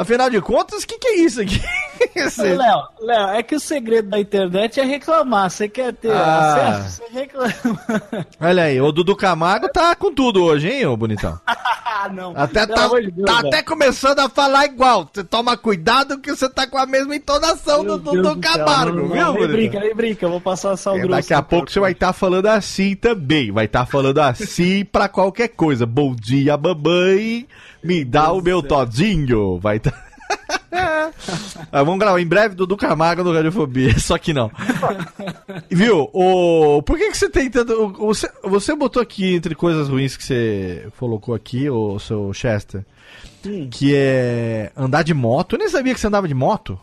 afinal 0.00 0.30
de 0.30 0.40
contas, 0.40 0.82
o 0.82 0.86
que, 0.86 0.98
que 0.98 1.08
é 1.08 1.16
isso 1.20 1.40
aqui? 1.40 1.60
Léo, 2.38 2.82
Léo, 3.00 3.28
é 3.30 3.42
que 3.42 3.54
o 3.54 3.60
segredo 3.60 4.08
da 4.08 4.18
internet 4.18 4.80
é 4.80 4.84
reclamar. 4.84 5.50
Você 5.50 5.68
quer 5.68 5.92
ter 5.92 6.10
Ah. 6.12 6.78
acesso? 6.78 7.02
Você 7.02 7.12
reclama. 7.18 7.54
Olha 8.40 8.62
aí, 8.64 8.80
o 8.80 8.92
Dudu 8.92 9.14
Camargo 9.16 9.68
tá 9.68 9.94
com 9.94 10.12
tudo 10.12 10.42
hoje, 10.42 10.68
hein, 10.68 10.86
ô 10.86 10.96
bonitão? 10.96 11.38
não. 12.14 12.32
Até 12.36 12.66
Pelo 12.66 12.78
tá, 12.78 12.88
Deus, 12.88 13.26
tá 13.26 13.38
até 13.40 13.62
começando 13.62 14.20
a 14.20 14.28
falar 14.28 14.66
igual. 14.66 15.08
Você 15.12 15.24
toma 15.24 15.56
cuidado 15.56 16.18
que 16.18 16.30
você 16.34 16.48
tá 16.48 16.66
com 16.66 16.78
a 16.78 16.86
mesma 16.86 17.14
entonação 17.16 17.82
Meu 17.82 17.98
do 17.98 18.12
Dudu 18.12 18.28
céu, 18.28 18.40
Camargo, 18.40 19.14
não, 19.14 19.32
viu, 19.34 19.40
Nem 19.40 19.48
brinca, 19.48 19.80
nem 19.80 19.94
brinca. 19.94 20.24
Eu 20.26 20.30
vou 20.30 20.40
passar 20.40 20.76
sal 20.76 20.96
É, 20.96 21.00
grosso. 21.00 21.16
daqui 21.20 21.34
a 21.34 21.42
pouco 21.42 21.70
você 21.70 21.80
vai 21.80 21.92
estar 21.92 22.12
falando 22.12 22.46
assim 22.46 22.94
também. 22.94 23.50
Vai 23.50 23.64
estar 23.66 23.84
falando 23.86 24.18
assim 24.20 24.84
pra 24.84 25.08
qualquer 25.08 25.48
coisa. 25.48 25.84
Bom 25.86 26.14
dia, 26.14 26.56
mamãe. 26.56 27.46
Me 27.82 28.04
dá 28.04 28.32
o 28.32 28.40
meu 28.42 28.62
todinho. 28.62 29.58
Vai 29.58 29.76
estar. 29.76 29.87
Ah, 30.70 31.82
vamos 31.82 31.98
gravar 31.98 32.20
em 32.20 32.26
breve 32.26 32.54
Dudu 32.54 32.76
Camargo 32.76 33.24
no 33.24 33.32
Radiofobia, 33.32 33.98
só 33.98 34.18
que 34.18 34.32
não. 34.34 34.50
Viu? 35.70 36.08
O... 36.12 36.82
Por 36.82 36.98
que, 36.98 37.10
que 37.10 37.16
você 37.16 37.28
tem 37.28 37.50
tanto. 37.50 37.92
Você, 37.94 38.30
você 38.42 38.74
botou 38.74 39.02
aqui 39.02 39.34
entre 39.34 39.54
coisas 39.54 39.88
ruins 39.88 40.16
que 40.16 40.24
você 40.24 40.86
colocou 40.98 41.34
aqui, 41.34 41.68
o 41.70 41.98
seu 41.98 42.32
Chester, 42.34 42.84
que 43.70 43.94
é 43.94 44.70
andar 44.76 45.02
de 45.02 45.14
moto. 45.14 45.54
Eu 45.54 45.60
nem 45.60 45.68
sabia 45.68 45.94
que 45.94 46.00
você 46.00 46.06
andava 46.06 46.28
de 46.28 46.34
moto. 46.34 46.78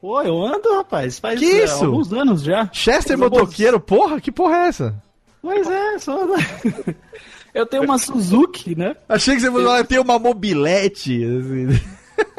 Pô, 0.00 0.20
eu 0.22 0.40
ando, 0.42 0.74
rapaz. 0.76 1.18
Faz 1.18 1.38
Que 1.40 1.46
é, 1.46 1.64
isso? 1.64 1.84
alguns 1.84 2.12
anos 2.12 2.42
já. 2.42 2.68
Chester 2.72 3.16
motoqueiro, 3.16 3.80
porra, 3.80 4.20
que 4.20 4.30
porra 4.30 4.56
é 4.56 4.68
essa? 4.68 5.02
Pois 5.40 5.66
é, 5.68 5.98
só. 5.98 6.26
Eu 7.54 7.64
tenho 7.64 7.84
uma 7.84 7.96
Suzuki, 7.98 8.76
né? 8.76 8.94
Achei 9.08 9.34
que 9.34 9.40
você 9.40 9.50
fosse 9.50 9.64
falar, 9.64 9.84
tem 9.84 9.98
uma 9.98 10.18
mobilete. 10.18 11.24
assim. 11.24 11.80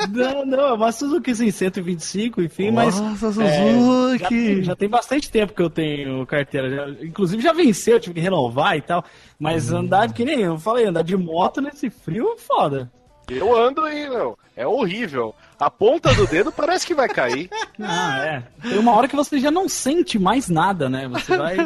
Não, 0.10 0.46
não, 0.46 0.60
é 0.68 0.74
uma 0.74 0.92
Suzuki 0.92 1.32
assim, 1.32 1.50
125, 1.52 2.42
enfim, 2.42 2.72
mas. 2.72 3.00
Nossa, 3.00 3.28
é, 3.44 3.74
Suzuki. 3.74 4.20
já, 4.24 4.30
tem, 4.30 4.64
já 4.64 4.76
tem 4.76 4.90
bastante 4.90 5.32
tempo 5.32 5.54
que 5.54 5.62
eu 5.62 5.70
tenho 5.70 6.26
carteira. 6.26 6.70
já- 6.70 7.06
inclusive 7.06 7.42
já 7.42 7.52
venceu, 7.54 8.00
tive 8.00 8.16
que 8.16 8.22
renovar 8.22 8.78
e 8.78 8.82
tal. 8.82 9.04
Mas 9.40 9.72
Hum. 9.72 9.78
andar, 9.78 10.12
que 10.14 10.24
nem 10.24 10.42
eu 10.42 10.58
falei, 10.58 10.86
andar 10.86 11.04
de 11.04 11.16
moto 11.18 11.62
nesse 11.62 11.90
frio 11.90 12.34
é 12.34 12.38
foda. 12.38 12.92
Eu 13.30 13.56
ando 13.58 13.88
e, 13.90 14.10
meu, 14.10 14.38
é 14.56 14.66
horrível. 14.66 15.36
A 15.60 15.70
ponta 15.70 16.14
do 16.14 16.26
dedo 16.28 16.52
parece 16.52 16.86
que 16.86 16.94
vai 16.94 17.10
cair. 17.10 17.50
Ah, 17.82 18.20
é. 18.20 18.44
Tem 18.62 18.78
uma 18.78 18.94
hora 18.94 19.08
que 19.08 19.16
você 19.16 19.40
já 19.40 19.52
não 19.52 19.68
sente 19.68 20.18
mais 20.18 20.48
nada, 20.50 20.90
né? 20.90 21.08
Você 21.10 21.36
vai 21.36 21.58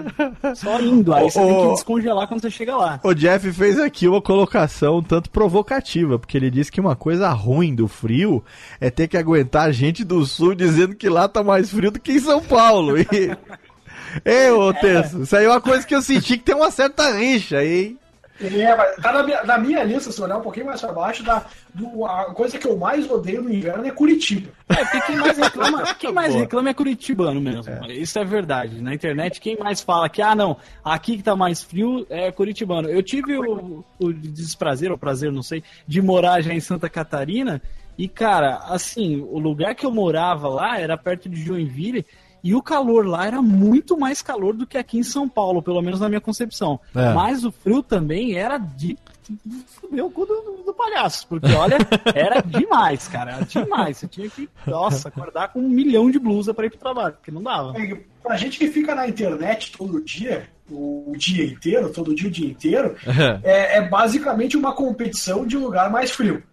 só 0.55 0.79
indo. 0.81 1.13
Aí 1.13 1.29
você 1.29 1.39
tem 1.39 1.61
que 1.61 1.73
descongelar 1.73 2.27
quando 2.27 2.41
você 2.41 2.49
chega 2.49 2.75
lá. 2.75 2.99
O 3.03 3.13
Jeff 3.13 3.51
fez 3.53 3.79
aqui 3.79 4.07
uma 4.07 4.21
colocação 4.21 4.97
um 4.97 5.03
tanto 5.03 5.29
provocativa, 5.29 6.17
porque 6.17 6.35
ele 6.35 6.49
disse 6.49 6.71
que 6.71 6.81
uma 6.81 6.95
coisa 6.95 7.29
ruim 7.29 7.75
do 7.75 7.87
frio 7.87 8.43
é 8.79 8.89
ter 8.89 9.07
que 9.07 9.17
aguentar 9.17 9.71
gente 9.71 10.03
do 10.03 10.25
sul 10.25 10.55
dizendo 10.55 10.95
que 10.95 11.09
lá 11.09 11.27
tá 11.27 11.43
mais 11.43 11.69
frio 11.69 11.91
do 11.91 11.99
que 11.99 12.13
em 12.13 12.19
São 12.19 12.41
Paulo. 12.41 12.97
E... 12.97 13.05
Ei, 14.25 14.51
ô 14.51 14.73
Tesso, 14.73 15.21
isso 15.21 15.35
aí 15.35 15.45
é 15.45 15.49
uma 15.49 15.61
coisa 15.61 15.85
que 15.85 15.95
eu 15.95 16.01
senti 16.01 16.37
que 16.37 16.43
tem 16.43 16.55
uma 16.55 16.71
certa 16.71 17.11
rixa 17.11 17.57
aí, 17.57 17.85
hein? 17.85 17.99
É, 18.41 18.75
mas 18.75 18.95
tá 18.95 19.11
na 19.11 19.23
minha, 19.23 19.43
na 19.43 19.57
minha 19.57 19.83
lista, 19.83 20.11
se 20.11 20.21
olhar 20.21 20.37
um 20.37 20.41
pouquinho 20.41 20.65
mais 20.65 20.81
pra 20.81 20.91
baixo, 20.91 21.23
da, 21.23 21.45
do, 21.73 22.05
a 22.05 22.33
coisa 22.33 22.57
que 22.57 22.67
eu 22.67 22.77
mais 22.77 23.09
odeio 23.09 23.41
no 23.41 23.53
inverno 23.53 23.85
é 23.85 23.91
Curitiba. 23.91 24.51
É, 24.69 24.75
porque 24.75 25.01
quem 25.01 25.17
mais 25.17 25.37
reclama, 25.37 25.83
quem 25.95 26.11
mais 26.11 26.33
reclama 26.35 26.69
é 26.69 26.73
curitibano 26.73 27.41
mesmo. 27.41 27.63
Isso 27.89 28.17
é 28.17 28.25
verdade. 28.25 28.81
Na 28.81 28.93
internet, 28.93 29.39
quem 29.39 29.57
mais 29.57 29.81
fala 29.81 30.09
que, 30.09 30.21
ah, 30.21 30.35
não, 30.35 30.57
aqui 30.83 31.17
que 31.17 31.23
tá 31.23 31.35
mais 31.35 31.61
frio 31.61 32.05
é 32.09 32.31
curitibano. 32.31 32.89
Eu 32.89 33.03
tive 33.03 33.37
o, 33.37 33.83
o 33.99 34.13
desprazer, 34.13 34.91
ou 34.91 34.97
prazer, 34.97 35.31
não 35.31 35.43
sei, 35.43 35.63
de 35.87 36.01
morar 36.01 36.41
já 36.41 36.53
em 36.53 36.59
Santa 36.59 36.89
Catarina. 36.89 37.61
E, 37.97 38.07
cara, 38.07 38.57
assim, 38.69 39.21
o 39.21 39.37
lugar 39.37 39.75
que 39.75 39.85
eu 39.85 39.91
morava 39.91 40.47
lá 40.47 40.79
era 40.79 40.97
perto 40.97 41.29
de 41.29 41.43
Joinville. 41.43 42.05
E 42.43 42.55
o 42.55 42.61
calor 42.61 43.05
lá 43.05 43.25
era 43.27 43.41
muito 43.41 43.97
mais 43.97 44.21
calor 44.21 44.53
do 44.55 44.65
que 44.65 44.77
aqui 44.77 44.97
em 44.97 45.03
São 45.03 45.29
Paulo, 45.29 45.61
pelo 45.61 45.81
menos 45.81 45.99
na 45.99 46.09
minha 46.09 46.21
concepção. 46.21 46.79
É. 46.95 47.13
Mas 47.13 47.43
o 47.45 47.51
frio 47.51 47.83
também 47.83 48.33
era 48.35 48.57
de. 48.57 48.97
Fudeu 49.67 50.07
o 50.07 50.11
cu 50.11 50.25
do, 50.25 50.63
do 50.65 50.73
palhaço, 50.73 51.25
porque 51.27 51.51
olha, 51.53 51.77
era 52.13 52.41
demais, 52.41 53.07
cara, 53.07 53.33
era 53.35 53.45
demais. 53.45 53.97
Você 53.97 54.07
tinha 54.07 54.29
que, 54.29 54.49
nossa, 54.67 55.07
acordar 55.07 55.49
com 55.53 55.59
um 55.61 55.69
milhão 55.69 56.09
de 56.11 56.19
blusa 56.19 56.53
pra 56.53 56.65
ir 56.65 56.69
pro 56.71 56.79
trabalho, 56.79 57.13
porque 57.13 57.31
não 57.31 57.41
dava. 57.43 57.73
É, 57.79 57.97
Pra 58.21 58.37
gente 58.37 58.59
que 58.59 58.67
fica 58.67 58.93
na 58.93 59.07
internet 59.07 59.71
todo 59.75 59.99
dia, 60.03 60.47
o 60.69 61.13
dia 61.17 61.43
inteiro, 61.45 61.89
todo 61.91 62.13
dia, 62.13 62.27
o 62.27 62.31
dia 62.31 62.47
inteiro, 62.51 62.95
é, 63.43 63.77
é 63.77 63.81
basicamente 63.87 64.55
uma 64.57 64.73
competição 64.75 65.45
de 65.45 65.57
lugar 65.57 65.89
mais 65.89 66.11
frio. 66.11 66.43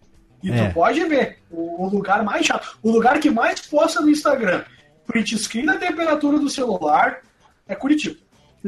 E 0.43 0.51
É. 0.51 0.69
tu 0.69 0.75
pode 0.75 1.03
ver, 1.05 1.39
o, 1.51 1.85
o 1.85 1.89
lugar 1.91 2.23
mais 2.25 2.47
chato, 2.47 2.79
o 2.83 2.91
lugar 2.91 3.19
que 3.21 3.29
mais 3.31 3.61
posta 3.67 4.01
no 4.01 4.09
Instagram, 4.09 4.63
print 5.09 5.37
screen 5.39 5.65
da 5.65 5.77
temperatura 5.77 6.39
do 6.39 6.49
celular, 6.51 7.23
é 7.67 7.75
Curitiba. 7.75 8.17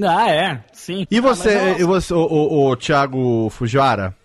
Ah, 0.02 0.30
é, 0.30 0.64
sim. 0.72 1.06
E 1.10 1.18
Ah, 1.18 1.20
você, 1.20 1.54
mas, 1.54 1.80
e 1.80 1.84
você 1.84 2.14
o, 2.14 2.18
o, 2.18 2.70
o 2.70 2.76
Thiago 2.76 3.50
Fujiwara, 3.50 4.16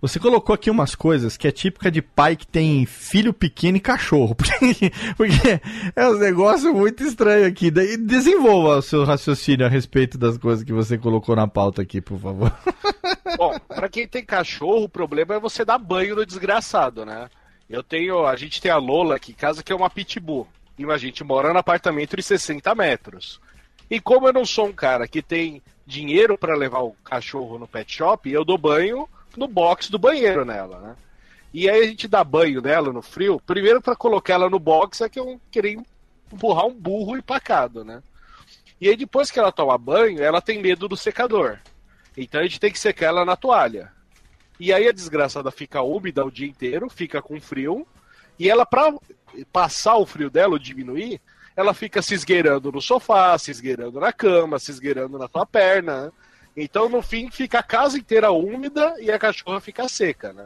você 0.00 0.18
colocou 0.18 0.54
aqui 0.54 0.70
umas 0.70 0.94
coisas 0.94 1.36
que 1.36 1.46
é 1.46 1.52
típica 1.52 1.90
de 1.90 2.00
pai 2.00 2.34
que 2.34 2.46
tem 2.46 2.86
filho 2.86 3.32
pequeno 3.34 3.76
e 3.76 3.80
cachorro. 3.80 4.34
Porque, 4.34 4.90
porque 5.16 5.60
é 5.94 6.08
um 6.08 6.18
negócio 6.18 6.74
muito 6.74 7.04
estranho 7.04 7.46
aqui. 7.46 7.70
Daí 7.70 7.96
desenvolva 7.98 8.78
o 8.78 8.82
seu 8.82 9.04
raciocínio 9.04 9.66
a 9.66 9.68
respeito 9.68 10.16
das 10.16 10.38
coisas 10.38 10.64
que 10.64 10.72
você 10.72 10.96
colocou 10.96 11.36
na 11.36 11.46
pauta 11.46 11.82
aqui, 11.82 12.00
por 12.00 12.18
favor. 12.18 12.52
Bom, 13.36 13.58
pra 13.68 13.88
quem 13.88 14.08
tem 14.08 14.24
cachorro, 14.24 14.84
o 14.84 14.88
problema 14.88 15.34
é 15.34 15.40
você 15.40 15.64
dar 15.64 15.78
banho 15.78 16.16
no 16.16 16.26
desgraçado, 16.26 17.04
né? 17.04 17.28
Eu 17.68 17.82
tenho. 17.82 18.26
A 18.26 18.34
gente 18.36 18.60
tem 18.60 18.70
a 18.70 18.78
Lola 18.78 19.16
aqui 19.16 19.32
em 19.32 19.34
casa, 19.34 19.62
que 19.62 19.72
é 19.72 19.76
uma 19.76 19.90
pitbull. 19.90 20.48
A 20.88 20.98
gente 20.98 21.22
mora 21.22 21.52
no 21.52 21.58
apartamento 21.58 22.16
de 22.16 22.22
60 22.22 22.74
metros. 22.74 23.40
E 23.90 24.00
como 24.00 24.28
eu 24.28 24.32
não 24.32 24.44
sou 24.44 24.66
um 24.66 24.72
cara 24.72 25.06
que 25.08 25.20
tem 25.20 25.62
dinheiro 25.84 26.38
pra 26.38 26.56
levar 26.56 26.80
o 26.80 26.92
cachorro 27.04 27.58
no 27.58 27.66
pet 27.66 27.92
shop, 27.92 28.30
eu 28.30 28.44
dou 28.44 28.56
banho 28.56 29.08
no 29.36 29.48
box 29.48 29.90
do 29.90 29.98
banheiro 29.98 30.44
nela, 30.44 30.78
né? 30.78 30.96
E 31.52 31.68
aí 31.68 31.82
a 31.82 31.86
gente 31.86 32.06
dá 32.06 32.22
banho 32.22 32.62
nela 32.62 32.92
no 32.92 33.02
frio. 33.02 33.40
Primeiro 33.44 33.82
pra 33.82 33.96
colocar 33.96 34.34
ela 34.34 34.48
no 34.48 34.58
box 34.58 35.00
é 35.00 35.08
que 35.08 35.18
eu 35.18 35.40
queria 35.50 35.76
empurrar 36.32 36.66
um 36.66 36.74
burro 36.74 37.16
empacado, 37.16 37.84
né? 37.84 38.02
E 38.80 38.88
aí 38.88 38.96
depois 38.96 39.30
que 39.30 39.38
ela 39.38 39.52
toma 39.52 39.76
banho, 39.76 40.22
ela 40.22 40.40
tem 40.40 40.62
medo 40.62 40.88
do 40.88 40.96
secador. 40.96 41.58
Então 42.16 42.40
a 42.40 42.44
gente 42.44 42.60
tem 42.60 42.70
que 42.70 42.78
secar 42.78 43.06
ela 43.06 43.24
na 43.24 43.36
toalha. 43.36 43.92
E 44.58 44.72
aí 44.72 44.86
a 44.86 44.92
desgraçada 44.92 45.50
fica 45.50 45.82
úmida 45.82 46.24
o 46.24 46.30
dia 46.30 46.46
inteiro, 46.46 46.88
fica 46.88 47.20
com 47.20 47.40
frio. 47.40 47.86
E 48.38 48.48
ela, 48.48 48.64
pra 48.64 48.94
passar 49.52 49.96
o 49.96 50.06
frio 50.06 50.30
dela, 50.30 50.52
ou 50.52 50.58
diminuir, 50.58 51.20
ela 51.56 51.74
fica 51.74 52.00
se 52.00 52.14
esgueirando 52.14 52.72
no 52.72 52.80
sofá, 52.80 53.36
se 53.38 53.50
esgueirando 53.50 54.00
na 54.00 54.12
cama, 54.12 54.58
se 54.58 54.70
esgueirando 54.70 55.18
na 55.18 55.28
tua 55.28 55.44
perna. 55.44 56.06
né? 56.06 56.12
Então, 56.56 56.88
no 56.88 57.00
fim, 57.00 57.30
fica 57.30 57.60
a 57.60 57.62
casa 57.62 57.96
inteira 57.96 58.30
úmida 58.32 58.94
e 58.98 59.10
a 59.10 59.18
cachorra 59.18 59.60
fica 59.60 59.88
seca, 59.88 60.32
né? 60.32 60.44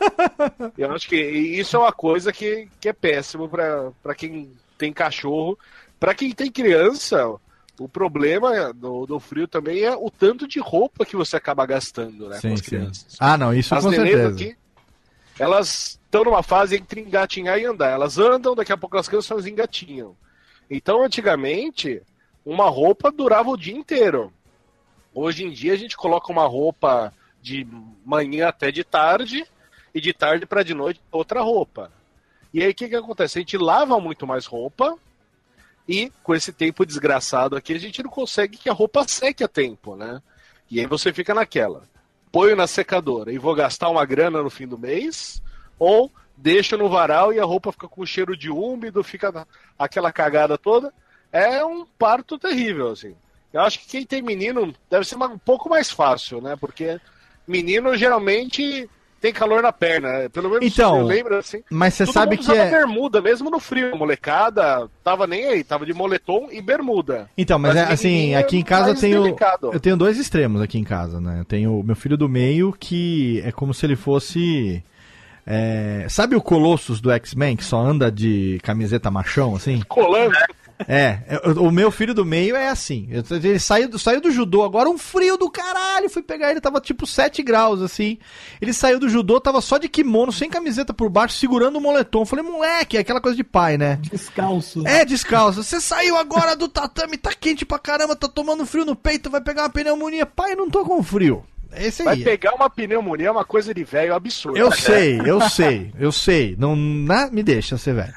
Eu 0.76 0.92
acho 0.92 1.08
que 1.08 1.16
isso 1.16 1.76
é 1.76 1.78
uma 1.78 1.92
coisa 1.92 2.32
que, 2.32 2.68
que 2.80 2.88
é 2.88 2.92
péssimo 2.92 3.48
pra 3.48 4.14
quem 4.16 4.50
tem 4.78 4.92
cachorro. 4.92 5.58
Pra 6.00 6.14
quem 6.14 6.32
tem 6.32 6.50
criança, 6.50 7.36
o 7.78 7.88
problema 7.88 8.72
do, 8.72 9.06
do 9.06 9.20
frio 9.20 9.46
também 9.46 9.82
é 9.82 9.94
o 9.94 10.10
tanto 10.10 10.48
de 10.48 10.58
roupa 10.58 11.04
que 11.04 11.16
você 11.16 11.36
acaba 11.36 11.66
gastando, 11.66 12.28
né, 12.28 12.38
com 12.40 12.52
as 12.52 12.60
crianças. 12.60 13.16
Ah, 13.18 13.36
não, 13.36 13.52
isso 13.52 13.74
As 13.74 13.84
com 13.84 13.90
certeza. 13.90 14.28
aqui, 14.28 14.56
elas 15.38 16.00
estão 16.04 16.24
numa 16.24 16.42
fase 16.42 16.76
entre 16.76 17.00
engatinhar 17.00 17.58
e 17.58 17.64
andar. 17.64 17.90
Elas 17.90 18.18
andam, 18.18 18.54
daqui 18.54 18.72
a 18.72 18.76
pouco 18.76 18.96
as 18.96 19.08
crianças 19.08 19.46
engatinham. 19.46 20.16
Então, 20.70 21.02
antigamente, 21.02 22.02
uma 22.44 22.68
roupa 22.68 23.10
durava 23.12 23.50
o 23.50 23.56
dia 23.56 23.76
inteiro. 23.76 24.32
Hoje 25.14 25.44
em 25.44 25.50
dia, 25.50 25.72
a 25.72 25.76
gente 25.76 25.96
coloca 25.96 26.32
uma 26.32 26.46
roupa 26.46 27.12
de 27.40 27.66
manhã 28.04 28.48
até 28.48 28.70
de 28.70 28.82
tarde, 28.82 29.46
e 29.94 30.00
de 30.00 30.12
tarde 30.12 30.44
para 30.44 30.62
de 30.62 30.74
noite 30.74 31.00
outra 31.10 31.40
roupa. 31.40 31.90
E 32.52 32.62
aí, 32.62 32.70
o 32.70 32.74
que, 32.74 32.88
que 32.88 32.96
acontece? 32.96 33.38
A 33.38 33.40
gente 33.40 33.56
lava 33.56 33.98
muito 33.98 34.26
mais 34.26 34.44
roupa, 34.44 34.98
e 35.88 36.12
com 36.22 36.34
esse 36.34 36.52
tempo 36.52 36.84
desgraçado 36.84 37.56
aqui, 37.56 37.72
a 37.72 37.78
gente 37.78 38.02
não 38.02 38.10
consegue 38.10 38.58
que 38.58 38.68
a 38.68 38.74
roupa 38.74 39.06
seque 39.08 39.42
a 39.42 39.48
tempo, 39.48 39.96
né? 39.96 40.20
E 40.70 40.80
aí 40.80 40.86
você 40.86 41.12
fica 41.12 41.32
naquela. 41.32 41.84
Ponho 42.30 42.56
na 42.56 42.66
secadora 42.66 43.32
e 43.32 43.38
vou 43.38 43.54
gastar 43.54 43.88
uma 43.88 44.04
grana 44.04 44.42
no 44.42 44.50
fim 44.50 44.66
do 44.66 44.78
mês, 44.78 45.42
ou 45.78 46.10
deixo 46.36 46.76
no 46.76 46.88
varal 46.88 47.32
e 47.32 47.40
a 47.40 47.44
roupa 47.44 47.72
fica 47.72 47.88
com 47.88 48.04
cheiro 48.04 48.36
de 48.36 48.50
úmido, 48.50 49.02
fica 49.02 49.46
aquela 49.78 50.12
cagada 50.12 50.58
toda. 50.58 50.92
É 51.32 51.64
um 51.64 51.86
parto 51.98 52.38
terrível, 52.38 52.90
assim. 52.90 53.14
Eu 53.52 53.62
acho 53.62 53.78
que 53.80 53.86
quem 53.86 54.04
tem 54.04 54.20
menino 54.20 54.74
deve 54.90 55.04
ser 55.04 55.16
um 55.16 55.38
pouco 55.38 55.68
mais 55.68 55.90
fácil, 55.90 56.40
né? 56.40 56.56
Porque 56.56 57.00
menino 57.46 57.96
geralmente 57.96 58.88
tem 59.20 59.32
calor 59.32 59.62
na 59.62 59.72
perna, 59.72 60.12
né? 60.12 60.28
Pelo 60.28 60.50
menos 60.50 60.64
Então, 60.64 60.98
eu 61.00 61.06
lembro 61.06 61.36
assim. 61.36 61.62
Mas 61.70 61.94
você 61.94 62.06
sabe 62.06 62.36
que 62.36 62.52
é. 62.52 62.70
bermuda, 62.70 63.20
mesmo 63.20 63.50
no 63.50 63.58
frio. 63.58 63.92
A 63.94 63.96
molecada 63.96 64.88
tava 65.02 65.26
nem 65.26 65.46
aí, 65.46 65.64
tava 65.64 65.86
de 65.86 65.92
moletom 65.94 66.48
e 66.50 66.60
bermuda. 66.60 67.28
Então, 67.36 67.58
mas, 67.58 67.74
Mas 67.74 67.88
é 67.88 67.92
assim, 67.92 68.34
aqui 68.34 68.56
em 68.56 68.60
é 68.60 68.64
casa 68.64 68.90
eu 68.90 68.94
tenho. 68.94 69.22
delicado. 69.22 69.70
Eu 69.72 69.80
tenho 69.80 69.96
dois 69.96 70.18
extremos 70.18 70.60
aqui 70.60 70.78
em 70.78 70.84
casa, 70.84 71.20
né? 71.20 71.40
Eu 71.40 71.44
tenho 71.44 71.82
meu 71.82 71.96
filho 71.96 72.16
do 72.16 72.28
meio 72.28 72.72
que 72.72 73.42
é 73.44 73.50
como 73.52 73.72
se 73.74 73.84
ele 73.86 73.96
fosse. 73.96 74.82
é, 75.46 76.06
sabe 76.08 76.36
o 76.36 76.40
Colossus 76.40 77.00
do 77.00 77.10
X-Men 77.10 77.56
que 77.56 77.64
só 77.64 77.78
anda 77.80 78.10
de 78.10 78.58
camiseta 78.62 79.10
machão, 79.10 79.56
assim? 79.56 79.80
Colando. 79.88 80.36
É, 80.86 81.20
é, 81.26 81.40
o 81.58 81.70
meu 81.70 81.90
filho 81.90 82.12
do 82.12 82.24
meio 82.24 82.54
é 82.54 82.68
assim. 82.68 83.08
Ele 83.10 83.58
saiu, 83.58 83.88
do- 83.88 83.98
saiu 83.98 84.20
do 84.20 84.30
judô, 84.30 84.62
agora 84.62 84.88
um 84.90 84.98
frio 84.98 85.36
do 85.38 85.50
caralho. 85.50 86.10
Fui 86.10 86.22
pegar 86.22 86.50
ele, 86.50 86.60
tava 86.60 86.80
tipo 86.80 87.06
7 87.06 87.42
graus, 87.42 87.80
assim. 87.80 88.18
Ele 88.60 88.72
saiu 88.72 88.98
do 88.98 89.08
judô, 89.08 89.40
tava 89.40 89.60
só 89.60 89.78
de 89.78 89.88
kimono, 89.88 90.30
sem 90.32 90.50
camiseta 90.50 90.92
por 90.92 91.08
baixo, 91.08 91.38
segurando 91.38 91.76
o 91.76 91.80
moletom. 91.80 92.26
Falei, 92.26 92.44
moleque, 92.44 92.96
é 92.96 93.00
aquela 93.00 93.20
coisa 93.20 93.36
de 93.36 93.44
pai, 93.44 93.78
né? 93.78 93.98
Descalço. 94.02 94.86
É, 94.86 95.04
descalço. 95.04 95.62
Você 95.62 95.80
saiu 95.80 96.16
agora 96.16 96.54
do 96.54 96.68
tatame, 96.68 97.16
tá 97.16 97.32
quente 97.32 97.64
pra 97.64 97.78
caramba, 97.78 98.14
tá 98.14 98.28
tomando 98.28 98.66
frio 98.66 98.84
no 98.84 98.94
peito, 98.96 99.30
vai 99.30 99.40
pegar 99.40 99.62
uma 99.62 99.70
pneumonia. 99.70 100.26
Pai, 100.26 100.54
não 100.54 100.68
tô 100.68 100.84
com 100.84 101.02
frio. 101.02 101.42
Esse 101.74 102.02
Vai 102.02 102.14
aí. 102.14 102.24
pegar 102.24 102.54
uma 102.54 102.70
pneumonia, 102.70 103.28
é 103.28 103.30
uma 103.30 103.44
coisa 103.44 103.74
de 103.74 103.84
velho 103.84 104.14
absurda. 104.14 104.58
Eu 104.58 104.70
sei, 104.72 105.20
eu 105.24 105.40
sei, 105.48 105.92
eu 105.98 106.12
sei. 106.12 106.56
Não, 106.58 106.76
na, 106.76 107.30
me 107.30 107.42
deixa 107.42 107.76
ser 107.76 107.94
velho. 107.94 108.14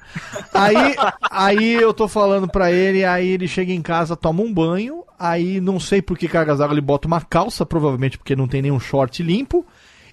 Aí, 0.53 0.95
aí 1.29 1.73
eu 1.73 1.93
tô 1.93 2.07
falando 2.07 2.47
pra 2.47 2.71
ele, 2.71 3.03
aí 3.03 3.27
ele 3.27 3.47
chega 3.47 3.71
em 3.71 3.81
casa, 3.81 4.15
toma 4.15 4.41
um 4.43 4.53
banho, 4.53 5.03
aí 5.17 5.59
não 5.59 5.79
sei 5.79 6.01
por 6.01 6.17
que 6.17 6.27
cargas 6.27 6.59
d'água 6.59 6.73
ele 6.73 6.81
bota 6.81 7.07
uma 7.07 7.21
calça, 7.21 7.65
provavelmente 7.65 8.17
porque 8.17 8.35
não 8.35 8.47
tem 8.47 8.61
nenhum 8.61 8.79
short 8.79 9.21
limpo, 9.23 9.65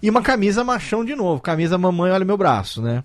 e 0.02 0.10
uma 0.10 0.22
camisa 0.22 0.64
machão 0.64 1.04
de 1.04 1.14
novo. 1.14 1.40
Camisa 1.40 1.78
mamãe, 1.78 2.10
olha 2.10 2.24
meu 2.24 2.36
braço, 2.36 2.82
né? 2.82 3.04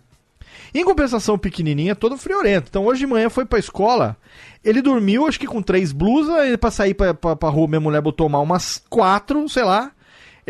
Em 0.74 0.86
compensação, 0.86 1.36
o 1.36 1.40
pequenininho 1.40 1.92
é 1.92 1.96
todo 1.96 2.18
friorento. 2.18 2.68
Então 2.70 2.86
hoje 2.86 3.02
de 3.02 3.08
manhã 3.08 3.30
foi 3.30 3.46
pra 3.46 3.60
escola, 3.60 4.16
ele 4.64 4.82
dormiu 4.82 5.28
acho 5.28 5.40
que 5.40 5.48
com 5.48 5.62
três 5.62 5.92
blusas, 5.92 6.50
e 6.50 6.58
pra 6.58 6.72
sair 6.72 6.94
pra, 6.94 7.14
pra, 7.14 7.36
pra 7.36 7.50
rua 7.50 7.68
minha 7.68 7.80
mulher 7.80 8.02
botou 8.02 8.30
mal 8.30 8.44
umas 8.44 8.82
quatro, 8.90 9.48
sei 9.50 9.64
lá. 9.64 9.92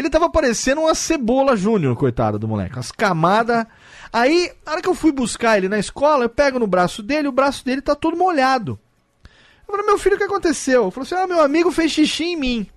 Ele 0.01 0.09
tava 0.09 0.29
parecendo 0.29 0.81
uma 0.81 0.95
cebola 0.95 1.55
júnior, 1.55 1.95
coitado 1.95 2.39
do 2.39 2.47
moleque. 2.47 2.77
As 2.77 2.91
camadas. 2.91 3.65
Aí, 4.11 4.51
na 4.65 4.73
hora 4.73 4.81
que 4.81 4.89
eu 4.89 4.95
fui 4.95 5.11
buscar 5.11 5.57
ele 5.57 5.69
na 5.69 5.79
escola, 5.79 6.25
eu 6.25 6.29
pego 6.29 6.59
no 6.59 6.67
braço 6.67 7.03
dele, 7.03 7.27
o 7.27 7.31
braço 7.31 7.63
dele 7.63 7.81
tá 7.81 7.95
todo 7.95 8.17
molhado. 8.17 8.79
Eu 9.23 9.71
falei, 9.71 9.85
meu 9.85 9.97
filho, 9.97 10.15
o 10.15 10.17
que 10.17 10.25
aconteceu? 10.25 10.83
Ele 10.83 10.91
falou 10.91 11.05
assim, 11.05 11.15
ah, 11.15 11.27
meu 11.27 11.41
amigo 11.41 11.71
fez 11.71 11.91
xixi 11.91 12.25
em 12.25 12.35
mim. 12.35 12.67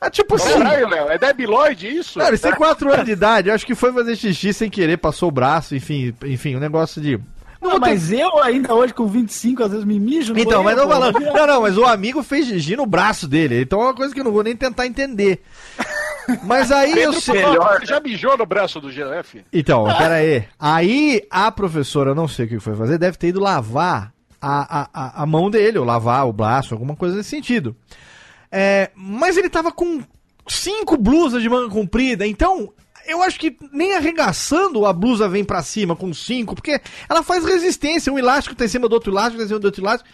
É 0.00 0.10
tipo 0.10 0.34
assim... 0.34 0.58
Caralho, 0.58 0.88
Léo, 0.88 1.10
é 1.10 1.18
debiloide 1.18 1.86
isso? 1.86 2.18
Cara, 2.18 2.30
eles 2.30 2.40
têm 2.40 2.52
4 2.52 2.92
anos 2.92 3.04
de 3.04 3.12
idade, 3.12 3.48
eu 3.48 3.54
acho 3.54 3.64
que 3.64 3.76
foi 3.76 3.92
fazer 3.92 4.16
xixi 4.16 4.52
sem 4.52 4.68
querer, 4.68 4.96
passou 4.96 5.28
o 5.28 5.32
braço, 5.32 5.76
enfim, 5.76 6.12
enfim, 6.24 6.56
um 6.56 6.58
negócio 6.58 7.00
de... 7.00 7.20
Não 7.62 7.70
Não, 7.70 7.78
vou 7.78 7.80
ter- 7.80 7.90
mas 7.90 8.10
eu 8.12 8.42
ainda 8.42 8.74
hoje 8.74 8.92
com 8.92 9.06
25, 9.06 9.62
às 9.62 9.70
vezes 9.70 9.84
me 9.86 9.98
mijo 10.00 10.34
no 10.34 10.40
Então, 10.40 10.62
mas 10.64 10.74
banheiro, 10.74 10.80
não 10.80 11.10
pô. 11.10 11.12
falando. 11.12 11.34
Não, 11.34 11.46
não, 11.46 11.62
mas 11.62 11.78
o 11.78 11.84
amigo 11.84 12.22
fez 12.22 12.46
xixi 12.48 12.74
no 12.76 12.84
braço 12.84 13.28
dele. 13.28 13.60
Então 13.62 13.80
é 13.80 13.84
uma 13.84 13.94
coisa 13.94 14.12
que 14.12 14.20
eu 14.20 14.24
não 14.24 14.32
vou 14.32 14.42
nem 14.42 14.56
tentar 14.56 14.86
entender. 14.86 15.40
Mas 16.44 16.70
aí 16.70 16.90
eu 16.92 16.96
Pedro, 17.10 17.20
sei. 17.20 17.34
melhor. 17.34 17.80
Você 17.80 17.86
já 17.86 17.98
mijou 17.98 18.38
no 18.38 18.46
braço 18.46 18.80
do 18.80 18.88
GF? 18.92 19.44
Então, 19.52 19.84
pera 19.84 20.14
aí. 20.14 20.44
Aí 20.58 21.26
a 21.28 21.50
professora, 21.50 22.10
eu 22.10 22.14
não 22.14 22.28
sei 22.28 22.46
o 22.46 22.48
que 22.48 22.60
foi 22.60 22.76
fazer, 22.76 22.96
deve 22.96 23.16
ter 23.18 23.28
ido 23.28 23.40
lavar 23.40 24.12
a, 24.40 24.82
a, 24.82 24.88
a, 24.94 25.22
a 25.22 25.26
mão 25.26 25.50
dele, 25.50 25.78
ou 25.78 25.84
lavar 25.84 26.28
o 26.28 26.32
braço, 26.32 26.74
alguma 26.74 26.94
coisa 26.94 27.16
nesse 27.16 27.30
sentido. 27.30 27.74
É, 28.52 28.90
mas 28.94 29.36
ele 29.36 29.48
tava 29.48 29.72
com 29.72 30.00
cinco 30.46 30.96
blusas 30.96 31.42
de 31.42 31.48
manga 31.48 31.68
comprida, 31.68 32.24
então 32.24 32.72
eu 33.06 33.22
acho 33.22 33.38
que 33.38 33.56
nem 33.72 33.94
arregaçando 33.94 34.84
a 34.86 34.92
blusa 34.92 35.28
vem 35.28 35.44
pra 35.44 35.62
cima 35.62 35.94
com 35.96 36.12
cinco, 36.12 36.54
porque 36.54 36.80
ela 37.08 37.22
faz 37.22 37.44
resistência, 37.44 38.12
um 38.12 38.18
elástico 38.18 38.54
tá 38.54 38.64
em 38.64 38.68
cima 38.68 38.88
do 38.88 38.92
outro 38.92 39.12
elástico, 39.12 39.38
tá 39.38 39.44
em 39.44 39.48
cima 39.48 39.60
do 39.60 39.64
outro 39.64 39.82
elástico. 39.82 40.08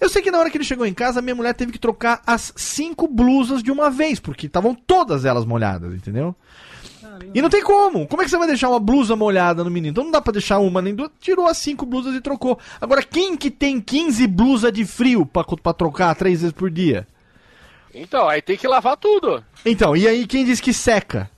Eu 0.00 0.08
sei 0.08 0.20
que 0.20 0.30
na 0.30 0.38
hora 0.38 0.50
que 0.50 0.56
ele 0.56 0.64
chegou 0.64 0.84
em 0.84 0.94
casa, 0.94 1.22
minha 1.22 1.34
mulher 1.34 1.54
teve 1.54 1.70
que 1.70 1.78
trocar 1.78 2.20
as 2.26 2.52
cinco 2.56 3.06
blusas 3.06 3.62
de 3.62 3.70
uma 3.70 3.88
vez, 3.90 4.18
porque 4.18 4.46
estavam 4.46 4.74
todas 4.74 5.24
elas 5.24 5.44
molhadas, 5.44 5.94
entendeu? 5.94 6.34
E 7.34 7.40
não 7.40 7.48
tem 7.48 7.62
como. 7.62 8.06
Como 8.06 8.22
é 8.22 8.24
que 8.24 8.30
você 8.30 8.38
vai 8.38 8.46
deixar 8.46 8.68
uma 8.68 8.80
blusa 8.80 9.14
molhada 9.14 9.62
no 9.62 9.70
menino? 9.70 9.92
Então 9.92 10.04
não 10.04 10.10
dá 10.10 10.20
pra 10.20 10.32
deixar 10.32 10.58
uma 10.58 10.82
nem 10.82 10.94
duas. 10.94 11.10
Tirou 11.20 11.46
as 11.46 11.58
cinco 11.58 11.84
blusas 11.84 12.14
e 12.14 12.20
trocou. 12.20 12.58
Agora, 12.80 13.02
quem 13.02 13.36
que 13.36 13.50
tem 13.50 13.80
15 13.80 14.26
blusas 14.26 14.72
de 14.72 14.84
frio 14.84 15.26
pra 15.26 15.44
trocar 15.72 16.14
três 16.14 16.40
vezes 16.40 16.52
por 16.52 16.70
dia? 16.70 17.06
Então, 17.94 18.28
aí 18.28 18.40
tem 18.40 18.56
que 18.56 18.66
lavar 18.66 18.96
tudo. 18.96 19.44
Então, 19.64 19.96
e 19.96 20.08
aí 20.08 20.26
quem 20.26 20.44
diz 20.44 20.60
que 20.60 20.72
seca? 20.72 21.30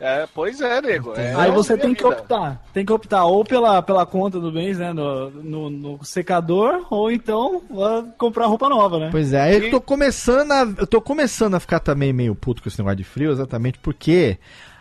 É, 0.00 0.26
pois 0.34 0.60
é, 0.60 0.80
nego. 0.80 1.12
É 1.14 1.34
Aí 1.34 1.50
você 1.50 1.76
tem 1.76 1.94
que 1.94 2.02
vida. 2.02 2.16
optar. 2.16 2.64
Tem 2.72 2.86
que 2.86 2.92
optar 2.92 3.24
ou 3.26 3.44
pela, 3.44 3.82
pela 3.82 4.06
conta 4.06 4.40
do 4.40 4.50
mês, 4.50 4.78
né? 4.78 4.92
No, 4.92 5.30
no, 5.30 5.70
no 5.70 6.04
secador, 6.04 6.86
ou 6.90 7.10
então 7.10 7.62
ah, 7.72 8.04
comprar 8.16 8.46
roupa 8.46 8.68
nova, 8.68 8.98
né? 8.98 9.08
Pois 9.10 9.32
é, 9.32 9.56
eu 9.56 9.70
tô 9.70 9.80
começando 9.80 10.52
a, 10.52 10.62
eu 10.78 10.86
tô 10.86 11.00
começando 11.00 11.54
a 11.54 11.60
ficar 11.60 11.80
também 11.80 12.12
meio 12.12 12.34
puto 12.34 12.62
com 12.62 12.68
esse 12.68 12.78
negócio 12.78 12.96
de 12.96 13.04
frio, 13.04 13.30
exatamente 13.30 13.78
porque 13.78 14.38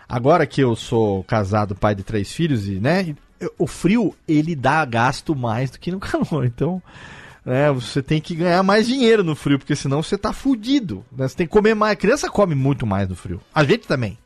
Agora 0.09 0.47
que 0.47 0.59
eu 0.59 0.75
sou 0.75 1.23
casado, 1.23 1.75
pai 1.75 1.93
de 1.93 2.01
três 2.01 2.31
filhos, 2.31 2.67
e, 2.67 2.79
né? 2.79 3.15
O 3.59 3.67
frio, 3.67 4.15
ele 4.27 4.55
dá 4.55 4.83
gasto 4.83 5.35
mais 5.35 5.69
do 5.69 5.79
que 5.79 5.91
no 5.91 5.99
calor. 6.01 6.45
Então, 6.45 6.81
né, 7.45 7.71
você 7.71 8.01
tem 8.01 8.19
que 8.19 8.33
ganhar 8.33 8.63
mais 8.63 8.87
dinheiro 8.87 9.23
no 9.23 9.35
frio, 9.35 9.59
porque 9.59 9.75
senão 9.75 10.01
você 10.01 10.17
tá 10.17 10.33
fudido. 10.33 11.05
Né? 11.15 11.27
Você 11.27 11.35
tem 11.37 11.45
que 11.45 11.53
comer 11.53 11.75
mais. 11.75 11.93
A 11.93 11.95
criança 11.95 12.27
come 12.27 12.55
muito 12.55 12.87
mais 12.87 13.07
no 13.07 13.15
frio. 13.15 13.39
A 13.53 13.63
gente 13.63 13.87
também. 13.87 14.17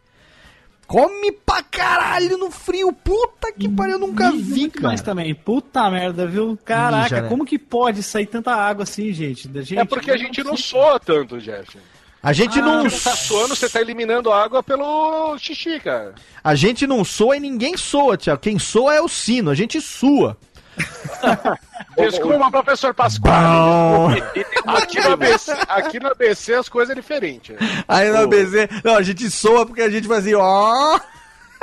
Come 0.88 1.32
pra 1.32 1.64
caralho 1.64 2.38
no 2.38 2.52
frio. 2.52 2.92
Puta 2.92 3.52
que 3.52 3.68
pariu, 3.70 3.94
eu 3.94 4.00
nunca 4.00 4.32
vi, 4.32 4.70
cara. 4.70 4.88
mais 4.88 5.02
também. 5.02 5.34
Puta 5.34 5.90
merda, 5.90 6.28
viu? 6.28 6.58
Caraca, 6.64 7.04
Mija, 7.04 7.22
né? 7.22 7.30
como 7.30 7.46
que 7.46 7.58
pode 7.58 8.04
sair 8.04 8.28
tanta 8.28 8.54
água 8.54 8.84
assim, 8.84 9.12
gente? 9.12 9.48
Da 9.48 9.62
gente 9.62 9.80
É 9.80 9.86
porque 9.86 10.12
a 10.12 10.18
gente 10.18 10.44
não 10.44 10.56
soa 10.58 11.00
tanto, 11.00 11.40
Jeff. 11.40 11.78
A 12.22 12.32
gente 12.32 12.62
não. 12.62 12.84
Você 12.84 13.10
tá 13.10 13.16
suando, 13.18 13.54
você 13.54 13.68
tá 13.68 13.82
eliminando 13.82 14.32
água 14.32 14.64
pelo 14.64 15.38
xixi, 15.38 15.78
cara. 15.80 16.16
A 16.42 16.56
gente 16.56 16.88
não 16.88 17.04
soa 17.04 17.36
e 17.36 17.40
ninguém 17.40 17.76
soa, 17.76 18.16
Tiago. 18.16 18.40
Quem 18.42 18.58
soa 18.58 18.96
é 18.96 19.02
o 19.02 19.10
sino, 19.10 19.52
a 19.52 19.56
gente 19.56 19.82
sua. 19.82 20.38
Desculpa, 21.98 22.52
professor 22.52 22.94
Pasquale. 22.94 24.22
Aqui 24.66 25.00
no, 25.02 25.14
ABC, 25.14 25.52
aqui 25.68 26.00
no 26.00 26.08
ABC 26.08 26.54
as 26.56 26.70
coisas 26.70 26.92
é 26.92 27.00
diferente. 27.00 27.56
Aí 27.88 28.10
no 28.10 28.24
ABC, 28.24 28.70
não, 28.84 28.96
a 28.96 29.02
gente 29.02 29.30
soa 29.30 29.66
porque 29.66 29.82
a 29.82 29.90
gente 29.90 30.08
fazia, 30.08 30.38
ó. 30.38 31.00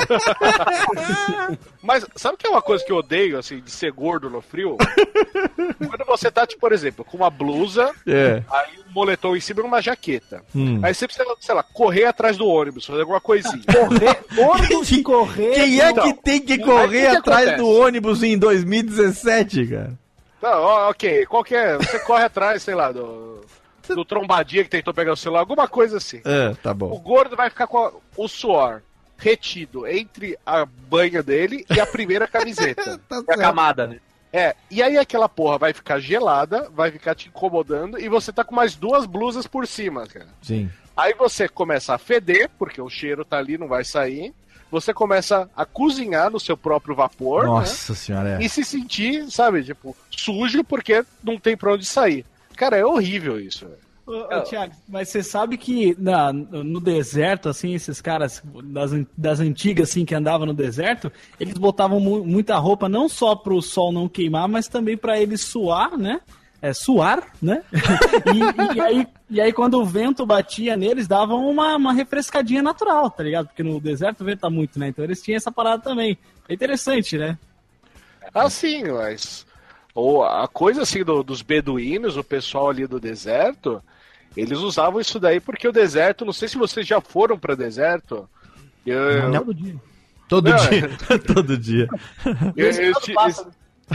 Mas 1.82 2.06
sabe 2.16 2.34
o 2.34 2.38
que 2.38 2.46
é 2.46 2.50
uma 2.50 2.62
coisa 2.62 2.84
que 2.84 2.92
eu 2.92 2.96
odeio, 2.96 3.38
assim, 3.38 3.60
de 3.60 3.70
ser 3.70 3.90
gordo 3.92 4.28
no 4.28 4.40
frio? 4.40 4.76
Quando 5.78 6.04
você 6.06 6.30
tá, 6.30 6.46
tipo, 6.46 6.60
por 6.60 6.72
exemplo, 6.72 7.04
com 7.04 7.16
uma 7.16 7.30
blusa, 7.30 7.90
É. 8.06 8.42
aí 8.50 8.78
um 8.88 8.92
moletom 8.92 9.34
em 9.36 9.40
cima 9.40 9.60
e 9.60 9.64
uma 9.64 9.80
jaqueta. 9.80 10.42
Hum. 10.54 10.80
Aí 10.82 10.94
você 10.94 11.06
precisa, 11.06 11.26
sei 11.40 11.54
lá, 11.54 11.62
correr 11.62 12.04
atrás 12.04 12.36
do 12.36 12.46
ônibus, 12.46 12.84
fazer 12.86 13.00
alguma 13.00 13.20
coisinha. 13.20 13.62
Correr, 13.70 14.20
ônibus 14.38 14.88
de 14.88 15.02
correr. 15.02 15.52
Quem 15.54 15.80
é 15.80 15.90
Então, 15.90 16.04
que 16.04 16.22
tem 16.22 16.40
que 16.40 16.58
correr 16.58 17.08
o 17.08 17.10
que 17.12 17.16
atrás 17.16 17.48
acontece? 17.48 17.56
do 17.62 17.68
ônibus 17.68 18.22
em 18.22 18.38
2017, 18.38 19.66
cara? 19.66 19.92
Não, 20.42 20.50
ó, 20.62 20.90
ok, 20.90 21.26
qual 21.26 21.44
que 21.44 21.54
é? 21.54 21.76
Você 21.76 21.98
corre 22.00 22.24
atrás, 22.24 22.62
sei 22.62 22.74
lá, 22.74 22.90
do, 22.92 23.40
do 23.88 24.04
trombadinha 24.04 24.64
que 24.64 24.70
tentou 24.70 24.94
pegar 24.94 25.12
o 25.12 25.16
celular, 25.16 25.40
alguma 25.40 25.68
coisa 25.68 25.98
assim. 25.98 26.20
É, 26.24 26.54
tá 26.62 26.70
O 26.72 26.74
bom. 26.74 26.98
gordo 27.00 27.36
vai 27.36 27.50
ficar 27.50 27.66
com 27.66 27.78
a- 27.78 27.92
o 28.16 28.26
suor 28.28 28.82
retido 29.20 29.86
entre 29.86 30.36
a 30.44 30.64
banha 30.64 31.22
dele 31.22 31.64
e 31.70 31.78
a 31.78 31.86
primeira 31.86 32.26
camiseta. 32.26 32.98
Tá 33.08 33.22
É 33.28 33.34
a 33.34 33.36
camada, 33.36 33.86
né? 33.86 34.00
É, 34.32 34.54
e 34.70 34.82
aí 34.82 34.96
aquela 34.96 35.28
porra 35.28 35.58
vai 35.58 35.72
ficar 35.72 35.98
gelada, 35.98 36.70
vai 36.72 36.90
ficar 36.90 37.14
te 37.14 37.28
incomodando 37.28 37.98
e 37.98 38.08
você 38.08 38.32
tá 38.32 38.44
com 38.44 38.54
mais 38.54 38.76
duas 38.76 39.04
blusas 39.04 39.46
por 39.46 39.66
cima, 39.66 40.06
cara. 40.06 40.28
Sim. 40.40 40.70
Aí 40.96 41.14
você 41.14 41.48
começa 41.48 41.94
a 41.94 41.98
feder, 41.98 42.48
porque 42.58 42.80
o 42.80 42.88
cheiro 42.88 43.24
tá 43.24 43.38
ali, 43.38 43.58
não 43.58 43.66
vai 43.66 43.84
sair. 43.84 44.32
Você 44.70 44.94
começa 44.94 45.50
a 45.56 45.64
cozinhar 45.64 46.30
no 46.30 46.38
seu 46.38 46.56
próprio 46.56 46.94
vapor, 46.94 47.44
Nossa 47.44 47.92
senhora, 47.94 48.38
né? 48.38 48.42
é. 48.42 48.46
E 48.46 48.48
se 48.48 48.64
sentir, 48.64 49.28
sabe, 49.28 49.64
tipo, 49.64 49.96
sujo 50.10 50.62
porque 50.62 51.04
não 51.24 51.36
tem 51.38 51.56
pra 51.56 51.72
onde 51.72 51.84
sair. 51.84 52.24
Cara, 52.56 52.76
é 52.76 52.84
horrível 52.84 53.40
isso. 53.40 53.66
velho. 53.66 53.89
Ô, 54.12 54.38
ô, 54.38 54.42
Thiago, 54.42 54.74
mas 54.88 55.08
você 55.08 55.22
sabe 55.22 55.56
que 55.56 55.94
na, 55.98 56.32
no 56.32 56.80
deserto, 56.80 57.48
assim, 57.48 57.74
esses 57.74 58.00
caras 58.00 58.42
das, 58.64 58.90
das 59.16 59.38
antigas, 59.40 59.90
assim, 59.90 60.04
que 60.04 60.14
andavam 60.14 60.46
no 60.46 60.54
deserto, 60.54 61.12
eles 61.38 61.54
botavam 61.54 62.00
mu- 62.00 62.24
muita 62.24 62.56
roupa 62.56 62.88
não 62.88 63.08
só 63.08 63.36
pro 63.36 63.62
sol 63.62 63.92
não 63.92 64.08
queimar, 64.08 64.48
mas 64.48 64.66
também 64.68 64.96
pra 64.96 65.20
eles 65.20 65.42
suar, 65.42 65.96
né? 65.96 66.20
É, 66.62 66.74
suar, 66.74 67.22
né? 67.40 67.62
e, 68.26 68.74
e 68.76 68.80
aí, 68.82 69.06
e 69.30 69.40
aí, 69.40 69.52
quando 69.52 69.80
o 69.80 69.84
vento 69.86 70.26
batia 70.26 70.76
neles, 70.76 71.06
davam 71.08 71.48
uma, 71.48 71.76
uma 71.76 71.92
refrescadinha 71.92 72.62
natural, 72.62 73.08
tá 73.10 73.22
ligado? 73.22 73.46
Porque 73.46 73.62
no 73.62 73.80
deserto 73.80 74.24
venta 74.24 74.50
muito, 74.50 74.78
né? 74.78 74.88
Então 74.88 75.04
eles 75.04 75.22
tinham 75.22 75.36
essa 75.36 75.50
parada 75.52 75.82
também. 75.82 76.18
É 76.48 76.52
interessante, 76.52 77.16
né? 77.16 77.38
Ah, 78.34 78.50
sim, 78.50 78.84
mas. 78.84 79.46
Ou 79.94 80.22
a 80.24 80.46
coisa 80.46 80.82
assim 80.82 81.02
do- 81.02 81.22
dos 81.22 81.42
beduínos, 81.42 82.16
o 82.16 82.22
pessoal 82.24 82.68
ali 82.70 82.86
do 82.86 83.00
deserto, 83.00 83.82
eles 84.36 84.58
usavam 84.58 85.00
isso 85.00 85.18
daí 85.18 85.40
porque 85.40 85.66
o 85.68 85.72
deserto, 85.72 86.24
não 86.24 86.32
sei 86.32 86.48
se 86.48 86.56
vocês 86.58 86.86
já 86.86 87.00
foram 87.00 87.38
pra 87.38 87.54
deserto. 87.54 88.28
Eu, 88.86 89.28
Não. 89.30 89.40
Todo 89.40 89.54
dia. 89.54 89.76
Todo 90.28 90.50
Não, 90.50 90.56
dia. 90.68 90.90
Todo 91.34 91.58
dia. 91.58 91.88
eu, 92.56 92.70
eu, 92.70 92.92
esti- 92.92 93.14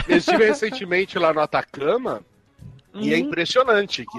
eu 0.08 0.16
estive 0.18 0.44
recentemente 0.44 1.18
lá 1.18 1.32
no 1.32 1.40
Atacama 1.40 2.20
e 2.94 3.14
é 3.14 3.18
impressionante 3.18 4.04
que 4.04 4.18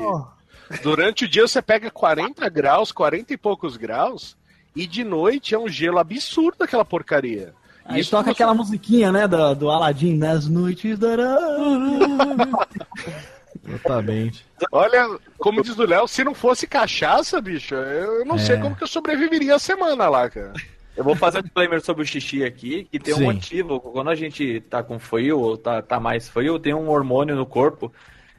durante 0.81 1.25
o 1.25 1.27
dia 1.27 1.47
você 1.47 1.61
pega 1.61 1.91
40 1.91 2.49
graus, 2.49 2.91
40 2.91 3.33
e 3.33 3.37
poucos 3.37 3.77
graus, 3.77 4.35
e 4.75 4.85
de 4.87 5.03
noite 5.03 5.53
é 5.55 5.59
um 5.59 5.69
gelo 5.69 5.99
absurdo 5.99 6.63
aquela 6.63 6.83
porcaria. 6.83 7.53
Aí 7.85 8.01
Isso 8.01 8.11
toca 8.11 8.25
você- 8.25 8.31
aquela 8.31 8.53
musiquinha, 8.53 9.11
né, 9.11 9.27
do, 9.27 9.55
do 9.55 9.69
Aladdin, 9.71 10.17
nas 10.17 10.47
noites 10.47 10.97
da 10.99 11.15
Exatamente. 13.67 14.45
Olha, 14.71 15.17
como 15.37 15.61
diz 15.63 15.77
o 15.77 15.85
Léo, 15.85 16.07
se 16.07 16.23
não 16.23 16.33
fosse 16.33 16.67
cachaça, 16.67 17.39
bicho, 17.39 17.75
eu 17.75 18.25
não 18.25 18.35
É. 18.35 18.39
sei 18.39 18.57
como 18.57 18.75
que 18.75 18.83
eu 18.83 18.87
sobreviveria 18.87 19.55
a 19.55 19.59
semana 19.59 20.09
lá, 20.09 20.29
cara. 20.29 20.53
Eu 20.95 21.03
vou 21.03 21.15
fazer 21.15 21.39
um 21.39 21.41
disclaimer 21.43 21.79
sobre 21.81 22.03
o 22.03 22.05
xixi 22.07 22.43
aqui, 22.43 22.87
que 22.91 22.97
tem 22.99 23.13
Sim. 23.13 23.21
um 23.21 23.25
motivo. 23.25 23.79
Quando 23.79 24.09
a 24.09 24.15
gente 24.15 24.61
tá 24.61 24.81
com 24.81 24.97
frio 24.97 25.39
ou 25.39 25.55
tá, 25.55 25.81
tá 25.81 25.99
mais 25.99 26.27
frio, 26.27 26.57
tem 26.57 26.73
um 26.73 26.89
hormônio 26.89 27.35
no 27.35 27.45
corpo 27.45 27.93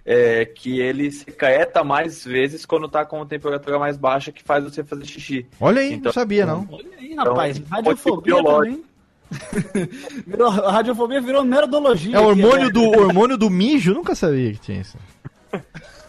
é, 0.05 0.45
que 0.45 0.81
ele 0.81 1.11
se 1.13 1.27
caeta 1.27 1.85
mais 1.85 2.25
vezes 2.25 2.65
quando 2.67 2.89
tá 2.89 3.05
com 3.05 3.25
temperatura 3.27 3.79
mais 3.79 3.97
baixa, 3.97 4.33
que 4.33 4.43
faz 4.43 4.65
você 4.65 4.83
fazer 4.83 5.05
xixi. 5.05 5.47
Olha 5.61 5.81
aí, 5.83 5.91
não 5.91 5.97
Então- 5.99 6.13
sabia 6.13 6.45
não. 6.47 6.67
Olha 6.73 6.85
aí, 6.99 7.15
rapaz, 7.15 7.59
Então, 7.59 7.71
radiofobia 7.71 8.43
também. 8.43 8.85
virou, 10.27 10.49
a 10.49 10.73
radiofobia 10.73 11.21
virou 11.21 11.45
merodologia. 11.45 12.17
É 12.17 12.21
o 12.21 12.31
aqui, 12.31 12.43
hormônio 12.43 12.67
né? 12.67 12.73
do 12.73 12.83
hormônio 12.99 13.37
do 13.37 13.51
mijo, 13.51 13.95
nunca 13.95 14.15
sabia 14.15 14.53
que 14.53 14.61
tinha 14.61 14.81
isso. 14.81 14.97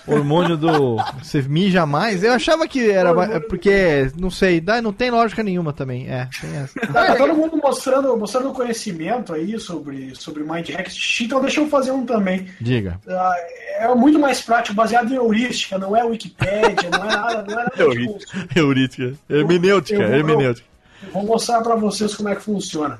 Hormônio 0.07 0.57
do. 0.57 0.97
Você 1.21 1.41
mija 1.43 1.85
mais? 1.85 2.23
Eu 2.23 2.33
achava 2.33 2.67
que 2.67 2.89
era. 2.89 3.09
é 3.31 3.39
Porque, 3.39 4.11
não 4.17 4.31
sei, 4.31 4.63
não 4.81 4.91
tem 4.91 5.11
lógica 5.11 5.43
nenhuma 5.43 5.71
também. 5.71 6.09
É, 6.09 6.27
tem 6.41 6.55
essa. 6.57 6.79
Tá 6.89 7.15
todo 7.15 7.35
mundo 7.35 7.57
mostrando, 7.57 8.17
mostrando 8.17 8.51
conhecimento 8.51 9.33
aí 9.33 9.59
sobre, 9.59 10.15
sobre 10.15 10.43
Mind 10.43 10.69
Hacks 10.69 11.21
então 11.21 11.41
deixa 11.41 11.59
eu 11.59 11.69
fazer 11.69 11.91
um 11.91 12.05
também. 12.05 12.47
Diga. 12.59 12.99
Ah, 13.07 13.35
É 13.77 13.95
muito 13.95 14.17
mais 14.17 14.41
prático, 14.41 14.75
baseado 14.75 15.11
em 15.11 15.15
heurística, 15.15 15.77
não 15.77 15.95
é 15.95 16.03
Wikipédia, 16.03 16.89
não 16.91 17.03
é 17.03 17.15
nada, 17.15 17.43
não 17.43 17.59
é 17.59 17.63
nada 17.63 17.71
Heurística. 17.77 18.47
Heurística. 18.55 19.13
Hermenêutica, 19.29 20.01
Eu 20.01 20.15
hermenêutica. 20.15 20.67
Vou 21.13 21.25
mostrar 21.25 21.61
pra 21.61 21.75
vocês 21.75 22.15
como 22.15 22.29
é 22.29 22.35
que 22.35 22.41
funciona. 22.41 22.97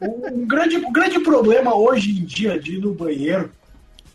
O, 0.00 0.28
um 0.32 0.46
grande, 0.46 0.76
o 0.76 0.90
grande 0.90 1.20
problema 1.20 1.74
hoje 1.74 2.10
em 2.10 2.24
dia 2.24 2.58
de 2.58 2.76
ir 2.76 2.80
no 2.80 2.94
banheiro, 2.94 3.50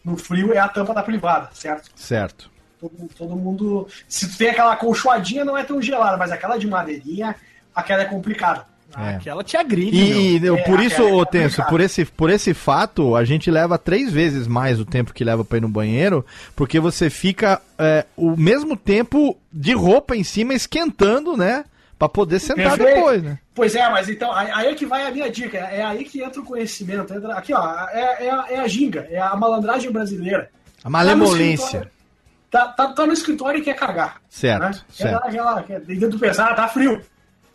no 0.03 0.17
frio, 0.17 0.53
é 0.53 0.57
a 0.57 0.67
tampa 0.67 0.93
da 0.93 1.03
privada, 1.03 1.49
certo? 1.53 1.89
Certo. 1.95 2.49
Todo, 2.79 3.09
todo 3.17 3.35
mundo. 3.35 3.87
Se 4.07 4.29
tu 4.29 4.37
tem 4.37 4.49
aquela 4.49 4.75
colchoadinha, 4.75 5.45
não 5.45 5.57
é 5.57 5.63
tão 5.63 5.81
gelada, 5.81 6.17
mas 6.17 6.31
aquela 6.31 6.57
de 6.57 6.65
madeirinha, 6.67 7.35
aquela 7.75 8.01
é 8.03 8.05
complicada. 8.05 8.65
É. 8.97 9.15
Aquela 9.15 9.43
te 9.43 9.55
agride, 9.55 9.95
E, 9.95 10.39
meu. 10.39 10.55
e 10.55 10.59
É, 10.59 10.63
por 10.63 10.79
isso, 10.79 11.01
é 11.01 11.13
ô 11.13 11.23
Tenso, 11.25 11.63
por 11.65 11.79
esse, 11.79 12.05
por 12.05 12.29
esse 12.29 12.55
fato, 12.55 13.15
a 13.15 13.23
gente 13.23 13.51
leva 13.51 13.77
três 13.77 14.11
vezes 14.11 14.47
mais 14.47 14.79
o 14.79 14.85
tempo 14.85 15.13
que 15.13 15.23
leva 15.23 15.45
pra 15.45 15.59
ir 15.59 15.61
no 15.61 15.69
banheiro, 15.69 16.25
porque 16.55 16.79
você 16.79 17.07
fica 17.09 17.61
é, 17.77 18.05
o 18.17 18.35
mesmo 18.35 18.75
tempo 18.75 19.37
de 19.53 19.73
roupa 19.73 20.15
em 20.15 20.23
cima 20.23 20.55
esquentando, 20.55 21.37
né? 21.37 21.65
Pra 21.99 22.07
poder 22.09 22.39
sentar 22.39 22.77
Perfeito. 22.77 22.95
depois, 22.95 23.21
né? 23.23 23.37
Pois 23.53 23.75
é, 23.75 23.89
mas 23.89 24.07
então, 24.09 24.31
aí, 24.31 24.67
é 24.67 24.73
que 24.73 24.85
vai 24.85 25.05
a 25.05 25.11
minha 25.11 25.29
dica, 25.29 25.57
é 25.57 25.83
aí 25.83 26.05
que 26.05 26.23
entra 26.23 26.39
o 26.39 26.45
conhecimento. 26.45 27.13
Entra, 27.13 27.33
aqui, 27.33 27.53
ó, 27.53 27.87
é, 27.89 28.25
é, 28.25 28.29
a- 28.31 28.45
é 28.51 28.59
a 28.61 28.67
ginga, 28.69 29.05
é 29.11 29.19
a 29.19 29.35
malandragem 29.35 29.91
brasileira. 29.91 30.49
A 30.81 30.89
malemolência. 30.89 31.91
Tá, 32.49 32.69
tá, 32.69 32.87
tá 32.93 33.05
no 33.05 33.11
escritório 33.11 33.59
e 33.59 33.63
quer 33.63 33.75
cagar. 33.75 34.21
Certo, 34.29 34.61
né? 34.61 34.71
Quer 34.71 35.03
certo. 35.03 35.11
dar 35.21 35.27
aquela, 35.29 35.61
quer, 35.63 35.81
dentro 35.81 36.09
do 36.11 36.19
pesar, 36.19 36.55
tá 36.55 36.67
frio. 36.69 37.01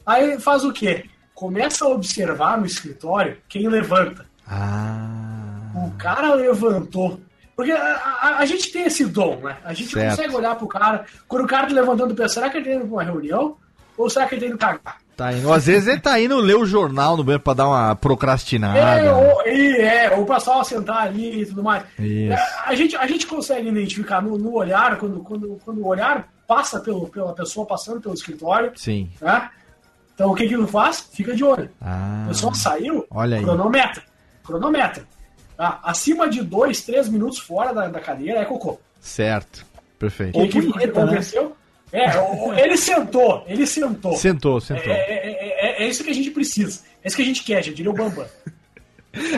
Aí 0.04 0.38
faz 0.38 0.62
o 0.62 0.72
quê? 0.72 1.06
Começa 1.34 1.84
a 1.86 1.88
observar 1.88 2.58
no 2.58 2.66
escritório 2.66 3.38
quem 3.48 3.66
levanta. 3.66 4.26
Ah. 4.46 5.70
O 5.74 5.90
cara 5.92 6.34
levantou. 6.34 7.18
Porque 7.56 7.72
a, 7.72 7.78
a- 8.22 8.38
a 8.38 8.46
gente 8.46 8.70
tem 8.70 8.82
esse 8.84 9.04
dom, 9.06 9.36
né? 9.40 9.56
A 9.64 9.72
gente 9.72 9.90
Certo. 9.92 10.10
consegue 10.16 10.36
olhar 10.36 10.54
pro 10.56 10.66
cara. 10.68 11.06
Quando 11.26 11.44
o 11.44 11.48
cara 11.48 11.66
tá 11.66 11.72
levantando, 11.72 12.14
pensa, 12.14 12.34
será 12.34 12.50
que 12.50 12.58
ele 12.58 12.68
tá 12.68 12.74
indo 12.74 12.86
pra 12.86 12.92
uma 12.94 13.02
reunião? 13.02 13.56
Ou 13.96 14.10
será 14.10 14.26
que 14.26 14.34
ele 14.34 14.42
tá 14.42 14.48
indo 14.48 14.58
cagar? 14.58 14.96
Tá 15.16 15.32
indo. 15.32 15.52
Às 15.52 15.66
vezes 15.66 15.86
ele 15.86 16.00
tá 16.00 16.20
indo 16.20 16.36
ler 16.38 16.56
o 16.56 16.66
jornal 16.66 17.16
no 17.16 17.22
banheiro 17.22 17.42
pra 17.42 17.54
dar 17.54 17.68
uma 17.68 17.94
procrastinada. 17.94 18.78
É, 18.78 19.12
ou, 19.12 19.46
e, 19.46 19.76
é, 19.80 20.10
ou 20.16 20.26
pra 20.26 20.40
só 20.40 20.64
sentar 20.64 21.02
ali 21.06 21.42
e 21.42 21.46
tudo 21.46 21.62
mais. 21.62 21.84
Isso. 21.98 22.32
É, 22.32 22.46
A 22.66 22.74
gente, 22.74 22.96
a 22.96 23.06
gente 23.06 23.26
consegue 23.26 23.68
identificar 23.68 24.20
no, 24.20 24.36
no 24.36 24.54
olhar, 24.54 24.98
quando, 24.98 25.20
quando, 25.20 25.60
quando 25.64 25.80
o 25.80 25.86
olhar 25.86 26.28
passa 26.48 26.80
pelo, 26.80 27.08
pela 27.08 27.32
pessoa 27.32 27.64
passando 27.64 28.00
pelo 28.00 28.14
escritório, 28.14 28.72
Sim. 28.74 29.08
né? 29.20 29.48
Então 30.14 30.30
o 30.30 30.34
que 30.34 30.48
que 30.48 30.56
tu 30.56 30.66
faz? 30.66 31.08
Fica 31.12 31.34
de 31.34 31.44
olho. 31.44 31.70
Ah. 31.80 32.22
A 32.24 32.28
pessoa 32.28 32.54
saiu, 32.54 33.06
Olha 33.10 33.36
aí. 33.36 33.42
cronometra. 33.42 34.02
Cronometra. 34.44 35.04
Tá? 35.56 35.78
Acima 35.84 36.28
de 36.28 36.42
dois, 36.42 36.82
três 36.82 37.08
minutos 37.08 37.38
fora 37.38 37.72
da, 37.72 37.86
da 37.88 38.00
cadeira 38.00 38.40
é 38.40 38.44
cocô. 38.44 38.78
Certo. 39.00 39.64
Perfeito. 39.98 40.38
O 40.38 40.42
que, 40.48 40.60
que 40.60 40.72
punheta, 40.72 41.00
né? 41.00 41.12
aconteceu? 41.12 41.56
É, 41.96 42.64
ele 42.64 42.76
sentou, 42.76 43.44
ele 43.46 43.66
sentou. 43.66 44.16
Sentou, 44.16 44.58
É, 44.58 44.60
sentou. 44.60 44.92
é- 44.92 44.96
é- 44.96 45.66
é- 45.80 45.84
é 45.84 45.88
isso 45.88 46.02
que 46.02 46.10
a 46.10 46.14
gente 46.14 46.30
precisa. 46.30 46.80
É 47.02 47.06
isso 47.06 47.16
que 47.16 47.22
a 47.22 47.24
gente 47.24 47.44
quer, 47.44 47.62
já 47.62 47.72
diria 47.72 47.90
o 47.90 47.94
Bambam. 47.94 48.26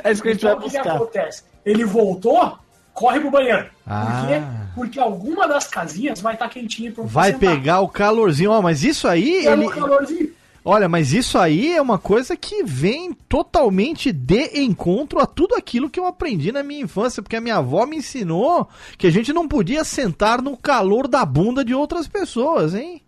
É 0.03 0.11
isso 0.11 0.23
que 0.23 0.29
a 0.31 0.33
gente 0.33 0.43
vai 0.43 0.53
Então, 0.55 0.67
o 0.67 0.71
que, 0.71 0.77
buscar. 0.79 0.97
acontece? 0.97 1.43
Ele 1.65 1.85
voltou, 1.85 2.59
corre 2.95 3.21
pro 3.21 3.31
banheiro. 3.31 3.67
Ah. 3.87 4.21
Por 4.21 4.29
quê? 4.29 4.43
Porque 4.75 4.99
alguma 5.01 5.47
das 5.47 5.67
casinhas 5.67 6.21
vai 6.21 6.33
estar 6.35 6.49
quentinha 6.49 6.91
pra 6.93 7.05
Vai 7.05 7.33
sentar. 7.33 7.51
pegar 7.57 7.81
o 7.81 7.89
calorzinho. 7.89 8.51
Ó, 8.53 8.63
mas 8.63 8.83
isso 8.83 9.07
aí, 9.07 9.43
Pega 9.45 9.53
ele. 9.53 9.67
o 9.67 9.71
calorzinho. 9.71 10.31
Olha, 10.69 10.89
mas 10.89 11.13
isso 11.13 11.39
aí 11.39 11.77
é 11.77 11.81
uma 11.81 11.97
coisa 11.97 12.37
que 12.37 12.65
vem 12.65 13.13
totalmente 13.13 14.11
de 14.11 14.59
encontro 14.61 15.21
a 15.21 15.25
tudo 15.25 15.55
aquilo 15.55 15.89
que 15.89 16.01
eu 16.01 16.07
aprendi 16.07 16.51
na 16.51 16.65
minha 16.65 16.81
infância, 16.81 17.23
porque 17.23 17.37
a 17.37 17.41
minha 17.41 17.59
avó 17.59 17.87
me 17.87 17.99
ensinou 17.99 18.69
que 18.99 19.07
a 19.07 19.11
gente 19.11 19.33
não 19.33 19.47
podia 19.47 19.85
sentar 19.85 20.43
no 20.43 20.57
calor 20.57 21.07
da 21.07 21.25
bunda 21.25 21.65
de 21.65 21.73
outras 21.73 22.09
pessoas, 22.09 22.75
hein? 22.75 23.01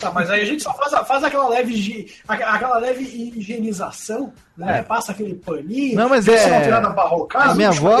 Tá, 0.00 0.10
mas 0.10 0.30
aí 0.30 0.40
a 0.40 0.44
gente 0.46 0.62
só 0.62 0.72
faz, 0.72 1.06
faz 1.06 1.22
aquela 1.22 1.50
leve 1.50 2.14
aquela 2.26 2.78
leve 2.78 3.04
higienização, 3.36 4.32
né? 4.58 4.82
Passa 4.82 5.12
aquele 5.12 5.34
paninho. 5.34 5.94
Não, 5.96 6.08
mas 6.08 6.26
é- 6.28 6.46
uma 6.46 6.60
tirada 6.60 6.88
barrocada, 6.90 7.52
a 7.52 7.54
minha 7.54 7.68
avó-. 7.68 7.98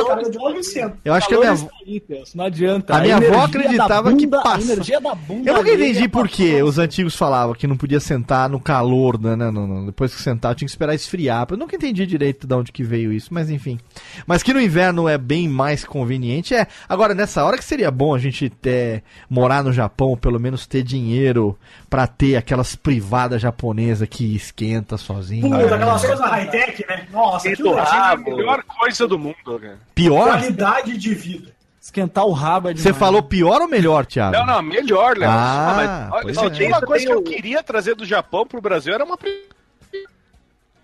Eu 1.04 1.14
acho 1.14 1.28
que 1.28 1.34
a 1.34 1.38
minha 1.38 1.68
Deus, 2.06 2.34
Não 2.34 2.44
adianta. 2.44 2.94
A 2.96 3.00
minha 3.00 3.16
avó 3.16 3.44
acreditava 3.44 4.14
que 4.14 4.26
passa- 4.26 4.72
energia 4.72 5.00
da 5.00 5.14
bunda 5.14 5.50
Eu 5.50 5.54
nunca 5.56 5.72
entendi 5.72 6.08
por 6.08 6.24
passa- 6.28 6.36
que 6.36 6.62
os 6.62 6.78
antigos 6.78 7.14
falavam 7.16 7.54
que 7.54 7.66
não 7.66 7.76
podia 7.76 8.00
sentar 8.00 8.48
no 8.50 8.60
calor, 8.60 9.18
né? 9.20 9.36
no- 9.36 9.52
no- 9.66 9.86
depois 9.86 10.14
que 10.14 10.20
sentar, 10.20 10.54
tinha 10.54 10.66
que 10.66 10.70
esperar 10.72 10.94
esfriar. 10.94 11.46
Eu 11.50 11.56
nunca 11.56 11.76
entendi 11.76 12.04
direito 12.04 12.46
de 12.46 12.54
onde 12.54 12.72
que 12.72 12.82
veio 12.82 13.12
isso, 13.12 13.32
mas 13.32 13.48
enfim. 13.48 13.78
Mas 14.26 14.42
que 14.42 14.52
no 14.52 14.60
inverno 14.60 15.08
é 15.08 15.16
bem 15.16 15.48
mais 15.48 15.84
conveniente, 15.84 16.54
é. 16.54 16.66
Agora, 16.88 17.14
nessa 17.14 17.44
hora 17.44 17.56
que 17.56 17.64
seria 17.64 17.90
bom 17.90 18.14
a 18.14 18.18
gente 18.18 18.48
ter, 18.50 19.02
morar 19.30 19.62
no 19.62 19.72
Japão, 19.72 20.08
ou 20.08 20.16
pelo 20.16 20.38
menos 20.40 20.66
ter 20.66 20.82
dinheiro 20.82 21.56
pra 21.88 22.06
ter 22.06 22.36
aquelas 22.36 22.74
privadas 22.74 23.40
japonesas 23.40 24.08
que 24.08 24.34
esquenta 24.34 24.96
sozinho. 24.96 25.42
Puta, 25.48 25.56
né? 25.56 25.74
aquelas 25.74 26.04
coisas 26.04 26.20
high-tech, 26.48 26.86
né? 26.88 27.06
Nossa, 27.10 27.48
é 27.48 27.54
rabo, 27.54 28.32
a 28.32 28.36
melhor 28.36 28.62
coisa 28.64 29.06
do 29.06 29.18
mundo, 29.18 29.36
cara. 29.44 29.78
Pior? 29.94 30.28
qualidade 30.28 30.96
de 30.96 31.14
vida. 31.14 31.58
Esquentar 31.80 32.26
o 32.26 32.32
rabo 32.32 32.68
é 32.68 32.74
Você 32.74 32.92
falou 32.92 33.22
pior 33.22 33.62
ou 33.62 33.68
melhor, 33.68 34.04
Thiago? 34.04 34.36
Não, 34.36 34.44
não, 34.44 34.62
melhor, 34.62 35.16
Léo. 35.16 35.30
Ah, 35.30 35.72
mas 35.76 36.12
olha, 36.12 36.22
pois 36.22 36.36
só 36.36 36.46
é. 36.46 36.50
tinha 36.50 36.68
uma 36.68 36.82
coisa 36.82 37.06
que 37.06 37.12
tem 37.12 37.16
eu 37.16 37.22
queria 37.22 37.62
trazer 37.62 37.94
do 37.94 38.04
Japão 38.04 38.46
pro 38.46 38.60
Brasil, 38.60 38.92
era 38.92 39.04
uma 39.04 39.16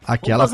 Aquela 0.07 0.47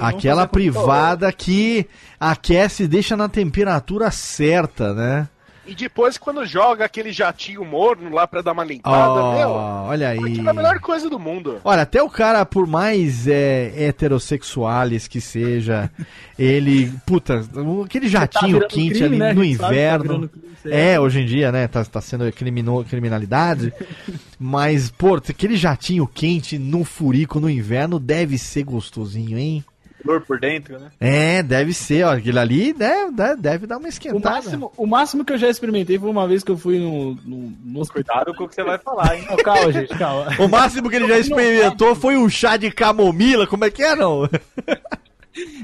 Aquela 0.00 0.46
privada 0.46 1.32
que 1.32 1.88
aquece 2.18 2.84
e 2.84 2.88
deixa 2.88 3.16
na 3.16 3.28
temperatura 3.28 4.10
certa, 4.10 4.94
né? 4.94 5.28
E 5.66 5.74
depois, 5.74 6.16
quando 6.16 6.46
joga 6.46 6.84
aquele 6.84 7.10
jatinho 7.12 7.64
morno 7.64 8.08
lá 8.10 8.26
pra 8.26 8.40
dar 8.40 8.52
uma 8.52 8.62
limpada, 8.64 9.12
Ó, 9.12 9.34
meu, 9.36 9.48
olha 9.50 10.10
aí. 10.10 10.38
é 10.44 10.48
a 10.48 10.52
melhor 10.52 10.78
coisa 10.78 11.10
do 11.10 11.18
mundo. 11.18 11.60
Olha, 11.64 11.82
até 11.82 12.00
o 12.02 12.08
cara, 12.08 12.46
por 12.46 12.66
mais 12.66 13.26
é, 13.26 13.72
heterossexuais 13.76 15.08
que 15.08 15.20
seja, 15.20 15.90
ele. 16.38 16.92
Puta, 17.04 17.44
aquele 17.84 18.08
jatinho 18.08 18.54
virando 18.54 18.68
quente 18.68 18.90
crime, 18.94 19.04
ali 19.06 19.18
né? 19.18 19.32
No 19.32 19.40
tá 19.40 19.46
inverno. 19.46 20.30
aí. 20.64 20.72
é, 20.72 21.00
hoje 21.00 21.20
em 21.20 21.26
dia, 21.26 21.50
né? 21.50 21.66
Tá, 21.66 21.84
tá 21.84 22.00
sendo 22.00 22.30
crimino, 22.32 22.84
criminalidade. 22.84 23.72
mas, 24.38 24.90
pô, 24.90 25.16
aquele 25.16 25.56
jatinho 25.56 26.06
quente 26.06 26.58
no 26.58 26.84
furico 26.84 27.40
no 27.40 27.50
inverno 27.50 27.98
deve 27.98 28.38
ser 28.38 28.62
gostosinho, 28.62 29.36
hein? 29.38 29.64
Por 30.26 30.40
dentro, 30.40 30.78
né? 30.78 30.90
É, 31.00 31.42
deve 31.42 31.72
ser, 31.72 32.04
ó. 32.04 32.12
Aquele 32.14 32.38
ali 32.38 32.72
deve, 32.72 33.12
deve, 33.12 33.36
deve 33.40 33.66
dar 33.66 33.76
uma 33.78 33.86
O 33.86 33.88
esquentada. 33.88 34.36
máximo, 34.36 34.72
o 34.76 34.86
máximo 34.86 35.24
que 35.24 35.32
eu 35.32 35.38
já 35.38 35.48
experimentei 35.48 35.98
foi 35.98 36.10
uma 36.10 36.26
vez 36.26 36.42
que 36.42 36.50
eu 36.50 36.56
fui 36.56 36.78
no, 36.78 37.14
no, 37.24 37.52
no. 37.64 37.86
Cuidado 37.88 38.34
com 38.34 38.44
o 38.44 38.48
que 38.48 38.54
você 38.54 38.64
vai 38.64 38.78
falar, 38.78 39.16
hein? 39.16 39.26
Não, 39.28 39.36
calma, 39.36 39.72
gente, 39.72 39.96
calma. 39.96 40.26
O 40.38 40.48
máximo 40.48 40.88
que 40.90 40.96
ele 40.96 41.08
já 41.08 41.18
experimentou 41.18 41.94
foi 41.94 42.16
um 42.16 42.28
chá 42.28 42.56
de 42.56 42.70
camomila. 42.70 43.46
Como 43.46 43.64
é 43.64 43.70
que 43.70 43.82
é, 43.82 43.94
não? 43.96 44.28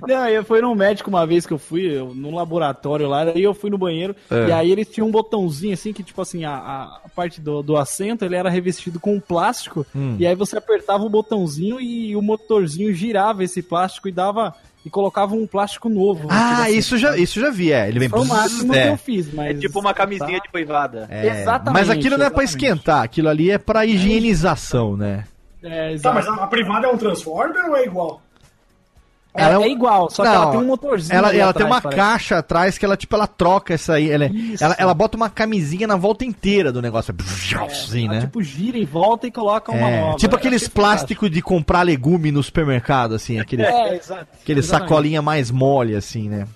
Não, 0.06 0.28
eu 0.28 0.44
fui 0.44 0.60
num 0.60 0.74
médico 0.74 1.08
uma 1.10 1.26
vez 1.26 1.46
que 1.46 1.52
eu 1.52 1.58
fui, 1.58 1.86
eu- 1.98 2.14
num 2.14 2.34
laboratório 2.34 3.08
lá, 3.08 3.22
aí 3.22 3.42
eu 3.42 3.54
fui 3.54 3.70
no 3.70 3.78
banheiro, 3.78 4.14
É. 4.30 4.48
e 4.48 4.52
aí 4.52 4.70
eles 4.70 4.88
tinham 4.88 5.08
um 5.08 5.10
botãozinho 5.10 5.72
assim, 5.74 5.92
que 5.92 6.02
tipo 6.02 6.20
assim, 6.20 6.44
a, 6.44 6.54
a 6.54 7.08
parte 7.14 7.40
do, 7.40 7.62
do 7.62 7.76
assento, 7.76 8.24
ele 8.24 8.36
era 8.36 8.50
revestido 8.50 8.98
com 9.00 9.18
plástico, 9.20 9.86
Hum. 9.94 10.16
e 10.18 10.26
aí 10.26 10.34
você 10.34 10.56
apertava 10.58 11.04
o 11.04 11.08
botãozinho 11.10 11.80
e 11.80 12.14
o 12.16 12.22
motorzinho 12.22 12.92
girava 12.92 13.42
esse 13.44 13.62
plástico 13.62 14.08
e 14.08 14.12
dava, 14.12 14.54
e 14.84 14.90
colocava 14.90 15.34
um 15.34 15.46
plástico 15.46 15.88
novo. 15.88 16.26
Ah, 16.30 16.64
Tipo 16.66 16.70
isso 16.78 16.98
já, 16.98 17.16
isso 17.16 17.40
já 17.40 17.50
vi, 17.50 17.70
é. 17.72 17.88
Ele 17.88 18.00
vem 18.00 18.08
Foi 18.08 18.20
o 18.20 18.24
máximo 18.24 18.74
é. 18.74 18.82
que 18.82 18.88
eu 18.88 18.96
fiz, 18.96 19.32
mas... 19.32 19.56
É 19.56 19.60
tipo 19.60 19.78
uma 19.78 19.94
camisinha 19.94 20.40
de 20.40 20.50
privada. 20.50 21.06
É, 21.08 21.40
Exatamente, 21.40 21.72
Mas 21.86 21.88
aquilo 21.90 22.18
não 22.18 22.26
é 22.26 22.30
pra 22.30 22.42
exatamente. 22.42 22.48
esquentar, 22.72 23.02
aquilo 23.02 23.28
ali 23.28 23.50
é 23.50 23.58
pra 23.58 23.86
higienização, 23.86 24.96
né? 24.96 25.24
É, 25.62 25.68
Tá, 25.86 25.92
exato. 25.92 26.14
mas 26.16 26.28
a, 26.28 26.34
a 26.42 26.46
privada 26.48 26.86
é 26.88 26.90
um 26.90 26.96
Transformer 26.96 27.64
ou 27.70 27.76
é 27.76 27.84
igual? 27.84 28.20
É, 29.34 29.44
Ela 29.44 29.54
é 29.54 29.58
um- 29.58 29.62
é 29.64 29.68
igual, 29.70 30.10
só 30.10 30.22
que 30.22 30.28
Não, 30.28 30.34
ela 30.34 30.50
tem 30.50 30.60
um 30.60 30.66
motorzinho 30.66 31.16
Ela, 31.16 31.28
ela 31.34 31.52
tem 31.54 31.62
atrás, 31.64 31.70
uma 31.70 31.80
parece. 31.80 31.96
caixa 32.02 32.38
atrás 32.38 32.76
que 32.76 32.84
ela, 32.84 32.98
tipo, 32.98 33.14
ela 33.16 33.26
troca 33.26 33.72
essa 33.72 33.94
aí. 33.94 34.10
Ela, 34.10 34.30
ela, 34.60 34.76
ela 34.78 34.92
bota 34.94 35.16
uma 35.16 35.30
camisinha 35.30 35.86
na 35.86 35.96
volta 35.96 36.22
inteira 36.22 36.70
do 36.70 36.82
negócio. 36.82 37.14
assim, 37.64 38.04
Ela, 38.06 38.14
né? 38.16 38.20
tipo, 38.20 38.42
gira 38.42 38.76
e 38.76 38.84
volta 38.84 39.26
e 39.26 39.30
coloca 39.30 39.72
uma 39.72 39.88
É, 39.88 40.00
nova. 40.02 40.16
tipo 40.18 40.34
Eu 40.34 40.38
aqueles 40.38 40.62
achei 40.64 40.74
plásticos 40.74 41.30
de 41.30 41.40
comprar 41.40 41.80
legume 41.80 42.30
no 42.30 42.42
supermercado, 42.42 43.14
assim, 43.14 43.40
aquele. 43.40 43.62
É, 43.62 43.96
exato. 43.96 44.26
aquele 44.42 44.60
Exatamente. 44.60 44.88
sacolinha 44.88 45.22
mais 45.22 45.50
mole, 45.50 45.96
assim, 45.96 46.28
né? 46.28 46.46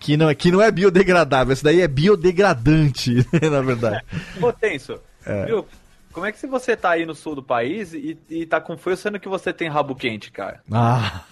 Que 0.00 0.16
não, 0.16 0.30
é- 0.30 0.34
que 0.34 0.50
não 0.50 0.62
é 0.62 0.70
biodegradável, 0.70 1.52
esse 1.52 1.62
daí 1.64 1.82
é 1.82 1.88
biodegradante, 1.88 3.26
na 3.50 3.60
verdade. 3.60 4.02
Ô, 4.40 4.52
Tenso, 4.52 4.98
viu? 5.46 5.66
Como 6.14 6.24
é 6.26 6.30
que 6.32 6.38
se 6.38 6.46
você 6.46 6.76
tá 6.76 6.90
aí 6.90 7.04
no 7.04 7.14
sul 7.14 7.34
do 7.34 7.42
país 7.42 7.92
e, 7.92 8.16
e 8.30 8.46
tá 8.46 8.60
com 8.60 8.76
frio, 8.78 8.96
sendo 8.96 9.18
que 9.18 9.28
você 9.28 9.52
tem 9.52 9.68
rabo 9.68 9.94
quente, 9.96 10.30
cara? 10.30 10.62
Ah, 10.72 11.22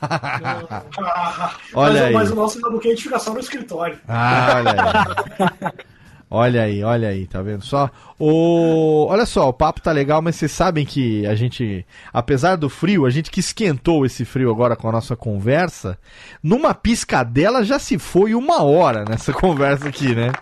Ah, 0.98 1.54
Olha 1.72 1.92
mas, 1.92 2.02
aí. 2.02 2.12
mas 2.12 2.30
o 2.32 2.34
nosso 2.34 2.60
rabo 2.60 2.80
quente 2.80 3.04
fica 3.04 3.18
só 3.18 3.32
no 3.32 3.38
escritório. 3.40 3.98
ah, 4.08 4.54
olha 4.56 4.72
aí. 4.72 5.72
Olha 6.34 6.62
aí, 6.62 6.82
olha 6.82 7.08
aí, 7.08 7.26
tá 7.26 7.42
vendo 7.42 7.62
só? 7.62 7.90
O... 8.18 9.04
Olha 9.10 9.26
só, 9.26 9.50
o 9.50 9.52
papo 9.52 9.82
tá 9.82 9.92
legal, 9.92 10.22
mas 10.22 10.36
vocês 10.36 10.50
sabem 10.50 10.82
que 10.82 11.26
a 11.26 11.34
gente, 11.34 11.84
apesar 12.10 12.56
do 12.56 12.70
frio, 12.70 13.04
a 13.04 13.10
gente 13.10 13.30
que 13.30 13.38
esquentou 13.38 14.06
esse 14.06 14.24
frio 14.24 14.50
agora 14.50 14.74
com 14.74 14.88
a 14.88 14.92
nossa 14.92 15.14
conversa, 15.14 15.98
numa 16.42 16.72
piscadela 16.72 17.62
já 17.62 17.78
se 17.78 17.98
foi 17.98 18.34
uma 18.34 18.62
hora 18.62 19.04
nessa 19.06 19.30
conversa 19.36 19.90
aqui, 19.90 20.14
né? 20.14 20.32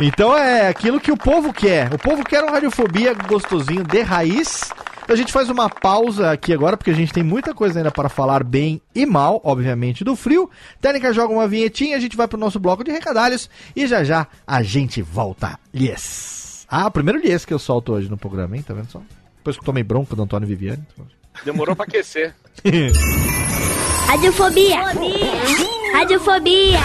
Então 0.00 0.38
é 0.38 0.68
aquilo 0.68 1.00
que 1.00 1.10
o 1.10 1.16
povo 1.16 1.52
quer. 1.52 1.92
O 1.92 1.98
povo 1.98 2.22
quer 2.22 2.44
um 2.44 2.52
radiofobia 2.52 3.14
gostosinho 3.14 3.82
de 3.82 4.00
raiz. 4.00 4.72
A 5.06 5.14
gente 5.16 5.32
faz 5.32 5.50
uma 5.50 5.68
pausa 5.68 6.30
aqui 6.30 6.52
agora, 6.52 6.76
porque 6.76 6.90
a 6.90 6.94
gente 6.94 7.12
tem 7.12 7.22
muita 7.22 7.54
coisa 7.54 7.78
ainda 7.78 7.90
para 7.90 8.08
falar 8.08 8.42
bem 8.42 8.80
e 8.94 9.04
mal, 9.04 9.40
obviamente, 9.44 10.02
do 10.02 10.16
frio. 10.16 10.50
Técnica 10.80 11.12
joga 11.12 11.32
uma 11.32 11.46
vinhetinha, 11.46 11.96
a 11.96 12.00
gente 12.00 12.16
vai 12.16 12.26
pro 12.26 12.38
nosso 12.38 12.58
bloco 12.58 12.82
de 12.82 12.90
recadalhos 12.90 13.50
e 13.76 13.86
já 13.86 14.02
já 14.02 14.26
a 14.46 14.62
gente 14.62 15.02
volta. 15.02 15.58
Yes! 15.74 16.66
Ah, 16.70 16.86
o 16.86 16.90
primeiro 16.90 17.20
yes 17.24 17.44
que 17.44 17.52
eu 17.52 17.58
solto 17.58 17.92
hoje 17.92 18.08
no 18.08 18.16
programa, 18.16 18.56
hein? 18.56 18.64
Tá 18.66 18.72
vendo 18.72 18.90
só? 18.90 19.02
Depois 19.36 19.56
que 19.56 19.62
eu 19.62 19.66
tomei 19.66 19.82
bronca 19.82 20.16
do 20.16 20.22
Antônio 20.22 20.48
Viviane. 20.48 20.82
Demorou 21.44 21.76
pra 21.76 21.84
aquecer. 21.84 22.34
Radiofobia. 24.08 24.80
Radiofobia. 25.92 26.80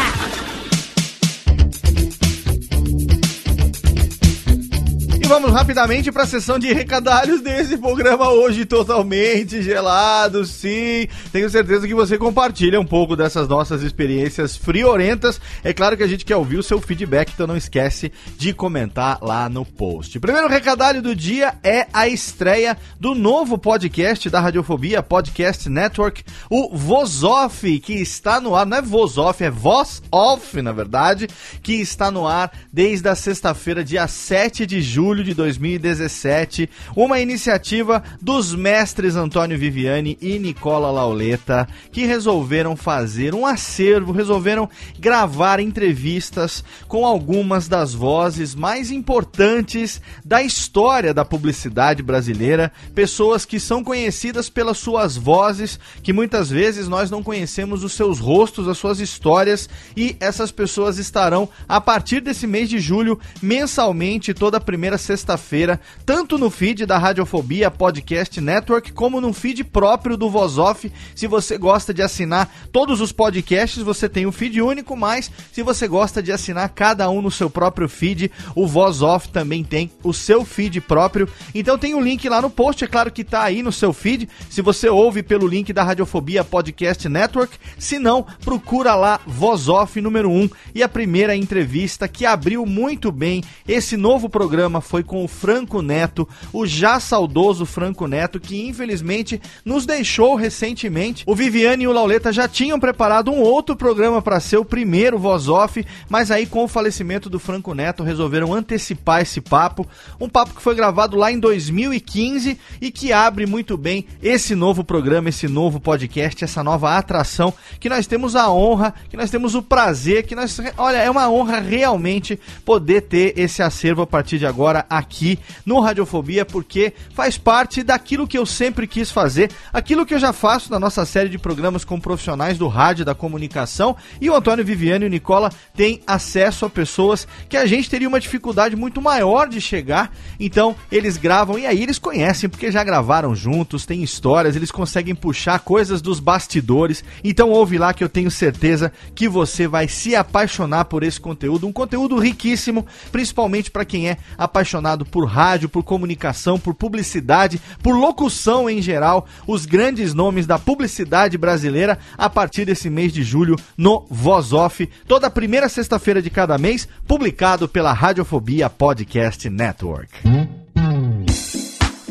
Vamos 5.30 5.52
rapidamente 5.52 6.12
para 6.12 6.24
a 6.24 6.26
sessão 6.26 6.58
de 6.58 6.74
recadalhos 6.74 7.40
desse 7.40 7.78
programa 7.78 8.32
hoje 8.32 8.66
totalmente 8.66 9.62
gelado, 9.62 10.44
sim. 10.44 11.08
Tenho 11.32 11.48
certeza 11.52 11.88
que 11.88 11.94
você 11.94 12.18
compartilha 12.18 12.82
um 12.82 12.86
pouco 12.86 13.16
dessas 13.16 13.48
nossas 13.48 13.84
experiências 13.84 14.58
friorentas. 14.58 15.40
É 15.64 15.72
claro 15.72 15.96
que 15.96 16.02
a 16.02 16.08
gente 16.08 16.26
quer 16.26 16.36
ouvir 16.36 16.58
o 16.58 16.64
seu 16.64 16.82
feedback, 16.82 17.32
então 17.32 17.46
não 17.46 17.56
esquece 17.56 18.12
de 18.40 18.56
comentar 18.56 19.20
lá 19.22 19.48
no 19.48 19.64
post. 19.64 20.20
Primeiro 20.20 20.48
recadalho 20.48 21.00
do 21.00 21.16
dia 21.16 21.54
é 21.64 21.86
a 21.94 22.08
estreia 22.08 22.76
do 23.00 23.14
novo 23.14 23.56
podcast 23.56 24.32
da 24.32 24.40
Radiofobia, 24.40 25.04
Podcast 25.04 25.70
Network, 25.70 26.24
o 26.50 26.76
Vozoff, 26.76 27.80
que 27.82 27.94
está 27.94 28.42
no 28.42 28.56
ar, 28.56 28.66
não 28.66 28.78
é 28.78 28.82
Vozoff, 28.82 29.44
é 29.44 29.52
Voz 29.52 30.02
Off, 30.12 30.60
na 30.60 30.72
verdade, 30.72 31.28
que 31.62 31.74
está 31.74 32.10
no 32.10 32.28
ar 32.28 32.52
desde 32.74 33.08
a 33.08 33.14
sexta-feira, 33.14 33.84
dia 33.84 34.08
7 34.08 34.66
de 34.66 34.82
julho 34.82 35.19
de 35.24 35.34
2017, 35.34 36.70
uma 36.96 37.20
iniciativa 37.20 38.04
dos 38.22 38.54
mestres 38.54 39.16
Antônio 39.16 39.58
Viviane 39.58 40.18
e 40.22 40.38
Nicola 40.40 40.92
Lauleta, 40.92 41.68
que 41.92 42.06
resolveram 42.06 42.76
fazer 42.76 43.34
um 43.36 43.46
acervo, 43.46 44.12
resolveram 44.12 44.70
gravar 44.98 45.60
entrevistas 45.60 46.64
com 46.88 47.06
algumas 47.06 47.68
das 47.68 47.94
vozes 47.94 48.56
mais 48.56 48.92
importantes 48.92 50.02
da 50.24 50.42
história 50.42 51.14
da 51.14 51.26
publicidade 51.26 52.02
brasileira, 52.02 52.72
pessoas 52.94 53.46
que 53.46 53.60
são 53.60 53.84
conhecidas 53.84 54.50
pelas 54.50 54.78
suas 54.78 55.16
vozes, 55.16 55.80
que 56.02 56.14
muitas 56.14 56.50
vezes 56.50 56.88
nós 56.88 57.12
não 57.12 57.24
conhecemos 57.24 57.84
os 57.84 57.94
seus 57.94 58.20
rostos, 58.20 58.68
as 58.68 58.78
suas 58.78 59.00
histórias, 59.00 59.70
e 59.96 60.16
essas 60.20 60.52
pessoas 60.52 60.98
estarão 60.98 61.50
a 61.68 61.80
partir 61.80 62.22
desse 62.22 62.48
mês 62.48 62.70
de 62.70 62.80
julho, 62.80 63.20
mensalmente, 63.42 64.34
toda 64.34 64.60
primeira 64.60 64.98
sexta-feira, 65.10 65.80
tanto 66.06 66.38
no 66.38 66.52
feed 66.52 66.86
da 66.86 67.00
Radiofobia 67.00 67.72
Podcast 67.72 68.40
Network, 68.40 68.94
como 68.94 69.20
no 69.20 69.34
feed 69.34 69.64
próprio 69.64 70.16
do 70.16 70.30
Voz 70.30 70.60
Off. 70.60 70.92
Se 71.16 71.26
você 71.26 71.58
gosta 71.58 71.92
de 71.92 72.04
assinar 72.04 72.48
todos 72.72 73.02
os 73.02 73.12
podcasts, 73.12 73.82
você 73.82 74.08
tem 74.08 74.28
um 74.28 74.32
feed 74.32 74.62
único, 74.62 74.96
mas 74.96 75.32
se 75.52 75.64
você 75.64 75.88
gosta 75.88 76.22
de 76.22 76.32
assinar 76.32 76.70
cada 76.70 77.10
um 77.10 77.24
no 77.24 77.32
seu 77.32 77.50
próprio 77.50 77.90
feed, 77.90 78.32
o 78.54 78.68
Voz 78.68 79.02
Off 79.02 79.30
também 79.30 79.64
tem 79.64 79.90
o 80.04 80.14
seu 80.14 80.46
feed 80.46 80.80
próprio. 80.80 81.28
Então 81.56 81.76
tem 81.76 81.96
o 81.96 81.98
um 81.98 82.02
link 82.02 82.30
lá 82.30 82.40
no 82.40 82.52
post, 82.52 82.84
é 82.84 82.88
claro 82.88 83.12
que 83.12 83.24
tá 83.24 83.42
aí 83.42 83.64
no 83.64 83.72
seu 83.72 83.92
feed. 83.92 84.30
Se 84.48 84.62
você 84.62 84.90
ouve 84.90 85.24
pelo 85.24 85.48
link 85.48 85.74
da 85.74 85.84
Radiofobia 85.84 86.44
Podcast 86.44 87.10
Network, 87.10 87.58
se 87.80 87.98
não, 87.98 88.24
procura 88.46 88.94
lá 88.94 89.20
Voz 89.26 89.68
Off 89.68 90.00
número 90.00 90.30
1 90.30 90.50
e 90.76 90.84
a 90.84 90.90
primeira 90.90 91.36
entrevista 91.36 92.08
que 92.08 92.28
abriu 92.28 92.64
muito 92.64 93.12
bem 93.12 93.44
esse 93.68 93.98
novo 93.98 94.30
programa 94.30 94.82
foi 94.82 94.99
com 95.04 95.24
o 95.24 95.28
Franco 95.28 95.82
Neto, 95.82 96.28
o 96.52 96.66
já 96.66 97.00
saudoso 97.00 97.66
Franco 97.66 98.08
Neto, 98.08 98.40
que 98.40 98.68
infelizmente 98.68 99.42
nos 99.64 99.86
deixou 99.86 100.36
recentemente. 100.36 101.24
O 101.26 101.36
Viviane 101.36 101.84
e 101.84 101.88
o 101.88 101.92
Lauleta 101.92 102.32
já 102.32 102.48
tinham 102.48 102.80
preparado 102.80 103.32
um 103.32 103.40
outro 103.40 103.76
programa 103.76 104.22
para 104.22 104.40
ser 104.40 104.58
o 104.58 104.66
primeiro 104.66 105.18
Voz 105.18 105.48
Off, 105.48 105.86
mas 106.10 106.32
aí 106.32 106.46
com 106.46 106.64
o 106.64 106.68
falecimento 106.68 107.30
do 107.30 107.40
Franco 107.40 107.74
Neto 107.74 108.04
resolveram 108.04 108.54
antecipar 108.54 109.22
esse 109.22 109.42
papo. 109.42 109.88
Um 110.20 110.30
papo 110.30 110.54
que 110.56 110.62
foi 110.62 110.76
gravado 110.76 111.18
lá 111.18 111.32
em 111.32 111.40
2015 111.40 112.60
e 112.82 112.92
que 112.92 113.14
abre 113.14 113.46
muito 113.46 113.78
bem 113.78 114.06
esse 114.22 114.56
novo 114.56 114.84
programa, 114.84 115.30
esse 115.30 115.48
novo 115.48 115.80
podcast, 115.80 116.44
essa 116.44 116.64
nova 116.64 116.98
atração 116.98 117.54
que 117.80 117.90
nós 117.90 118.08
temos 118.08 118.36
a 118.36 118.52
honra, 118.52 118.94
que 119.10 119.18
nós 119.18 119.30
temos 119.30 119.56
o 119.56 119.62
prazer, 119.62 120.24
que 120.24 120.36
nós. 120.36 120.60
Olha, 120.78 120.98
é 120.98 121.10
uma 121.10 121.30
honra 121.30 121.60
realmente 121.60 122.40
poder 122.66 123.02
ter 123.02 123.38
esse 123.38 123.62
acervo 123.62 124.02
a 124.02 124.08
partir 124.08 124.38
de 124.38 124.46
agora 124.46 124.86
aqui 124.90 125.38
no 125.66 125.80
Radiofobia, 125.80 126.44
porque 126.44 126.94
faz 127.14 127.38
parte 127.38 127.84
daquilo 127.84 128.28
que 128.28 128.38
eu 128.38 128.46
sempre 128.46 128.88
quis 128.88 129.12
fazer, 129.12 129.52
aquilo 129.72 130.06
que 130.06 130.14
eu 130.14 130.20
já 130.20 130.34
faço 130.34 130.72
na 130.72 130.80
nossa 130.80 131.06
série 131.06 131.30
de 131.30 131.38
programas 131.38 131.86
com 131.86 132.00
profissionais 132.00 132.58
do 132.58 132.68
rádio 132.68 133.06
da 133.06 133.14
comunicação. 133.14 133.96
E 134.20 134.30
o 134.30 134.36
Antônio 134.36 134.66
Viviane 134.66 135.06
e 135.06 135.08
o 135.08 135.12
Nicola 135.12 135.52
têm 135.76 136.02
acesso 136.08 136.66
a 136.66 136.70
pessoas 136.70 137.28
que 137.48 137.58
a 137.58 137.66
gente 137.66 137.90
teria 137.90 138.08
uma 138.08 138.20
dificuldade 138.20 138.76
muito 138.76 139.02
maior 139.02 139.48
de 139.48 139.62
chegar. 139.62 140.12
Então, 140.40 140.76
eles 140.92 141.18
gravam 141.18 141.60
e 141.60 141.66
aí 141.68 141.84
eles 141.84 142.00
conhecem, 142.00 142.50
porque 142.50 142.72
já 142.72 142.84
gravaram 142.84 143.36
juntos, 143.36 143.86
tem 143.86 144.02
histórias, 144.02 144.56
eles 144.56 144.72
conseguem 144.72 145.14
puxar 145.14 145.60
coisas 145.60 146.02
dos 146.02 146.20
bastidores. 146.20 147.04
Então, 147.24 147.50
ouve 147.50 147.78
lá 147.78 147.94
que 147.94 148.04
eu 148.04 148.10
tenho 148.10 148.32
certeza 148.32 148.92
que 149.14 149.28
você 149.28 149.68
vai 149.68 149.88
se 149.88 150.16
apaixonar 150.16 150.86
por 150.86 151.04
esse 151.04 151.20
conteúdo, 151.20 151.68
um 151.68 151.74
conteúdo 151.74 152.18
riquíssimo, 152.18 152.88
principalmente 153.12 153.70
para 153.70 153.86
quem 153.86 154.10
é 154.10 154.18
apaixonado 154.38 154.69
por 155.06 155.26
rádio, 155.26 155.70
por 155.70 155.84
comunicação, 155.84 156.60
por 156.60 156.74
publicidade, 156.74 157.62
por 157.82 157.96
locução 157.96 158.70
em 158.70 158.82
geral, 158.82 159.26
os 159.48 159.66
grandes 159.66 160.14
nomes 160.14 160.46
da 160.46 160.60
publicidade 160.60 161.38
brasileira 161.38 161.98
a 162.18 162.30
partir 162.30 162.66
desse 162.66 162.90
mês 162.90 163.12
de 163.12 163.24
julho 163.24 163.56
no 163.78 164.06
Voz 164.10 164.54
Off, 164.54 164.90
toda 165.08 165.30
primeira 165.30 165.70
sexta-feira 165.70 166.22
de 166.22 166.30
cada 166.30 166.58
mês, 166.58 166.88
publicado 167.08 167.68
pela 167.68 167.94
Radiofobia 167.94 168.70
Podcast 168.70 169.50
Network. 169.50 170.10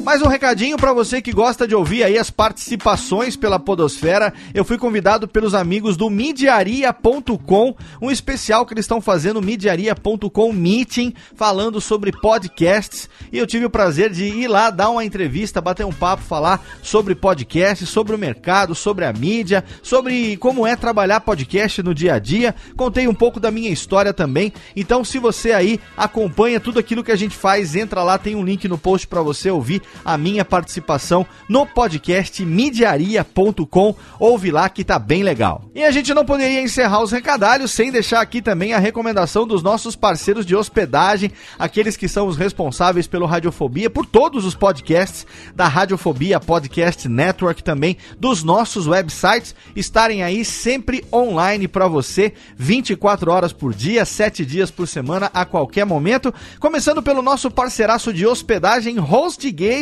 Mais 0.08 0.22
um 0.22 0.26
recadinho 0.26 0.78
para 0.78 0.94
você 0.94 1.20
que 1.20 1.30
gosta 1.30 1.68
de 1.68 1.74
ouvir 1.74 2.02
aí 2.02 2.16
as 2.16 2.30
participações 2.30 3.36
pela 3.36 3.58
Podosfera. 3.58 4.32
Eu 4.54 4.64
fui 4.64 4.78
convidado 4.78 5.28
pelos 5.28 5.52
amigos 5.52 5.98
do 5.98 6.08
Midiaria.com, 6.08 7.76
um 8.00 8.10
especial 8.10 8.64
que 8.64 8.72
eles 8.72 8.86
estão 8.86 9.02
fazendo, 9.02 9.42
Midiaria.com 9.42 10.50
Meeting, 10.50 11.12
falando 11.34 11.78
sobre 11.78 12.10
podcasts. 12.10 13.06
E 13.30 13.36
eu 13.36 13.46
tive 13.46 13.66
o 13.66 13.70
prazer 13.70 14.08
de 14.08 14.24
ir 14.24 14.48
lá 14.48 14.70
dar 14.70 14.88
uma 14.88 15.04
entrevista, 15.04 15.60
bater 15.60 15.84
um 15.84 15.92
papo, 15.92 16.22
falar 16.22 16.64
sobre 16.82 17.14
podcast, 17.14 17.84
sobre 17.84 18.14
o 18.14 18.18
mercado, 18.18 18.74
sobre 18.74 19.04
a 19.04 19.12
mídia, 19.12 19.62
sobre 19.82 20.38
como 20.38 20.66
é 20.66 20.74
trabalhar 20.74 21.20
podcast 21.20 21.82
no 21.82 21.94
dia 21.94 22.14
a 22.14 22.18
dia. 22.18 22.54
Contei 22.78 23.06
um 23.06 23.14
pouco 23.14 23.38
da 23.38 23.50
minha 23.50 23.68
história 23.68 24.14
também. 24.14 24.54
Então, 24.74 25.04
se 25.04 25.18
você 25.18 25.52
aí 25.52 25.78
acompanha 25.94 26.58
tudo 26.58 26.78
aquilo 26.78 27.04
que 27.04 27.12
a 27.12 27.16
gente 27.16 27.36
faz, 27.36 27.76
entra 27.76 28.02
lá, 28.02 28.16
tem 28.16 28.34
um 28.34 28.42
link 28.42 28.66
no 28.66 28.78
post 28.78 29.06
para 29.06 29.20
você 29.20 29.50
ouvir 29.50 29.82
a 30.04 30.16
minha 30.18 30.44
participação 30.44 31.26
no 31.48 31.66
podcast 31.66 32.44
midiaria.com. 32.44 33.94
Ouve 34.18 34.50
lá 34.50 34.68
que 34.68 34.84
tá 34.84 34.98
bem 34.98 35.22
legal. 35.22 35.64
E 35.74 35.84
a 35.84 35.90
gente 35.90 36.12
não 36.14 36.24
poderia 36.24 36.62
encerrar 36.62 37.02
os 37.02 37.12
recadalhos 37.12 37.70
sem 37.70 37.90
deixar 37.90 38.20
aqui 38.20 38.42
também 38.42 38.72
a 38.72 38.78
recomendação 38.78 39.46
dos 39.46 39.62
nossos 39.62 39.94
parceiros 39.94 40.44
de 40.44 40.56
hospedagem, 40.56 41.32
aqueles 41.58 41.96
que 41.96 42.08
são 42.08 42.26
os 42.26 42.36
responsáveis 42.36 43.06
pelo 43.06 43.26
Radiofobia, 43.26 43.90
por 43.90 44.06
todos 44.06 44.44
os 44.44 44.54
podcasts 44.54 45.26
da 45.54 45.68
Radiofobia 45.68 46.40
Podcast 46.40 47.08
Network 47.08 47.62
também, 47.62 47.96
dos 48.18 48.42
nossos 48.42 48.86
websites 48.86 49.54
estarem 49.74 50.22
aí 50.22 50.44
sempre 50.44 51.04
online 51.12 51.68
para 51.68 51.86
você, 51.86 52.32
24 52.56 53.30
horas 53.30 53.52
por 53.52 53.74
dia, 53.74 54.04
7 54.04 54.44
dias 54.44 54.70
por 54.70 54.86
semana, 54.88 55.30
a 55.32 55.44
qualquer 55.44 55.84
momento. 55.84 56.32
Começando 56.58 57.02
pelo 57.02 57.22
nosso 57.22 57.50
parceiraço 57.50 58.12
de 58.12 58.26
hospedagem 58.26 58.98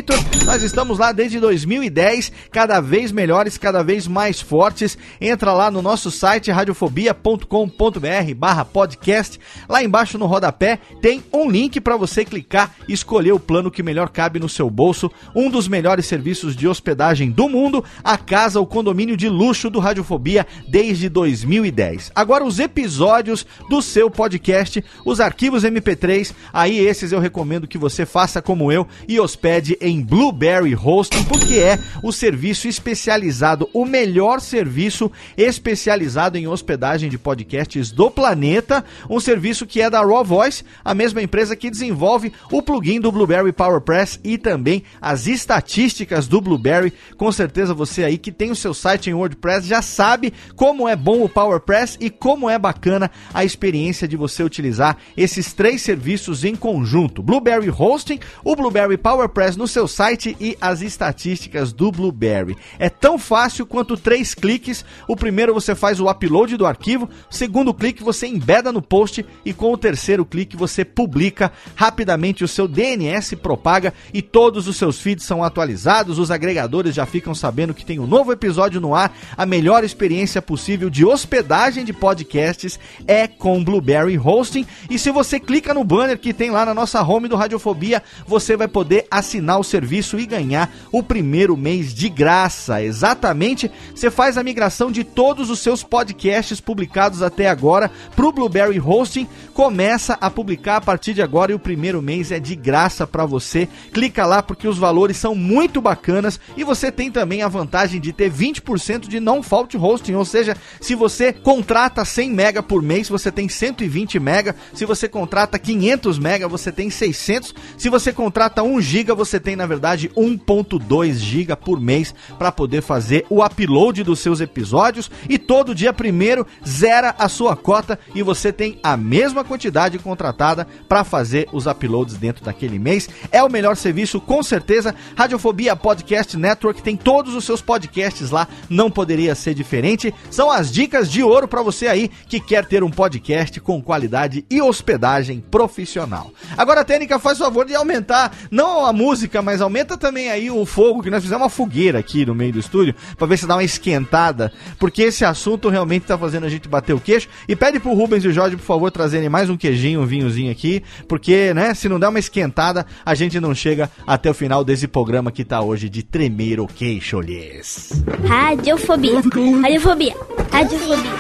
HostGator. 0.07 0.47
Nós 0.47 0.63
estamos 0.63 0.99
lá 0.99 1.11
desde 1.11 1.41
2010, 1.41 2.31
cada 2.53 2.81
vez 2.81 3.11
melhores, 3.11 3.59
cada 3.59 3.83
vez 3.83 4.07
mais 4.07 4.41
fortes. 4.41 4.97
Entra 5.21 5.53
lá 5.53 5.73
no 5.73 5.83
nosso 5.83 6.09
site 6.11 6.51
radiofobia.com.br/barra 6.53 8.65
podcast. 8.65 9.41
Lá 9.69 9.83
embaixo 9.83 10.17
no 10.17 10.27
rodapé 10.27 10.79
tem 11.03 11.21
um 11.33 11.51
link 11.51 11.81
para 11.81 11.97
você 11.97 12.25
clicar 12.25 12.77
e 12.89 12.93
escolher 12.93 13.33
o 13.33 13.41
plano 13.41 13.73
que 13.73 13.83
melhor 13.83 14.09
cabe 14.09 14.39
no 14.39 14.49
seu 14.49 14.71
bolso. 14.71 15.11
Um 15.35 15.51
dos 15.51 15.67
melhores 15.67 16.07
serviços 16.07 16.55
de 16.55 16.69
hospedagem 16.69 17.29
do 17.31 17.49
mundo, 17.49 17.85
a 18.05 18.17
casa, 18.17 18.61
o 18.61 18.67
condomínio 18.67 19.17
de 19.17 19.29
luxo 19.29 19.69
do 19.69 19.81
Radiofobia 19.81 20.47
desde 20.69 21.09
2010. 21.09 22.13
Agora 22.15 22.45
os 22.45 22.61
episódios 22.61 23.45
do 23.69 23.83
seu 23.83 24.09
podcast, 24.09 24.85
os 25.05 25.19
arquivos 25.19 25.65
MP3, 25.65 26.33
aí 26.53 26.79
esses 26.79 27.11
eu 27.11 27.19
recomendo 27.19 27.67
que 27.67 27.77
você 27.77 28.07
faça 28.07 28.41
como 28.41 28.71
eu 28.71 28.87
e 29.09 29.19
hospede 29.19 29.77
em 29.87 30.03
Blueberry 30.03 30.75
Hosting, 30.75 31.25
porque 31.25 31.55
é 31.55 31.79
o 32.03 32.13
serviço 32.13 32.67
especializado, 32.67 33.69
o 33.73 33.85
melhor 33.85 34.41
serviço 34.41 35.11
especializado 35.37 36.37
em 36.37 36.49
hospedagem 36.49 37.09
de 37.09 37.17
podcasts 37.17 37.93
do 37.93 38.11
planeta, 38.11 38.85
um 39.09 39.21
serviço 39.21 39.65
que 39.65 39.81
é 39.81 39.89
da 39.89 40.01
Raw 40.01 40.25
Voice, 40.25 40.65
a 40.85 40.93
mesma 40.93 41.23
empresa 41.23 41.55
que 41.55 41.71
desenvolve 41.71 42.33
o 42.51 42.61
plugin 42.61 43.01
do 43.01 43.13
Blueberry 43.13 43.53
PowerPress 43.53 44.19
e 44.25 44.37
também 44.37 44.83
as 45.01 45.27
estatísticas 45.27 46.27
do 46.27 46.41
Blueberry. 46.41 46.93
Com 47.17 47.31
certeza 47.31 47.73
você 47.73 48.03
aí 48.03 48.19
que 48.19 48.33
tem 48.33 48.51
o 48.51 48.57
seu 48.57 48.75
site 48.75 49.09
em 49.09 49.15
WordPress 49.15 49.69
já 49.69 49.81
sabe 49.81 50.33
como 50.57 50.89
é 50.89 50.97
bom 50.97 51.23
o 51.23 51.29
PowerPress 51.29 51.97
e 52.01 52.11
como 52.11 52.51
é 52.51 52.59
bacana 52.59 53.11
a 53.33 53.45
experiência 53.45 54.09
de 54.09 54.17
você 54.17 54.43
utilizar 54.43 54.97
esses 55.17 55.53
três 55.53 55.83
serviços 55.83 56.45
em 56.45 56.57
conjunto: 56.57 57.23
Blueberry 57.23 57.71
Hosting, 57.71 58.19
o 58.45 58.57
Blueberry 58.57 58.97
PowerPress 58.97 59.57
no 59.57 59.69
seu 59.77 59.87
site 59.87 60.35
e 60.41 60.57
as 60.59 60.81
estatísticas 60.81 61.71
do 61.71 61.93
Blueberry. 61.93 62.57
É 62.79 62.89
tão 62.89 63.19
fácil 63.19 63.67
quanto 63.67 63.95
três 63.95 64.33
cliques. 64.33 64.87
O 65.07 65.15
primeiro 65.15 65.53
você 65.53 65.75
faz 65.75 66.01
o 66.01 66.09
upload 66.09 66.57
do 66.57 66.65
arquivo, 66.65 67.11
o 67.31 67.35
segundo 67.35 67.75
clique 67.75 68.03
você 68.03 68.27
embeda 68.27 68.73
no 68.73 68.81
post 68.81 69.27
e 69.45 69.53
com 69.53 69.71
o 69.71 69.77
terceiro 69.77 70.25
clique 70.25 70.57
você 70.57 70.83
publica 70.83 71.53
rapidamente 71.75 72.43
o 72.43 72.49
seu 72.49 72.67
DNS 72.67 73.37
propaga 73.37 73.93
e 74.15 74.23
todos 74.23 74.67
os 74.67 74.79
seus 74.79 74.99
feeds 74.99 75.27
são 75.27 75.45
atualizados, 75.45 76.19
os 76.19 76.31
agregadores 76.31 76.95
já 76.95 77.05
ficam 77.05 77.35
sabendo 77.35 77.75
que 77.75 77.85
tem 77.85 77.99
um 77.99 78.07
novo 78.07 78.33
episódio 78.33 78.81
no 78.81 78.95
ar. 78.95 79.15
A 79.37 79.45
melhor 79.45 79.85
experiência 79.85 80.41
possível 80.41 80.89
de 80.89 81.05
hospedagem 81.05 81.85
de 81.85 81.93
podcasts 81.93 82.81
é 83.07 83.27
com 83.27 83.63
Blueberry 83.63 84.19
Hosting. 84.19 84.67
E 84.89 84.99
se 84.99 85.11
você 85.11 85.39
clica 85.39 85.75
no 85.75 85.85
banner 85.85 86.19
que 86.19 86.33
tem 86.33 86.51
lá 86.51 86.65
na 86.65 86.73
nossa 86.73 87.03
home 87.03 87.29
do 87.29 87.37
Radiofobia, 87.37 88.03
você 88.27 88.57
vai 88.57 88.69
poder 88.69 89.07
assinar 89.11 89.61
o 89.61 89.66
serviço 89.67 90.19
e 90.19 90.25
ganhar 90.25 90.75
o 90.91 91.03
primeiro 91.03 91.57
mês 91.57 91.93
de 91.93 92.09
graça. 92.09 92.83
Exatamente, 92.83 93.71
você 93.95 94.11
faz 94.11 94.39
a 94.39 94.43
migração 94.43 94.91
de 94.91 95.05
todos 95.05 95.51
os 95.51 95.59
seus 95.59 95.83
podcasts 95.83 96.61
publicados 96.61 97.23
até 97.23 97.49
agora 97.49 97.91
para 98.15 98.27
o 98.27 98.33
Blueberry 98.33 98.81
Hosting, 98.81 99.29
começa 99.53 100.17
a 100.21 100.31
publicar 100.31 100.77
a 100.77 100.81
partir 100.81 101.13
de 101.13 101.23
agora 101.23 101.53
e 101.53 101.55
o 101.55 101.59
primeiro 101.59 102.01
mês 102.01 102.31
é 102.31 102.39
de 102.39 102.55
graça 102.55 103.07
para 103.07 103.27
você. 103.27 103.69
Clica 103.93 104.25
lá 104.25 104.43
porque 104.43 104.69
os 104.69 104.79
valores 104.79 105.17
são 105.17 105.35
muito 105.35 105.81
bacanas 105.81 106.39
e 106.57 106.65
você 106.65 106.91
tem 106.91 107.11
também 107.11 107.43
a 107.43 107.49
vantagem 107.49 108.01
de 108.01 108.13
ter 108.13 108.31
20% 108.31 109.09
de 109.09 109.21
não 109.21 109.43
fault 109.43 109.77
hosting, 109.77 110.15
ou 110.15 110.25
seja, 110.25 110.57
se 110.81 110.95
você 110.95 111.33
contrata 111.33 112.05
100 112.05 112.31
mega 112.31 112.63
por 112.63 112.83
mês, 112.83 113.09
você 113.09 113.33
tem 113.33 113.49
120 113.49 114.21
mega. 114.21 114.55
Se 114.73 114.85
você 114.85 115.09
contrata 115.09 115.59
500 115.59 116.19
mega, 116.19 116.47
você 116.47 116.71
tem 116.71 116.91
600. 116.91 117.55
Se 117.77 117.89
você 117.89 118.13
contrata 118.13 118.63
1 118.63 118.81
giga, 118.81 119.15
você 119.15 119.41
tem 119.41 119.56
na 119.57 119.67
verdade, 119.67 120.11
1.2 120.17 121.15
GB 121.15 121.57
por 121.57 121.81
mês 121.81 122.15
para 122.39 122.53
poder 122.53 122.83
fazer 122.83 123.25
o 123.29 123.45
upload 123.45 124.03
dos 124.05 124.21
seus 124.21 124.41
episódios 124.41 125.11
e 125.29 125.39
todo 125.39 125.75
dia 125.75 125.93
primeiro 125.93 126.47
zera 126.67 127.15
a 127.19 127.29
sua 127.29 127.57
cota 127.57 127.99
e 128.15 128.23
você 128.23 128.53
tem 128.53 128.79
a 128.83 128.97
mesma 128.97 129.45
quantidade 129.45 129.99
contratada 129.99 130.67
para 130.89 131.05
fazer 131.05 131.49
os 131.53 131.67
uploads 131.67 132.17
dentro 132.17 132.45
daquele 132.45 132.79
mês. 132.79 133.09
É 133.31 133.43
o 133.43 133.51
melhor 133.51 133.77
serviço, 133.77 134.21
com 134.21 134.43
certeza. 134.43 134.95
Radiofobia 135.17 135.75
Podcast 135.75 136.37
Network 136.37 136.83
tem 136.83 136.97
todos 136.97 137.35
os 137.35 137.45
seus 137.45 137.63
podcasts 137.63 138.31
lá, 138.31 138.47
não 138.69 138.91
poderia 138.91 139.35
ser 139.35 139.55
diferente. 139.55 140.13
São 140.31 140.51
as 140.51 140.71
dicas 140.73 141.11
de 141.11 141.23
ouro 141.23 141.49
para 141.49 141.63
você 141.63 141.87
aí 141.89 142.09
que 142.29 142.41
quer 142.41 142.67
ter 142.67 142.83
um 142.83 142.91
podcast 142.91 143.61
com 143.61 143.83
qualidade 143.83 144.45
e 144.51 144.61
hospedagem 144.61 145.41
profissional. 145.41 146.31
Agora, 146.57 146.85
Técnica, 146.85 147.19
faz 147.19 147.39
favor 147.39 147.65
de 147.67 147.75
aumentar, 147.75 148.33
não 148.51 148.85
a 148.85 148.93
música, 148.93 149.43
mas 149.47 149.61
aumenta 149.61 149.97
também 149.97 150.29
aí 150.29 150.51
o 150.51 150.67
fogo, 150.67 151.01
que 151.01 151.09
nós 151.09 151.23
fizemos 151.23 151.45
uma 151.45 151.49
fogueira 151.49 152.01
aqui 152.01 152.27
no 152.27 152.35
meio 152.35 152.55
do 152.55 152.59
estúdio, 152.59 152.97
para 153.17 153.29
ver 153.29 153.37
se 153.37 153.47
dá 153.47 153.55
uma 153.55 153.63
esquentada, 153.63 154.53
porque 154.77 155.03
esse 155.03 155.25
assunto 155.25 155.69
realmente 155.69 156.05
tá 156.05 156.19
fazendo 156.19 156.47
a 156.47 156.49
gente 156.49 156.69
bater 156.69 156.93
o 156.93 156.99
queixo. 156.99 157.29
E 157.49 157.55
pede 157.55 157.79
pro 157.79 157.95
Rubens 157.95 158.25
e 158.25 158.29
o 158.29 158.33
Jorge, 158.33 158.57
por 158.57 158.65
favor, 158.65 158.91
trazerem 158.91 159.29
mais 159.29 159.49
um 159.49 159.57
queijinho, 159.57 160.01
um 160.01 160.05
vinhozinho 160.05 160.51
aqui, 160.51 160.83
porque, 161.07 161.55
né, 161.55 161.75
se 161.75 161.89
não 161.89 162.01
der 162.01 162.09
uma 162.09 162.19
esquentada, 162.19 162.85
a 163.05 163.15
gente 163.15 163.39
não 163.39 163.55
chega 163.55 163.89
até 164.05 164.29
o 164.29 164.35
final 164.35 164.65
desse 164.65 164.89
programa 164.89 165.31
que 165.31 165.45
tá 165.45 165.61
hoje 165.61 165.89
de 165.89 166.03
tremer 166.03 166.59
o 166.59 166.67
queixo, 166.67 167.21
lhes. 167.21 168.03
Radiofobia. 168.27 169.21
Radiofobia. 169.63 170.17
Radiofobia. 170.51 171.13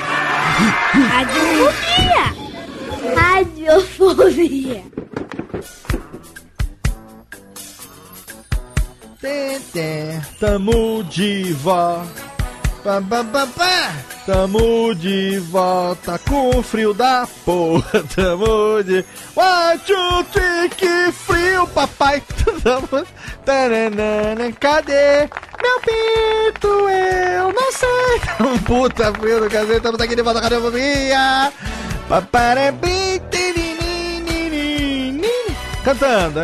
Radiofobia. 1.12 2.34
Radiofobia. 3.14 4.96
Tamo 10.38 11.02
de 11.04 11.52
volta. 11.54 12.36
Pá, 12.84 13.02
pá, 13.02 13.24
pá. 13.24 13.92
Tamo 14.24 14.94
de 14.94 15.38
volta 15.40 16.18
com 16.20 16.62
frio 16.62 16.94
da 16.94 17.26
porra. 17.44 18.04
Tamo 18.14 18.82
de. 18.84 19.04
One, 19.34 19.78
two, 19.86 20.24
que 20.76 21.10
frio, 21.12 21.66
papai. 21.68 22.22
Tamo. 22.62 23.06
Cadê 24.60 25.28
meu 25.62 25.80
pinto? 25.80 26.68
Eu 26.68 27.52
não 27.52 27.72
sei. 27.72 28.20
Um 28.46 28.58
puta 28.58 29.12
frio 29.14 29.40
do 29.40 29.50
cacete. 29.50 29.76
Estamos 29.78 30.00
aqui 30.00 30.14
de 30.14 30.22
volta 30.22 30.40
com 30.40 30.46
a 30.46 30.50
tirininininini. 33.30 35.28
Cantando. 35.82 36.40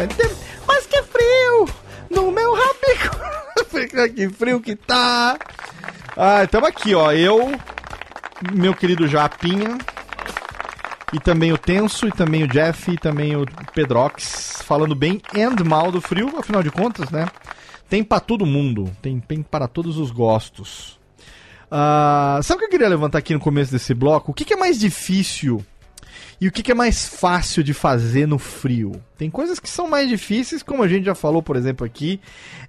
Mas 0.67 0.87
que 0.87 1.03
frio 1.03 1.82
no 2.13 2.31
meu 2.31 2.55
rabico. 2.55 3.17
que 4.15 4.29
frio 4.29 4.61
que 4.61 4.77
tá. 4.77 5.37
Ah, 6.17 6.45
estamos 6.45 6.69
aqui, 6.69 6.95
ó. 6.95 7.11
Eu, 7.13 7.53
meu 8.53 8.75
querido 8.75 9.09
Japinha, 9.09 9.79
e 11.13 11.19
também 11.19 11.53
o 11.53 11.59
Tenso, 11.59 12.07
e 12.07 12.13
também 12.13 12.45
o 12.45 12.49
Jeff, 12.49 12.91
e 12.91 12.99
também 12.99 13.35
o 13.37 13.45
Pedrox, 13.75 14.63
falando 14.65 14.95
bem 14.95 15.21
e 15.35 15.65
mal 15.65 15.91
do 15.91 16.01
frio, 16.01 16.39
afinal 16.39 16.63
de 16.63 16.71
contas, 16.71 17.11
né? 17.11 17.27
Tem 17.89 18.03
para 18.05 18.21
todo 18.21 18.47
mundo, 18.47 18.91
tem, 19.03 19.21
tem 19.21 19.43
para 19.43 19.67
todos 19.67 19.99
os 19.99 20.11
gostos. 20.11 20.99
Ah, 21.71 22.41
sabe 22.43 22.57
o 22.57 22.59
que 22.61 22.65
eu 22.67 22.71
queria 22.71 22.89
levantar 22.89 23.19
aqui 23.19 23.33
no 23.33 23.41
começo 23.41 23.73
desse 23.73 23.95
bloco? 23.95 24.31
O 24.31 24.35
que, 24.35 24.45
que 24.45 24.55
é 24.55 24.57
mais 24.57 24.79
difícil 24.79 25.65
e 26.45 26.49
o 26.49 26.53
que, 26.53 26.63
que 26.63 26.73
é 26.73 26.75
mais 26.75 27.07
fácil 27.07 27.63
de 27.63 27.73
fazer 27.73 28.27
no 28.27 28.39
frio? 28.39 28.93
Tem 29.17 29.31
coisas 29.31 29.61
que 29.61 29.69
são 29.69 29.89
mais 29.89 30.09
difíceis, 30.09 30.63
como 30.63 30.83
a 30.83 30.89
gente 30.89 31.05
já 31.05 31.15
falou, 31.15 31.43
por 31.43 31.57
exemplo, 31.57 31.87
aqui. 31.87 32.21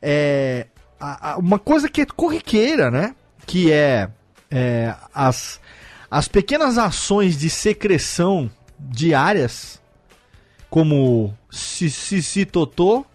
É, 0.01 0.67
a- 0.99 1.32
a- 1.32 1.38
uma 1.38 1.57
coisa 1.59 1.89
que 1.89 2.01
é 2.01 2.05
corriqueira, 2.05 2.91
né? 2.91 3.15
Que 3.45 3.71
é, 3.71 4.09
é, 4.51 4.93
as, 5.13 5.59
as 6.11 6.28
pequenas 6.28 6.78
ações 6.78 7.38
de 7.38 7.49
secreção 7.49 8.49
diárias, 8.80 9.82
como 10.69 11.36
se 11.51 12.45
totô, 12.45 13.05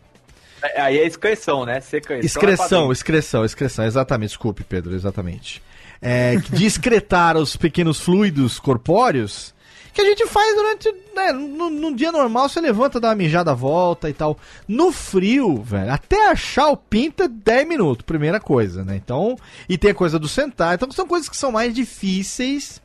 É, 0.61 0.81
Aí 0.81 0.99
é 0.99 1.07
excreção, 1.07 1.65
né? 1.65 1.81
Secreção. 1.81 2.25
Excreção, 2.27 2.93
excreção, 2.93 3.45
excreção, 3.45 3.85
exatamente. 3.85 4.31
Desculpe, 4.31 4.65
Pedro, 4.65 4.93
exatamente. 4.95 5.63
É, 6.03 6.35
de 6.37 6.67
excretar 6.67 7.37
os 7.39 7.57
pequenos 7.57 8.01
fluidos 8.01 8.59
corpóreos 8.59 9.55
que 9.99 10.03
a 10.03 10.05
gente 10.05 10.27
faz 10.29 10.55
durante. 10.55 10.95
Né, 11.13 11.33
no, 11.33 11.69
num 11.69 11.93
dia 11.93 12.13
normal, 12.13 12.49
você 12.49 12.61
levanta, 12.61 13.01
dá 13.01 13.09
uma 13.09 13.17
mijada, 13.17 13.53
volta 13.53 14.09
e 14.09 14.13
tal. 14.13 14.39
No 14.69 14.93
frio, 14.93 15.61
velho, 15.61 15.93
até 15.93 16.31
achar 16.31 16.69
o 16.69 16.77
pinto 16.77 17.25
é 17.25 17.29
10 17.29 17.67
minutos, 17.67 18.05
primeira 18.07 18.39
coisa, 18.39 18.85
né? 18.85 18.95
Então. 18.95 19.37
E 19.69 19.77
tem 19.77 19.91
a 19.91 19.95
coisa 19.95 20.17
do 20.17 20.29
sentar. 20.29 20.75
Então 20.75 20.91
são 20.93 21.07
coisas 21.07 21.29
que 21.29 21.37
são 21.37 21.51
mais 21.51 21.75
difíceis 21.75 22.81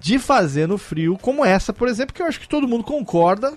de 0.00 0.18
fazer 0.18 0.66
no 0.66 0.78
frio, 0.78 1.16
como 1.20 1.44
essa, 1.44 1.72
por 1.72 1.86
exemplo, 1.86 2.12
que 2.12 2.22
eu 2.22 2.26
acho 2.26 2.40
que 2.40 2.48
todo 2.48 2.66
mundo 2.66 2.82
concorda. 2.82 3.54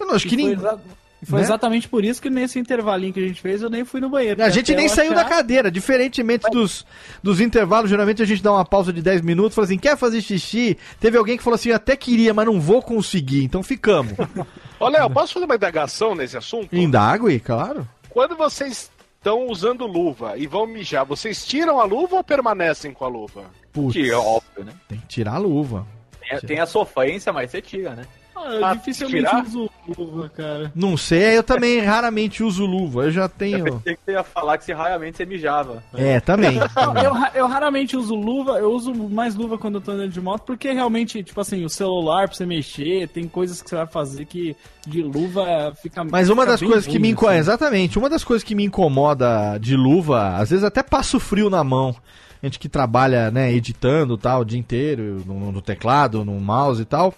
Eu 0.00 0.06
não 0.06 0.14
acho 0.14 0.26
que 0.26 0.36
foi, 0.36 0.44
ninguém. 0.44 0.78
E 1.22 1.26
foi 1.26 1.38
né? 1.38 1.44
exatamente 1.44 1.88
por 1.88 2.04
isso 2.04 2.22
que 2.22 2.30
nesse 2.30 2.58
intervalinho 2.58 3.12
que 3.12 3.20
a 3.20 3.26
gente 3.26 3.40
fez 3.40 3.60
eu 3.62 3.68
nem 3.68 3.84
fui 3.84 4.00
no 4.00 4.08
banheiro. 4.08 4.42
A 4.42 4.50
gente 4.50 4.74
nem 4.74 4.86
eu 4.86 4.90
saiu 4.90 5.12
da 5.14 5.22
achar- 5.22 5.28
cadeira, 5.36 5.70
diferentemente 5.70 6.48
dos, 6.50 6.86
dos 7.22 7.40
intervalos, 7.40 7.90
geralmente 7.90 8.22
a 8.22 8.26
gente 8.26 8.42
dá 8.42 8.52
uma 8.52 8.64
pausa 8.64 8.92
de 8.92 9.02
10 9.02 9.22
minutos, 9.22 9.54
fala 9.54 9.64
assim, 9.64 9.78
quer 9.78 9.96
fazer 9.96 10.20
xixi? 10.20 10.78
Teve 11.00 11.18
alguém 11.18 11.36
que 11.36 11.42
falou 11.42 11.56
assim, 11.56 11.72
até 11.72 11.96
queria, 11.96 12.32
mas 12.32 12.46
não 12.46 12.60
vou 12.60 12.80
conseguir, 12.82 13.42
então 13.44 13.62
ficamos. 13.62 14.12
Ô, 14.78 14.88
Léo, 14.88 15.10
posso 15.10 15.34
fazer 15.34 15.46
uma 15.46 15.56
indagação 15.56 16.14
nesse 16.14 16.36
assunto? 16.36 16.74
Indague, 16.74 17.40
claro. 17.40 17.86
Quando 18.08 18.36
vocês 18.36 18.90
estão 19.18 19.48
usando 19.48 19.86
luva 19.86 20.38
e 20.38 20.46
vão 20.46 20.66
mijar, 20.66 21.04
vocês 21.04 21.44
tiram 21.44 21.80
a 21.80 21.84
luva 21.84 22.16
ou 22.16 22.24
permanecem 22.24 22.92
com 22.92 23.04
a 23.04 23.08
luva? 23.08 23.44
Putz, 23.72 23.92
Que 23.94 24.08
é 24.10 24.16
óbvio, 24.16 24.64
né? 24.64 24.72
tem 24.88 24.98
que 24.98 25.06
tirar 25.08 25.34
a 25.34 25.38
luva. 25.38 25.84
Tem, 26.20 26.38
tem 26.40 26.60
a 26.60 26.66
sofrência, 26.66 27.32
mas 27.32 27.50
você 27.50 27.60
tira, 27.60 27.94
né? 27.94 28.04
Ah, 28.46 28.54
eu 28.54 28.64
Ah, 28.64 28.74
dificilmente 28.74 29.24
tirar? 29.28 29.44
uso 29.44 29.70
luva, 29.96 30.28
cara. 30.28 30.72
Não 30.74 30.96
sei, 30.96 31.36
eu 31.36 31.42
também 31.42 31.80
raramente 31.84 32.42
uso 32.42 32.64
luva, 32.64 33.04
eu 33.04 33.10
já 33.10 33.22
Eu 33.24 33.28
tenho... 33.28 33.64
pensei 33.64 33.94
que 33.96 34.00
você 34.04 34.12
ia 34.12 34.22
falar 34.24 34.58
que 34.58 34.64
você 34.64 34.72
raramente 34.72 35.16
você 35.16 35.26
mijava. 35.26 35.82
É, 35.94 36.20
também. 36.20 36.58
Não, 36.76 36.96
eu, 37.02 37.12
eu 37.34 37.46
raramente 37.46 37.96
uso 37.96 38.14
luva, 38.14 38.58
eu 38.58 38.70
uso 38.72 38.94
mais 38.94 39.34
luva 39.34 39.58
quando 39.58 39.76
eu 39.76 39.80
tô 39.80 39.90
andando 39.92 40.10
de 40.12 40.20
moto, 40.20 40.42
porque 40.44 40.72
realmente, 40.72 41.22
tipo 41.22 41.40
assim, 41.40 41.64
o 41.64 41.68
celular 41.68 42.28
pra 42.28 42.36
você 42.36 42.46
mexer, 42.46 43.08
tem 43.08 43.26
coisas 43.28 43.60
que 43.62 43.68
você 43.68 43.76
vai 43.76 43.86
fazer 43.86 44.24
que 44.24 44.56
de 44.86 45.02
luva 45.02 45.72
fica. 45.82 46.04
Mas 46.04 46.28
uma 46.30 46.42
fica 46.42 46.52
das 46.52 46.60
coisas 46.62 46.86
que 46.86 46.92
ruim, 46.92 47.00
me 47.02 47.08
incomoda, 47.10 47.32
assim. 47.32 47.40
exatamente, 47.40 47.98
uma 47.98 48.08
das 48.08 48.24
coisas 48.24 48.42
que 48.44 48.54
me 48.54 48.64
incomoda 48.64 49.58
de 49.58 49.76
luva, 49.76 50.36
às 50.36 50.50
vezes 50.50 50.64
até 50.64 50.82
passo 50.82 51.18
frio 51.20 51.50
na 51.50 51.62
mão. 51.64 51.94
A 52.40 52.46
gente 52.46 52.58
que 52.60 52.68
trabalha, 52.68 53.32
né, 53.32 53.52
editando 53.52 54.16
tal, 54.16 54.42
o 54.42 54.44
dia 54.44 54.58
inteiro, 54.60 55.22
no, 55.26 55.50
no 55.50 55.60
teclado, 55.60 56.24
no 56.24 56.38
mouse 56.40 56.80
e 56.82 56.84
tal, 56.84 57.12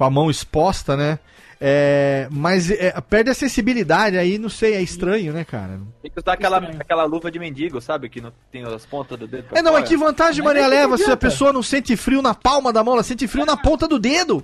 com 0.00 0.04
a 0.04 0.08
mão 0.08 0.30
exposta, 0.30 0.96
né? 0.96 1.18
É, 1.60 2.26
mas 2.30 2.70
é, 2.70 2.98
perde 3.02 3.28
a 3.28 3.34
sensibilidade 3.34 4.16
aí, 4.16 4.38
não 4.38 4.48
sei, 4.48 4.72
é 4.72 4.80
estranho, 4.80 5.30
né, 5.30 5.44
cara? 5.44 5.78
Tem 6.00 6.10
que 6.10 6.18
usar 6.18 6.32
aquela, 6.32 6.56
Estranho. 6.56 6.80
aquela 6.80 7.04
luva 7.04 7.30
de 7.30 7.38
mendigo, 7.38 7.82
sabe? 7.82 8.08
Que 8.08 8.18
não 8.18 8.32
tem 8.50 8.64
as 8.64 8.86
pontas 8.86 9.18
do 9.18 9.26
dedo. 9.26 9.44
pra 9.44 9.58
É, 9.58 9.62
não, 9.62 9.72
mas 9.72 9.82
fora. 9.82 9.88
que 9.90 9.96
vantagem, 9.98 10.42
Mas 10.42 10.54
Maria 10.54 10.66
leva 10.66 10.96
se 10.96 11.10
a 11.10 11.18
pessoa 11.18 11.52
não 11.52 11.62
sente 11.62 11.94
frio 11.98 12.22
na 12.22 12.34
palma 12.34 12.72
da 12.72 12.82
mão, 12.82 12.94
ela 12.94 13.02
sente 13.02 13.28
frio 13.28 13.44
na 13.44 13.58
ponta 13.58 13.86
do 13.86 13.98
dedo. 13.98 14.42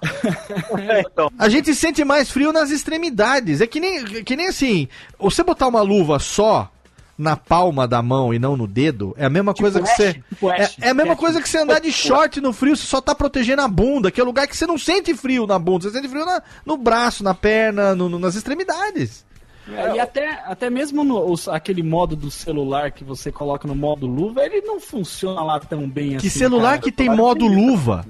É, 0.78 1.00
então. 1.00 1.30
A 1.38 1.48
gente 1.48 1.74
sente 1.74 2.04
mais 2.04 2.30
frio 2.30 2.52
nas 2.52 2.70
extremidades. 2.70 3.60
É 3.60 3.66
que 3.66 3.80
nem, 3.80 4.04
que 4.24 4.36
nem 4.36 4.48
assim, 4.48 4.88
você 5.18 5.42
botar 5.42 5.66
uma 5.66 5.82
luva 5.82 6.18
só 6.18 6.70
na 7.18 7.34
palma 7.36 7.88
da 7.88 8.02
mão 8.02 8.32
e 8.34 8.38
não 8.38 8.56
no 8.56 8.66
dedo, 8.66 9.14
é 9.16 9.24
a 9.24 9.30
mesma 9.30 9.54
coisa 9.54 9.80
que 9.80 9.88
Ash, 9.88 9.96
você. 9.96 10.12
tipo 10.28 10.50
É, 10.50 10.62
Ash, 10.62 10.76
é 10.80 10.90
a 10.90 10.94
mesma 10.94 11.14
Ash. 11.14 11.18
coisa 11.18 11.40
que 11.40 11.48
você 11.48 11.58
andar 11.58 11.80
de 11.80 11.90
short 11.90 12.40
no 12.40 12.52
frio, 12.52 12.76
você 12.76 12.86
só 12.86 13.00
tá 13.00 13.14
protegendo 13.14 13.62
a 13.62 13.68
bunda, 13.68 14.10
que 14.10 14.20
é 14.20 14.22
o 14.22 14.26
lugar 14.26 14.46
que 14.46 14.56
você 14.56 14.66
não 14.66 14.76
sente 14.76 15.14
frio 15.14 15.46
na 15.46 15.58
bunda, 15.58 15.84
você 15.84 15.90
sente 15.92 16.08
frio 16.08 16.26
na- 16.26 16.42
no 16.64 16.76
braço, 16.76 17.24
na 17.24 17.32
perna, 17.34 17.94
no- 17.94 18.08
no- 18.08 18.18
nas 18.18 18.34
extremidades. 18.34 19.24
É, 19.68 19.96
e 19.96 19.98
até, 19.98 20.30
até 20.46 20.70
mesmo 20.70 21.02
no, 21.02 21.28
os- 21.28 21.48
aquele 21.48 21.82
modo 21.82 22.14
do 22.14 22.30
celular 22.30 22.92
que 22.92 23.02
você 23.02 23.32
coloca 23.32 23.66
no 23.66 23.74
modo 23.74 24.06
luva, 24.06 24.44
ele 24.44 24.60
não 24.60 24.78
funciona 24.78 25.42
lá 25.42 25.58
tão 25.58 25.88
bem 25.88 26.10
Que 26.18 26.28
assim. 26.28 26.38
celular 26.38 26.70
cara. 26.78 26.82
que 26.82 26.92
tem 26.92 27.08
modo 27.08 27.46
luva? 27.46 28.04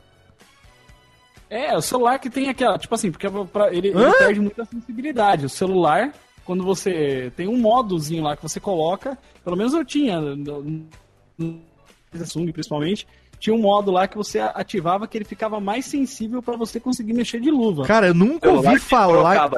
É, 1.49 1.77
o 1.77 1.81
celular 1.81 2.19
que 2.19 2.29
tem 2.29 2.49
aquela, 2.49 2.77
tipo 2.77 2.95
assim, 2.95 3.11
porque 3.11 3.29
pra- 3.53 3.73
ele, 3.73 3.89
ele 3.89 4.13
perde 4.19 4.41
muita 4.41 4.65
sensibilidade. 4.65 5.47
O 5.47 5.49
celular, 5.49 6.13
quando 6.47 6.64
você 6.64 7.32
tem 7.36 7.49
um 7.49 7.59
modozinho 7.59 8.22
lá 8.22 8.36
que 8.36 8.42
você 8.42 8.61
coloca, 8.61 9.18
pelo 9.44 9.57
menos 9.57 9.74
eu 9.74 9.84
tinha, 9.84 10.20
no, 10.20 10.86
Samsung 12.14 12.53
principalmente, 12.53 13.07
tinha 13.38 13.55
um 13.55 13.61
modo 13.61 13.90
lá 13.90 14.09
que 14.09 14.16
você 14.16 14.38
ativava 14.38 15.07
que 15.07 15.18
ele 15.18 15.24
ficava 15.24 15.61
mais 15.61 15.84
sensível 15.84 16.42
pra 16.42 16.57
você 16.57 16.80
conseguir 16.80 17.12
mexer 17.12 17.40
de 17.40 17.51
luva. 17.51 17.84
Cara, 17.84 18.07
eu 18.07 18.14
nunca 18.14 18.49
ouvi 18.51 18.78
falar. 18.78 19.51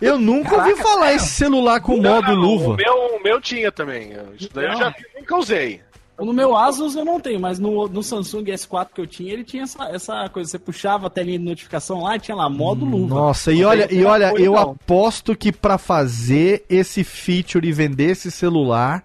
Eu 0.00 0.18
nunca 0.18 0.56
ouvi 0.56 0.76
falar 0.76 1.14
esse 1.14 1.28
celular 1.30 1.80
com 1.80 1.96
modo 1.96 2.28
Não, 2.28 2.34
luva. 2.34 2.70
O 2.70 2.76
meu, 2.76 2.94
o 3.16 3.22
meu 3.22 3.40
tinha 3.40 3.72
também. 3.72 4.12
Isso 4.38 4.50
daí 4.54 4.66
eu 4.66 4.72
Não. 4.72 4.78
já 4.78 4.94
nunca 5.18 5.36
usei. 5.36 5.80
No 6.24 6.32
meu 6.32 6.56
Asus 6.56 6.94
eu 6.94 7.04
não 7.04 7.18
tenho, 7.18 7.40
mas 7.40 7.58
no, 7.58 7.88
no 7.88 8.02
Samsung 8.02 8.44
S4 8.44 8.88
que 8.94 9.00
eu 9.00 9.06
tinha, 9.06 9.32
ele 9.32 9.44
tinha 9.44 9.62
essa, 9.62 9.84
essa 9.84 10.28
coisa. 10.28 10.50
Você 10.50 10.58
puxava 10.58 11.06
a 11.06 11.10
telinha 11.10 11.38
de 11.38 11.44
notificação 11.44 12.02
lá 12.02 12.16
e 12.16 12.20
tinha 12.20 12.36
lá 12.36 12.48
modo 12.48 12.84
luva. 12.84 13.14
Nossa, 13.14 13.52
e 13.52 13.64
olha, 13.64 13.92
e 13.92 14.04
olha, 14.04 14.32
eu 14.36 14.52
não. 14.52 14.72
aposto 14.72 15.34
que 15.34 15.50
pra 15.50 15.78
fazer 15.78 16.64
esse 16.68 17.02
feature 17.02 17.66
e 17.66 17.72
vender 17.72 18.10
esse 18.10 18.30
celular, 18.30 19.02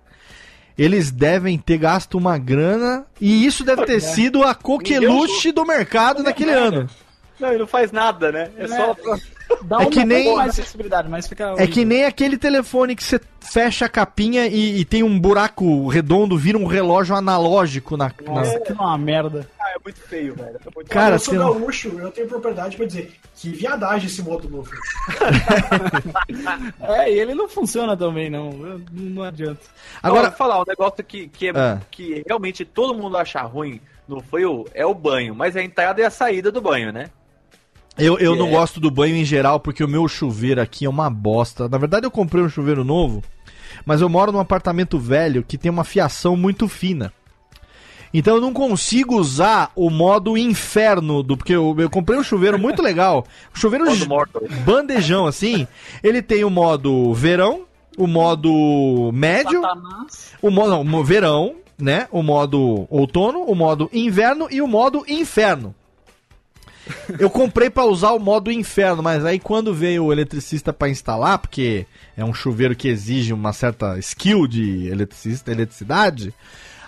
eles 0.77 1.11
devem 1.11 1.57
ter 1.57 1.77
gasto 1.77 2.17
uma 2.17 2.37
grana 2.37 3.05
e 3.19 3.45
isso 3.45 3.63
deve 3.63 3.85
ter 3.85 4.01
sido 4.01 4.43
a 4.43 4.53
coqueluche 4.53 5.51
do 5.51 5.65
mercado 5.65 6.21
naquele 6.21 6.51
ano. 6.53 6.89
Não, 7.39 7.49
ele 7.49 7.59
não 7.59 7.67
faz 7.67 7.91
nada, 7.91 8.31
né? 8.31 8.51
É, 8.57 8.67
só 8.67 8.93
pra... 8.93 9.17
Dá 9.63 9.77
É 9.77 9.79
uma 9.79 9.89
que 9.89 10.05
nem- 10.05 10.35
mais 10.35 10.51
acessibilidade, 10.51 11.09
mas 11.09 11.27
fica. 11.27 11.55
É 11.57 11.67
que 11.67 11.83
nem 11.85 12.05
aquele 12.05 12.37
telefone 12.37 12.95
que 12.95 13.03
você 13.03 13.19
fecha 13.41 13.85
a 13.85 13.89
capinha 13.89 14.47
e, 14.47 14.79
e 14.79 14.85
tem 14.85 15.03
um 15.03 15.19
buraco 15.19 15.87
redondo, 15.87 16.37
vira 16.37 16.57
um 16.57 16.65
relógio 16.65 17.15
analógico 17.15 17.97
na. 17.97 18.11
na- 18.25 18.31
Nossa, 18.33 18.59
que 18.59 18.71
é 18.71 18.75
uma 18.75 18.97
merda. 18.97 19.47
Ah, 19.59 19.71
é 19.71 19.75
muito 19.83 19.99
feio, 20.01 20.35
velho. 20.35 20.57
É 20.65 20.69
muito 20.75 20.89
Cara, 20.89 21.15
eu 21.15 21.19
sou 21.19 21.33
não- 21.33 21.59
gaúcho, 21.59 21.89
eu 21.99 22.11
tenho 22.11 22.27
propriedade 22.27 22.77
pra 22.77 22.85
dizer 22.85 23.13
que 23.35 23.49
viadagem 23.49 24.07
esse 24.07 24.21
modo 24.21 24.47
novo. 24.49 24.69
É, 26.81 27.11
e 27.11 27.19
ele 27.19 27.33
não 27.33 27.47
funciona 27.47 27.95
também, 27.97 28.29
não. 28.29 28.51
Não 28.91 29.23
adianta. 29.23 29.61
Agora, 30.01 30.29
vou 30.29 30.37
falar 30.37 30.61
um 30.61 30.65
negócio 30.67 31.03
que, 31.03 31.27
que, 31.27 31.49
é, 31.49 31.53
Ah. 31.55 31.79
que 31.91 32.23
realmente 32.27 32.63
todo 32.65 32.95
mundo 32.95 33.17
acha 33.17 33.41
ruim 33.41 33.79
no 34.07 34.21
foi 34.21 34.45
o, 34.45 34.65
é 34.73 34.85
o 34.85 34.93
banho, 34.93 35.33
mas 35.35 35.55
a 35.55 35.63
entrada 35.63 36.01
e 36.01 36.03
a 36.03 36.09
saída 36.09 36.51
do 36.51 36.61
banho, 36.61 36.91
né? 36.91 37.09
Eu, 37.97 38.17
eu 38.19 38.35
não 38.35 38.47
É. 38.47 38.51
gosto 38.51 38.79
do 38.79 38.91
banho 38.91 39.15
em 39.15 39.25
geral 39.25 39.59
porque 39.59 39.83
o 39.83 39.87
meu 39.87 40.07
chuveiro 40.07 40.61
aqui 40.61 40.85
é 40.85 40.89
uma 40.89 41.09
bosta. 41.09 41.67
Na 41.69 41.77
verdade, 41.77 42.05
eu 42.05 42.11
comprei 42.11 42.43
um 42.43 42.49
chuveiro 42.49 42.83
novo, 42.83 43.23
mas 43.85 44.01
eu 44.01 44.09
moro 44.09 44.31
num 44.31 44.39
apartamento 44.39 44.97
velho 44.99 45.43
que 45.43 45.57
tem 45.57 45.71
uma 45.71 45.83
fiação 45.83 46.35
muito 46.35 46.67
fina. 46.67 47.11
Então 48.13 48.35
eu 48.35 48.41
não 48.41 48.53
consigo 48.53 49.17
usar 49.17 49.71
o 49.75 49.89
modo 49.89 50.37
inferno 50.37 51.21
do. 51.21 51.35
Porque 51.35 51.53
eu, 51.53 51.75
eu 51.77 51.89
comprei 51.89 52.17
um 52.17 52.23
chuveiro 52.23 52.57
muito 52.57 52.81
legal. 52.83 53.25
Um 53.53 53.59
chuveiro 53.59 53.85
bandejão 54.65 55.27
assim. 55.27 55.67
Ele 56.01 56.21
tem 56.21 56.45
o 56.45 56.49
modo 56.49 57.13
verão, 57.13 57.63
o 57.97 58.07
modo 58.07 59.11
médio, 59.13 59.61
Satanás. 59.61 60.31
o 60.41 60.49
modo 60.49 60.83
não, 60.83 61.03
verão, 61.03 61.55
né? 61.77 62.07
O 62.09 62.23
modo 62.23 62.87
outono, 62.89 63.39
o 63.41 63.53
modo 63.55 63.89
inverno 63.91 64.47
e 64.49 64.61
o 64.61 64.67
modo 64.67 65.03
inferno. 65.09 65.75
Eu 67.19 67.29
comprei 67.29 67.69
pra 67.69 67.85
usar 67.85 68.11
o 68.11 68.19
modo 68.19 68.51
inferno, 68.51 69.01
mas 69.01 69.25
aí 69.25 69.39
quando 69.39 69.73
veio 69.73 70.05
o 70.05 70.11
eletricista 70.13 70.71
pra 70.71 70.89
instalar, 70.89 71.37
porque 71.39 71.85
é 72.15 72.23
um 72.23 72.33
chuveiro 72.33 72.75
que 72.75 72.87
exige 72.87 73.33
uma 73.33 73.53
certa 73.53 73.97
skill 73.99 74.47
de 74.47 74.87
eletricista, 74.87 75.51
eletricidade, 75.51 76.33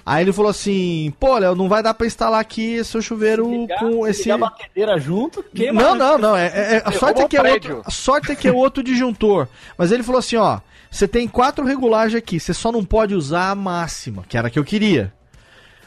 aí 0.06 0.24
ele 0.24 0.32
falou 0.34 0.52
assim: 0.52 1.14
"Pô, 1.20 1.38
Léo, 1.38 1.56
não 1.56 1.68
vai 1.68 1.82
dar 1.82 1.93
pra 1.93 2.06
instalar 2.08 2.39
aqui 2.39 2.84
seu 2.84 3.02
chuveiro 3.02 3.50
Ligar, 3.50 3.80
com 3.80 4.04
se 4.04 4.10
esse 4.12 4.32
a 4.32 4.38
batedeira 4.38 5.00
junto, 5.00 5.43
queima. 5.43 5.82
não, 5.82 5.95
não, 5.95 6.18
não. 6.18 6.36
É, 6.38 6.45
é- 6.48 6.76
é- 6.78 6.82
a, 6.86 6.91
sorte 6.91 7.22
é 7.22 7.28
que 7.28 7.38
é 7.38 7.41
outro, 7.54 7.82
a 7.86 7.91
sorte 7.91 8.32
é 8.32 8.36
que 8.36 8.48
é 8.48 8.52
outro 8.52 8.84
disjuntor. 8.84 9.48
Mas 9.78 9.91
ele 9.91 10.04
falou 10.04 10.20
assim, 10.20 10.36
ó. 10.36 10.60
Você 10.89 11.06
tem 11.06 11.28
quatro 11.28 11.66
regulagens 11.66 12.16
aqui, 12.18 12.39
você 12.39 12.54
só 12.54 12.72
não 12.72 12.84
pode 12.86 13.14
usar 13.14 13.50
a 13.50 13.56
máxima, 13.56 14.24
que 14.28 14.38
era 14.38 14.48
a 14.48 14.50
que 14.50 14.58
eu 14.58 14.64
queria. 14.64 15.14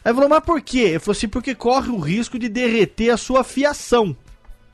Aí 0.05 0.15
falou, 0.15 0.29
mas 0.29 0.41
por 0.45 0.61
quê? 0.61 0.79
Ele 0.81 0.99
falou 0.99 1.17
assim, 1.17 1.29
porque 1.29 1.55
corre 1.55 1.91
o 1.91 1.99
risco 1.99 2.39
de 2.39 2.49
derreter 2.49 3.11
a 3.11 3.17
sua 3.17 3.45
fiação. 3.45 4.17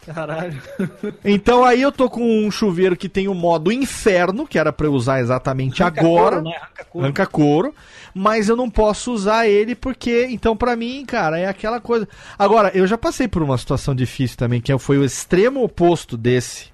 Caralho. 0.05 0.61
Então 1.25 1.65
aí 1.65 1.83
eu 1.83 1.91
tô 1.91 2.09
com 2.09 2.47
um 2.47 2.51
chuveiro 2.51 2.97
que 2.97 3.09
tem 3.09 3.27
o 3.27 3.35
modo 3.35 3.73
inferno, 3.73 4.47
que 4.47 4.59
era 4.59 4.73
pra 4.73 4.87
eu 4.87 4.93
usar 4.93 5.21
exatamente 5.21 5.83
agora. 5.83 6.37
Couro, 6.37 6.43
né? 6.43 6.57
Arranca 6.57 6.85
couro. 6.85 7.05
Arranca 7.05 7.27
couro, 7.27 7.75
mas 8.15 8.49
eu 8.49 8.55
não 8.57 8.71
posso 8.71 9.13
usar 9.13 9.49
ele 9.49 9.75
porque, 9.75 10.29
então 10.31 10.57
pra 10.57 10.77
mim, 10.77 11.05
cara, 11.05 11.39
é 11.41 11.47
aquela 11.49 11.81
coisa. 11.81 12.09
Agora, 12.39 12.71
eu 12.73 12.87
já 12.87 12.97
passei 12.97 13.27
por 13.27 13.43
uma 13.43 13.59
situação 13.59 13.95
difícil 13.95 14.37
também, 14.37 14.61
que 14.61 14.77
foi 14.79 14.97
o 14.97 15.05
extremo 15.05 15.65
oposto 15.65 16.17
desse, 16.17 16.67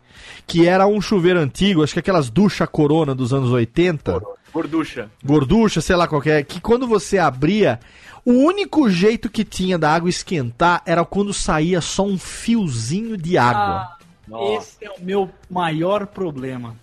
que 0.47 0.69
era 0.69 0.87
um 0.87 1.01
chuveiro 1.01 1.41
antigo, 1.41 1.83
acho 1.83 1.95
que 1.95 2.01
aquelas 2.01 2.29
ducha 2.29 2.67
corona 2.67 3.15
dos 3.15 3.33
anos 3.33 3.51
80, 3.51 4.21
Gorducha. 4.53 5.11
gorducha, 5.25 5.81
sei 5.81 5.97
lá 5.97 6.07
qualquer, 6.07 6.45
que 6.45 6.61
quando 6.61 6.87
você 6.87 7.17
abria, 7.17 7.81
o 8.25 8.33
único 8.33 8.89
jeito 8.89 9.29
que 9.31 9.45
tinha 9.45 9.79
da 9.79 9.91
água 9.93 10.09
esquentar 10.11 10.83
era 10.87 11.05
quando 11.05 11.33
saía 11.35 11.81
só 11.81 12.05
um 12.05 12.19
fiozinho 12.19 13.17
de 13.17 13.37
água. 13.39 13.97
Ah, 14.33 14.57
esse 14.57 14.85
é 14.85 14.91
o 14.91 15.03
meu 15.03 15.31
maior 15.51 16.07
problema. 16.07 16.77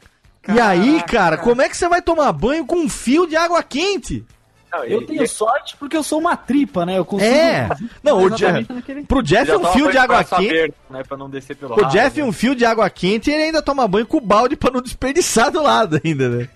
e 0.54 0.60
aí, 0.60 1.02
cara, 1.04 1.38
como 1.38 1.62
é 1.62 1.70
que 1.70 1.78
você 1.78 1.88
vai 1.88 2.02
tomar 2.02 2.32
banho 2.34 2.66
com 2.66 2.76
um 2.78 2.90
fio 2.90 3.26
de 3.28 3.36
água 3.36 3.62
quente? 3.64 4.26
Não, 4.72 4.84
Eu 4.84 5.04
tenho 5.04 5.28
sorte 5.28 5.76
porque 5.78 5.98
eu 5.98 6.04
sou 6.04 6.20
uma 6.20 6.38
tripa, 6.38 6.86
né? 6.86 6.96
Eu 7.00 7.04
consigo. 7.04 7.32
É. 7.34 7.68
Não, 8.04 8.22
o 8.24 8.30
Jeff, 8.30 8.72
naquele- 8.72 9.04
pro 9.04 9.24
Jeff 9.24 9.48
já 9.48 9.58
um 9.58 9.66
fio 9.72 9.90
de 9.90 9.98
água 9.98 10.24
quente. 10.24 10.48
aberto, 10.48 10.76
né, 10.92 11.04
pra 11.08 11.18
não 11.18 11.28
descer 11.28 11.56
pelo 11.56 11.74
O 11.74 11.78
ralo, 11.82 11.90
Jeff 11.92 12.20
né? 12.22 12.28
um 12.28 12.32
fio 12.32 12.54
de 12.54 12.64
água 12.66 12.88
quente 12.88 13.32
e 13.32 13.34
ele 13.34 13.44
ainda 13.46 13.64
toma 13.64 13.88
banho 13.88 14.06
com 14.06 14.18
o 14.18 14.22
balde 14.22 14.56
pra 14.56 14.70
não 14.70 14.80
desperdiçar 14.80 15.50
do 15.52 15.60
lado 15.64 16.00
ainda, 16.06 16.30
né? 16.30 16.50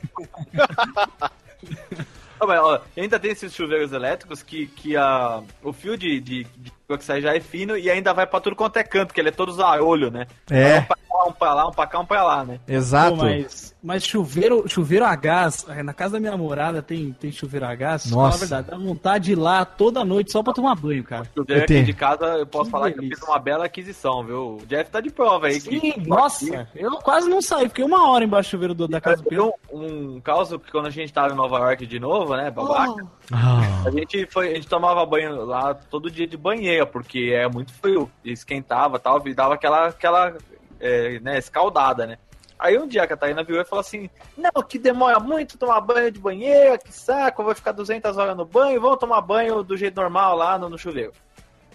Não, 2.43 2.47
mas, 2.47 2.59
ó, 2.59 2.81
ainda 2.97 3.17
tem 3.17 3.31
esses 3.31 3.53
chuveiros 3.53 3.93
elétricos 3.93 4.43
que, 4.43 4.67
que 4.67 4.97
a, 4.97 5.41
o 5.63 5.71
fio 5.71 5.97
de, 5.97 6.19
de, 6.19 6.43
de 6.43 6.73
água 6.85 6.97
que 6.97 7.05
sai 7.05 7.21
já 7.21 7.33
é 7.33 7.39
fino 7.39 7.77
e 7.77 7.89
ainda 7.89 8.13
vai 8.13 8.27
pra 8.27 8.41
tudo 8.41 8.55
quanto 8.55 8.77
é 8.77 8.83
canto, 8.83 9.13
que 9.13 9.21
ele 9.21 9.29
é 9.29 9.31
todos 9.31 9.59
a 9.61 9.81
olho, 9.81 10.11
né? 10.11 10.27
É. 10.51 10.79
Um 10.79 10.83
pra 10.83 10.97
lá, 11.09 11.25
um 11.25 11.31
pra 11.31 11.53
lá, 11.53 11.67
um 11.67 11.71
pra 11.71 11.87
cá, 11.87 11.99
um 11.99 12.05
pra 12.05 12.23
lá, 12.23 12.43
né? 12.43 12.59
Exato. 12.67 13.15
Pô, 13.15 13.23
mas, 13.23 13.72
mas 13.84 14.05
chuveiro, 14.05 14.63
chuveiro 14.67 15.03
a 15.05 15.13
gás, 15.15 15.65
eh, 15.67 15.84
na 15.84 15.93
casa 15.93 16.13
da 16.13 16.19
minha 16.19 16.31
namorada 16.31 16.81
tem, 16.81 17.11
tem 17.19 17.31
chuveiro 17.31 17.65
a 17.65 17.75
gás. 17.75 18.09
Nossa. 18.09 18.15
Fala 18.15 18.34
a 18.36 18.38
verdade, 18.38 18.67
dá 18.71 18.77
vontade 18.77 19.25
de 19.25 19.31
ir 19.34 19.36
lá 19.36 19.65
toda 19.65 20.05
noite 20.05 20.31
só 20.31 20.41
pra 20.41 20.53
tomar 20.53 20.75
banho, 20.75 21.03
cara. 21.03 21.25
Chuveiro 21.36 21.59
Eu 21.61 21.63
aqui 21.65 21.73
tenho. 21.73 21.86
de 21.86 21.93
casa, 21.93 22.25
eu 22.38 22.47
posso 22.47 22.65
Que 22.65 22.71
falar 22.71 22.91
que 22.91 22.97
eu 22.97 23.01
delícia. 23.01 23.17
fiz 23.19 23.27
uma 23.27 23.39
bela 23.39 23.65
aquisição, 23.65 24.23
viu? 24.23 24.57
O 24.61 24.65
Jeff 24.65 24.89
tá 24.89 25.01
de 25.01 25.09
prova 25.09 25.47
aí. 25.47 25.59
Sim, 25.59 25.79
que, 25.79 26.07
nossa, 26.07 26.67
eu 26.75 26.91
quase 26.99 27.29
não 27.29 27.41
saí, 27.41 27.67
fiquei 27.67 27.84
uma 27.84 28.09
hora 28.09 28.23
embaixo 28.23 28.47
do 28.49 28.51
chuveiro 28.51 28.73
do- 28.73 28.88
da 28.88 29.01
casa 29.01 29.21
do 29.21 29.27
Pedro. 29.29 29.53
Um, 29.71 30.15
um 30.15 30.21
caso 30.21 30.57
que 30.57 30.71
quando 30.71 30.86
a 30.88 30.89
gente 30.91 31.11
tava 31.11 31.34
em 31.34 31.36
Nova 31.36 31.57
York 31.59 31.86
de 31.86 31.99
novo, 31.99 32.36
né, 32.38 32.49
babaca, 32.49 33.05
Ah, 33.31 33.84
a 33.86 33.91
gente 33.91 34.25
foi, 34.31 34.51
a 34.51 34.55
gente 34.55 34.67
tomava 34.67 35.05
banho 35.05 35.43
lá 35.45 35.73
todo 35.73 36.09
dia 36.09 36.25
de 36.27 36.38
banheira, 36.38 36.86
porque 36.86 37.31
é 37.34 37.47
muito 37.49 37.73
frio, 37.73 38.09
e 38.23 38.31
esquentava 38.31 38.95
e 38.95 38.99
tal, 38.99 39.27
e 39.27 39.34
dava 39.34 39.53
aquela, 39.55 39.88
aquela 39.88 40.34
é, 40.79 41.19
né, 41.19 41.38
escaldada, 41.38 42.05
né. 42.05 42.17
Aí 42.64 42.78
um 42.78 42.88
dia 42.88 43.03
a 43.03 43.07
Catarina 43.07 43.43
viu 43.43 43.59
e 43.59 43.66
falou 43.66 43.82
assim, 43.82 44.09
não, 44.38 44.64
que 44.64 44.80
demora 44.80 45.20
muito 45.20 45.57
tomar 45.57 45.82
banho 45.82 46.09
de 46.09 46.18
banheira, 46.18 46.78
que 46.78 46.93
saco, 46.93 47.41
eu 47.41 47.45
vou 47.47 47.53
ficar 47.53 47.74
200 47.74 48.18
horas 48.18 48.38
no 48.38 48.45
banho, 48.45 48.80
vamos 48.80 48.99
tomar 48.99 49.20
banho 49.20 49.61
do 49.64 49.76
jeito 49.76 49.99
normal 49.99 50.38
lá 50.38 50.57
no, 50.57 50.70
no 50.70 50.78
chuveiro. 50.78 51.11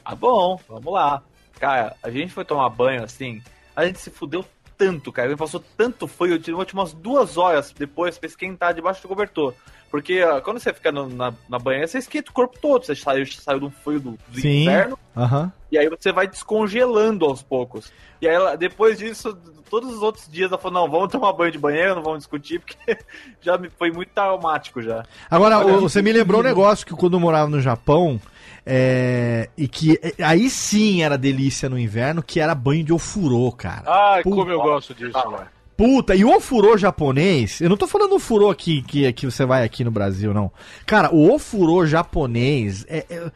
Ah, 0.03 0.14
bom, 0.14 0.59
vamos 0.66 0.91
lá. 0.91 1.22
Cara, 1.61 1.95
a 2.03 2.09
gente 2.09 2.32
foi 2.32 2.43
tomar 2.43 2.70
banho 2.70 3.05
assim, 3.05 3.43
a 3.76 3.84
gente 3.84 3.99
se 3.99 4.09
fudeu 4.09 4.43
tanto, 4.78 5.12
cara. 5.12 5.28
Ele 5.28 5.36
passou 5.36 5.62
tanto 5.76 6.07
foi, 6.07 6.32
eu 6.32 6.39
tive 6.39 6.57
umas 6.57 6.95
duas 6.95 7.36
horas 7.36 7.70
depois 7.70 8.16
pra 8.16 8.26
esquentar 8.26 8.72
debaixo 8.72 9.03
do 9.03 9.09
cobertor. 9.09 9.53
Porque 9.91 10.22
ó, 10.22 10.41
quando 10.41 10.61
você 10.61 10.72
fica 10.72 10.93
no- 10.93 11.09
na, 11.09 11.32
na 11.49 11.59
banheira, 11.59 11.86
você 11.86 11.99
esquenta 11.99 12.30
o 12.30 12.34
corpo 12.34 12.59
todo. 12.61 12.84
Você 12.84 12.95
saiu, 12.95 13.24
saiu 13.26 13.61
do 13.61 13.70
frio 13.70 13.99
do, 14.01 14.11
do 14.28 14.41
Sim. 14.41 14.62
inverno, 14.62 14.99
aham. 15.16 15.51
e 15.72 15.78
aí 15.78 15.89
você 15.89 16.12
vai 16.12 16.26
descongelando 16.26 17.24
aos 17.24 17.43
poucos. 17.43 17.91
E 18.20 18.28
aí, 18.28 18.34
ela- 18.34 18.57
depois 18.57 18.99
disso, 18.99 19.36
todos 19.70 19.95
os 19.95 20.03
outros 20.03 20.28
dias 20.28 20.51
ela 20.53 20.61
falou: 20.61 20.82
não, 20.86 20.91
vamos 20.91 21.11
tomar 21.11 21.32
banho 21.32 21.53
de 21.53 21.59
banheiro, 21.59 21.95
não 21.95 22.03
vamos 22.03 22.18
discutir, 22.18 22.61
porque 22.66 22.99
já 23.41 23.57
me- 23.57 23.70
foi 23.70 23.91
muito 23.91 24.11
traumático 24.12 24.82
já. 24.82 25.05
Agora, 25.30 25.59
Olha, 25.59 25.78
você 25.78 26.03
me 26.03 26.12
lembrou 26.12 26.41
um 26.41 26.45
negócio 26.45 26.84
que 26.86 26.93
quando 26.95 27.14
eu 27.14 27.20
morava 27.20 27.49
no 27.49 27.61
Japão, 27.61 28.20
é, 28.66 29.49
e 29.57 29.66
que 29.66 29.99
é, 30.03 30.22
aí 30.22 30.51
sim 30.51 31.03
era 31.03 31.16
delícia 31.16 31.68
no 31.68 31.78
inverno, 31.78 32.22
que 32.22 32.39
era 32.41 32.55
banho 32.55 32.84
de 32.84 32.93
ofurô, 32.93 33.51
cara. 33.53 33.84
Ai, 33.86 34.22
Puta. 34.22 34.36
como 34.36 34.51
eu 34.51 34.61
gosto 34.61 34.95
disso, 34.95 35.30
né? 35.30 35.47
Puta, 35.78 36.12
e 36.16 36.24
o 36.24 36.36
ofurô 36.36 36.76
japonês, 36.76 37.60
eu 37.60 37.68
não 37.70 37.76
tô 37.76 37.86
falando 37.86 38.16
o 38.16 38.18
furô 38.18 38.50
aqui 38.50 38.82
que, 38.82 39.12
que 39.12 39.26
você 39.26 39.46
vai 39.46 39.62
aqui 39.62 39.84
no 39.84 39.92
Brasil, 39.92 40.34
não. 40.34 40.50
Cara, 40.84 41.14
o 41.14 41.32
ofurô 41.32 41.86
japonês, 41.86 42.84
é, 42.88 43.06
é- 43.09 43.30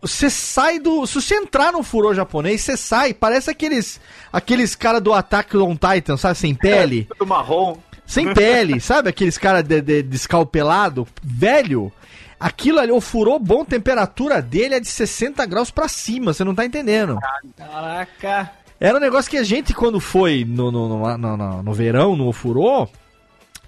você 0.00 0.30
sai 0.30 0.78
do. 0.78 1.04
Se 1.08 1.20
você 1.20 1.34
entrar 1.34 1.72
no 1.72 1.82
furô 1.82 2.14
japonês, 2.14 2.60
você 2.60 2.76
sai, 2.76 3.12
parece 3.12 3.50
aqueles 3.50 4.00
aqueles 4.32 4.76
cara 4.76 5.00
do 5.00 5.12
Attack 5.12 5.56
on 5.56 5.74
Titan, 5.74 6.16
sabe, 6.16 6.38
sem 6.38 6.54
pele. 6.54 7.08
Tudo 7.18 7.26
marrom. 7.26 7.76
Sem 8.06 8.32
pele, 8.32 8.78
sabe? 8.78 9.08
Aqueles 9.08 9.36
caras 9.36 9.64
de, 9.64 9.80
de, 9.80 10.00
descalpelado, 10.04 11.04
velho. 11.20 11.92
Aquilo 12.38 12.78
ali, 12.78 12.92
o 12.92 13.00
furô 13.00 13.40
bom, 13.40 13.64
temperatura 13.64 14.40
dele 14.40 14.76
é 14.76 14.80
de 14.80 14.86
60 14.86 15.44
graus 15.46 15.72
pra 15.72 15.88
cima, 15.88 16.32
você 16.32 16.44
não 16.44 16.54
tá 16.54 16.64
entendendo. 16.64 17.18
Caraca. 17.56 18.52
Era 18.80 18.96
um 18.98 19.00
negócio 19.00 19.30
que 19.30 19.36
a 19.36 19.42
gente, 19.42 19.74
quando 19.74 19.98
foi 20.00 20.44
no, 20.46 20.70
no, 20.70 20.88
no, 20.88 21.18
no, 21.18 21.36
no- 21.36 21.62
no 21.62 21.72
verão, 21.72 22.14
no 22.16 22.28
ofurô, 22.28 22.88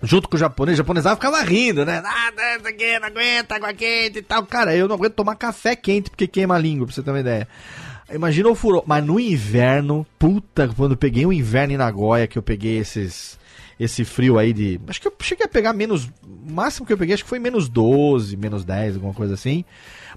junto 0.02 0.28
com 0.28 0.36
o 0.36 0.38
japonês, 0.38 0.76
o 0.78 0.82
japonês 0.82 1.04
ficava 1.08 1.42
rindo, 1.42 1.84
né? 1.84 2.00
Ah, 2.04 2.32
não, 2.36 2.68
aqui, 2.68 2.98
não 2.98 3.08
aguenta 3.08 3.56
água 3.56 3.72
quente 3.74 4.18
e 4.18 4.22
tal. 4.22 4.44
Cara, 4.46 4.74
eu 4.76 4.86
não 4.86 4.94
aguento 4.94 5.14
tomar 5.14 5.34
café 5.34 5.74
quente 5.74 6.10
porque 6.10 6.26
queima 6.28 6.54
a 6.54 6.58
língua, 6.58 6.86
pra 6.86 6.94
você 6.94 7.02
ter 7.02 7.10
uma 7.10 7.20
ideia. 7.20 7.48
Imagina 8.12 8.48
o 8.48 8.54
furô. 8.54 8.82
Mas 8.86 9.04
no 9.04 9.18
inverno, 9.20 10.06
puta, 10.18 10.68
quando 10.76 10.92
eu 10.92 10.96
peguei 10.96 11.24
o 11.26 11.32
inverno 11.32 11.74
em 11.74 11.76
Nagoya, 11.76 12.26
que 12.26 12.38
eu 12.38 12.42
peguei 12.42 12.78
esses 12.78 13.38
esse 13.78 14.04
frio 14.04 14.38
aí 14.38 14.52
de. 14.52 14.78
Acho 14.88 15.00
que 15.00 15.08
eu 15.08 15.12
cheguei 15.20 15.46
a 15.46 15.48
pegar 15.48 15.72
menos. 15.72 16.04
O 16.24 16.52
máximo 16.52 16.86
que 16.86 16.92
eu 16.92 16.98
peguei 16.98 17.14
acho 17.14 17.22
que 17.24 17.28
foi 17.30 17.38
menos 17.38 17.68
12, 17.68 18.36
menos 18.36 18.64
10, 18.64 18.96
alguma 18.96 19.14
coisa 19.14 19.34
assim. 19.34 19.64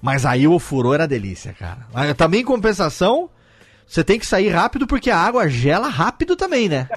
Mas 0.02 0.26
aí 0.26 0.46
o 0.48 0.60
furor 0.60 0.96
era 0.96 1.08
delícia, 1.08 1.54
cara. 1.54 1.88
Também 2.16 2.42
em 2.42 2.46
compensação, 2.46 3.30
você 3.88 4.04
tem 4.04 4.20
que 4.20 4.26
sair 4.26 4.50
rápido 4.50 4.88
porque 4.88 5.10
a 5.10 5.18
água 5.18 5.48
gela 5.48 5.88
rápido 5.88 6.36
também, 6.36 6.68
né? 6.70 6.88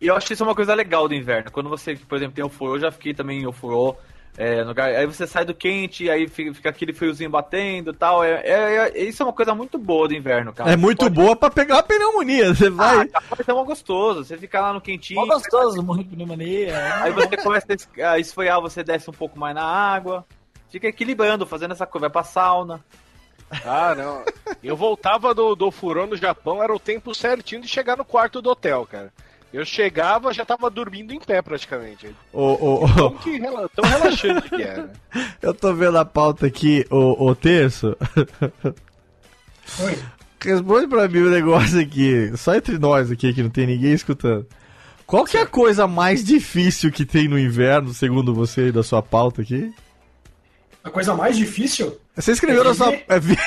E 0.00 0.06
eu 0.06 0.16
acho 0.16 0.26
que 0.26 0.34
isso 0.34 0.42
é 0.42 0.46
uma 0.46 0.54
coisa 0.54 0.74
legal 0.74 1.08
do 1.08 1.14
inverno. 1.14 1.50
Quando 1.50 1.68
você, 1.68 1.96
por 1.96 2.16
exemplo, 2.16 2.34
tem 2.34 2.44
o 2.44 2.48
furô, 2.48 2.76
eu 2.76 2.80
já 2.80 2.90
fiquei 2.90 3.14
também 3.14 3.40
em 3.42 3.46
ofurô. 3.46 3.96
É, 4.36 4.62
no 4.62 4.70
lugar, 4.70 4.88
aí 4.88 5.06
você 5.06 5.28
sai 5.28 5.44
do 5.44 5.54
quente, 5.54 6.10
aí 6.10 6.26
fica, 6.26 6.52
fica 6.52 6.68
aquele 6.68 6.92
friozinho 6.92 7.30
batendo 7.30 7.92
e 7.92 7.94
tal. 7.94 8.24
É, 8.24 8.42
é, 8.44 8.90
é- 8.92 9.04
isso 9.04 9.22
é 9.22 9.26
uma 9.26 9.32
coisa 9.32 9.54
muito 9.54 9.78
boa 9.78 10.08
do 10.08 10.14
inverno, 10.14 10.52
cara. 10.52 10.72
É 10.72 10.76
muito 10.76 10.98
Pode- 11.04 11.14
boa 11.14 11.36
pra 11.36 11.48
pegar 11.50 11.78
a 11.78 11.82
pneumonia. 11.84 12.52
Você 12.52 12.68
vai. 12.68 13.02
Ah, 13.02 13.06
cara, 13.06 13.24
mas 13.30 13.48
é 13.48 13.52
mó 13.52 13.62
gostoso. 13.62 14.24
Você 14.24 14.36
fica 14.36 14.60
lá 14.60 14.72
no 14.72 14.80
quentinho. 14.80 15.20
Mó 15.20 15.26
gostoso, 15.34 15.80
morrer 15.84 16.02
de 16.02 16.10
pneumonia. 16.10 16.74
Aí 17.04 17.12
você 17.12 17.36
começa 17.36 17.66
a 18.04 18.18
esfriar, 18.18 18.60
você 18.60 18.82
desce 18.82 19.08
um 19.08 19.12
pouco 19.12 19.38
mais 19.38 19.54
na 19.54 19.62
água. 19.62 20.26
Fica 20.68 20.88
equilibrando, 20.88 21.46
fazendo 21.46 21.70
essa 21.72 21.86
coisa. 21.86 22.08
Vai 22.08 22.10
pra 22.10 22.24
sauna. 22.24 22.84
Ah, 23.64 23.94
não. 23.96 24.22
Eu 24.62 24.76
voltava 24.76 25.34
do, 25.34 25.54
do 25.54 25.70
furão 25.70 26.06
no 26.06 26.16
Japão, 26.16 26.62
era 26.62 26.74
o 26.74 26.78
tempo 26.78 27.14
certinho 27.14 27.60
de 27.62 27.68
chegar 27.68 27.96
no 27.96 28.04
quarto 28.04 28.40
do 28.42 28.50
hotel, 28.50 28.86
cara. 28.90 29.12
Eu 29.52 29.64
chegava, 29.64 30.34
já 30.34 30.44
tava 30.44 30.68
dormindo 30.68 31.12
em 31.12 31.20
pé 31.20 31.40
praticamente. 31.40 32.08
Ô, 32.32 32.42
ô, 32.54 32.84
ô, 32.84 32.88
Tão, 32.94 33.16
que, 33.18 33.38
rela- 33.38 33.68
tão 33.68 33.84
relaxante 33.88 34.48
que 34.50 34.62
era. 34.62 34.90
eu 35.40 35.54
tô 35.54 35.72
vendo 35.72 35.96
a 35.98 36.04
pauta 36.04 36.46
aqui, 36.46 36.84
o, 36.90 37.26
o 37.30 37.34
terço. 37.36 37.96
Oi. 39.80 39.98
Responde 40.42 40.88
pra 40.88 41.08
mim 41.08 41.20
o 41.20 41.30
negócio 41.30 41.80
aqui, 41.80 42.32
só 42.36 42.54
entre 42.54 42.78
nós 42.78 43.10
aqui, 43.10 43.32
que 43.32 43.42
não 43.42 43.48
tem 43.50 43.66
ninguém 43.66 43.92
escutando. 43.92 44.46
Qual 45.06 45.24
que 45.24 45.36
é 45.36 45.42
a 45.42 45.46
coisa 45.46 45.86
mais 45.86 46.24
difícil 46.24 46.90
que 46.90 47.04
tem 47.06 47.28
no 47.28 47.38
inverno, 47.38 47.94
segundo 47.94 48.34
você 48.34 48.62
aí 48.62 48.72
da 48.72 48.82
sua 48.82 49.00
pauta 49.02 49.40
aqui? 49.42 49.72
A 50.82 50.90
coisa 50.90 51.14
mais 51.14 51.36
difícil 51.36 51.96
Você 52.16 52.32
escreveu 52.32 52.64
na 52.64 52.74
sua. 52.74 52.92
é, 53.08 53.20
vi- 53.20 53.36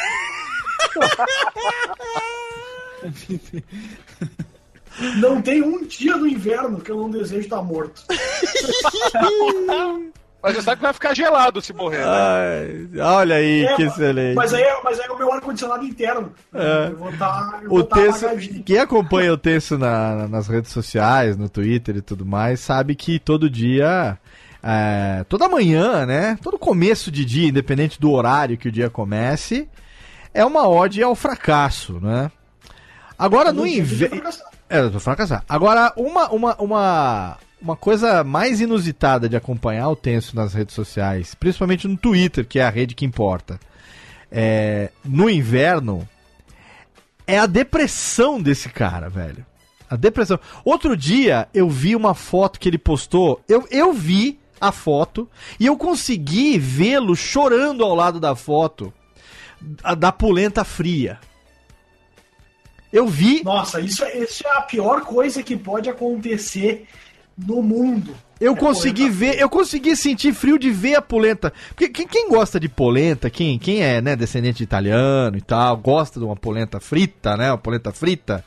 não 5.17 5.41
tem 5.41 5.61
um 5.61 5.85
dia 5.85 6.17
do 6.17 6.27
inverno 6.27 6.79
que 6.81 6.91
eu 6.91 6.97
não 6.97 7.09
desejo 7.09 7.41
estar 7.41 7.61
morto. 7.61 8.03
Mas 10.41 10.55
você 10.55 10.61
sabe 10.61 10.77
que 10.77 10.83
vai 10.83 10.93
ficar 10.93 11.13
gelado 11.15 11.59
se 11.61 11.73
morrer, 11.73 11.97
né? 11.97 12.05
Ai, 12.05 12.89
olha 13.01 13.35
aí, 13.37 13.65
É, 13.65 13.75
que 13.75 13.83
excelente. 13.83 14.35
Mas 14.35 14.53
aí, 14.53 14.61
é- 14.61 14.81
mas 14.83 14.99
aí 14.99 15.07
é 15.07 15.11
o 15.11 15.17
meu 15.17 15.33
ar-condicionado 15.33 15.83
interno. 15.83 16.31
É. 16.53 16.89
Eu 16.91 16.97
vou 16.97 17.09
estar. 17.09 17.59
O 17.67 17.83
texto, 17.83 18.27
quem 18.63 18.77
acompanha 18.77 19.33
o 19.33 19.37
texto 19.37 19.77
na- 19.79 20.27
nas 20.27 20.47
redes 20.47 20.71
sociais, 20.71 21.35
no 21.35 21.49
Twitter 21.49 21.97
e 21.97 22.01
tudo 22.01 22.23
mais, 22.25 22.59
sabe 22.59 22.93
que 22.95 23.17
todo 23.19 23.49
dia, 23.49 24.17
é, 24.63 25.23
toda 25.29 25.49
manhã, 25.49 26.05
né? 26.05 26.37
Todo 26.41 26.57
começo 26.57 27.11
de 27.11 27.23
dia, 27.23 27.47
independente 27.47 27.99
do 27.99 28.11
horário 28.11 28.57
que 28.57 28.69
o 28.69 28.71
dia 28.71 28.89
comece, 28.89 29.67
é 30.33 30.43
uma 30.43 30.67
ode 30.67 31.01
ao 31.01 31.15
fracasso, 31.15 31.99
né? 31.99 32.31
Agora 33.17 33.51
no 33.51 33.65
inverno. 33.65 34.21
É, 34.69 34.79
eu 34.79 34.91
tô 34.91 34.99
fracassar. 34.99 35.43
Agora, 35.47 35.93
uma, 35.95 36.29
uma, 36.29 36.55
uma, 36.55 37.37
uma 37.61 37.75
coisa 37.75 38.23
mais 38.23 38.59
inusitada 38.59 39.29
de 39.29 39.35
acompanhar 39.35 39.89
o 39.89 39.95
Tenso 39.95 40.35
nas 40.35 40.53
redes 40.53 40.75
sociais, 40.75 41.33
principalmente 41.33 41.87
no 41.87 41.97
Twitter, 41.97 42.45
que 42.45 42.59
é 42.59 42.63
a 42.63 42.69
rede 42.69 42.93
que 42.93 43.05
importa, 43.05 43.59
é, 44.31 44.91
no 45.03 45.29
inverno, 45.29 46.07
é 47.25 47.39
a 47.39 47.45
depressão 47.45 48.41
desse 48.41 48.69
cara, 48.69 49.09
velho. 49.09 49.45
A 49.89 49.95
depressão. 49.95 50.37
Outro 50.65 50.97
dia, 50.97 51.47
eu 51.53 51.69
vi 51.69 51.95
uma 51.95 52.13
foto 52.13 52.59
que 52.59 52.67
ele 52.67 52.77
postou, 52.77 53.41
eu, 53.47 53.65
eu 53.71 53.93
vi 53.93 54.37
a 54.59 54.71
foto 54.71 55.29
e 55.59 55.65
eu 55.65 55.77
consegui 55.77 56.57
vê-lo 56.57 57.15
chorando 57.15 57.83
ao 57.83 57.95
lado 57.95 58.19
da 58.19 58.35
foto 58.35 58.93
da, 59.97 60.11
polenta 60.11 60.63
fria. 60.63 61.19
Eu 62.91 63.07
vi 63.07 63.43
Nossa, 63.43 63.79
isso, 63.81 64.03
é- 64.03 64.17
isso 64.17 64.47
é 64.47 64.57
a 64.57 64.61
pior 64.61 65.01
coisa 65.01 65.43
que 65.43 65.57
pode 65.57 65.89
acontecer 65.89 66.87
no 67.37 67.61
mundo. 67.61 68.15
Eu 68.39 68.53
É 68.53 68.55
consegui 68.55 69.09
ver, 69.09 69.39
eu 69.39 69.49
consegui 69.49 69.95
sentir 69.95 70.33
frio 70.33 70.57
de 70.59 70.69
ver 70.69 70.95
a 70.95 71.01
polenta. 71.01 71.51
Porque 71.69 71.89
quem, 71.89 72.07
quem 72.07 72.29
gosta 72.29 72.59
de 72.59 72.69
polenta, 72.69 73.29
quem, 73.29 73.57
quem 73.57 73.81
é 73.81 73.99
né, 73.99 74.15
descendente 74.15 74.59
de 74.59 74.63
italiano 74.63 75.37
e 75.37 75.41
tal, 75.41 75.75
gosta 75.77 76.19
de 76.19 76.25
uma 76.25 76.35
polenta 76.35 76.79
frita, 76.79 77.35
né? 77.35 77.51
Uma 77.51 77.57
polenta 77.57 77.91
frita. 77.91 78.45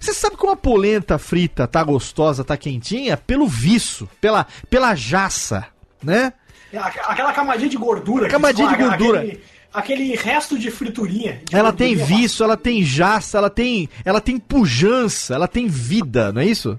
Você 0.00 0.12
sabe 0.12 0.36
como 0.36 0.52
a 0.52 0.56
polenta 0.56 1.18
frita 1.18 1.66
tá 1.66 1.82
gostosa, 1.82 2.44
tá 2.44 2.56
quentinha? 2.56 3.16
Pelo 3.16 3.46
viço, 3.46 4.08
pela, 4.20 4.46
pela 4.68 4.94
jaça, 4.94 5.66
né? 6.02 6.32
É 6.72 6.78
aqu- 6.78 7.00
Aquela 7.10 7.32
camadinha 7.32 7.68
de 7.68 7.76
gordura. 7.76 8.26
que 8.26 8.32
Camadinha 8.32 8.68
de 8.68 8.76
gordura. 8.76 9.20
Aquele, 9.20 9.42
aquele 9.72 10.16
resto 10.16 10.58
de 10.58 10.70
friturinha. 10.70 11.40
de 11.48 11.56
Ela 11.56 11.72
tem 11.72 11.94
viço, 11.94 12.42
ela 12.44 12.56
tem 12.56 12.82
jaça, 12.82 13.38
ela 13.38 13.48
tem, 13.50 13.88
ela 14.04 14.20
tem 14.20 14.38
pujança, 14.38 15.34
ela 15.34 15.48
tem 15.48 15.66
vida, 15.68 16.32
não 16.32 16.40
é 16.42 16.46
isso? 16.46 16.78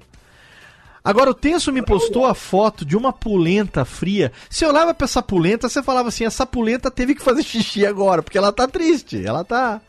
Agora 1.03 1.29
o 1.29 1.33
Tenso 1.33 1.71
me 1.71 1.81
postou 1.81 2.25
a 2.25 2.35
foto 2.35 2.83
de 2.83 2.97
uma 2.97 3.13
polenta 3.13 3.85
fria. 3.85 4.29
Você 4.49 4.65
olhava 4.65 4.93
pra 4.93 5.05
essa 5.05 5.21
polenta, 5.23 5.69
você 5.69 5.81
falava 5.81 6.09
assim: 6.09 6.25
essa 6.25 6.45
polenta 6.45 6.91
teve 6.91 7.15
que 7.15 7.23
fazer 7.23 7.43
xixi 7.43 7.85
agora, 7.85 8.21
porque 8.21 8.37
ela 8.37 8.51
tá 8.51 8.67
triste, 8.67 9.25
ela 9.25 9.43
tá. 9.45 9.79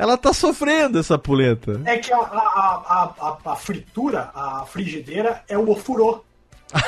Ela 0.00 0.16
tá 0.16 0.32
sofrendo 0.32 0.98
essa 0.98 1.18
polenta. 1.18 1.78
É 1.84 1.98
que 1.98 2.10
a, 2.10 2.16
a, 2.16 2.22
a, 2.22 3.36
a, 3.44 3.52
a 3.52 3.56
fritura, 3.56 4.30
a 4.34 4.64
frigideira, 4.64 5.44
é 5.46 5.58
o 5.58 5.68
ofurô. 5.70 6.24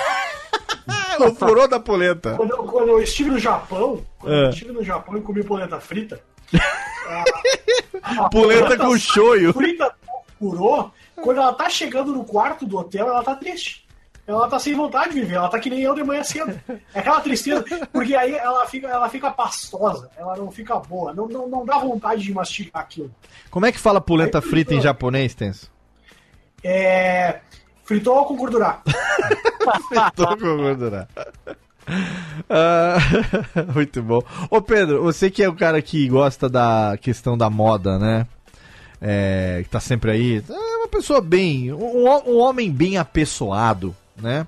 O 1.21 1.35
furou 1.35 1.69
da 1.69 1.79
polenta. 1.79 2.35
Quando, 2.37 2.51
eu- 2.53 2.65
quando 2.65 2.89
eu 2.89 3.03
estive 3.03 3.31
no 3.31 3.39
Japão, 3.39 4.03
quando 4.19 4.33
É. 4.35 4.45
eu 4.47 4.51
estive 4.51 4.73
no 4.73 4.83
Japão 4.83 5.17
e 5.19 5.21
comi 5.21 5.45
polenta 5.45 5.79
frita. 5.79 6.21
a, 8.03 8.25
a 8.25 8.29
Polenta 8.31 8.79
com 8.79 8.97
choio. 8.99 9.53
Frita 9.53 9.95
ofurô, 10.41 10.91
quando 11.17 11.37
ela 11.39 11.53
tá 11.53 11.69
chegando 11.69 12.13
no 12.13 12.25
quarto 12.25 12.65
do 12.65 12.79
hotel, 12.79 13.09
ela 13.09 13.23
tá 13.23 13.35
triste. 13.37 13.87
Ela 14.27 14.49
tá 14.49 14.59
sem 14.59 14.75
vontade 14.75 15.15
de 15.15 15.21
viver, 15.21 15.35
ela 15.35 15.49
tá 15.49 15.59
que 15.59 15.69
nem 15.69 15.81
eu 15.81 15.95
de 15.95 16.05
manhã 16.05 16.23
cedo. 16.23 16.59
É 16.95 17.01
aquela 17.01 17.21
tristeza, 17.21 17.65
porque 17.93 18.15
aí 18.15 18.35
ela 18.35 18.65
fica, 18.67 18.87
ela 18.87 19.09
fica 19.09 19.31
pastosa, 19.33 20.09
ela 20.17 20.37
não 20.37 20.51
fica 20.51 20.79
boa, 20.79 21.13
não, 21.13 21.27
não, 21.27 21.49
não 21.49 21.65
dá 21.65 21.79
vontade 21.79 22.23
de 22.23 22.33
mastigar 22.33 22.83
aquilo. 22.83 23.13
Como 23.51 23.67
é 23.67 23.73
que 23.73 23.79
fala 23.79 24.01
polenta 24.01 24.41
frita 24.41 24.75
em 24.75 24.81
japonês, 24.81 25.35
Tenso? 25.35 25.71
É. 26.63 27.41
Fritou 27.85 28.25
com 28.25 28.37
gordura. 28.37 28.79
Tô 30.15 30.37
com 30.37 30.57
gordura. 30.57 31.09
Ah, 32.49 32.97
muito 33.75 34.03
bom. 34.03 34.23
Ô 34.49 34.63
Pedro, 34.63 35.03
você 35.03 35.31
que 35.31 35.43
é 35.43 35.49
o 35.49 35.57
cara 35.57 35.83
que 35.83 36.09
gosta 36.09 36.49
da 36.49 36.97
questão 37.01 37.37
da 37.37 37.51
moda, 37.51 37.99
né? 37.99 38.27
É, 39.01 39.61
que 39.65 39.69
tá 39.69 39.81
sempre 39.81 40.13
aí. 40.13 40.45
É 40.49 40.77
uma 40.77 40.89
pessoa 40.89 41.21
bem. 41.21 41.73
Um, 41.73 42.07
um 42.09 42.39
homem 42.39 42.71
bem 42.71 42.99
apessoado, 42.99 43.95
né? 44.17 44.47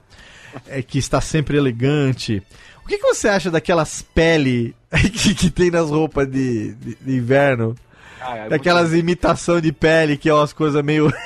É, 0.68 0.82
que 0.82 0.98
está 0.98 1.20
sempre 1.20 1.56
elegante. 1.56 2.42
O 2.84 2.86
que, 2.86 2.98
que 2.98 3.02
você 3.06 3.28
acha 3.28 3.50
daquelas 3.50 4.02
pele 4.02 4.74
que, 5.12 5.34
que 5.34 5.50
tem 5.50 5.70
nas 5.70 5.90
roupas 5.90 6.30
de, 6.30 6.74
de, 6.74 6.94
de 6.96 7.16
inverno? 7.16 7.74
Ah, 8.20 8.36
é 8.38 8.48
Daquelas 8.48 8.92
imitação 8.92 9.60
de 9.60 9.72
pele 9.72 10.16
que 10.16 10.28
é 10.28 10.34
umas 10.34 10.52
coisas 10.52 10.82
meio. 10.82 11.12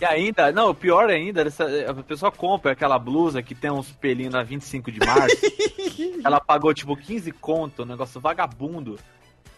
E 0.00 0.04
ainda, 0.06 0.50
não, 0.50 0.70
o 0.70 0.74
pior 0.74 1.10
ainda, 1.10 1.42
essa- 1.42 1.66
a 1.86 1.92
pessoa 2.02 2.32
compra 2.32 2.72
aquela 2.72 2.98
blusa 2.98 3.42
que 3.42 3.54
tem 3.54 3.70
uns 3.70 3.90
pelinhos 3.92 4.32
na 4.32 4.42
25 4.42 4.90
de 4.90 4.98
março. 4.98 5.36
ela 6.24 6.40
pagou 6.40 6.72
tipo 6.72 6.96
15 6.96 7.30
conto, 7.32 7.82
um 7.82 7.86
negócio 7.86 8.18
vagabundo. 8.18 8.98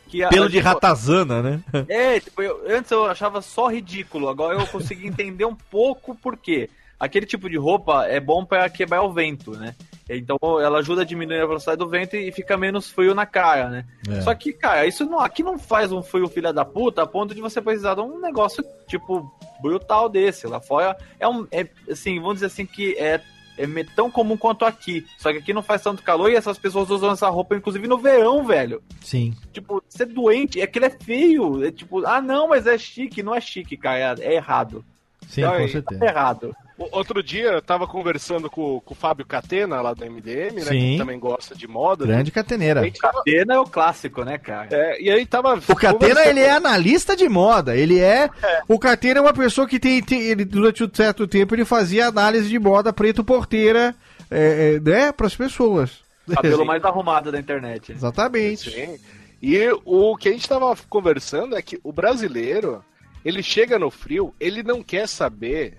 Que 0.09 0.25
a- 0.25 0.29
pelo 0.29 0.49
de 0.49 0.57
tipo, 0.57 0.67
ratazana, 0.69 1.41
né? 1.43 1.61
É, 1.89 2.19
tipo, 2.19 2.43
eu- 2.43 2.61
antes 2.69 2.91
eu 2.91 3.07
achava 3.07 3.41
só 3.41 3.69
ridículo, 3.69 4.29
agora 4.29 4.59
eu 4.59 4.67
consegui 4.67 5.07
entender 5.07 5.45
um 5.45 5.55
pouco 5.55 6.13
por 6.17 6.37
quê. 6.37 6.69
Aquele 7.03 7.27
tipo 7.27 7.51
de 7.51 7.57
roupa 7.57 8.07
é 8.07 8.21
bom 8.21 8.45
pra 8.45 8.71
quebrar 8.71 9.03
o 9.03 9.13
vento, 9.13 9.51
né? 9.59 9.75
Então 10.09 10.39
ela 10.61 10.79
ajuda 10.79 11.03
a 11.03 11.05
diminuir 11.05 11.41
a 11.41 11.47
velocidade 11.47 11.77
do 11.77 11.89
vento 11.89 12.15
e 12.15 12.31
fica 12.31 12.57
menos 12.57 12.89
frio 12.89 13.13
na 13.13 13.27
cara, 13.27 13.69
né? 13.69 13.85
É. 14.09 14.21
Só 14.21 14.33
que, 14.37 14.53
cara, 14.53 14.87
isso 14.87 15.05
não, 15.05 15.19
aqui 15.19 15.43
não 15.43 15.59
faz 15.59 15.91
um 15.91 16.01
frio 16.01 16.29
filha 16.29 16.53
da 16.53 16.65
puta 16.65 17.03
a 17.03 17.07
ponto 17.07 17.35
de 17.35 17.41
você 17.41 17.61
precisar 17.61 17.97
de 17.97 18.03
um 18.03 18.21
negócio, 18.21 18.65
tipo, 18.87 19.29
brutal 19.61 20.09
desse. 20.09 20.47
Lá 20.47 20.61
fora 20.61 20.97
é 21.19 21.27
um. 21.27 21.45
É, 21.51 21.67
assim, 21.91 22.21
vamos 22.21 22.35
dizer 22.35 22.47
assim 22.47 22.65
que 22.65 22.97
é. 22.97 23.21
É 23.59 23.67
tão 23.97 24.09
comum 24.09 24.37
quanto 24.37 24.65
aqui. 24.65 25.05
Só 25.19 25.33
que 25.33 25.39
aqui 25.39 25.53
não 25.53 25.63
faz 25.63 25.83
tanto 25.83 26.05
calor 26.05 26.31
e 26.31 26.37
essas 26.37 26.57
pessoas 26.57 26.89
usam 26.89 27.11
essa 27.11 27.29
roupa, 27.29 27.57
inclusive 27.57 27.89
no 27.89 27.99
verão, 27.99 28.45
velho. 28.45 28.81
Sim. 29.01 29.35
Tipo, 29.53 29.83
ser 29.89 30.07
doente, 30.07 30.63
aquilo 30.63 30.87
é 30.87 30.91
feio. 30.91 31.65
É 31.65 31.73
tipo, 31.73 32.07
ah, 32.07 32.21
não, 32.21 32.49
mas 32.49 32.67
é 32.67 32.79
chique. 32.79 33.25
Não 33.25 33.35
é 33.35 33.41
chique, 33.41 33.77
cara. 33.77 34.17
É, 34.21 34.35
é 34.35 34.35
errado. 34.37 34.85
Sim, 35.29 35.43
Então, 35.43 35.53
com 35.57 35.63
é- 35.63 35.69
certeza. 35.69 36.05
É 36.05 36.09
errado. 36.09 36.57
O- 36.79 36.89
Outro 36.99 37.23
dia 37.23 37.45
eu 37.53 37.63
tava 37.63 37.87
conversando 37.87 38.51
com, 38.51 38.81
com 38.81 38.93
o 38.93 38.97
Fábio 38.97 39.25
Catena, 39.25 39.81
lá 39.81 39.95
do 39.95 40.05
MDM, 40.05 40.57
né? 40.57 40.63
Sim. 40.63 40.93
Que 40.93 40.99
também 40.99 41.19
gosta 41.19 41.55
de 41.55 41.69
moda. 41.69 42.05
Grande 42.07 42.31
A 42.31 42.35
cateneira. 42.35 42.83
tava- 43.01 43.19
Catena 43.19 43.55
é 43.55 43.59
o 43.59 43.65
clássico, 43.65 44.25
né, 44.25 44.37
cara? 44.39 44.69
é, 44.71 45.01
e 45.01 45.11
aí 45.11 45.25
tava. 45.25 45.61
O 45.69 45.77
Catena, 45.77 46.25
ele 46.27 46.41
é 46.41 46.51
analista 46.51 47.15
de 47.17 47.29
moda. 47.29 47.77
Ele 47.77 48.01
é. 48.01 48.29
O 48.69 48.79
Catena 48.79 49.19
é 49.21 49.23
uma 49.23 49.33
pessoa 49.33 49.67
que 49.69 49.79
tem. 49.79 50.03
tem- 50.03 50.23
ele, 50.23 50.45
durante 50.45 50.83
um 50.83 50.91
certo 50.93 51.27
tempo, 51.29 51.55
ele 51.55 51.65
fazia 51.65 52.09
análise 52.09 52.49
de 52.49 52.59
moda 52.59 52.93
preto 52.93 53.23
porteira, 53.23 53.95
é, 54.31 54.75
é, 54.77 54.81
né, 54.81 55.13
pras 55.13 55.37
pessoas. 55.37 56.01
Cabelo 56.35 56.65
mais 56.67 56.85
arrumado 56.85 57.31
da 57.31 57.39
internet. 57.39 57.91
né? 57.91 57.97
Exatamente. 57.97 58.71
Sim. 58.71 58.99
E 59.41 59.59
o 59.85 60.17
que 60.17 60.29
a 60.29 60.33
gente 60.33 60.49
tava 60.49 60.75
conversando 60.89 61.57
é 61.57 61.63
que 61.63 61.79
o 61.85 61.93
brasileiro, 61.93 62.83
ele 63.25 63.43
chega 63.43 63.79
no 63.79 63.91
frio, 63.91 64.35
ele 64.39 64.63
não 64.63 64.83
quer 64.83 65.09
saber 65.09 65.77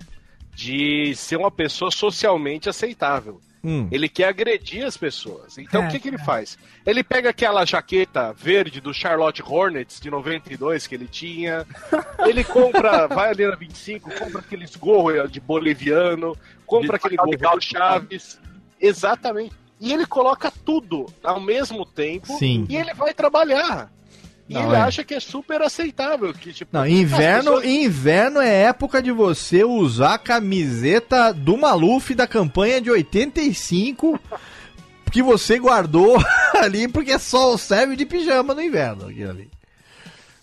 de 0.54 1.14
ser 1.16 1.36
uma 1.36 1.50
pessoa 1.50 1.90
socialmente 1.90 2.68
aceitável. 2.68 3.40
Hum. 3.64 3.88
Ele 3.90 4.10
quer 4.10 4.28
agredir 4.28 4.84
as 4.84 4.94
pessoas. 4.94 5.56
Então 5.56 5.84
É, 5.84 5.88
o 5.88 5.90
que, 5.90 5.98
que 5.98 6.08
ele 6.08 6.18
faz? 6.18 6.58
Ele 6.84 7.02
pega 7.02 7.30
aquela 7.30 7.64
jaqueta 7.64 8.30
verde 8.34 8.78
do 8.78 8.92
Charlotte 8.92 9.42
Hornets 9.42 9.98
de 9.98 10.10
92 10.10 10.86
que 10.86 10.94
ele 10.94 11.08
tinha. 11.08 11.66
Ele 12.26 12.44
compra, 12.44 13.06
vai 13.06 13.30
ali 13.30 13.46
na 13.46 13.56
25, 13.56 14.10
compra 14.18 14.40
aqueles 14.40 14.76
gorros 14.76 15.30
de 15.30 15.40
boliviano, 15.40 16.36
compra 16.66 16.90
De 16.90 16.96
aquele 16.96 17.16
papel 17.16 17.38
gorro 17.38 17.58
de 17.58 17.68
do 17.68 17.72
Chaves. 17.72 18.40
Exatamente. 18.80 19.54
E 19.80 19.92
ele 19.92 20.06
coloca 20.06 20.50
tudo 20.64 21.06
ao 21.22 21.40
mesmo 21.40 21.84
tempo 21.84 22.38
Sim. 22.38 22.66
e 22.68 22.76
ele 22.76 22.94
vai 22.94 23.12
trabalhar. 23.12 23.90
E 24.48 24.52
Não, 24.54 24.66
ele 24.66 24.76
é. 24.76 24.80
acha 24.80 25.02
que 25.02 25.14
é 25.14 25.20
super 25.20 25.62
aceitável. 25.62 26.32
Que, 26.34 26.52
tipo, 26.52 26.76
Não, 26.76 26.86
inverno, 26.86 27.52
pessoas- 27.52 27.64
inverno 27.64 28.40
é 28.40 28.62
época 28.64 29.02
de 29.02 29.10
você 29.10 29.64
usar 29.64 30.14
a 30.14 30.18
camiseta 30.18 31.32
do 31.32 31.56
Maluf 31.56 32.14
da 32.14 32.26
campanha 32.26 32.80
de 32.80 32.90
85 32.90 34.20
que 35.10 35.22
você 35.22 35.58
guardou 35.58 36.16
ali 36.60 36.88
porque 36.88 37.18
só 37.18 37.56
serve 37.56 37.96
de 37.96 38.04
pijama 38.04 38.52
no 38.54 38.60
inverno. 38.60 39.06
Ali. 39.06 39.48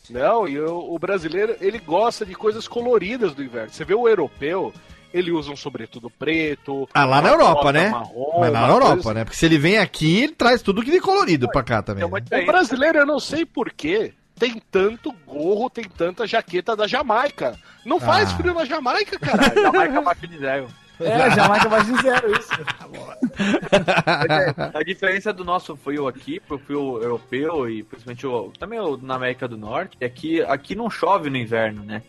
Não, 0.10 0.48
e 0.48 0.60
o, 0.60 0.94
o 0.96 1.00
brasileiro, 1.00 1.56
ele 1.62 1.78
gosta 1.78 2.26
de 2.26 2.34
coisas 2.34 2.68
coloridas 2.68 3.34
do 3.34 3.44
inverno. 3.44 3.70
Você 3.72 3.86
vê 3.86 3.94
o 3.94 4.08
europeu, 4.10 4.74
ele 5.14 5.32
usa 5.32 5.52
um 5.52 5.56
sobretudo 5.56 6.10
preto. 6.10 6.88
Ah, 6.94 7.06
lá 7.06 7.22
na 7.22 7.30
Europa, 7.30 7.72
né? 7.72 7.90
marrom, 7.90 8.40
Mas 8.40 8.52
na 8.54 8.60
uma 8.66 8.68
Europa, 8.74 8.94
coisa- 8.96 9.14
né? 9.14 9.24
Porque 9.26 9.38
se 9.38 9.46
ele 9.46 9.58
vem 9.58 9.78
aqui, 9.78 10.24
ele 10.24 10.34
traz 10.34 10.62
tudo 10.62 10.82
que 10.84 10.92
de 10.92 11.00
colorido 11.00 11.50
pra 11.50 11.64
cá 11.64 11.82
também. 11.82 12.04
Uma 12.04 12.20
né? 12.20 12.42
O 12.42 12.46
brasileiro, 12.46 13.00
eu 13.00 13.06
não 13.06 13.20
sei 13.20 13.46
porquê, 13.46 14.14
tem 14.38 14.62
tanto 14.72 15.12
gorro, 15.26 15.70
tem 15.70 15.84
tanta 15.84 16.26
jaqueta 16.28 16.76
da 16.76 16.88
Jamaica. 16.88 17.58
Não 17.86 18.00
faz 18.00 18.32
Ah. 18.32 18.38
frio 18.38 18.54
na 18.54 18.66
Jamaica, 18.66 19.20
caralho. 19.20 19.54
Jamaica 19.62 20.00
abaixo 20.00 20.28
de 20.28 20.38
zero. 20.38 20.68
É, 21.00 21.32
Jamaica 21.32 21.68
vai 21.68 21.84
de 21.84 22.00
zero 22.04 22.32
isso. 22.32 22.52
Mas 24.06 24.30
é, 24.74 24.78
a 24.78 24.84
diferença 24.84 25.34
do 25.34 25.44
nosso 25.44 25.76
frio 25.76 26.08
aqui 26.08 26.40
pro 26.40 26.60
frio 26.60 27.02
europeu 27.02 27.68
e 27.70 27.82
principalmente 27.84 28.28
o, 28.28 28.52
também 28.60 28.80
o, 28.80 28.98
na 28.98 29.16
América 29.16 29.48
do 29.48 29.58
Norte 29.58 29.98
é 30.00 30.08
que 30.08 30.42
aqui 30.44 30.76
não 30.76 30.90
chove 30.92 31.30
no 31.30 31.38
inverno, 31.38 31.84
né? 31.84 32.04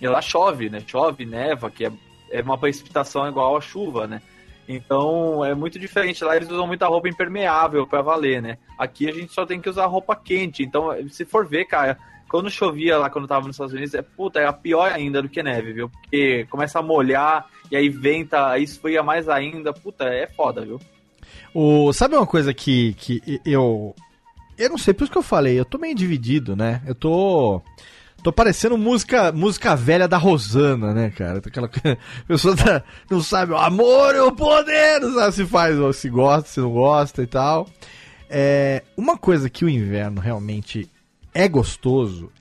E 0.00 0.06
lá 0.06 0.20
chove, 0.20 0.68
né? 0.68 0.80
Chove, 0.86 1.24
neva, 1.24 1.70
que 1.70 1.86
é, 1.86 1.92
é 2.38 2.42
uma 2.42 2.58
precipitação 2.58 3.28
igual 3.28 3.56
a 3.56 3.60
chuva, 3.60 4.06
né? 4.06 4.20
Então 4.68 5.44
é 5.44 5.54
muito 5.54 5.78
diferente. 5.78 6.24
Lá 6.24 6.36
eles 6.36 6.50
usam 6.50 6.66
muita 6.66 6.86
roupa 6.86 7.08
impermeável 7.08 7.86
pra 7.86 8.02
valer, 8.02 8.42
né? 8.42 8.58
Aqui 8.78 9.08
a 9.08 9.12
gente 9.12 9.32
só 9.32 9.46
tem 9.46 9.60
que 9.60 9.70
usar 9.70 9.86
roupa 9.86 10.16
quente. 10.16 10.62
Então, 10.62 10.90
se 11.08 11.24
for 11.24 11.46
ver, 11.46 11.66
cara, 11.66 11.96
quando 12.28 12.50
chovia 12.50 12.98
lá 12.98 13.08
quando 13.08 13.24
eu 13.24 13.28
tava 13.28 13.46
nos 13.46 13.56
Estados 13.56 13.72
Unidos, 13.72 13.94
é 13.94 14.02
puta, 14.02 14.40
é 14.40 14.50
pior 14.52 14.90
ainda 14.92 15.22
do 15.22 15.28
que 15.28 15.42
neve, 15.42 15.72
viu? 15.72 15.88
Porque 15.88 16.46
começa 16.50 16.78
a 16.78 16.82
molhar 16.82 17.46
e 17.70 17.76
aí 17.76 17.88
venta, 17.88 18.48
aí 18.48 18.64
esfria 18.64 19.02
mais 19.02 19.28
ainda. 19.28 19.72
Puta, 19.72 20.04
é 20.04 20.26
foda, 20.26 20.64
viu? 20.64 20.80
O, 21.54 21.92
sabe 21.92 22.16
uma 22.16 22.26
coisa 22.26 22.52
que, 22.52 22.94
que 22.94 23.40
eu. 23.44 23.94
Eu 24.58 24.70
não 24.70 24.78
sei, 24.78 24.94
por 24.94 25.04
isso 25.04 25.12
que 25.12 25.18
eu 25.18 25.22
falei, 25.22 25.58
eu 25.58 25.64
tô 25.64 25.78
meio 25.78 25.94
dividido, 25.94 26.56
né? 26.56 26.82
Eu 26.86 26.94
tô. 26.94 27.62
Tô 28.22 28.32
parecendo 28.32 28.76
música, 28.76 29.30
música 29.30 29.76
velha 29.76 30.08
da 30.08 30.16
Rosana, 30.16 30.92
né, 30.92 31.10
cara? 31.10 31.38
Aquela 31.38 31.70
pessoa 32.26 32.56
tá- 32.56 32.82
não 33.08 33.22
sabe 33.22 33.52
o 33.52 33.56
amor 33.56 34.14
e 34.16 34.18
o 34.18 34.32
poder, 34.32 35.00
não 35.00 35.14
sabe 35.14 35.34
se 35.34 35.46
faz, 35.46 35.78
ou 35.78 35.92
se 35.92 36.08
gosta, 36.08 36.48
se 36.48 36.60
não 36.60 36.70
gosta 36.72 37.22
e 37.22 37.26
tal. 37.26 37.68
É, 38.28 38.82
uma 38.96 39.16
coisa 39.16 39.48
que 39.48 39.64
o 39.64 39.68
inverno 39.68 40.20
realmente 40.20 40.90
é 41.32 41.46
gostoso 41.46 42.32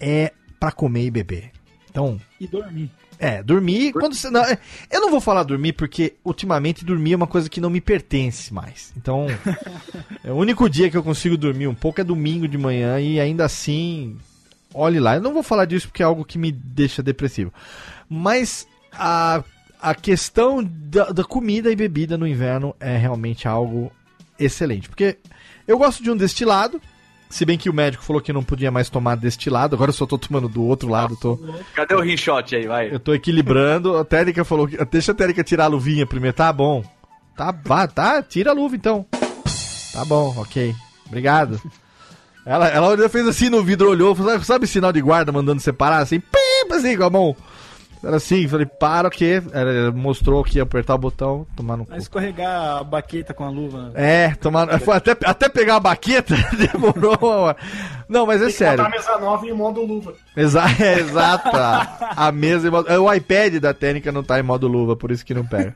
é 0.00 0.32
pra 0.58 0.72
comer 0.72 1.04
e 1.04 1.10
beber. 1.10 1.50
Então, 1.90 2.18
E 2.40 2.46
dormir. 2.46 2.90
é, 3.18 3.42
dormir. 3.42 3.92
Quando 3.92 4.14
você, 4.14 4.30
não, 4.30 4.42
é, 4.42 4.56
eu 4.90 5.00
não 5.02 5.10
vou 5.10 5.20
falar 5.20 5.42
dormir 5.42 5.74
porque 5.74 6.14
ultimamente 6.24 6.86
dormir 6.86 7.12
é 7.12 7.16
uma 7.16 7.26
coisa 7.26 7.50
que 7.50 7.60
não 7.60 7.68
me 7.68 7.82
pertence 7.82 8.54
mais. 8.54 8.94
Então, 8.96 9.26
é, 10.24 10.32
o 10.32 10.36
único 10.36 10.70
dia 10.70 10.88
que 10.90 10.96
eu 10.96 11.02
consigo 11.02 11.36
dormir 11.36 11.66
um 11.66 11.74
pouco 11.74 12.00
é 12.00 12.04
domingo 12.04 12.48
de 12.48 12.56
manhã 12.56 12.98
e 12.98 13.20
ainda 13.20 13.44
assim, 13.44 14.16
olhe 14.74 15.00
lá. 15.00 15.16
Eu 15.16 15.22
não 15.22 15.32
vou 15.32 15.42
falar 15.42 15.64
disso 15.64 15.88
porque 15.88 16.02
é 16.02 16.06
algo 16.06 16.24
que 16.24 16.38
me 16.38 16.52
deixa 16.52 17.02
depressivo. 17.02 17.52
Mas 18.08 18.66
a, 18.92 19.42
a 19.80 19.94
questão 19.94 20.62
da, 20.64 21.06
da 21.06 21.24
comida 21.24 21.70
e 21.70 21.76
bebida 21.76 22.16
no 22.16 22.26
inverno 22.26 22.74
é 22.80 22.96
realmente 22.96 23.46
algo 23.46 23.92
excelente. 24.38 24.88
Porque 24.88 25.18
eu 25.66 25.78
gosto 25.78 26.02
de 26.02 26.10
um 26.10 26.16
destilado. 26.16 26.80
Se 27.28 27.44
bem 27.44 27.58
que 27.58 27.68
o 27.68 27.74
médico 27.74 28.02
falou 28.02 28.22
que 28.22 28.32
não 28.32 28.42
podia 28.42 28.70
mais 28.70 28.88
tomar 28.88 29.14
destilado, 29.14 29.76
agora 29.76 29.90
eu 29.90 29.94
só 29.94 30.06
tô 30.06 30.16
tomando 30.16 30.48
do 30.48 30.62
outro 30.64 30.88
lado, 30.88 31.14
tô. 31.14 31.38
Cadê 31.74 31.94
o 31.94 32.00
rinshot 32.00 32.56
aí, 32.56 32.66
vai? 32.66 32.90
Eu 32.90 32.98
tô 32.98 33.12
equilibrando. 33.12 33.98
A 33.98 34.04
Térica 34.04 34.46
falou 34.46 34.66
que. 34.66 34.82
Deixa 34.86 35.12
a 35.12 35.14
Térica 35.14 35.44
tirar 35.44 35.64
a 35.64 35.68
luvinha 35.68 36.06
primeiro. 36.06 36.34
Tá 36.34 36.50
bom. 36.50 36.82
Tá, 37.36 37.52
tá, 37.86 38.22
tira 38.22 38.50
a 38.50 38.54
luva 38.54 38.74
então. 38.74 39.06
Tá 39.92 40.04
bom, 40.06 40.34
ok. 40.38 40.74
Obrigado. 41.06 41.60
Ela, 42.48 42.68
ela 42.68 43.08
fez 43.10 43.28
assim 43.28 43.50
no 43.50 43.62
vidro, 43.62 43.90
olhou, 43.90 44.16
sabe, 44.16 44.46
sabe 44.46 44.66
sinal 44.66 44.90
de 44.90 45.02
guarda 45.02 45.30
mandando 45.30 45.60
separar 45.60 45.98
assim, 45.98 46.18
pim, 46.18 46.72
assim 46.72 46.96
com 46.96 47.04
a 47.04 47.10
mão. 47.10 47.36
Era 48.02 48.16
assim, 48.16 48.48
falei, 48.48 48.64
para 48.64 49.08
o 49.08 49.10
quê? 49.10 49.42
Ela 49.52 49.90
mostrou 49.90 50.42
que 50.42 50.56
ia 50.56 50.62
apertar 50.62 50.94
o 50.94 50.98
botão, 50.98 51.46
tomar 51.54 51.76
no 51.76 51.84
cu. 51.84 51.90
Vai 51.90 51.98
escorregar 51.98 52.78
a 52.78 52.84
baqueta 52.84 53.34
com 53.34 53.44
a 53.44 53.50
luva. 53.50 53.90
É, 53.94 54.34
tomar. 54.36 54.80
Foi 54.80 54.96
até, 54.96 55.14
até 55.24 55.48
pegar 55.50 55.76
a 55.76 55.80
baqueta, 55.80 56.34
demorou 56.72 57.18
uma 57.20 57.36
hora. 57.36 57.56
Não, 58.08 58.24
mas 58.24 58.36
é 58.40 58.44
Tem 58.44 58.52
que 58.52 58.58
sério. 58.58 58.84
botar 58.84 58.88
a 58.88 58.98
mesa 58.98 59.18
nova 59.18 59.46
em 59.46 59.52
modo 59.52 59.84
luva. 59.84 60.14
Exa 60.34 60.64
é, 60.80 61.00
exato. 61.00 61.50
A, 61.54 62.32
mesa 62.32 62.68
em 62.68 62.70
modo, 62.70 62.88
é, 62.88 62.98
O 62.98 63.12
iPad 63.12 63.56
da 63.56 63.74
técnica 63.74 64.10
não 64.10 64.22
tá 64.22 64.40
em 64.40 64.44
modo 64.44 64.66
luva, 64.68 64.96
por 64.96 65.10
isso 65.10 65.26
que 65.26 65.34
não 65.34 65.44
pega. 65.44 65.74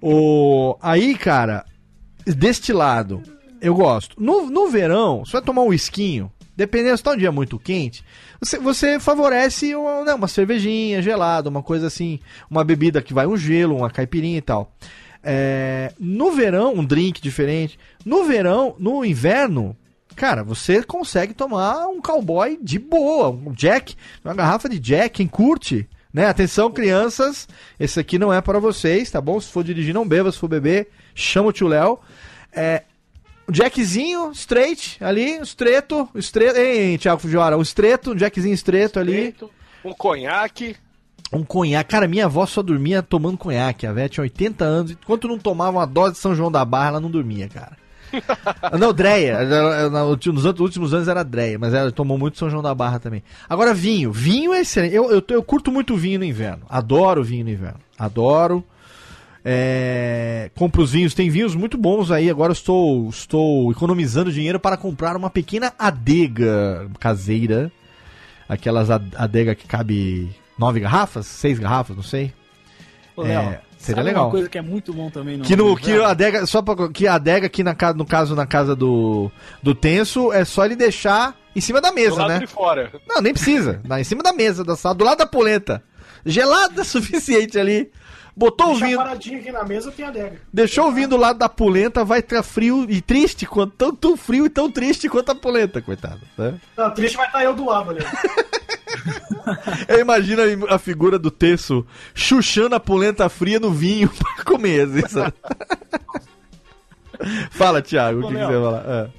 O, 0.00 0.76
aí, 0.80 1.16
cara, 1.16 1.64
destilado, 2.24 3.22
eu 3.62 3.74
gosto. 3.74 4.20
No, 4.20 4.50
no 4.50 4.68
verão, 4.68 5.24
você 5.24 5.32
vai 5.32 5.42
tomar 5.42 5.62
um 5.62 5.72
esquinho, 5.72 6.30
dependendo 6.56 6.96
se 6.96 7.02
tá 7.02 7.12
um 7.12 7.16
dia 7.16 7.30
muito 7.30 7.58
quente, 7.58 8.04
você, 8.40 8.58
você 8.58 8.98
favorece 8.98 9.74
uma, 9.74 10.04
né, 10.04 10.14
uma 10.14 10.26
cervejinha 10.26 11.00
gelada, 11.00 11.48
uma 11.48 11.62
coisa 11.62 11.86
assim, 11.86 12.18
uma 12.50 12.64
bebida 12.64 13.00
que 13.00 13.14
vai 13.14 13.26
um 13.26 13.36
gelo, 13.36 13.76
uma 13.76 13.88
caipirinha 13.88 14.38
e 14.38 14.42
tal. 14.42 14.74
É, 15.22 15.92
no 16.00 16.32
verão, 16.32 16.74
um 16.74 16.84
drink 16.84 17.22
diferente. 17.22 17.78
No 18.04 18.24
verão, 18.24 18.74
no 18.80 19.04
inverno, 19.04 19.76
cara, 20.16 20.42
você 20.42 20.82
consegue 20.82 21.32
tomar 21.32 21.86
um 21.86 22.02
cowboy 22.02 22.58
de 22.60 22.80
boa, 22.80 23.30
um 23.30 23.52
Jack, 23.52 23.94
uma 24.24 24.34
garrafa 24.34 24.68
de 24.68 24.80
Jack, 24.80 25.10
quem 25.10 25.28
curte. 25.28 25.88
Né? 26.12 26.26
Atenção, 26.26 26.70
crianças, 26.70 27.48
esse 27.80 27.98
aqui 27.98 28.18
não 28.18 28.30
é 28.30 28.40
para 28.42 28.58
vocês, 28.58 29.10
tá 29.10 29.18
bom? 29.18 29.40
Se 29.40 29.50
for 29.50 29.64
dirigir, 29.64 29.94
não 29.94 30.06
beba, 30.06 30.30
se 30.30 30.38
for 30.38 30.48
beber, 30.48 30.88
chama 31.14 31.48
o 31.48 31.52
tio 31.52 31.68
Léo. 31.68 31.98
É, 32.52 32.82
Jackzinho, 33.50 34.30
straight, 34.32 35.02
ali, 35.02 35.38
um 35.38 35.42
estreito, 35.42 36.08
estreito, 36.14 36.58
hein, 36.58 36.96
Thiago 36.98 37.20
Fujiwara, 37.20 37.58
um 37.58 37.62
estreito, 37.62 38.12
um 38.12 38.18
Jackzinho 38.18 38.54
estreito 38.54 38.98
ali. 38.98 39.34
Um 39.84 39.92
conhaque. 39.92 40.76
Um 41.32 41.42
conhaque. 41.42 41.90
Cara, 41.90 42.06
minha 42.06 42.26
avó 42.26 42.44
só 42.46 42.62
dormia 42.62 43.02
tomando 43.02 43.38
conhaque. 43.38 43.86
A 43.86 43.92
velha 43.92 44.08
tinha 44.08 44.22
80 44.22 44.64
anos. 44.64 44.90
Enquanto 44.92 45.26
não 45.26 45.38
tomava 45.38 45.78
uma 45.78 45.86
dose 45.86 46.12
de 46.12 46.18
São 46.18 46.34
João 46.34 46.52
da 46.52 46.64
Barra, 46.64 46.88
ela 46.88 47.00
não 47.00 47.10
dormia, 47.10 47.48
cara. 47.48 47.76
não, 48.78 48.92
Dreia. 48.92 49.38
Nos 50.32 50.44
últimos 50.44 50.92
anos 50.92 51.08
era 51.08 51.22
Dreia, 51.24 51.58
mas 51.58 51.72
ela 51.72 51.90
tomou 51.90 52.18
muito 52.18 52.38
São 52.38 52.50
João 52.50 52.62
da 52.62 52.74
Barra 52.74 52.98
também. 52.98 53.22
Agora, 53.48 53.72
vinho. 53.72 54.12
Vinho 54.12 54.52
é 54.52 54.60
excelente. 54.60 54.94
Eu, 54.94 55.10
eu, 55.10 55.22
eu 55.26 55.42
curto 55.42 55.72
muito 55.72 55.96
vinho 55.96 56.18
no 56.18 56.24
inverno. 56.24 56.64
Adoro 56.68 57.24
vinho 57.24 57.44
no 57.44 57.50
inverno. 57.50 57.80
Adoro. 57.98 58.62
É, 59.44 60.50
compro 60.54 60.82
os 60.82 60.92
vinhos, 60.92 61.14
tem 61.14 61.28
vinhos 61.28 61.54
muito 61.54 61.76
bons 61.76 62.10
aí. 62.10 62.30
Agora 62.30 62.52
estou, 62.52 63.08
estou 63.08 63.70
economizando 63.72 64.30
dinheiro 64.32 64.60
para 64.60 64.76
comprar 64.76 65.16
uma 65.16 65.30
pequena 65.30 65.72
adega 65.78 66.88
caseira. 67.00 67.70
Aquelas 68.48 68.90
ad- 68.90 69.14
adega 69.16 69.54
que 69.54 69.66
cabe 69.66 70.30
nove 70.58 70.78
garrafas, 70.80 71.26
seis 71.26 71.58
garrafas, 71.58 71.96
não 71.96 72.02
sei. 72.02 72.32
Ô, 73.16 73.24
É, 73.24 73.28
Léo, 73.28 73.58
seria 73.78 73.96
sabe 73.96 74.02
legal. 74.02 74.24
uma 74.26 74.30
coisa 74.30 74.48
que 74.48 74.58
é 74.58 74.62
muito 74.62 74.92
bom 74.92 75.10
também 75.10 75.36
no 75.38 75.44
Que 75.44 75.56
no 75.56 75.76
que 75.76 75.92
a 75.92 76.08
adega, 76.10 76.46
só 76.46 76.62
pra, 76.62 76.88
que 76.88 77.06
a 77.06 77.14
adega 77.14 77.46
aqui 77.46 77.62
na 77.62 77.74
no 77.96 78.04
caso 78.06 78.34
na 78.36 78.46
casa 78.46 78.74
do 78.76 79.30
do 79.62 79.74
Tenso 79.74 80.32
é 80.32 80.44
só 80.44 80.64
ele 80.64 80.76
deixar 80.76 81.36
em 81.54 81.60
cima 81.60 81.80
da 81.80 81.88
Do 81.90 81.94
mesa, 81.94 82.16
lado 82.16 82.28
né? 82.28 82.38
de 82.40 82.46
fora. 82.46 82.90
Não, 83.08 83.20
nem 83.20 83.32
precisa. 83.32 83.80
Lá 83.88 84.00
em 84.00 84.04
cima 84.04 84.22
da 84.22 84.32
mesa 84.32 84.64
da 84.64 84.76
sala, 84.76 84.94
do 84.94 85.04
lado 85.04 85.18
da 85.18 85.26
polenta. 85.26 85.82
Gelada 86.24 86.84
suficiente 86.84 87.58
ali. 87.58 87.90
Botou 88.34 88.68
o 88.68 88.70
Deixa 88.70 88.86
vinho, 88.86 88.96
paradinho 88.98 89.38
aqui 89.40 89.52
na 89.52 89.62
mesa, 89.64 89.92
tem 89.92 90.06
adega. 90.06 90.40
deixou 90.52 90.88
o 90.88 90.92
vinho 90.92 91.08
do 91.08 91.16
lado 91.18 91.38
da 91.38 91.48
polenta, 91.50 92.02
vai 92.04 92.20
estar 92.20 92.42
frio 92.42 92.86
e 92.88 93.00
triste, 93.02 93.44
quanto, 93.44 93.74
tão, 93.76 93.94
tão 93.94 94.16
frio 94.16 94.46
e 94.46 94.48
tão 94.48 94.70
triste 94.70 95.06
quanto 95.08 95.30
a 95.32 95.34
polenta, 95.34 95.82
coitado. 95.82 96.20
Né? 96.38 96.58
Não, 96.76 96.90
triste 96.92 97.16
vai 97.16 97.26
estar 97.26 97.44
eu 97.44 97.54
do 97.54 97.66
lado 97.66 97.90
ali. 97.90 98.00
Eu 99.88 99.98
imagino 100.00 100.40
a, 100.68 100.78
figura 100.78 101.18
do 101.18 101.30
terço 101.30 101.84
chuchando 102.14 102.74
a 102.76 102.80
polenta 102.80 103.28
fria 103.28 103.58
no 103.58 103.72
vinho 103.72 104.08
pra 104.16 104.44
comer. 104.44 104.82
Assim, 104.86 105.08
sabe? 105.08 105.32
Fala, 107.50 107.82
Thiago, 107.82 108.20
o 108.20 108.24
Ô, 108.24 108.28
que, 108.28 108.34
que 108.34 108.38
Léo. 108.40 108.46
você 108.48 108.58
vai 108.58 108.62
falar? 108.82 108.84
É. 108.94 109.10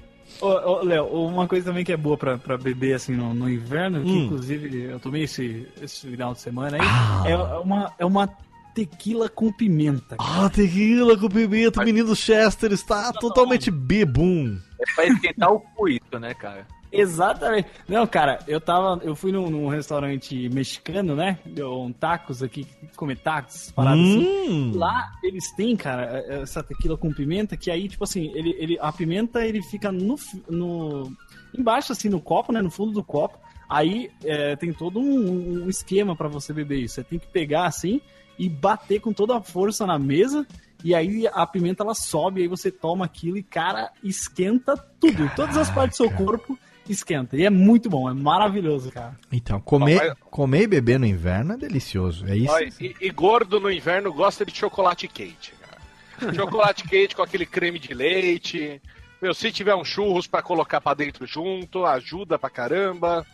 Ô, 0.41 0.47
ô, 0.71 0.83
Léo, 0.83 1.05
uma 1.27 1.47
coisa 1.47 1.65
também 1.65 1.83
que 1.85 1.91
é 1.91 1.97
boa 1.97 2.17
pra, 2.17 2.37
pra 2.37 2.57
beber 2.57 2.93
assim 2.93 3.13
no, 3.13 3.33
no 3.33 3.49
inverno, 3.49 4.01
que 4.03 4.09
Hum. 4.11 4.25
inclusive 4.25 4.83
eu 4.85 4.99
tomei 4.99 5.23
esse, 5.23 5.67
esse 5.81 6.07
final 6.07 6.33
de 6.33 6.39
semana 6.41 6.77
aí, 6.77 6.81
Ah. 6.87 7.23
é, 7.25 7.35
uma, 7.59 7.93
é 7.99 8.05
uma 8.05 8.29
tequila 8.73 9.29
com 9.29 9.51
pimenta. 9.51 10.17
cara. 10.17 10.45
Ah, 10.45 10.49
tequila 10.49 11.17
com 11.17 11.29
pimenta, 11.29 11.81
o 11.81 11.85
menino 11.85 12.15
Chester 12.15 12.71
está 12.71 13.11
totalmente 13.13 13.69
bebum. 13.69 14.57
É 14.79 14.95
pra 14.95 15.05
esquentar 15.05 15.51
o 15.51 15.59
cu 15.59 15.89
isso, 15.89 16.19
né, 16.19 16.33
cara? 16.33 16.67
Exatamente. 16.93 17.67
Não, 17.87 18.05
cara, 18.05 18.37
eu 18.47 18.61
tava. 18.61 19.03
Eu 19.03 19.15
fui 19.15 19.31
num, 19.31 19.49
num 19.49 19.67
restaurante 19.67 20.47
mexicano, 20.49 21.15
né? 21.15 21.39
Deu 21.43 21.81
um 21.81 21.91
tacos 21.91 22.43
aqui, 22.43 22.67
comer 22.95 23.17
tacos, 23.17 23.71
paradas 23.71 23.99
assim. 23.99 24.47
Hum. 24.47 24.71
Lá 24.75 25.11
eles 25.23 25.51
têm, 25.55 25.75
cara, 25.75 26.23
essa 26.29 26.61
tequila 26.61 26.95
com 26.95 27.11
pimenta, 27.11 27.57
que 27.57 27.71
aí, 27.71 27.89
tipo 27.89 28.03
assim, 28.03 28.31
ele, 28.35 28.55
ele, 28.59 28.77
a 28.79 28.91
pimenta 28.91 29.43
ele 29.43 29.63
fica 29.63 29.91
no, 29.91 30.15
no. 30.47 31.11
embaixo, 31.57 31.91
assim, 31.91 32.09
no 32.09 32.21
copo, 32.21 32.53
né? 32.53 32.61
No 32.61 32.69
fundo 32.69 32.91
do 32.91 33.03
copo. 33.03 33.39
Aí 33.67 34.11
é, 34.23 34.55
tem 34.55 34.71
todo 34.71 34.99
um, 34.99 35.63
um 35.63 35.69
esquema 35.69 36.15
pra 36.15 36.27
você 36.27 36.53
beber 36.53 36.77
isso. 36.77 36.95
Você 36.95 37.03
tem 37.03 37.17
que 37.17 37.27
pegar 37.27 37.65
assim 37.65 37.99
e 38.43 38.49
bater 38.49 38.99
com 38.99 39.13
toda 39.13 39.37
a 39.37 39.41
força 39.41 39.87
na 39.87 39.97
mesa. 39.97 40.45
E 40.83 40.93
aí 40.93 41.25
a 41.31 41.47
pimenta 41.47 41.81
ela 41.81 41.95
sobe, 41.95 42.41
aí 42.41 42.47
você 42.47 42.69
toma 42.69 43.05
aquilo 43.05 43.37
e, 43.37 43.43
cara, 43.43 43.89
esquenta 44.03 44.75
tudo. 44.99 45.31
Todas 45.33 45.55
as 45.55 45.71
partes 45.71 45.97
do 45.97 46.03
seu 46.03 46.11
corpo 46.11 46.59
esquenta. 46.89 47.37
E 47.37 47.45
é 47.45 47.49
muito 47.49 47.89
bom, 47.89 48.09
é 48.09 48.13
maravilhoso, 48.13 48.91
cara. 48.91 49.17
Então, 49.31 49.61
comer, 49.61 50.13
comer 50.29 50.63
e 50.63 50.67
beber 50.67 50.99
no 50.99 51.05
inverno 51.05 51.53
é 51.53 51.57
delicioso. 51.57 52.25
É 52.27 52.35
isso? 52.35 52.83
E, 52.83 52.93
e 52.99 53.09
gordo 53.11 53.61
no 53.61 53.71
inverno 53.71 54.11
gosta 54.11 54.45
de 54.45 54.53
chocolate 54.53 55.07
quente, 55.07 55.53
cara. 55.61 56.33
Chocolate 56.35 56.83
quente 56.83 57.15
com 57.15 57.21
aquele 57.21 57.45
creme 57.45 57.79
de 57.79 57.93
leite. 57.93 58.81
Meu, 59.21 59.33
se 59.33 59.53
tiver 59.53 59.73
um 59.73 59.85
churros 59.85 60.27
pra 60.27 60.41
colocar 60.41 60.81
pra 60.81 60.93
dentro 60.93 61.25
junto, 61.25 61.85
ajuda 61.85 62.37
pra 62.37 62.49
caramba. 62.49 63.25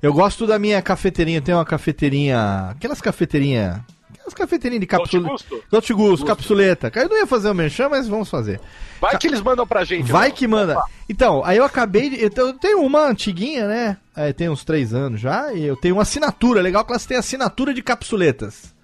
Eu 0.00 0.12
gosto 0.12 0.46
da 0.46 0.60
minha 0.60 0.80
cafeteirinha. 0.80 1.42
Tem 1.42 1.52
uma 1.52 1.64
cafeteirinha. 1.64 2.70
Aquelas 2.70 3.00
cafeteirinhas. 3.00 3.80
Aquelas 4.28 4.34
cafeteirinhas 4.34 4.80
de 4.80 4.86
capsuleta. 4.86 5.28
Gusto, 5.94 6.26
capsuleta. 6.26 6.92
Eu 6.94 7.08
não 7.08 7.16
ia 7.16 7.26
fazer 7.26 7.50
o 7.50 7.54
merchan, 7.54 7.88
mas 7.88 8.06
vamos 8.06 8.28
fazer. 8.28 8.60
Vai 9.00 9.16
que 9.16 9.26
eles 9.26 9.40
mandam 9.40 9.66
pra 9.66 9.84
gente. 9.84 10.10
Vai 10.10 10.28
Léo. 10.28 10.36
que 10.36 10.46
manda. 10.46 10.76
Então, 11.08 11.42
aí 11.44 11.56
eu 11.56 11.64
acabei 11.64 12.10
de. 12.10 12.22
Eu 12.22 12.52
tenho 12.54 12.80
uma 12.82 13.06
antiguinha, 13.06 13.66
né? 13.66 13.96
É, 14.14 14.32
tem 14.32 14.48
uns 14.48 14.64
três 14.64 14.92
anos 14.92 15.20
já. 15.20 15.52
E 15.52 15.64
eu 15.64 15.76
tenho 15.76 15.96
uma 15.96 16.02
assinatura. 16.02 16.60
Legal 16.60 16.84
que 16.84 16.92
elas 16.92 17.06
têm 17.06 17.16
assinatura 17.16 17.72
de 17.72 17.82
capsuletas. 17.82 18.74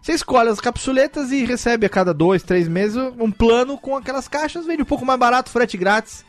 Você 0.00 0.12
escolhe 0.12 0.48
as 0.48 0.60
capsuletas 0.60 1.30
e 1.30 1.44
recebe 1.44 1.86
a 1.86 1.88
cada 1.88 2.12
dois, 2.12 2.42
três 2.42 2.66
meses 2.66 2.96
um 3.18 3.30
plano 3.30 3.78
com 3.78 3.96
aquelas 3.96 4.26
caixas. 4.26 4.66
Vende 4.66 4.82
um 4.82 4.86
pouco 4.86 5.06
mais 5.06 5.18
barato, 5.18 5.50
frete 5.50 5.76
grátis. 5.76 6.24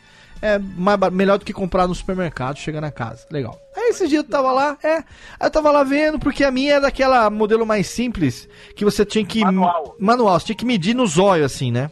É 0.45 0.59
mais, 0.59 0.99
melhor 1.13 1.39
do 1.39 1.45
que 1.45 1.53
comprar 1.53 1.87
no 1.87 1.95
supermercado, 1.95 2.57
chega 2.57 2.81
na 2.81 2.91
casa. 2.91 3.25
Legal. 3.31 3.57
Aí 3.73 3.91
esse 3.91 4.09
dia 4.09 4.19
eu 4.19 4.25
tava 4.25 4.51
lá, 4.51 4.77
é. 4.83 4.97
Aí 4.97 5.47
eu 5.47 5.49
tava 5.49 5.71
lá 5.71 5.85
vendo, 5.85 6.19
porque 6.19 6.43
a 6.43 6.51
minha 6.51 6.73
é 6.73 6.79
daquela 6.81 7.29
modelo 7.29 7.65
mais 7.65 7.87
simples, 7.87 8.49
que 8.75 8.83
você 8.83 9.05
tinha 9.05 9.25
que. 9.25 9.39
Manual. 9.39 9.95
Manual, 9.97 10.37
você 10.37 10.47
tinha 10.47 10.57
que 10.57 10.65
medir 10.65 10.93
no 10.93 11.07
zóio, 11.07 11.45
assim, 11.45 11.71
né? 11.71 11.89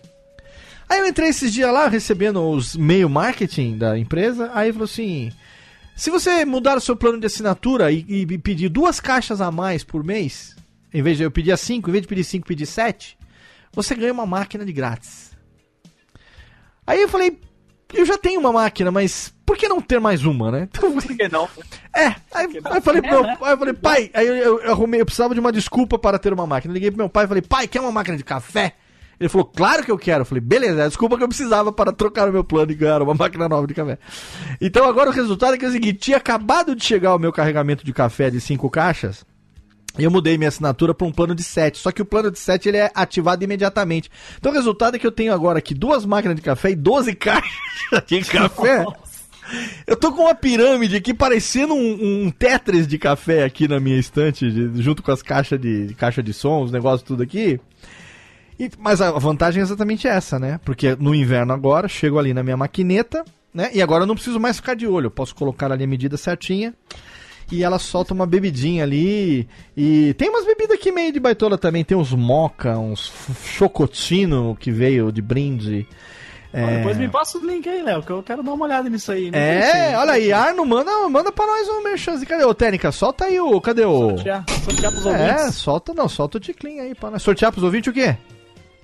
Aí 0.90 1.00
eu 1.00 1.08
entrei 1.08 1.30
esses 1.30 1.54
dias 1.54 1.72
lá, 1.72 1.88
recebendo 1.88 2.46
os 2.46 2.76
meio 2.76 3.10
marketing 3.10 3.78
da 3.78 3.98
empresa, 3.98 4.52
aí 4.54 4.74
falou 4.74 4.84
assim: 4.84 5.32
se 5.96 6.10
você 6.10 6.44
mudar 6.44 6.76
o 6.76 6.82
seu 6.82 6.98
plano 6.98 7.22
de 7.22 7.28
assinatura 7.28 7.90
e, 7.90 8.06
e 8.10 8.38
pedir 8.38 8.68
duas 8.68 9.00
caixas 9.00 9.40
a 9.40 9.50
mais 9.50 9.82
por 9.82 10.04
mês, 10.04 10.58
em 10.94 11.02
vez 11.02 11.16
de 11.16 11.24
eu 11.24 11.32
pedir 11.32 11.58
cinco, 11.58 11.90
em 11.90 11.94
vez 11.94 12.02
de 12.02 12.08
pedir 12.10 12.26
cinco, 12.26 12.46
pedir 12.46 12.66
sete, 12.66 13.18
você 13.72 13.96
ganha 13.96 14.12
uma 14.12 14.26
máquina 14.26 14.66
de 14.66 14.74
grátis. 14.74 15.32
Aí 16.86 17.02
eu 17.02 17.08
falei, 17.08 17.40
eu 17.94 18.06
já 18.06 18.18
tenho 18.18 18.40
uma 18.40 18.52
máquina, 18.52 18.92
mas 18.92 19.34
por 19.46 19.58
que 19.58 19.68
não 19.68 19.82
ter 19.82 20.00
mais 20.00 20.24
uma, 20.26 20.52
né? 20.52 20.68
Então, 20.72 20.92
Por 21.02 21.16
que 21.18 21.28
não? 21.30 21.48
é, 21.96 22.08
aí, 22.34 22.48
aí 22.64 22.76
eu 22.78 22.82
falei 22.82 23.02
pro 23.02 23.12
meu 23.24 23.38
pai, 23.38 23.54
eu 23.54 23.58
falei, 23.58 23.74
pai, 23.74 24.12
aí 24.14 24.28
eu, 24.28 24.36
eu- 24.36 24.60
eu 24.62 24.72
arrumei, 24.72 25.02
eu 25.02 25.06
precisava 25.06 25.34
de 25.34 25.40
uma 25.40 25.52
desculpa 25.52 25.98
para 26.00 26.18
ter 26.20 26.32
uma 26.34 26.48
máquina. 26.48 26.72
Eu 26.72 26.76
liguei 26.76 26.90
pro 26.92 26.98
meu 27.00 27.10
pai 27.10 27.26
e 27.26 27.28
falei, 27.28 27.42
pai, 27.42 27.68
quer 27.68 27.82
uma 27.82 27.92
máquina 27.92 28.16
de 28.18 28.24
café? 28.24 28.74
Ele 29.20 29.30
falou, 29.30 29.46
claro 29.46 29.84
que 29.84 29.92
eu 29.92 29.98
quero. 30.00 30.22
Eu 30.22 30.26
falei, 30.26 30.42
beleza, 30.42 30.82
é 30.82 30.86
a 30.86 30.88
desculpa 30.88 31.16
que 31.16 31.24
eu 31.24 31.28
precisava 31.28 31.72
para 31.72 31.92
trocar 31.92 32.28
o 32.28 32.32
meu 32.32 32.44
plano 32.44 32.72
e 32.72 32.76
ganhar 32.76 33.02
uma 33.04 33.14
máquina 33.14 33.48
nova 33.48 33.68
de 33.68 33.74
café. 33.76 34.00
Então 34.60 34.84
agora 34.86 35.10
o 35.12 35.14
resultado 35.14 35.54
é 35.54 35.58
que 35.60 35.66
é 35.66 35.68
o 35.68 35.72
seguinte, 35.72 36.00
tinha 36.00 36.18
acabado 36.18 36.76
de 36.76 36.84
chegar 36.84 37.14
o 37.16 37.20
meu 37.20 37.32
carregamento 37.32 37.86
de 37.86 37.94
café 37.94 38.32
de 38.32 38.42
cinco 38.42 38.68
caixas. 38.70 39.24
Eu 39.98 40.10
mudei 40.10 40.38
minha 40.38 40.48
assinatura 40.48 40.94
para 40.94 41.06
um 41.06 41.12
plano 41.12 41.36
de 41.36 41.44
7. 41.44 41.78
Só 41.78 41.92
que 41.92 42.02
o 42.02 42.06
plano 42.06 42.32
de 42.32 42.40
7 42.40 42.70
ele 42.70 42.78
é 42.78 42.90
ativado 42.96 43.44
imediatamente. 43.44 44.10
Então 44.38 44.52
o 44.52 44.56
resultado 44.56 44.96
é 44.96 45.00
que 45.00 45.06
eu 45.06 45.12
tenho 45.12 45.34
agora 45.34 45.60
aqui 45.60 45.74
duas 45.74 46.06
máquinas 46.06 46.36
de 46.36 46.42
café 46.42 46.72
e 46.72 46.76
12 46.76 47.14
caixas 47.16 47.52
de 48.08 48.22
café. 48.22 48.86
Eu 49.86 49.98
tô 49.98 50.14
com 50.14 50.22
uma 50.24 50.34
pirâmide 50.36 50.96
aqui 50.96 51.14
parecendo 51.14 51.74
um, 51.74 52.26
um 52.26 52.32
Tetris 52.32 52.88
de 52.88 52.98
café 52.98 53.44
aqui 53.44 53.68
na 53.68 53.80
minha 53.82 53.98
estante, 54.00 54.50
de- 54.50 54.82
junto 54.82 55.04
com 55.04 55.12
as 55.12 55.22
caixas 55.22 55.60
de, 55.60 55.88
de 55.88 55.94
caixa 55.94 56.24
de 56.24 56.32
som, 56.32 56.64
os 56.64 56.72
negócios 56.72 57.02
tudo 57.04 57.22
aqui. 57.22 57.60
E- 58.58 58.72
mas 58.80 59.02
a 59.02 59.12
vantagem 59.12 59.60
é 59.60 59.64
exatamente 59.64 60.08
essa, 60.08 60.40
né? 60.40 60.58
Porque 60.64 60.96
no 60.98 61.14
inverno 61.14 61.52
agora, 61.52 61.90
chego 61.90 62.18
ali 62.18 62.34
na 62.34 62.44
minha 62.44 62.56
maquineta, 62.56 63.26
né? 63.54 63.70
E 63.74 63.82
agora 63.82 64.04
eu 64.04 64.08
não 64.08 64.16
preciso 64.16 64.40
mais 64.40 64.56
ficar 64.56 64.74
de 64.74 64.88
olho, 64.88 65.08
eu 65.08 65.12
posso 65.12 65.36
colocar 65.36 65.70
ali 65.70 65.84
a 65.84 65.88
medida 65.88 66.16
certinha. 66.16 66.74
E 67.52 67.64
ela 67.64 67.78
solta 67.78 68.14
uma 68.14 68.26
bebidinha 68.26 68.84
ali. 68.84 69.48
E 69.76 70.14
tem 70.14 70.30
umas 70.30 70.46
bebidas 70.46 70.78
aqui 70.78 70.92
meio 70.92 71.12
de 71.12 71.20
baitola 71.20 71.58
também. 71.58 71.84
Tem 71.84 71.98
uns 71.98 72.14
moca, 72.14 72.78
uns 72.80 73.12
chocotino 73.44 74.56
que 74.60 74.72
veio 74.72 75.12
de 75.12 75.22
brinde. 75.22 75.86
É, 76.54 76.78
Depois 76.78 76.98
me 76.98 77.08
passa 77.08 77.38
o 77.38 77.46
link 77.46 77.68
aí, 77.70 77.82
Léo, 77.82 78.04
que 78.04 78.10
eu 78.12 78.22
quero 78.22 78.44
dar 78.44 78.52
uma 78.54 78.66
olhada 78.66 78.90
nisso 78.90 79.12
aí. 79.12 79.30
É 79.34 79.98
olha 79.98 80.12
aí, 80.14 80.34
Arno, 80.34 80.66
manda, 80.66 80.92
manda 81.08 81.32
pra 81.32 81.46
nós 81.46 81.68
um 81.70 81.82
merchanzinho. 81.84 82.28
Cadê 82.28 82.44
o 82.44 82.54
Técnica? 82.54 82.92
Solta 82.92 83.26
aí 83.26 83.40
o. 83.40 83.60
Cadê 83.62 83.86
o. 83.86 84.10
Sortear, 84.18 84.44
sortear 84.66 84.92
pros 84.92 85.06
É, 85.06 85.10
ouvintes. 85.10 85.56
solta 85.56 85.94
não, 85.94 86.10
solta 86.10 86.38
o 86.38 86.42
ticlin 86.42 86.80
aí 86.80 86.94
pra 86.96 87.10
nós. 87.12 87.22
Sortear 87.22 87.52
pros 87.54 87.64
ouvintes 87.64 87.90
o 87.90 87.94
quê? 87.94 88.18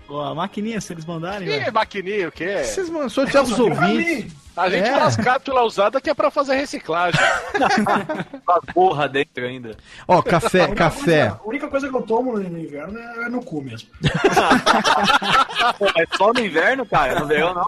Ó, 0.09 0.23
A 0.23 0.33
maquininha, 0.35 0.79
se 0.79 0.93
eles 0.93 1.03
mandarem, 1.05 1.45
Ih, 1.47 1.59
velho. 1.59 1.73
maquininha, 1.73 2.29
o 2.29 2.31
quê? 2.31 2.63
Vocês 2.63 2.89
mandam 2.89 3.09
sortear 3.09 3.43
pros 3.45 3.59
ouvintes. 3.59 4.31
A 4.57 4.69
gente 4.69 4.89
É. 4.89 5.23
cápsulas 5.23 5.65
usadas 5.65 6.01
que 6.01 6.09
é 6.09 6.13
pra 6.13 6.31
fazer 6.31 6.55
reciclagem. 6.55 7.19
Com 8.45 8.51
a 8.51 8.61
porra 8.73 9.07
dentro 9.07 9.45
ainda. 9.45 9.77
Ó, 10.07 10.21
café, 10.21 10.63
A 10.63 10.73
café. 10.75 11.27
coisa- 11.29 11.41
a 11.43 11.47
única 11.47 11.67
coisa 11.67 11.87
que 11.89 11.95
eu 11.95 12.01
tomo 12.01 12.37
no 12.37 12.49
no 12.49 12.59
inverno 12.59 12.97
é 12.99 13.29
no 13.29 13.41
cu 13.43 13.61
mesmo. 13.61 13.87
É 15.97 16.17
só 16.17 16.31
no 16.33 16.39
inverno, 16.39 16.85
cara? 16.85 17.19
No 17.19 17.27
verão 17.27 17.53
não. 17.53 17.67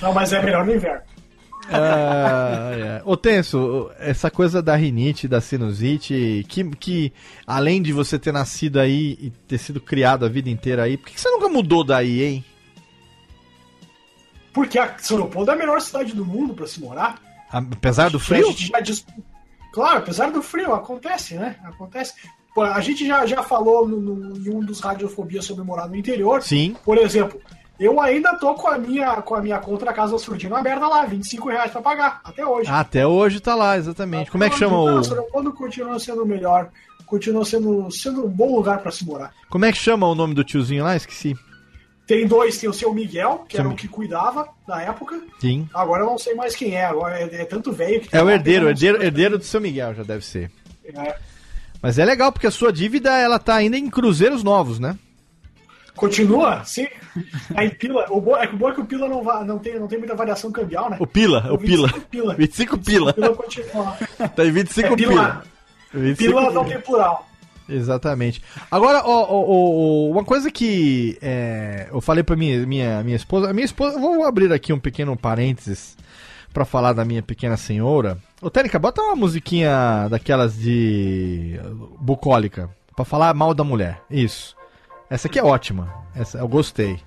Não, 0.00 0.12
mas 0.14 0.32
é 0.32 0.42
melhor 0.42 0.64
no 0.64 0.74
inverno. 0.74 1.02
Ah, 1.72 2.70
é. 2.74 3.02
Ô, 3.04 3.16
Tenso, 3.16 3.90
essa 3.98 4.30
coisa 4.30 4.60
da 4.62 4.74
rinite, 4.74 5.28
da 5.28 5.40
sinusite, 5.40 6.44
que, 6.48 6.64
que 6.76 7.12
além 7.46 7.80
de 7.80 7.92
você 7.92 8.18
ter 8.18 8.32
nascido 8.32 8.80
aí 8.80 9.16
e 9.20 9.30
ter 9.46 9.58
sido 9.58 9.80
criado 9.80 10.24
a 10.24 10.28
vida 10.28 10.48
inteira 10.48 10.82
aí, 10.84 10.96
por 10.96 11.06
que 11.08 11.14
que 11.14 11.20
você 11.20 11.28
nunca 11.30 11.48
mudou 11.48 11.84
daí, 11.84 12.22
hein? 12.22 12.44
Porque 14.52 14.78
a 14.78 14.96
São 14.98 15.16
Leopoldo 15.18 15.50
é 15.50 15.54
a 15.54 15.56
melhor 15.56 15.80
cidade 15.80 16.12
do 16.14 16.24
mundo 16.24 16.54
pra 16.54 16.66
se 16.66 16.80
morar. 16.80 17.16
Apesar 17.52 18.10
do 18.10 18.18
frio? 18.20 18.52
dis- 18.82 19.04
Claro, 19.72 19.98
apesar 19.98 20.30
do 20.32 20.42
frio, 20.42 20.74
acontece, 20.74 21.34
né? 21.34 21.56
Acontece. 21.64 22.14
A 22.58 22.80
gente 22.80 23.06
já, 23.06 23.24
já 23.26 23.42
falou 23.42 23.86
no, 23.88 23.96
no- 24.00 24.36
em 24.36 24.50
um 24.54 24.60
dos 24.60 24.80
radiofobias 24.80 25.44
sobre 25.44 25.64
morar 25.64 25.86
no 25.88 25.94
interior. 25.96 26.42
Sim. 26.42 26.74
Por 26.84 26.98
exemplo, 26.98 27.40
eu 27.78 28.00
ainda 28.00 28.34
tô 28.36 28.52
com 28.54 28.66
a 28.68 28.76
minha, 28.76 29.22
com 29.22 29.36
a 29.36 29.40
minha 29.40 29.58
conta 29.60 29.84
da 29.84 29.92
Casa 29.92 30.12
do 30.12 30.18
Surdino 30.18 30.56
aberta 30.56 30.86
lá, 30.86 31.04
25 31.06 31.48
reais 31.48 31.70
pra 31.70 31.80
pagar, 31.80 32.20
até 32.24 32.44
hoje. 32.44 32.68
Até 32.68 33.06
hoje 33.06 33.38
tá 33.40 33.54
lá, 33.54 33.76
exatamente. 33.78 34.30
Como 34.30 34.42
é 34.42 34.50
que 34.50 34.58
chama 34.58 34.76
o. 34.76 34.98
Leopoldo 35.00 35.52
continua 35.52 35.98
sendo 36.00 36.24
o 36.24 36.26
melhor, 36.26 36.68
continua 37.06 37.44
sendo, 37.44 37.88
sendo 37.92 38.26
um 38.26 38.28
bom 38.28 38.56
lugar 38.56 38.80
pra 38.80 38.90
se 38.90 39.06
morar. 39.06 39.32
Como 39.48 39.64
é 39.64 39.70
que 39.70 39.78
chama 39.78 40.06
o 40.08 40.14
nome 40.14 40.34
do 40.34 40.42
tiozinho 40.44 40.82
lá? 40.84 40.96
Esqueci. 40.96 41.36
Tem 42.10 42.26
dois, 42.26 42.58
tem 42.58 42.68
o 42.68 42.72
seu 42.72 42.92
Miguel, 42.92 43.44
que 43.48 43.54
Seu 43.54 43.64
era 43.64 43.72
o 43.72 43.76
que 43.76 43.86
cuidava 43.86 44.48
na 44.66 44.82
época. 44.82 45.22
Sim. 45.40 45.68
Agora 45.72 46.02
eu 46.02 46.06
não 46.06 46.18
sei 46.18 46.34
mais 46.34 46.56
quem 46.56 46.74
é, 46.74 46.84
agora 46.84 47.20
é, 47.20 47.42
é 47.42 47.44
tanto 47.44 47.70
velho 47.72 48.00
que 48.00 48.08
É 48.16 48.20
o 48.20 48.28
herdeiro, 48.28 48.68
herdeiro, 48.68 48.98
sei. 48.98 49.06
herdeiro 49.06 49.38
do 49.38 49.44
seu 49.44 49.60
Miguel, 49.60 49.94
já 49.94 50.02
deve 50.02 50.24
ser. 50.24 50.50
É. 50.84 51.14
Mas 51.80 52.00
é 52.00 52.04
legal, 52.04 52.32
porque 52.32 52.48
a 52.48 52.50
sua 52.50 52.72
dívida, 52.72 53.16
ela 53.16 53.38
tá 53.38 53.54
ainda 53.54 53.76
em 53.78 53.88
cruzeiros 53.88 54.42
novos, 54.42 54.80
né? 54.80 54.98
Continua? 55.94 56.64
Sim. 56.64 56.88
Aí 57.54 57.70
Pila, 57.70 58.06
o 58.10 58.20
bom, 58.20 58.36
é 58.36 58.46
que 58.46 58.54
o 58.54 58.58
bom 58.58 58.70
é 58.70 58.74
que 58.74 58.80
o 58.80 58.84
Pila 58.86 59.08
não, 59.08 59.22
va- 59.22 59.44
não, 59.44 59.58
tem, 59.60 59.78
não 59.78 59.86
tem 59.86 59.98
muita 59.98 60.16
variação 60.16 60.50
cambial, 60.50 60.90
né? 60.90 60.96
O 60.98 61.06
Pila, 61.06 61.52
o 61.52 61.58
Pila. 61.58 61.86
25 61.88 62.08
Pila. 62.08 62.34
25 62.36 62.78
pila. 62.78 63.12
Pila 63.12 63.34
continua. 63.36 63.96
Tá 64.34 64.44
em 64.44 64.50
25 64.50 64.88
É, 64.88 64.96
pila. 64.96 65.10
pila. 65.12 65.44
25 65.94 66.16
Pila 66.38 66.50
não 66.50 66.64
tem 66.64 66.80
plural. 66.80 67.29
Exatamente. 67.70 68.42
Agora, 68.70 69.02
ó, 69.04 69.22
ó, 69.22 69.44
ó, 69.46 70.10
uma 70.10 70.24
coisa 70.24 70.50
que 70.50 71.16
é, 71.22 71.88
eu 71.90 72.00
falei 72.00 72.24
pra 72.24 72.36
minha, 72.36 72.66
minha, 72.66 73.02
minha 73.02 73.16
esposa. 73.16 73.48
A 73.50 73.52
minha 73.52 73.64
esposa. 73.64 73.98
Vou 73.98 74.24
abrir 74.24 74.52
aqui 74.52 74.72
um 74.72 74.78
pequeno 74.78 75.16
parênteses 75.16 75.96
pra 76.52 76.64
falar 76.64 76.92
da 76.92 77.04
minha 77.04 77.22
pequena 77.22 77.56
senhora. 77.56 78.18
Ô, 78.42 78.50
Tênica, 78.50 78.78
bota 78.78 79.00
uma 79.00 79.14
musiquinha 79.14 80.08
daquelas 80.10 80.58
de. 80.58 81.60
bucólica. 82.00 82.68
Pra 82.96 83.04
falar 83.04 83.32
mal 83.34 83.54
da 83.54 83.64
mulher. 83.64 84.02
Isso. 84.10 84.56
Essa 85.08 85.28
aqui 85.28 85.38
é 85.38 85.44
ótima. 85.44 85.92
Essa, 86.14 86.38
eu 86.38 86.48
gostei. 86.48 86.98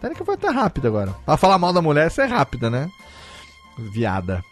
Tênica 0.00 0.24
foi 0.24 0.34
até 0.34 0.48
rápida 0.48 0.88
agora. 0.88 1.14
Pra 1.24 1.36
falar 1.36 1.58
mal 1.58 1.72
da 1.72 1.82
mulher, 1.82 2.06
essa 2.06 2.22
é 2.22 2.26
rápida, 2.26 2.70
né? 2.70 2.88
Viada. 3.92 4.42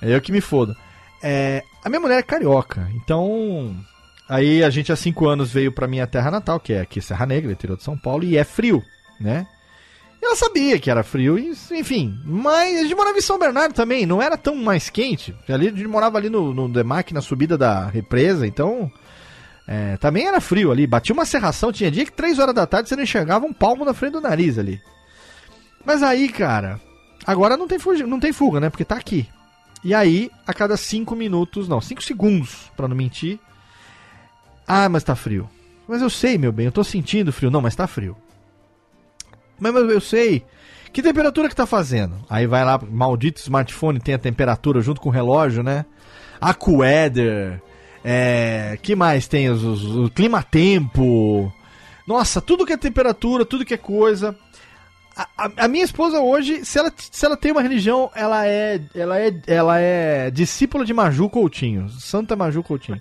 É 0.00 0.14
eu 0.14 0.20
que 0.20 0.32
me 0.32 0.40
fodo. 0.40 0.76
É, 1.22 1.62
a 1.84 1.88
minha 1.88 2.00
mulher 2.00 2.18
é 2.18 2.22
carioca, 2.22 2.88
então. 2.94 3.76
Aí 4.32 4.64
a 4.64 4.70
gente 4.70 4.90
há 4.90 4.96
cinco 4.96 5.28
anos 5.28 5.52
veio 5.52 5.70
pra 5.70 5.86
minha 5.86 6.06
terra 6.06 6.30
natal, 6.30 6.58
que 6.58 6.72
é 6.72 6.80
aqui 6.80 7.02
Serra 7.02 7.26
Negra, 7.26 7.52
interior 7.52 7.76
de 7.76 7.82
São 7.82 7.98
Paulo, 7.98 8.24
e 8.24 8.38
é 8.38 8.44
frio, 8.44 8.82
né? 9.20 9.46
Ela 10.22 10.34
sabia 10.34 10.78
que 10.78 10.90
era 10.90 11.02
frio, 11.02 11.38
enfim. 11.38 12.18
Mas 12.24 12.78
a 12.78 12.82
gente 12.84 12.94
morava 12.94 13.18
em 13.18 13.20
São 13.20 13.38
Bernardo 13.38 13.74
também, 13.74 14.06
não 14.06 14.22
era 14.22 14.38
tão 14.38 14.56
mais 14.56 14.88
quente. 14.88 15.36
Ali, 15.46 15.68
a 15.68 15.70
gente 15.70 15.86
morava 15.86 16.16
ali 16.16 16.30
no, 16.30 16.54
no 16.54 16.66
Demac, 16.66 17.12
na 17.12 17.20
subida 17.20 17.58
da 17.58 17.88
represa, 17.88 18.46
então. 18.46 18.90
é, 19.68 19.98
também 19.98 20.26
era 20.26 20.40
frio 20.40 20.72
ali. 20.72 20.86
Batia 20.86 21.12
uma 21.12 21.26
serração, 21.26 21.70
tinha 21.70 21.90
dia 21.90 22.06
que 22.06 22.12
três 22.12 22.38
horas 22.38 22.54
da 22.54 22.66
tarde 22.66 22.88
você 22.88 22.96
não 22.96 23.02
enxergava 23.02 23.44
um 23.44 23.52
palmo 23.52 23.84
na 23.84 23.92
frente 23.92 24.12
do 24.12 24.20
nariz 24.22 24.58
ali. 24.58 24.80
Mas 25.84 26.02
aí, 26.02 26.30
cara, 26.30 26.80
agora 27.26 27.54
não 27.54 27.68
tem, 27.68 27.78
fuga, 27.78 28.06
não 28.06 28.18
tem 28.18 28.32
fuga, 28.32 28.60
né? 28.60 28.70
Porque 28.70 28.82
tá 28.84 28.96
aqui. 28.96 29.28
E 29.84 29.92
aí, 29.92 30.30
a 30.46 30.54
cada 30.54 30.74
cinco 30.78 31.14
minutos, 31.14 31.68
não, 31.68 31.82
cinco 31.82 32.02
segundos, 32.02 32.72
pra 32.74 32.88
não 32.88 32.96
mentir. 32.96 33.38
Ah, 34.66 34.88
mas 34.88 35.02
tá 35.04 35.14
frio. 35.14 35.48
Mas 35.88 36.00
eu 36.02 36.08
sei, 36.10 36.38
meu 36.38 36.52
bem, 36.52 36.66
eu 36.66 36.72
tô 36.72 36.82
sentindo 36.84 37.32
frio. 37.32 37.50
Não, 37.50 37.60
mas 37.60 37.74
tá 37.74 37.86
frio. 37.86 38.16
Mas, 39.58 39.72
mas 39.72 39.90
eu 39.90 40.00
sei. 40.00 40.44
Que 40.92 41.02
temperatura 41.02 41.48
que 41.48 41.56
tá 41.56 41.66
fazendo? 41.66 42.16
Aí 42.28 42.46
vai 42.46 42.64
lá, 42.64 42.78
maldito 42.78 43.40
smartphone 43.40 43.98
tem 44.00 44.14
a 44.14 44.18
temperatura 44.18 44.80
junto 44.80 45.00
com 45.00 45.08
o 45.08 45.12
relógio, 45.12 45.62
né? 45.62 45.84
AccuWeather. 46.40 47.60
É, 48.04 48.78
que 48.82 48.94
mais 48.96 49.26
tem? 49.28 49.48
Os, 49.48 49.62
os- 49.62 49.84
o 49.96 50.10
clima-tempo. 50.10 51.52
Nossa, 52.06 52.40
tudo 52.40 52.66
que 52.66 52.72
é 52.72 52.76
temperatura, 52.76 53.44
tudo 53.44 53.64
que 53.64 53.74
é 53.74 53.78
coisa. 53.78 54.36
A, 55.16 55.28
a- 55.38 55.50
a 55.64 55.68
minha 55.68 55.84
esposa 55.84 56.20
hoje, 56.20 56.64
se 56.64 56.78
ela, 56.78 56.92
se 56.96 57.24
ela 57.24 57.36
tem 57.36 57.52
uma 57.52 57.62
religião, 57.62 58.10
ela 58.14 58.46
é, 58.46 58.80
ela 58.94 59.18
é, 59.20 59.32
ela 59.46 59.78
é 59.78 60.30
discípula 60.30 60.84
de 60.84 60.92
Maju 60.92 61.28
Coutinho, 61.30 61.88
Santa 61.90 62.34
Maju 62.34 62.62
Coutinho. 62.62 63.00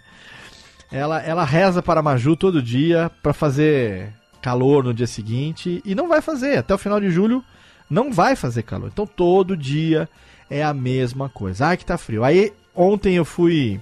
Ela, 0.91 1.21
ela 1.21 1.45
reza 1.45 1.81
para 1.81 2.01
Maju 2.01 2.35
todo 2.35 2.61
dia 2.61 3.09
para 3.23 3.33
fazer 3.33 4.13
calor 4.41 4.83
no 4.83 4.93
dia 4.93 5.07
seguinte 5.07 5.81
e 5.85 5.95
não 5.95 6.09
vai 6.09 6.19
fazer 6.21 6.57
até 6.57 6.73
o 6.73 6.77
final 6.77 6.99
de 6.99 7.09
julho, 7.09 7.43
não 7.89 8.11
vai 8.11 8.35
fazer 8.35 8.63
calor. 8.63 8.89
Então 8.91 9.07
todo 9.07 9.55
dia 9.55 10.09
é 10.49 10.61
a 10.63 10.73
mesma 10.73 11.29
coisa. 11.29 11.67
Ai 11.67 11.77
que 11.77 11.85
tá 11.85 11.97
frio. 11.97 12.23
Aí 12.23 12.51
ontem 12.75 13.15
eu 13.15 13.23
fui 13.23 13.79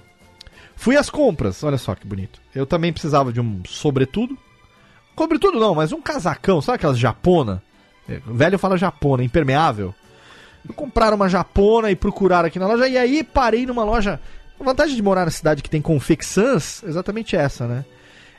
fui 0.76 0.96
às 0.96 1.10
compras. 1.10 1.64
Olha 1.64 1.78
só 1.78 1.94
que 1.94 2.06
bonito. 2.06 2.40
Eu 2.54 2.64
também 2.64 2.92
precisava 2.92 3.32
de 3.32 3.40
um 3.40 3.60
sobretudo. 3.66 4.38
Sobretudo 5.18 5.60
não, 5.60 5.74
mas 5.74 5.92
um 5.92 6.00
casacão, 6.00 6.62
sabe 6.62 6.76
aquelas 6.76 6.98
japona? 6.98 7.62
É, 8.08 8.22
o 8.26 8.32
velho 8.32 8.58
fala 8.58 8.78
japona, 8.78 9.22
impermeável. 9.22 9.94
Compraram 10.74 11.16
uma 11.16 11.28
japona 11.28 11.90
e 11.90 11.96
procuraram 11.96 12.46
aqui 12.46 12.58
na 12.58 12.66
loja. 12.66 12.88
E 12.88 12.96
aí 12.96 13.22
parei 13.22 13.66
numa 13.66 13.84
loja. 13.84 14.18
A 14.60 14.64
vantagem 14.64 14.94
de 14.94 15.02
morar 15.02 15.24
na 15.24 15.30
cidade 15.30 15.62
que 15.62 15.70
tem 15.70 15.80
confecçãs, 15.80 16.82
exatamente 16.84 17.34
essa, 17.34 17.66
né? 17.66 17.84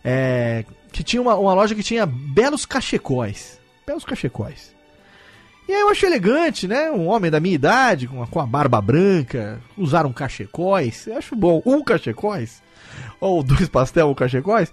É, 0.03 0.64
que 0.91 1.03
tinha 1.03 1.22
uma, 1.22 1.35
uma 1.35 1.53
loja 1.53 1.73
que 1.73 1.81
tinha 1.81 2.06
belos 2.06 2.64
cachecóis. 2.64 3.60
Belos 3.88 4.06
cachecóis. 4.06 4.76
E 5.68 5.73
aí 5.73 5.81
eu 5.81 5.89
achei 5.89 6.07
elegante, 6.07 6.68
né? 6.68 6.91
Um 6.91 7.07
homem 7.07 7.31
da 7.31 7.39
minha 7.39 7.56
idade, 7.56 8.07
com 8.07 8.22
a, 8.22 8.27
com 8.27 8.39
a 8.39 8.45
barba 8.45 8.80
branca, 8.80 9.60
usaram 9.76 10.14
cachecóis. 10.14 11.07
Eu 11.07 11.18
acho 11.18 11.35
bom. 11.35 11.61
Um 11.65 11.84
cachecóis. 11.84 12.61
Ou 13.19 13.41
dois 13.41 13.68
pastel 13.68 14.07
ou 14.07 14.15
cachecóis. 14.15 14.72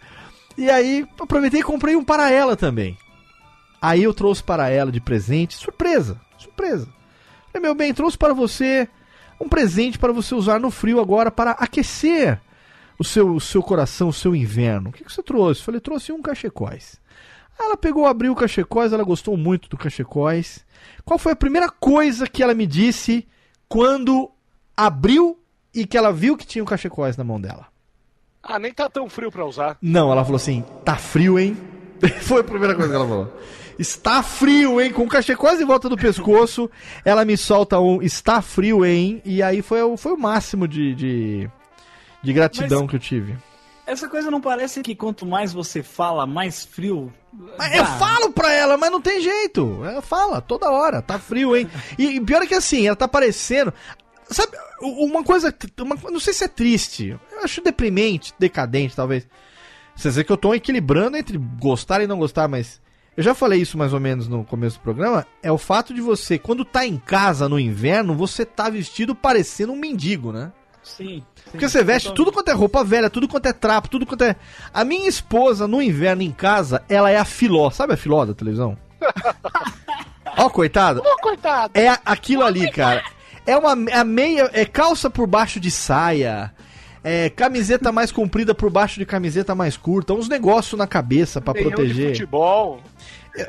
E 0.57 0.69
aí 0.69 1.07
aproveitei 1.19 1.61
e 1.61 1.65
comprei 1.65 1.97
um 1.97 2.05
para 2.05 2.31
ela 2.31 2.57
também. 2.57 2.99
Aí 3.81 4.03
eu 4.03 4.13
trouxe 4.13 4.43
para 4.43 4.69
ela 4.69 4.91
de 4.91 5.01
presente, 5.01 5.57
surpresa, 5.57 6.21
surpresa. 6.37 6.89
Meu 7.61 7.75
bem, 7.75 7.95
trouxe 7.95 8.19
para 8.19 8.35
você 8.35 8.89
um 9.41 9.49
presente 9.49 9.99
para 9.99 10.13
você 10.13 10.35
usar 10.35 10.59
no 10.61 10.71
frio 10.71 11.01
agora 11.01 11.31
para 11.31 11.53
aquecer 11.53 12.41
o 12.99 13.05
seu, 13.05 13.35
o 13.35 13.41
seu 13.41 13.63
coração, 13.63 14.09
o 14.09 14.13
seu 14.13 14.35
inverno. 14.35 14.91
O 14.91 14.93
que, 14.93 15.05
que 15.05 15.13
você 15.13 15.23
trouxe? 15.23 15.63
Falei, 15.63 15.81
trouxe 15.81 16.13
um 16.13 16.21
cachecóis. 16.21 17.01
Ela 17.59 17.77
pegou, 17.77 18.07
abriu 18.07 18.33
o 18.33 18.37
cachecóis, 18.37 18.93
ela 18.93 19.05
gostou 19.05 19.37
muito 19.37 19.69
do 19.69 19.77
cachecóis. 19.77 20.65
Qual 21.05 21.19
foi 21.19 21.33
a 21.33 21.37
primeira 21.37 21.69
coisa 21.69 22.27
que 22.27 22.43
ela 22.43 22.55
me 22.55 22.67
disse 22.67 23.27
quando 23.69 24.31
abriu 24.77 25.39
e 25.75 25.87
que 25.87 25.99
ela 25.99 26.13
viu 26.13 26.37
que 26.37 26.47
tinha 26.47 26.63
o 26.63 26.67
cachecóis 26.67 27.17
na 27.17 27.25
mão 27.25 27.41
dela? 27.41 27.67
Ah, 28.43 28.59
nem 28.59 28.73
tá 28.73 28.89
tão 28.89 29.09
frio 29.09 29.31
pra 29.31 29.45
usar. 29.45 29.77
Não, 29.83 30.11
ela 30.13 30.25
falou 30.25 30.37
assim: 30.37 30.65
tá 30.85 30.97
frio, 30.97 31.39
hein? 31.39 31.57
Foi 32.23 32.41
a 32.41 32.45
primeira 32.45 32.75
coisa 32.75 32.89
que 32.89 32.95
ela 32.95 33.09
falou. 33.09 33.33
Está 33.79 34.23
frio, 34.23 34.81
hein? 34.81 34.93
Com 34.93 35.03
o 35.05 35.09
cachê 35.09 35.37
quase 35.37 35.63
em 35.63 35.67
volta 35.67 35.89
do 35.89 35.97
pescoço, 35.97 36.69
ela 37.05 37.25
me 37.25 37.37
solta 37.37 37.79
um 37.79 38.03
está 38.03 38.43
frio, 38.43 38.85
hein? 38.85 39.23
E 39.25 39.43
aí 39.43 39.63
foi, 39.63 39.81
o- 39.83 39.97
foi 39.97 40.13
o 40.13 40.19
máximo 40.19 40.67
de, 40.67 40.95
de, 40.95 41.51
de 42.23 42.33
gratidão 42.33 42.81
Mas- 42.83 42.91
que 42.91 42.97
eu 42.97 43.01
tive. 43.01 43.37
Essa 43.87 44.07
coisa 44.07 44.31
não 44.31 44.41
parece 44.41 44.83
que 44.83 44.95
quanto 44.95 45.25
mais 45.25 45.51
você 45.53 45.83
fala, 45.83 46.27
mais 46.27 46.63
frio. 46.65 47.11
Mas 47.57 47.75
eu 47.75 47.87
falo 47.87 48.31
pra 48.33 48.53
ela, 48.53 48.77
mas 48.77 48.91
não 48.91 49.01
tem 49.01 49.23
jeito. 49.23 49.83
Ela 49.83 50.03
fala 50.03 50.43
toda 50.43 50.71
hora, 50.71 51.01
tá 51.01 51.19
frio, 51.19 51.57
hein? 51.57 51.67
E, 51.99 52.17
e 52.17 52.21
pior 52.21 52.43
é 52.43 52.47
que 52.47 52.55
assim, 52.55 52.87
ela 52.87 52.97
tá 52.97 53.09
parecendo. 53.09 53.73
Sabe, 54.29 54.53
uma 54.83 55.25
coisa. 55.25 55.55
Uma, 55.81 55.97
não 56.11 56.21
sei 56.21 56.35
se 56.35 56.45
é 56.45 56.49
triste. 56.49 57.17
Eu 57.33 57.43
acho 57.45 57.63
deprimente, 57.63 58.35
decadente, 58.39 58.95
talvez. 58.95 59.27
Você 59.97 60.09
dizer 60.11 60.25
que 60.25 60.33
eu 60.33 60.37
tô 60.37 60.53
equilibrando 60.53 61.17
entre 61.17 61.39
gostar 61.39 62.03
e 62.03 62.07
não 62.07 62.19
gostar, 62.19 62.47
mas. 62.47 62.83
Eu 63.19 63.25
já 63.25 63.35
falei 63.35 63.61
isso 63.61 63.77
mais 63.77 63.93
ou 63.93 63.99
menos 63.99 64.29
no 64.29 64.45
começo 64.45 64.79
do 64.79 64.83
programa. 64.83 65.27
É 65.43 65.51
o 65.51 65.59
fato 65.59 65.93
de 65.93 66.01
você, 66.01 66.39
quando 66.39 66.65
tá 66.65 66.87
em 66.87 66.97
casa 66.97 67.49
no 67.49 67.59
inverno, 67.59 68.15
você 68.15 68.45
tá 68.45 68.71
vestido 68.71 69.13
parecendo 69.13 69.73
um 69.73 69.77
mendigo, 69.77 70.31
né? 70.31 70.53
Sim. 70.85 71.25
Porque 71.51 71.69
você 71.69 71.83
veste 71.83 72.15
tudo 72.15 72.31
quanto 72.31 72.49
é 72.49 72.53
roupa 72.53 72.85
velha, 72.85 73.11
tudo 73.11 73.27
quanto 73.27 73.47
é 73.47 73.53
trapo, 73.53 73.89
tudo 73.89 74.07
quanto 74.07 74.23
é. 74.23 74.37
A 74.73 74.85
minha 74.85 75.09
esposa, 75.09 75.67
no 75.67 75.83
inverno 75.83 76.23
em 76.23 76.31
casa, 76.31 76.81
ela 76.89 77.11
é 77.11 77.17
a 77.17 77.25
filó. 77.25 77.71
Sabe 77.71 77.95
a 77.95 77.97
filó 77.97 78.25
da 78.25 78.35
televisão? 78.35 78.79
Ó, 80.39 80.49
coitada. 80.49 81.01
Ô, 81.01 81.17
coitado! 81.21 81.73
É 81.75 81.89
aquilo 82.05 82.45
ali, 82.45 82.71
cara. 82.71 83.03
É 83.45 83.57
uma 83.57 83.73
a 83.73 84.05
meia. 84.05 84.49
É 84.53 84.65
calça 84.65 85.11
por 85.11 85.27
baixo 85.27 85.59
de 85.59 85.73
saia. 85.73 86.55
É 87.03 87.31
camiseta 87.31 87.91
mais 87.91 88.13
comprida 88.13 88.55
por 88.55 88.71
baixo 88.71 88.99
de 88.99 89.07
camiseta 89.07 89.55
mais 89.55 89.77
curta. 89.77 90.13
Uns 90.13 90.29
negócios 90.29 90.79
na 90.79 90.87
cabeça 90.87 91.41
pra 91.41 91.55
Meião 91.55 91.71
de 91.71 91.75
proteger. 91.75 92.09
futebol. 92.11 92.81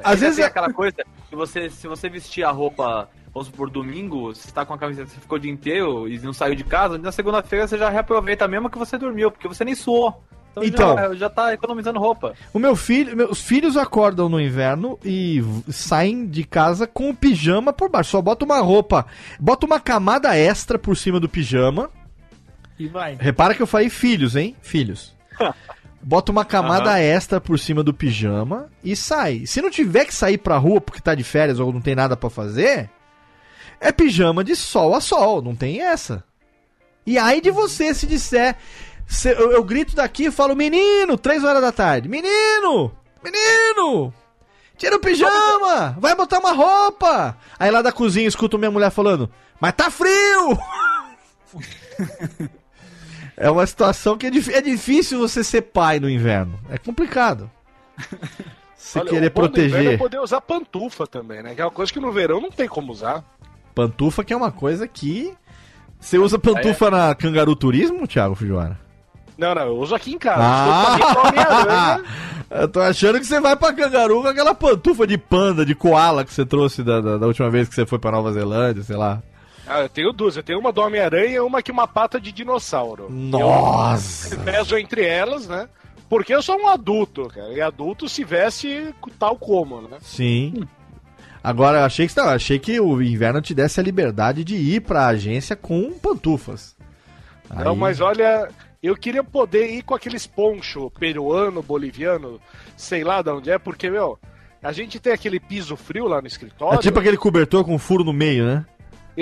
Às 0.03 0.19
vezes 0.19 0.39
é- 0.39 0.43
aquela 0.45 0.71
coisa 0.71 0.97
que 1.29 1.35
você, 1.35 1.69
se 1.69 1.87
você 1.87 2.09
vestir 2.09 2.43
a 2.43 2.51
roupa, 2.51 3.09
vamos 3.33 3.47
supor, 3.47 3.69
domingo, 3.69 4.33
você 4.33 4.47
está 4.47 4.65
com 4.65 4.73
a 4.73 4.77
camiseta, 4.77 5.09
você 5.09 5.19
ficou 5.19 5.37
o 5.37 5.41
dia 5.41 5.51
inteiro 5.51 6.07
e 6.07 6.19
não 6.19 6.33
saiu 6.33 6.55
de 6.55 6.63
casa, 6.63 6.97
na 6.97 7.11
segunda-feira 7.11 7.67
você 7.67 7.77
já 7.77 7.89
reaproveita 7.89 8.47
mesmo 8.47 8.69
que 8.69 8.77
você 8.77 8.97
dormiu, 8.97 9.31
porque 9.31 9.47
você 9.47 9.63
nem 9.63 9.75
suou. 9.75 10.23
Então, 10.61 10.63
Então. 10.63 10.95
já, 10.97 11.15
já 11.15 11.29
tá 11.29 11.53
economizando 11.53 11.99
roupa. 11.99 12.33
O 12.51 12.59
meu 12.59 12.75
filho, 12.75 13.15
meus 13.15 13.39
filhos 13.41 13.77
acordam 13.77 14.27
no 14.27 14.41
inverno 14.41 14.97
e 15.05 15.41
saem 15.69 16.25
de 16.25 16.43
casa 16.43 16.87
com 16.87 17.11
o 17.11 17.15
pijama 17.15 17.71
por 17.71 17.87
baixo. 17.89 18.09
Só 18.11 18.21
bota 18.21 18.43
uma 18.45 18.59
roupa, 18.59 19.05
bota 19.39 19.65
uma 19.65 19.79
camada 19.79 20.35
extra 20.35 20.77
por 20.79 20.97
cima 20.97 21.19
do 21.19 21.29
pijama. 21.29 21.89
E 22.79 22.87
vai. 22.87 23.15
Repara 23.19 23.53
que 23.53 23.61
eu 23.61 23.67
falei 23.67 23.89
filhos, 23.89 24.35
hein? 24.35 24.55
Filhos. 24.61 25.15
Bota 26.01 26.31
uma 26.31 26.45
camada 26.45 26.99
extra 26.99 27.41
por 27.41 27.59
cima 27.59 27.83
do 27.83 27.93
pijama 27.93 28.69
e 28.83 28.95
sai. 28.95 29.45
Se 29.45 29.61
não 29.61 29.69
tiver 29.69 30.05
que 30.05 30.15
sair 30.15 30.37
pra 30.37 30.57
rua 30.57 30.79
porque 30.79 31.01
tá 31.01 31.13
de 31.13 31.23
férias 31.23 31.59
ou 31.59 31.73
não 31.73 31.81
tem 31.81 31.93
nada 31.95 32.15
pra 32.15 32.29
fazer, 32.29 32.89
é 33.81 33.91
pijama 33.91 34.43
de 34.43 34.55
sol 34.55 34.95
a 34.95 35.01
sol, 35.01 35.41
não 35.41 35.55
tem 35.55 35.81
essa. 35.81 36.23
E 37.05 37.17
aí 37.17 37.41
de 37.41 37.51
você 37.51 37.93
se 37.93 38.07
disser, 38.07 38.55
se- 39.07 39.31
eu, 39.33 39.51
eu 39.51 39.63
grito 39.63 39.95
daqui 39.95 40.25
e 40.25 40.31
falo, 40.31 40.55
menino, 40.55 41.17
três 41.17 41.43
horas 41.43 41.61
da 41.61 41.71
tarde, 41.71 42.07
menino, 42.07 42.91
menino, 43.23 44.13
tira 44.77 44.95
o 44.95 44.99
pijama, 44.99 45.97
vai 45.99 46.15
botar 46.15 46.39
uma 46.39 46.53
roupa. 46.53 47.37
Aí 47.59 47.69
lá 47.71 47.81
da 47.81 47.91
cozinha 47.91 48.27
escuto 48.27 48.57
minha 48.57 48.71
mulher 48.71 48.89
falando, 48.91 49.29
mas 49.59 49.73
tá 49.73 49.91
frio. 49.91 50.57
É 53.39 53.49
uma 53.49 53.65
situação 53.65 54.17
que 54.17 54.27
é, 54.27 54.29
é 54.29 54.61
difícil 54.61 55.17
você 55.17 55.45
ser 55.45 55.61
pai 55.61 55.97
no 55.97 56.09
inverno. 56.09 56.59
É 56.69 56.77
complicado. 56.77 57.49
Você 58.75 58.99
Olha, 58.99 59.09
querer 59.09 59.17
inverno 59.17 59.33
proteger. 59.33 59.93
É 59.93 59.97
poder 59.97 60.19
usar 60.19 60.39
pantufa 60.39 61.05
também, 61.05 61.43
né? 61.43 61.53
Que 61.53 61.61
é 61.61 61.65
uma 61.65 61.71
coisa 61.71 61.91
que 61.91 61.99
no 61.99 62.13
verão 62.13 62.39
não 62.39 62.49
tem 62.49 62.67
como 62.67 62.93
usar. 62.93 63.23
Pantufa 63.75 64.23
que 64.23 64.31
é 64.33 64.37
uma 64.37 64.51
coisa 64.51 64.87
que. 64.87 65.33
Você 65.99 66.17
usa 66.17 66.39
pantufa 66.39 66.89
na 66.89 67.13
Cangaru 67.13 67.57
Turismo, 67.57 68.07
Thiago 68.07 68.35
Fujiwara? 68.35 68.79
Não, 69.37 69.53
não, 69.53 69.61
eu 69.63 69.77
uso 69.77 69.93
aqui 69.93 70.13
em 70.13 70.17
casa. 70.17 70.41
Ah! 70.41 70.97
Eu 70.97 71.13
tô 71.13 71.27
Homem-Aranha. 71.27 72.03
Eu 72.49 72.67
tô 72.67 72.79
achando 72.79 73.19
que 73.19 73.25
você 73.25 73.39
vai 73.39 73.55
pra 73.55 73.73
Cangaru 73.73 74.21
com 74.21 74.27
aquela 74.27 74.55
pantufa 74.55 75.05
de 75.05 75.17
panda, 75.17 75.65
de 75.65 75.75
koala 75.75 76.25
que 76.25 76.33
você 76.33 76.45
trouxe 76.45 76.81
da, 76.81 76.99
da, 77.01 77.17
da 77.17 77.27
última 77.27 77.49
vez 77.49 77.67
que 77.67 77.75
você 77.75 77.85
foi 77.85 77.99
pra 77.99 78.11
Nova 78.11 78.31
Zelândia, 78.31 78.81
sei 78.81 78.95
lá. 78.95 79.21
Ah, 79.69 79.81
eu 79.81 79.89
tenho 79.89 80.11
duas. 80.11 80.35
Eu 80.35 80.41
tenho 80.43 80.59
uma 80.59 80.71
do 80.71 80.81
Homem-Aranha 80.81 81.35
e 81.35 81.39
uma 81.39 81.61
que 81.61 81.71
uma 81.71 81.87
pata 81.87 82.19
de 82.19 82.31
dinossauro. 82.31 83.07
Nossa! 83.09 84.33
Eu 84.35 84.39
peso 84.39 84.77
entre 84.77 85.05
elas, 85.05 85.47
né? 85.47 85.69
Porque 86.09 86.33
eu 86.33 86.41
sou 86.41 86.57
um 86.59 86.67
adulto, 86.67 87.27
cara. 87.27 87.53
E 87.53 87.61
adulto 87.61 88.09
se 88.09 88.23
veste 88.23 88.93
tal 89.19 89.35
como, 89.37 89.81
né? 89.81 89.97
Sim. 90.01 90.63
Agora, 91.43 91.77
eu 91.79 91.83
achei 91.85 92.07
que, 92.07 92.17
não, 92.17 92.29
achei 92.29 92.57
que 92.59 92.79
o 92.79 93.01
inverno 93.01 93.41
te 93.41 93.53
desse 93.53 93.79
a 93.79 93.83
liberdade 93.83 94.43
de 94.43 94.55
ir 94.55 94.81
pra 94.81 95.05
agência 95.07 95.55
com 95.55 95.91
pantufas. 95.93 96.75
Não, 97.49 97.71
Aí- 97.73 97.77
mas 97.77 98.01
olha, 98.01 98.49
eu 98.83 98.95
queria 98.97 99.23
poder 99.23 99.69
ir 99.71 99.83
com 99.83 99.93
aqueles 99.95 100.25
poncho 100.27 100.89
peruano, 100.99 101.61
boliviano, 101.61 102.41
sei 102.75 103.03
lá 103.03 103.21
de 103.21 103.29
onde 103.29 103.49
é, 103.51 103.57
porque, 103.59 103.89
meu, 103.89 104.19
a 104.61 104.71
gente 104.71 104.99
tem 104.99 105.13
aquele 105.13 105.39
piso 105.39 105.77
frio 105.77 106.07
lá 106.07 106.19
no 106.19 106.27
É 106.27 106.27
escritório. 106.27 106.79
tipo 106.79 106.99
aquele 106.99 107.17
cobertor 107.17 107.63
com 107.63 107.77
furo 107.77 108.03
no 108.03 108.11
meio, 108.13 108.45
né? 108.45 108.65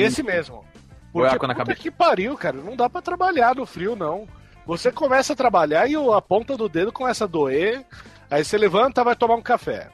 Esse 0.01 0.23
mesmo. 0.23 0.63
Buraco 1.11 1.35
Porque 1.35 1.47
na 1.47 1.53
puta 1.53 1.65
cabeça. 1.65 1.81
que 1.81 1.91
pariu, 1.91 2.37
cara. 2.37 2.57
Não 2.57 2.75
dá 2.75 2.89
pra 2.89 3.01
trabalhar 3.01 3.55
no 3.55 3.65
frio, 3.65 3.95
não. 3.95 4.27
Você 4.65 4.91
começa 4.91 5.33
a 5.33 5.35
trabalhar 5.35 5.89
e 5.89 5.95
a 5.95 6.21
ponta 6.21 6.57
do 6.57 6.67
dedo 6.67 6.91
começa 6.91 7.23
a 7.23 7.27
doer. 7.27 7.85
Aí 8.29 8.43
você 8.43 8.57
levanta, 8.57 9.03
vai 9.03 9.15
tomar 9.15 9.35
um 9.35 9.41
café. 9.41 9.89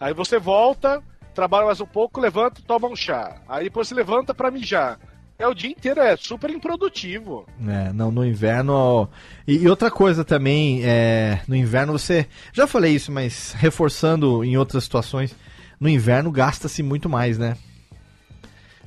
Aí 0.00 0.12
você 0.12 0.38
volta, 0.38 1.02
trabalha 1.34 1.66
mais 1.66 1.80
um 1.80 1.86
pouco, 1.86 2.20
levanta, 2.20 2.60
toma 2.66 2.88
um 2.88 2.96
chá. 2.96 3.36
Aí 3.48 3.64
depois 3.64 3.88
você 3.88 3.94
levanta 3.94 4.34
pra 4.34 4.50
mijar. 4.50 4.98
É 5.38 5.46
o 5.46 5.54
dia 5.54 5.70
inteiro, 5.70 6.00
é 6.00 6.16
super 6.16 6.50
improdutivo. 6.50 7.46
É, 7.64 7.92
não, 7.92 8.10
no 8.10 8.26
inverno. 8.26 9.08
E, 9.46 9.58
e 9.58 9.68
outra 9.68 9.88
coisa 9.88 10.24
também, 10.24 10.80
é, 10.84 11.40
no 11.46 11.54
inverno 11.54 11.92
você. 11.92 12.26
Já 12.52 12.66
falei 12.66 12.92
isso, 12.92 13.12
mas 13.12 13.52
reforçando 13.56 14.42
em 14.42 14.56
outras 14.56 14.82
situações, 14.82 15.32
no 15.78 15.88
inverno 15.88 16.32
gasta-se 16.32 16.82
muito 16.82 17.08
mais, 17.08 17.38
né? 17.38 17.56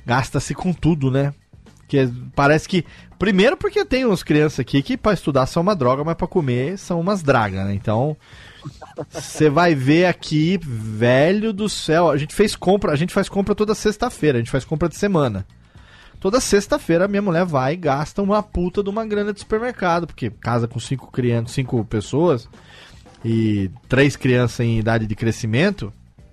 Gasta-se 0.04 0.54
com 0.54 0.72
tudo, 0.72 1.10
né? 1.10 1.32
Que 1.88 2.08
parece 2.34 2.68
que. 2.68 2.84
Primeiro 3.18 3.56
porque 3.56 3.84
tem 3.84 4.04
uns 4.04 4.22
crianças 4.22 4.60
aqui 4.60 4.82
que 4.82 4.96
pra 4.96 5.12
estudar 5.12 5.46
são 5.46 5.62
uma 5.62 5.76
droga, 5.76 6.02
mas 6.02 6.16
pra 6.16 6.26
comer 6.26 6.78
são 6.78 7.00
umas 7.00 7.22
dragas, 7.22 7.66
né? 7.66 7.74
Então. 7.74 8.16
Você 9.10 9.50
vai 9.50 9.74
ver 9.74 10.06
aqui, 10.06 10.58
velho 10.62 11.52
do 11.52 11.68
céu. 11.68 12.10
A 12.10 12.16
gente 12.16 12.34
fez 12.34 12.54
compra, 12.54 12.92
a 12.92 12.96
gente 12.96 13.12
faz 13.12 13.28
compra 13.28 13.54
toda 13.54 13.74
sexta-feira, 13.74 14.38
a 14.38 14.40
gente 14.40 14.50
faz 14.50 14.64
compra 14.64 14.88
de 14.88 14.96
semana. 14.96 15.44
Toda 16.20 16.40
sexta-feira 16.40 17.08
minha 17.08 17.20
mulher 17.20 17.44
vai 17.44 17.72
e 17.72 17.76
gasta 17.76 18.22
uma 18.22 18.42
puta 18.44 18.80
de 18.80 18.88
uma 18.88 19.04
grana 19.04 19.32
de 19.32 19.40
supermercado, 19.40 20.06
porque 20.06 20.30
casa 20.30 20.68
com 20.68 20.78
cinco 20.78 21.10
crianças, 21.10 21.50
cinco 21.50 21.84
pessoas 21.84 22.48
e 23.24 23.68
três 23.88 24.14
crianças 24.14 24.60
em 24.60 24.78
idade 24.78 25.04
de 25.04 25.16
crescimento, 25.16 25.92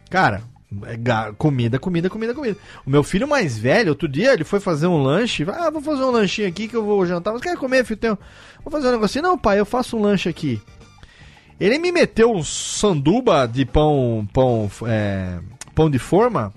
cara, 0.09 0.43
é 0.85 1.31
comida, 1.37 1.79
comida, 1.79 2.09
comida, 2.09 2.33
comida. 2.33 2.57
O 2.85 2.89
meu 2.89 3.03
filho 3.03 3.27
mais 3.27 3.57
velho, 3.57 3.89
outro 3.89 4.07
dia, 4.07 4.33
ele 4.33 4.43
foi 4.43 4.59
fazer 4.59 4.87
um 4.87 5.01
lanche, 5.01 5.45
ah, 5.49 5.69
vou 5.69 5.81
fazer 5.81 6.03
um 6.03 6.11
lanchinho 6.11 6.47
aqui 6.47 6.67
que 6.67 6.75
eu 6.75 6.83
vou 6.85 7.05
jantar. 7.05 7.31
Você 7.33 7.43
quer 7.43 7.57
comer, 7.57 7.83
filho? 7.85 7.99
Tenho- 7.99 8.17
Vou 8.63 8.71
fazer 8.71 8.89
um 8.89 8.91
negocinho. 8.91 9.23
Não, 9.23 9.37
pai, 9.37 9.59
eu 9.59 9.65
faço 9.65 9.97
um 9.97 10.01
lanche 10.01 10.29
aqui. 10.29 10.61
Ele 11.59 11.77
me 11.79 11.91
meteu 11.91 12.31
um 12.31 12.43
sanduba 12.43 13.45
de 13.47 13.65
pão, 13.65 14.27
pão, 14.31 14.69
é, 14.87 15.39
pão 15.75 15.89
de 15.89 15.99
forma, 15.99 16.53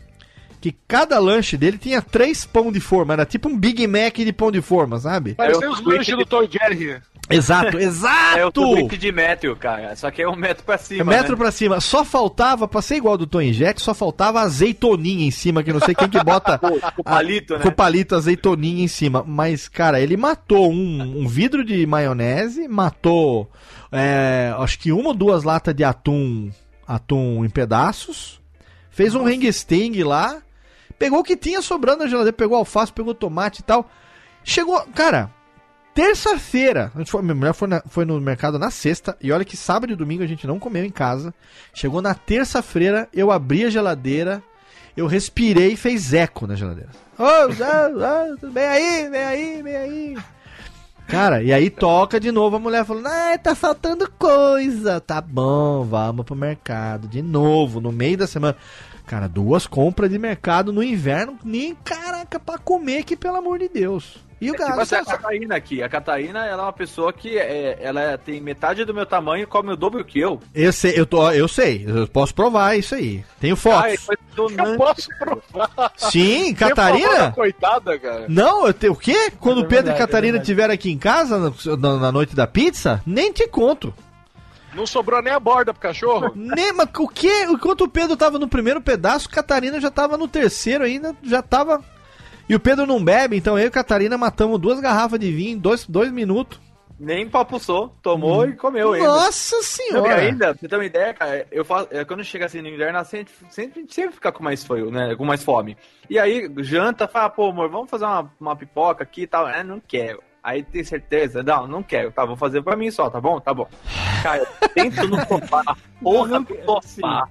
que 0.60 0.72
cada 0.86 1.18
lanche 1.18 1.56
dele 1.56 1.76
tinha 1.78 2.00
três 2.00 2.44
pão 2.44 2.70
de 2.70 2.78
forma. 2.80 3.12
Era 3.14 3.24
tipo 3.26 3.48
um 3.48 3.58
Big 3.58 3.84
Mac 3.86 4.14
de 4.16 4.32
pão 4.32 4.52
de 4.52 4.60
forma, 4.60 4.98
sabe? 5.00 5.34
O 5.56 5.72
os 5.72 5.80
lanches 5.80 6.16
do 6.16 6.24
Toy 6.26 6.48
Jerry. 6.50 7.00
Exato, 7.30 7.78
exato! 7.78 8.38
É 8.38 8.46
o 8.46 8.52
tweet 8.52 8.98
de 8.98 9.12
metro, 9.12 9.54
cara. 9.56 9.94
Só 9.96 10.10
que 10.10 10.22
é 10.22 10.28
um 10.28 10.34
metro 10.34 10.64
pra 10.64 10.76
cima. 10.76 11.04
metro 11.04 11.32
né? 11.32 11.36
pra 11.36 11.50
cima. 11.50 11.80
Só 11.80 12.04
faltava, 12.04 12.66
pra 12.66 12.82
ser 12.82 12.96
igual 12.96 13.16
do 13.16 13.26
Tony 13.26 13.52
Jet, 13.52 13.80
só 13.80 13.94
faltava 13.94 14.40
azeitoninha 14.40 15.26
em 15.26 15.30
cima, 15.30 15.62
que 15.62 15.72
não 15.72 15.80
sei 15.80 15.94
quem 15.94 16.08
que 16.08 16.22
bota 16.22 16.60
O 16.96 17.04
palito, 17.04 17.54
né? 17.54 17.60
com 17.60 17.70
palito 17.70 18.14
azeitoninha 18.14 18.84
em 18.84 18.88
cima. 18.88 19.24
Mas, 19.26 19.68
cara, 19.68 20.00
ele 20.00 20.16
matou 20.16 20.70
um, 20.70 21.22
um 21.22 21.28
vidro 21.28 21.64
de 21.64 21.86
maionese, 21.86 22.66
matou 22.68 23.50
é, 23.92 24.54
acho 24.58 24.78
que 24.78 24.90
uma 24.90 25.08
ou 25.08 25.14
duas 25.14 25.44
latas 25.44 25.74
de 25.74 25.84
atum, 25.84 26.50
atum 26.88 27.44
em 27.44 27.50
pedaços, 27.50 28.40
fez 28.90 29.14
um 29.14 29.28
sting 29.52 30.02
lá, 30.02 30.40
pegou 30.98 31.20
o 31.20 31.22
que 31.22 31.36
tinha 31.36 31.60
sobrando 31.60 31.98
na 32.02 32.08
geladeira, 32.08 32.32
pegou 32.32 32.56
alface, 32.56 32.90
pegou 32.90 33.14
tomate 33.14 33.60
e 33.60 33.64
tal. 33.64 33.90
Chegou, 34.42 34.80
cara, 34.94 35.30
terça-feira, 35.94 36.90
a 36.94 36.98
gente 36.98 37.10
foi- 37.10 37.22
minha 37.22 37.34
mulher 37.34 37.54
foi, 37.54 37.68
na- 37.68 37.82
foi 37.86 38.04
no 38.04 38.20
mercado 38.20 38.58
na 38.58 38.70
sexta, 38.70 39.16
e 39.20 39.30
olha 39.32 39.44
que 39.44 39.56
sábado 39.56 39.92
e 39.92 39.96
domingo 39.96 40.22
a 40.22 40.26
gente 40.26 40.46
não 40.46 40.58
comeu 40.58 40.84
em 40.84 40.90
casa. 40.90 41.32
Chegou 41.74 42.00
na 42.02 42.14
terça-feira, 42.14 43.08
eu 43.12 43.30
abri 43.30 43.64
a 43.64 43.70
geladeira, 43.70 44.42
eu 44.96 45.06
respirei 45.06 45.72
e 45.72 45.76
fez 45.76 46.12
eco 46.12 46.46
na 46.46 46.54
geladeira. 46.54 46.90
Ô, 47.18 47.24
ah, 47.24 48.26
tudo 48.40 48.52
bem 48.52 48.66
aí, 48.66 49.08
vem 49.10 49.22
aí, 49.22 49.62
vem 49.62 49.76
aí. 49.76 50.16
Cara, 51.06 51.42
e 51.42 51.52
aí 51.52 51.68
toca 51.68 52.18
de 52.18 52.32
novo 52.32 52.56
a 52.56 52.58
mulher 52.58 52.84
falando: 52.86 53.06
Ah, 53.06 53.36
tá 53.36 53.54
faltando 53.54 54.10
coisa. 54.18 55.00
Tá 55.00 55.20
bom, 55.20 55.84
vamos 55.84 56.24
pro 56.24 56.34
mercado. 56.34 57.06
De 57.06 57.20
novo, 57.20 57.80
no 57.80 57.92
meio 57.92 58.16
da 58.16 58.26
semana. 58.26 58.56
Cara, 59.06 59.28
duas 59.28 59.66
compras 59.66 60.10
de 60.10 60.18
mercado 60.18 60.72
no 60.72 60.82
inverno, 60.82 61.38
nem 61.44 61.74
caraca, 61.74 62.38
pra 62.40 62.56
comer 62.58 63.04
que 63.04 63.16
pelo 63.16 63.36
amor 63.36 63.58
de 63.58 63.68
Deus. 63.68 64.16
E 64.40 64.50
o 64.50 64.54
Tipo 64.54 64.66
gasto. 64.66 64.80
assim, 64.80 64.94
a 64.96 65.04
Catarina 65.04 65.54
aqui. 65.56 65.82
A 65.84 65.88
Catarina, 65.88 66.44
ela 66.44 66.62
é 66.62 66.66
uma 66.66 66.72
pessoa 66.72 67.12
que 67.12 67.38
é, 67.38 67.78
ela 67.80 68.18
tem 68.18 68.40
metade 68.40 68.84
do 68.84 68.92
meu 68.92 69.06
tamanho 69.06 69.44
e 69.44 69.46
come 69.46 69.72
o 69.72 69.76
dobro 69.76 70.04
que 70.04 70.18
eu. 70.18 70.40
Eu 70.52 70.72
sei, 70.72 70.94
eu, 70.98 71.06
tô, 71.06 71.30
eu 71.30 71.46
sei, 71.46 71.84
eu 71.86 72.08
posso 72.08 72.34
provar 72.34 72.76
isso 72.76 72.92
aí. 72.96 73.24
Tenho 73.38 73.54
Ah, 73.54 73.56
fotos. 73.56 74.00
foi 74.04 74.16
Eu 74.16 74.48
donante. 74.48 74.76
posso 74.78 75.08
provar. 75.16 75.92
Sim, 75.96 76.52
Catarina? 76.54 77.30
Coitada, 77.30 77.96
cara. 78.00 78.24
Não, 78.28 78.66
eu 78.66 78.72
te, 78.72 78.88
o 78.88 78.96
quê? 78.96 79.30
Quando 79.38 79.58
o 79.58 79.64
É 79.64 79.68
Pedro 79.68 79.76
e 79.76 79.92
verdade, 79.92 79.98
Catarina 79.98 80.28
é 80.28 80.32
verdade. 80.32 80.42
estiveram 80.42 80.74
aqui 80.74 80.90
em 80.90 80.98
casa 80.98 81.52
na- 81.78 81.98
na 81.98 82.10
noite 82.10 82.34
da 82.34 82.46
pizza, 82.46 83.00
nem 83.06 83.32
te 83.32 83.46
conto. 83.46 83.94
Não 84.74 84.86
sobrou 84.86 85.20
nem 85.22 85.32
a 85.32 85.40
borda 85.40 85.72
pro 85.72 85.82
cachorro. 85.82 86.32
Nem, 86.34 86.72
mas 86.72 86.88
o 86.98 87.08
quê? 87.08 87.44
Enquanto 87.48 87.82
o 87.82 87.88
Pedro 87.88 88.16
tava 88.16 88.38
no 88.38 88.48
primeiro 88.48 88.80
pedaço, 88.80 89.28
Catarina 89.28 89.80
já 89.80 89.90
tava 89.90 90.16
no 90.16 90.26
terceiro 90.26 90.84
ainda, 90.84 91.14
já 91.22 91.42
tava. 91.42 91.84
E 92.48 92.54
o 92.54 92.60
Pedro 92.60 92.86
não 92.86 93.02
bebe, 93.02 93.36
então 93.36 93.58
eu 93.58 93.66
e 93.66 93.70
Catarina 93.70 94.16
matamos 94.18 94.58
duas 94.58 94.80
garrafas 94.80 95.18
de 95.18 95.30
vinho 95.30 95.56
em 95.56 95.58
dois, 95.58 95.86
dois 95.86 96.10
minutos. 96.10 96.60
Nem 96.98 97.28
papuçou, 97.28 97.92
tomou 98.00 98.46
e 98.46 98.54
comeu 98.54 98.92
ainda. 98.92 99.08
Nossa 99.08 99.56
Não, 99.56 99.62
senhora! 99.62 100.14
ainda, 100.14 100.46
pra 100.46 100.54
você 100.54 100.68
ter 100.68 100.76
uma 100.76 100.84
ideia, 100.84 101.12
cara, 101.12 101.46
eu 101.50 101.64
faço, 101.64 101.88
é, 101.90 102.04
quando 102.04 102.22
chega 102.22 102.46
assim 102.46 102.62
no 102.62 102.68
inverno, 102.68 102.96
assim, 102.98 103.16
a 103.16 103.20
gente 103.20 103.32
sempre, 103.50 103.80
gente 103.80 103.94
sempre 103.94 104.14
fica 104.14 104.30
com 104.30 104.44
mais 104.44 104.62
frio, 104.62 104.88
né? 104.88 105.16
Com 105.16 105.24
mais 105.24 105.42
fome. 105.42 105.76
E 106.08 106.16
aí, 106.16 106.48
janta, 106.58 107.08
fala, 107.08 107.28
pô, 107.28 107.48
amor, 107.48 107.68
vamos 107.68 107.90
fazer 107.90 108.04
uma, 108.04 108.30
uma 108.38 108.54
pipoca 108.54 109.02
aqui 109.02 109.22
e 109.22 109.26
tal. 109.26 109.48
É, 109.48 109.64
não 109.64 109.80
quero. 109.80 110.22
Aí 110.42 110.62
tem 110.62 110.82
certeza? 110.82 111.42
Não, 111.42 111.66
não 111.68 111.82
quero. 111.82 112.10
Tá, 112.10 112.24
vou 112.24 112.36
fazer 112.36 112.62
pra 112.62 112.74
mim 112.76 112.90
só, 112.90 113.08
tá 113.08 113.20
bom? 113.20 113.38
Tá 113.38 113.54
bom. 113.54 113.68
Cara, 114.22 114.38
eu 114.60 114.68
tento 114.70 115.06
no 115.08 115.16
sofá, 115.26 115.62
na 115.64 115.76
porra 116.02 116.40
do 116.40 116.64
sofá. 116.64 117.28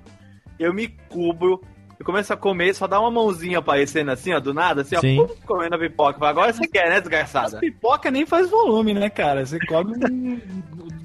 Eu 0.58 0.74
me 0.74 0.88
cubro. 0.88 1.62
Eu 2.00 2.06
começo 2.06 2.34
a 2.34 2.38
comer, 2.38 2.74
só 2.74 2.88
dá 2.88 3.00
uma 3.00 3.12
mãozinha 3.12 3.60
aparecendo 3.60 4.10
assim, 4.10 4.34
ó, 4.34 4.40
do 4.40 4.56
nada, 4.56 4.82
assim, 4.82 4.98
Sim. 5.00 5.20
ó, 5.20 5.28
pum, 5.28 5.36
comendo 5.46 5.76
a 5.76 5.78
pipoca. 5.78 6.18
Fala, 6.18 6.32
Agora 6.32 6.52
você 6.54 6.68
quer, 6.68 6.90
né, 6.90 6.96
As 6.96 7.02
desgraçada? 7.02 7.60
pipoca 7.60 8.10
nem 8.10 8.26
faz 8.26 8.50
volume, 8.50 8.94
né, 8.96 9.08
cara? 9.08 9.46
Você 9.46 9.60
come. 9.68 9.94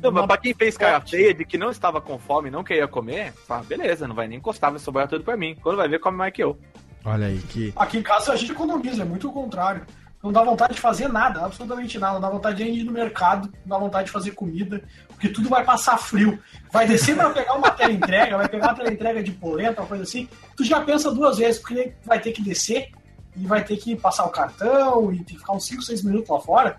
Não, 0.02 0.10
mas 0.10 0.26
pra 0.26 0.38
quem 0.38 0.54
fez 0.54 0.76
cara 0.78 0.98
feia 1.02 1.34
de 1.34 1.44
que 1.44 1.58
não 1.58 1.70
estava 1.70 2.00
com 2.00 2.18
fome, 2.18 2.50
não 2.50 2.64
queria 2.64 2.88
comer, 2.88 3.32
fala, 3.46 3.62
beleza, 3.64 4.08
não 4.08 4.14
vai 4.14 4.26
nem 4.26 4.38
encostar, 4.38 4.70
vai 4.70 4.80
sobrar 4.80 5.06
tudo 5.06 5.22
pra 5.22 5.36
mim. 5.36 5.54
Quando 5.62 5.76
vai 5.76 5.86
ver, 5.88 5.98
come 5.98 6.16
mais 6.16 6.32
que 6.32 6.42
eu. 6.42 6.58
Olha 7.04 7.26
aí 7.26 7.38
que. 7.40 7.74
Aqui 7.76 7.98
em 7.98 8.02
casa 8.02 8.32
a 8.32 8.36
gente 8.36 8.52
economiza, 8.52 9.02
é 9.02 9.04
muito 9.04 9.28
o 9.28 9.32
contrário. 9.32 9.82
Não 10.26 10.32
dá 10.32 10.42
vontade 10.42 10.74
de 10.74 10.80
fazer 10.80 11.08
nada, 11.08 11.44
absolutamente 11.44 11.98
nada. 12.00 12.14
Não 12.14 12.20
dá 12.20 12.28
vontade 12.28 12.56
de 12.56 12.68
ir 12.80 12.82
no 12.82 12.90
mercado, 12.90 13.48
não 13.64 13.78
dá 13.78 13.84
vontade 13.84 14.06
de 14.06 14.10
fazer 14.10 14.32
comida, 14.32 14.82
porque 15.06 15.28
tudo 15.28 15.48
vai 15.48 15.64
passar 15.64 15.96
frio. 15.98 16.36
Vai 16.72 16.84
descer 16.84 17.14
pra 17.16 17.30
pegar 17.30 17.54
uma 17.54 17.70
teleentrega, 17.70 18.36
vai 18.36 18.48
pegar 18.48 18.68
uma 18.68 18.74
teleentrega 18.74 19.22
de 19.22 19.30
polenta, 19.30 19.82
uma 19.82 19.86
coisa 19.86 20.02
assim. 20.02 20.28
Tu 20.56 20.64
já 20.64 20.80
pensa 20.80 21.12
duas 21.14 21.38
vezes, 21.38 21.60
porque 21.60 21.92
vai 22.04 22.18
ter 22.18 22.32
que 22.32 22.42
descer 22.42 22.90
e 23.36 23.46
vai 23.46 23.62
ter 23.62 23.76
que 23.76 23.94
passar 23.94 24.24
o 24.24 24.30
cartão 24.30 25.12
e 25.12 25.18
tem 25.18 25.26
que 25.26 25.38
ficar 25.38 25.52
uns 25.52 25.64
5, 25.64 25.82
6 25.82 26.02
minutos 26.02 26.28
lá 26.28 26.40
fora. 26.40 26.76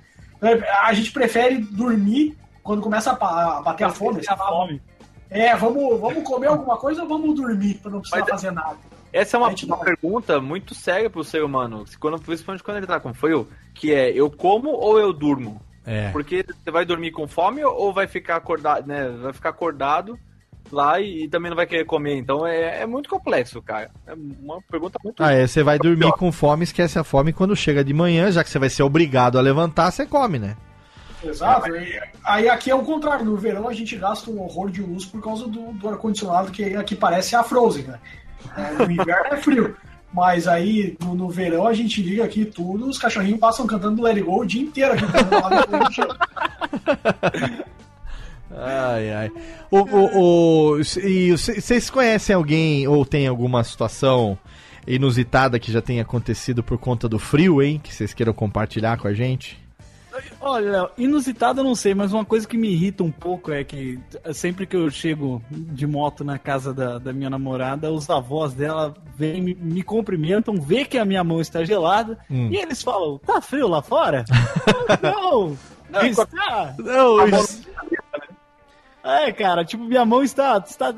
A 0.83 0.93
gente 0.93 1.11
prefere 1.13 1.59
dormir 1.59 2.37
quando 2.61 2.81
começa 2.81 3.11
a 3.13 3.61
bater 3.61 3.85
a 3.85 3.89
fome. 3.89 4.21
A 4.27 4.35
fome. 4.35 4.81
É, 5.29 5.55
vamos, 5.55 5.99
vamos 6.01 6.21
comer 6.25 6.47
alguma 6.47 6.75
coisa 6.75 7.03
ou 7.03 7.07
vamos 7.07 7.33
dormir 7.33 7.75
pra 7.75 7.89
não 7.91 8.01
precisar 8.01 8.19
Mas- 8.21 8.29
fazer 8.29 8.51
nada? 8.51 8.75
Essa 9.17 9.35
é 9.35 9.39
uma, 9.39 9.49
uma 9.63 9.77
pergunta 9.77 10.39
muito 10.39 10.75
séria 10.75 11.09
pro 11.09 11.23
ser 11.23 11.43
humano, 11.43 11.87
se 11.87 11.97
quando, 11.97 12.19
principalmente 12.19 12.63
quando 12.63 12.77
ele 12.77 12.85
tá 12.85 12.99
com 12.99 13.13
frio, 13.13 13.47
que 13.73 13.91
é, 13.91 14.11
eu 14.11 14.29
como 14.29 14.69
ou 14.69 14.99
eu 14.99 15.11
durmo? 15.11 15.59
É. 15.83 16.11
Porque 16.11 16.45
você 16.45 16.69
vai 16.69 16.85
dormir 16.85 17.11
com 17.11 17.27
fome 17.27 17.63
ou 17.63 17.91
vai 17.91 18.07
ficar 18.07 18.35
acordado, 18.35 18.85
né? 18.85 19.09
Vai 19.09 19.33
ficar 19.33 19.49
acordado 19.49 20.19
lá 20.71 20.99
e, 20.99 21.23
e 21.23 21.29
também 21.29 21.49
não 21.49 21.55
vai 21.55 21.65
querer 21.65 21.85
comer. 21.85 22.17
Então 22.17 22.45
é, 22.45 22.81
é 22.81 22.85
muito 22.85 23.09
complexo, 23.09 23.61
cara. 23.61 23.89
É 24.05 24.13
uma 24.13 24.61
pergunta 24.69 24.99
muito 25.03 25.23
Ah, 25.23 25.31
é, 25.31 25.47
você 25.47 25.63
vai 25.63 25.79
dormir 25.79 26.11
com 26.11 26.31
fome, 26.31 26.65
esquece 26.65 26.99
a 26.99 27.03
fome. 27.03 27.33
Quando 27.33 27.55
chega 27.55 27.83
de 27.83 27.93
manhã, 27.93 28.29
já 28.29 28.43
que 28.43 28.49
você 28.49 28.59
vai 28.59 28.69
ser 28.69 28.83
obrigado 28.83 29.39
a 29.39 29.41
levantar, 29.41 29.89
você 29.89 30.05
come, 30.05 30.37
né? 30.37 30.55
Exato. 31.23 31.71
Aí 32.23 32.47
aqui 32.49 32.69
é 32.69 32.75
o 32.75 32.83
contrário. 32.83 33.25
No 33.25 33.37
verão 33.37 33.67
a 33.67 33.73
gente 33.73 33.95
gasta 33.95 34.29
um 34.29 34.41
horror 34.41 34.69
de 34.69 34.81
luz 34.81 35.05
por 35.05 35.23
causa 35.23 35.47
do, 35.47 35.71
do 35.71 35.89
ar-condicionado, 35.89 36.51
que 36.51 36.75
aqui 36.75 36.95
parece 36.95 37.35
a 37.35 37.43
Frozen, 37.43 37.83
né? 37.85 37.99
É, 38.57 38.85
no 38.85 38.91
inverno 38.91 39.25
é 39.33 39.37
frio. 39.37 39.75
Mas 40.13 40.47
aí, 40.47 40.95
no, 41.01 41.13
no 41.13 41.29
verão, 41.29 41.67
a 41.67 41.73
gente 41.73 42.01
liga 42.01 42.23
aqui 42.23 42.45
tudo, 42.45 42.87
os 42.87 42.97
cachorrinhos 42.97 43.39
passam 43.39 43.67
cantando 43.67 44.01
Let 44.01 44.15
It 44.17 44.25
Go 44.25 44.41
o 44.41 44.45
dia 44.45 44.61
inteiro 44.61 44.93
aqui. 44.93 45.03
Ai, 48.49 49.11
ai. 49.13 49.31
O, 49.69 49.79
o, 49.79 50.71
o- 50.77 50.81
e 51.03 51.31
vocês 51.31 51.89
conhecem 51.89 52.35
alguém 52.35 52.87
ou 52.87 53.05
tem 53.05 53.27
alguma 53.27 53.63
situação 53.63 54.37
inusitada 54.87 55.59
que 55.59 55.71
já 55.71 55.81
tenha 55.81 56.01
acontecido 56.01 56.63
por 56.63 56.77
conta 56.77 57.09
do 57.09 57.19
frio, 57.19 57.61
hein? 57.61 57.79
Que 57.83 57.93
vocês 57.93 58.13
queiram 58.13 58.33
compartilhar 58.33 58.97
com 58.97 59.07
a 59.07 59.13
gente? 59.13 59.59
Olha, 60.41 60.71
Léo, 60.71 60.89
inusitado 60.97 61.59
eu 61.61 61.63
não 61.63 61.75
sei, 61.75 61.93
mas 61.93 62.13
uma 62.13 62.25
coisa 62.25 62.47
que 62.47 62.57
me 62.57 62.69
irrita 62.69 63.03
um 63.03 63.11
pouco 63.11 63.51
é 63.51 63.63
que 63.63 63.99
sempre 64.33 64.65
que 64.65 64.75
eu 64.75 64.89
chego 64.89 65.41
de 65.51 65.85
moto 65.87 66.23
na 66.23 66.37
casa 66.37 66.73
da, 66.73 66.97
da 66.97 67.11
minha 67.13 67.29
namorada, 67.29 67.91
os 67.91 68.09
avós 68.09 68.53
dela 68.53 68.93
vêm, 69.15 69.41
me, 69.41 69.55
me 69.55 69.83
cumprimentam, 69.83 70.55
vê 70.59 70.85
que 70.85 70.97
a 70.97 71.05
minha 71.05 71.23
mão 71.23 71.39
está 71.41 71.63
gelada 71.63 72.17
Hum. 72.29 72.49
e 72.51 72.57
eles 72.57 72.81
falam: 72.81 73.17
tá 73.19 73.41
frio 73.41 73.67
lá 73.67 73.81
fora? 73.81 74.25
não, 75.01 75.57
não 75.89 76.01
está. 76.05 76.75
Não, 76.79 77.27
isso- 77.27 77.61
É, 79.07 79.31
cara, 79.31 79.63
tipo, 79.63 79.83
minha 79.85 80.05
mão 80.05 80.21
está, 80.21 80.61
está, 80.67 80.93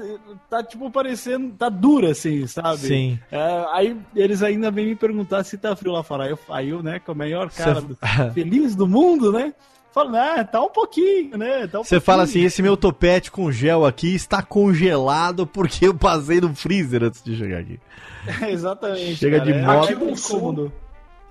tá, 0.49 0.63
tipo, 0.63 0.89
parecendo, 0.89 1.53
tá 1.53 1.69
dura, 1.69 2.11
assim, 2.11 2.47
sabe? 2.47 2.77
Sim. 2.79 3.19
É, 3.31 3.65
aí 3.71 3.95
eles 4.15 4.41
ainda 4.41 4.71
vêm 4.71 4.87
me 4.87 4.95
perguntar 4.95 5.43
se 5.43 5.57
tá 5.57 5.75
frio 5.75 5.91
lá 5.91 6.01
fora. 6.01 6.23
Aí 6.23 6.31
eu, 6.31 6.39
aí 6.49 6.69
eu 6.69 6.81
né, 6.81 6.99
com 6.99 7.11
a 7.11 7.15
maior 7.15 7.51
cara 7.51 7.81
do- 7.81 7.97
feliz 8.33 8.75
do 8.75 8.87
mundo, 8.87 9.31
né? 9.31 9.53
Falo, 9.91 10.15
ah, 10.15 10.43
tá 10.43 10.61
um 10.61 10.69
pouquinho, 10.69 11.37
né? 11.37 11.67
Tá 11.67 11.79
um 11.79 11.83
Você 11.83 11.99
fala 11.99 12.23
assim, 12.23 12.33
pouquinho." 12.33 12.47
esse 12.47 12.61
meu 12.61 12.77
topete 12.77 13.31
com 13.31 13.51
gel 13.51 13.85
aqui 13.85 14.13
está 14.15 14.41
congelado 14.41 15.45
porque 15.47 15.87
eu 15.87 15.93
passei 15.95 16.39
no 16.41 16.53
freezer 16.55 17.03
antes 17.03 17.23
de 17.23 17.35
chegar 17.35 17.59
aqui. 17.59 17.79
Exatamente. 18.47 19.15
Chega 19.15 19.39
de 19.39 19.51
é 19.51 19.61
moto. 19.61 19.83
Aqui 19.85 19.95
no 19.95 20.15
sul-. 20.17 20.71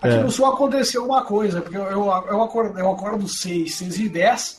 Aqui 0.00 0.14
É. 0.14 0.22
no 0.22 0.30
sul 0.30 0.46
aconteceu 0.46 1.04
uma 1.04 1.22
coisa, 1.22 1.60
porque 1.60 1.76
eu, 1.76 1.82
eu, 1.84 2.04
eu, 2.06 2.42
acordo, 2.42 2.78
eu 2.78 2.90
acordo 2.90 3.26
6, 3.28 3.74
6 3.74 3.98
e 3.98 4.08
10 4.08 4.57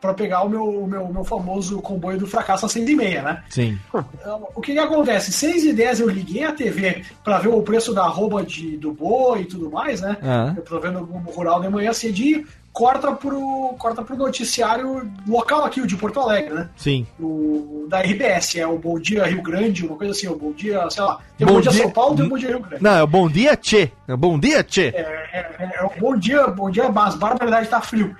pra 0.00 0.14
pegar 0.14 0.42
o 0.42 0.48
meu, 0.48 0.64
o 0.64 0.86
meu, 0.86 1.06
meu 1.08 1.24
famoso 1.24 1.80
comboio 1.82 2.18
do 2.18 2.26
fracasso 2.26 2.66
às 2.66 2.72
6 2.72 2.88
e 2.88 2.96
meia, 2.96 3.22
né? 3.22 3.42
Sim. 3.50 3.78
Então, 4.14 4.48
O 4.54 4.60
que 4.60 4.72
que 4.72 4.78
acontece? 4.78 5.32
6 5.32 5.64
e 5.64 5.72
10 5.72 6.00
eu 6.00 6.08
liguei 6.08 6.44
a 6.44 6.52
TV 6.52 7.04
pra 7.22 7.38
ver 7.38 7.48
o 7.48 7.62
preço 7.62 7.92
da 7.92 8.04
arroba 8.04 8.42
de, 8.42 8.76
do 8.76 8.92
boi 8.92 9.42
e 9.42 9.44
tudo 9.44 9.70
mais, 9.70 10.00
né? 10.00 10.16
Ah. 10.22 10.54
Eu 10.56 10.62
tô 10.62 10.80
vendo 10.80 11.00
o 11.00 11.30
Rural 11.30 11.60
de 11.60 11.68
manhã 11.68 11.92
cedinho, 11.92 12.46
corta 12.72 13.12
pro, 13.12 13.74
corta 13.78 14.02
pro 14.02 14.16
noticiário 14.16 15.10
local 15.28 15.64
aqui, 15.64 15.80
o 15.80 15.86
de 15.86 15.96
Porto 15.96 16.20
Alegre, 16.20 16.54
né? 16.54 16.68
Sim. 16.76 17.06
O, 17.18 17.86
da 17.88 18.00
RBS, 18.00 18.56
é 18.56 18.66
o 18.66 18.78
Bom 18.78 18.98
Dia 18.98 19.26
Rio 19.26 19.42
Grande, 19.42 19.84
uma 19.84 19.96
coisa 19.96 20.12
assim, 20.12 20.28
o 20.28 20.36
Bom 20.36 20.52
Dia, 20.52 20.88
sei 20.88 21.02
lá. 21.02 21.18
Tem 21.36 21.46
o 21.46 21.50
Bom 21.50 21.60
Dia 21.60 21.72
São 21.72 21.90
Paulo, 21.90 22.16
tem 22.16 22.24
o 22.24 22.28
Bom 22.28 22.38
Dia 22.38 22.48
Rio 22.48 22.60
Grande. 22.60 22.82
Não, 22.82 22.96
é 22.96 23.02
o 23.02 23.06
bom 23.06 23.28
dia, 23.28 23.56
Tchê. 23.56 23.90
É 24.08 24.14
o 24.14 24.16
bom 24.16 24.38
dia, 24.38 24.62
Tchê. 24.62 24.92
É, 24.94 25.00
é, 25.32 25.70
é 25.80 25.84
o 25.84 26.00
bom 26.00 26.16
dia, 26.16 26.46
bom 26.46 26.70
dia, 26.70 26.88
mas 26.88 27.14
barbaridade 27.16 27.68
tá 27.68 27.80
frio. 27.80 28.16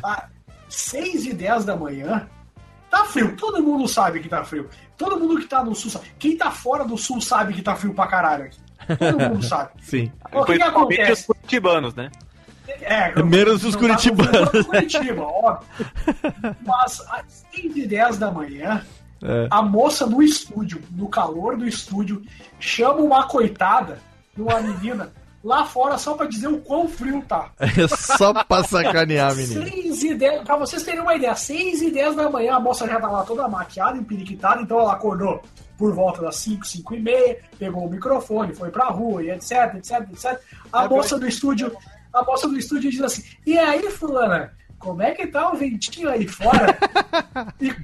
Tá 0.00 0.28
6 0.74 1.26
e 1.26 1.32
10 1.32 1.64
da 1.64 1.76
manhã, 1.76 2.28
tá 2.90 3.04
frio. 3.04 3.36
Todo 3.36 3.62
mundo 3.62 3.86
sabe 3.88 4.20
que 4.20 4.28
tá 4.28 4.44
frio. 4.44 4.68
Todo 4.96 5.18
mundo 5.18 5.38
que 5.40 5.46
tá 5.46 5.62
no 5.64 5.74
sul 5.74 5.90
sabe. 5.90 6.06
Quem 6.18 6.36
tá 6.36 6.50
fora 6.50 6.84
do 6.84 6.96
sul 6.96 7.20
sabe 7.20 7.52
que 7.54 7.62
tá 7.62 7.74
frio 7.74 7.94
pra 7.94 8.06
caralho 8.06 8.44
aqui. 8.44 8.58
Todo 8.98 9.18
mundo 9.18 9.42
sabe. 9.46 9.70
Sim. 9.82 10.12
O 10.32 10.44
que, 10.44 10.52
que 10.52 10.58
Principalmente 10.58 10.60
os 10.62 10.68
acontece? 10.68 11.26
curitibanos, 11.26 11.94
né? 11.94 12.10
É, 12.80 13.22
Menos 13.22 13.62
os 13.64 13.76
curitibanos. 13.76 14.50
tá 14.50 14.64
Curitiba, 14.64 15.22
óbvio. 15.22 15.66
Mas 16.66 17.00
às 17.10 17.44
6 17.54 17.76
e 17.76 17.86
10 17.86 18.18
da 18.18 18.30
manhã, 18.30 18.82
É. 19.22 19.46
a 19.50 19.62
moça 19.62 20.06
no 20.06 20.22
estúdio, 20.22 20.80
no 20.92 21.08
calor 21.08 21.56
do 21.56 21.66
estúdio, 21.66 22.22
chama 22.58 23.00
uma 23.00 23.26
coitada, 23.28 23.98
uma 24.36 24.60
menina, 24.60 25.12
lá 25.44 25.66
fora 25.66 25.98
só 25.98 26.14
pra 26.14 26.26
dizer 26.26 26.48
o 26.48 26.58
quão 26.58 26.88
frio 26.88 27.22
tá. 27.28 27.50
É 27.60 27.86
só 27.86 28.32
pra 28.32 28.64
sacanear, 28.64 29.36
menino. 29.36 29.62
6 29.62 30.02
e 30.02 30.14
10, 30.14 30.42
pra 30.42 30.56
vocês 30.56 30.82
terem 30.82 31.00
uma 31.00 31.14
ideia, 31.14 31.36
6 31.36 31.82
e 31.82 31.90
10 31.90 32.16
da 32.16 32.30
manhã, 32.30 32.54
a 32.54 32.60
moça 32.60 32.86
já 32.86 32.98
tava 32.98 33.22
toda 33.24 33.46
maquiada, 33.46 33.98
empiriquitada, 33.98 34.62
então 34.62 34.80
ela 34.80 34.94
acordou 34.94 35.42
por 35.76 35.92
volta 35.92 36.22
das 36.22 36.36
5, 36.36 36.66
5 36.66 36.94
e 36.94 37.00
meia, 37.00 37.38
pegou 37.58 37.86
o 37.86 37.90
microfone, 37.90 38.54
foi 38.54 38.70
pra 38.70 38.86
rua 38.86 39.22
e 39.22 39.30
etc, 39.30 39.74
etc, 39.74 40.00
etc. 40.10 40.40
A 40.72 40.88
moça 40.88 41.18
do 41.18 41.26
estúdio, 41.26 41.76
a 42.12 42.24
moça 42.24 42.48
do 42.48 42.56
estúdio 42.56 42.90
diz 42.90 43.02
assim, 43.02 43.22
e 43.44 43.58
aí, 43.58 43.90
fulana, 43.90 44.52
como 44.84 45.02
é 45.02 45.12
que 45.12 45.26
tá 45.26 45.50
o 45.50 45.56
ventinho 45.56 46.08
aí 46.10 46.28
fora? 46.28 46.76
e, 47.60 47.74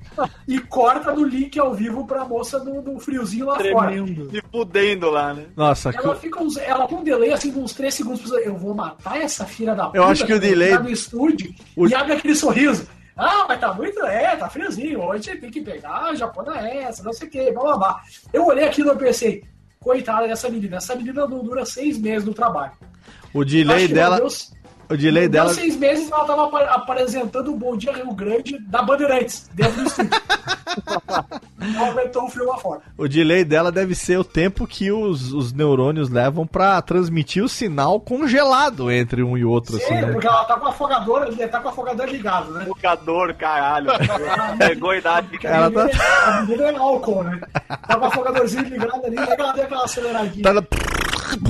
e 0.46 0.60
corta 0.60 1.12
no 1.12 1.24
link 1.24 1.58
ao 1.58 1.74
vivo 1.74 2.06
pra 2.06 2.24
moça 2.24 2.60
do, 2.60 2.82
do 2.82 2.98
friozinho 3.00 3.46
lá 3.46 3.56
fora. 3.58 3.88
Tremendo. 3.90 4.30
Se 4.30 4.42
fudendo 4.52 5.10
lá, 5.10 5.32
né? 5.34 5.46
Nossa, 5.56 5.90
Ela 5.90 6.14
fica 6.16 6.42
uns, 6.42 6.56
ela 6.58 6.86
com 6.86 6.96
um 6.96 7.02
delay 7.04 7.32
assim, 7.32 7.50
de 7.50 7.58
uns 7.58 7.72
3 7.72 7.92
segundos, 7.94 8.30
eu 8.30 8.56
vou 8.56 8.74
matar 8.74 9.18
essa 9.20 9.44
filha 9.46 9.74
da 9.74 9.86
puta. 9.86 9.98
Eu 9.98 10.04
acho 10.04 10.26
que 10.26 10.32
o 10.34 10.38
vai 10.38 10.48
delay- 10.48 10.68
entrar 10.72 10.82
no 10.84 10.90
estúdio 10.90 11.54
o- 11.74 11.88
e 11.88 11.94
abre 11.94 12.12
aquele 12.12 12.34
sorriso. 12.34 12.86
Ah, 13.16 13.44
mas 13.48 13.60
tá 13.60 13.72
muito, 13.74 14.02
é, 14.06 14.34
tá 14.36 14.48
friozinho, 14.48 15.02
hoje 15.02 15.36
tem 15.36 15.50
que 15.50 15.60
pegar, 15.60 16.14
já 16.14 16.26
põe 16.28 16.46
essa, 16.56 17.02
não 17.02 17.12
sei 17.12 17.28
o 17.28 17.30
que, 17.30 17.52
blá 17.52 17.62
blá 17.62 17.76
blá. 17.76 18.00
Eu 18.32 18.46
olhei 18.46 18.64
aquilo 18.64 18.92
e 18.92 18.96
pensei, 18.96 19.44
coitada 19.78 20.26
dessa 20.26 20.48
menina, 20.48 20.76
essa 20.78 20.94
menina 20.94 21.26
não 21.26 21.42
dura 21.44 21.64
seis 21.66 21.98
meses 21.98 22.24
no 22.26 22.32
trabalho. 22.32 22.72
o 23.34 23.44
delay 23.44 23.86
que 23.88 23.94
dela. 23.94 24.18
não 24.18 24.26
deu- 24.26 24.36
O 24.90 24.96
delay 24.96 25.22
deu 25.28 25.42
dela. 25.44 25.54
seis 25.54 25.76
meses 25.76 26.10
ela 26.10 26.24
tava 26.24 26.64
apresentando 26.74 27.52
o 27.52 27.56
Bom 27.56 27.76
Dia 27.76 27.92
Rio 27.92 28.12
Grande 28.12 28.58
da 28.58 28.82
Bandeirantes, 28.82 29.48
dentro 29.54 29.82
do 29.82 29.86
estúdio. 29.86 30.10
Não 31.58 31.86
aumentou 31.86 32.24
o 32.24 32.28
frio 32.30 32.46
lá 32.46 32.56
fora. 32.58 32.80
O 32.96 33.06
delay 33.06 33.44
dela 33.44 33.70
deve 33.70 33.94
ser 33.94 34.18
o 34.18 34.24
tempo 34.24 34.66
que 34.66 34.90
os, 34.90 35.32
os 35.32 35.52
neurônios 35.52 36.08
levam 36.08 36.46
pra 36.46 36.80
transmitir 36.82 37.42
o 37.44 37.48
sinal 37.48 38.00
congelado 38.00 38.90
entre 38.90 39.22
um 39.22 39.36
e 39.36 39.44
outro, 39.44 39.76
assim, 39.76 39.86
Sim, 39.86 39.94
né? 39.94 40.12
porque 40.12 40.26
ela 40.26 40.44
tá 40.44 40.56
com 40.58 40.66
a 40.66 40.70
afogadora, 40.70 41.28
ele 41.28 41.46
tá 41.48 41.60
com 41.60 41.68
a 41.68 41.70
afogadora 41.70 42.10
ligado, 42.10 42.50
né? 42.52 42.64
Jogador, 42.66 43.34
caralho. 43.34 43.90
Pegou 44.58 44.90
a 44.90 44.96
idade. 44.96 45.28
Ela 45.44 45.66
a, 45.66 45.70
tá- 45.70 45.84
menina, 45.84 46.04
a 46.24 46.42
menina 46.42 46.64
é 46.70 46.76
álcool, 46.76 47.22
né? 47.24 47.40
Tá 47.68 47.96
com 47.96 48.04
o 48.04 48.08
afogadorzinho 48.08 48.64
ligado 48.64 49.04
ali, 49.04 49.16
ela 49.16 49.52
deu 49.52 49.64
aquela 49.64 49.84
aceleradinha. 49.84 50.42
Tá 50.42 50.52
na- 50.54 50.62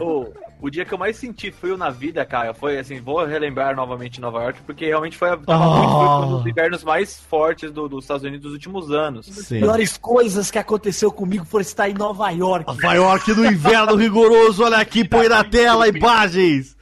O, 0.00 0.26
o 0.60 0.70
dia 0.70 0.84
que 0.84 0.92
eu 0.92 0.98
mais 0.98 1.16
senti 1.16 1.50
frio 1.50 1.76
na 1.76 1.90
vida, 1.90 2.24
cara, 2.24 2.52
foi 2.52 2.78
assim, 2.78 3.00
vou 3.00 3.24
relembrar 3.24 3.74
novamente 3.74 4.20
Nova 4.20 4.42
York, 4.42 4.60
porque 4.66 4.86
realmente 4.86 5.16
foi 5.16 5.28
tava 5.38 5.64
muito 5.66 5.88
frio, 5.88 5.98
foi 5.98 6.26
um 6.26 6.36
dos 6.38 6.46
invernos 6.46 6.84
mais 6.84 7.18
fortes 7.20 7.72
do- 7.72 7.88
dos 7.88 8.04
Estados 8.04 8.22
Unidos 8.22 8.42
dos 8.42 8.52
últimos 8.52 8.90
anos. 8.90 9.26
Sim. 9.26 9.60
piores 9.60 9.96
coisas 9.96 10.50
que 10.50 10.58
aconteceu 10.58 11.10
comigo 11.10 11.44
foram 11.44 11.62
estar 11.62 11.88
em 11.88 11.94
Nova 11.94 12.30
York. 12.30 12.66
Nova 12.66 12.94
York 12.94 13.32
no 13.34 13.46
inverno 13.46 13.96
rigoroso, 13.96 14.62
olha 14.64 14.78
aqui, 14.78 15.08
põe 15.08 15.28
na 15.28 15.42
tela 15.42 15.88
imagens. 15.88 16.76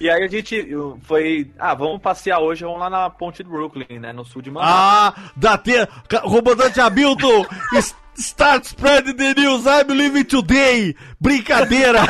E 0.00 0.08
aí 0.08 0.22
a 0.22 0.28
gente 0.28 0.68
foi, 1.02 1.50
ah, 1.58 1.74
vamos 1.74 2.00
passear 2.00 2.38
hoje, 2.38 2.64
vamos 2.64 2.78
lá 2.80 2.88
na 2.88 3.10
ponte 3.10 3.42
do 3.42 3.50
Brooklyn, 3.50 3.98
né, 3.98 4.12
no 4.12 4.24
sul 4.24 4.40
de 4.42 4.50
Manhattan. 4.50 4.76
Ah, 4.76 5.14
da 5.36 5.58
te... 5.58 5.72
Comandante 6.22 6.80
Hamilton, 6.80 7.44
start 8.18 8.66
spreading 8.66 9.16
the 9.16 9.34
news, 9.34 9.66
I'm 9.66 9.88
living 9.88 10.24
today. 10.24 10.94
Brincadeira. 11.20 12.06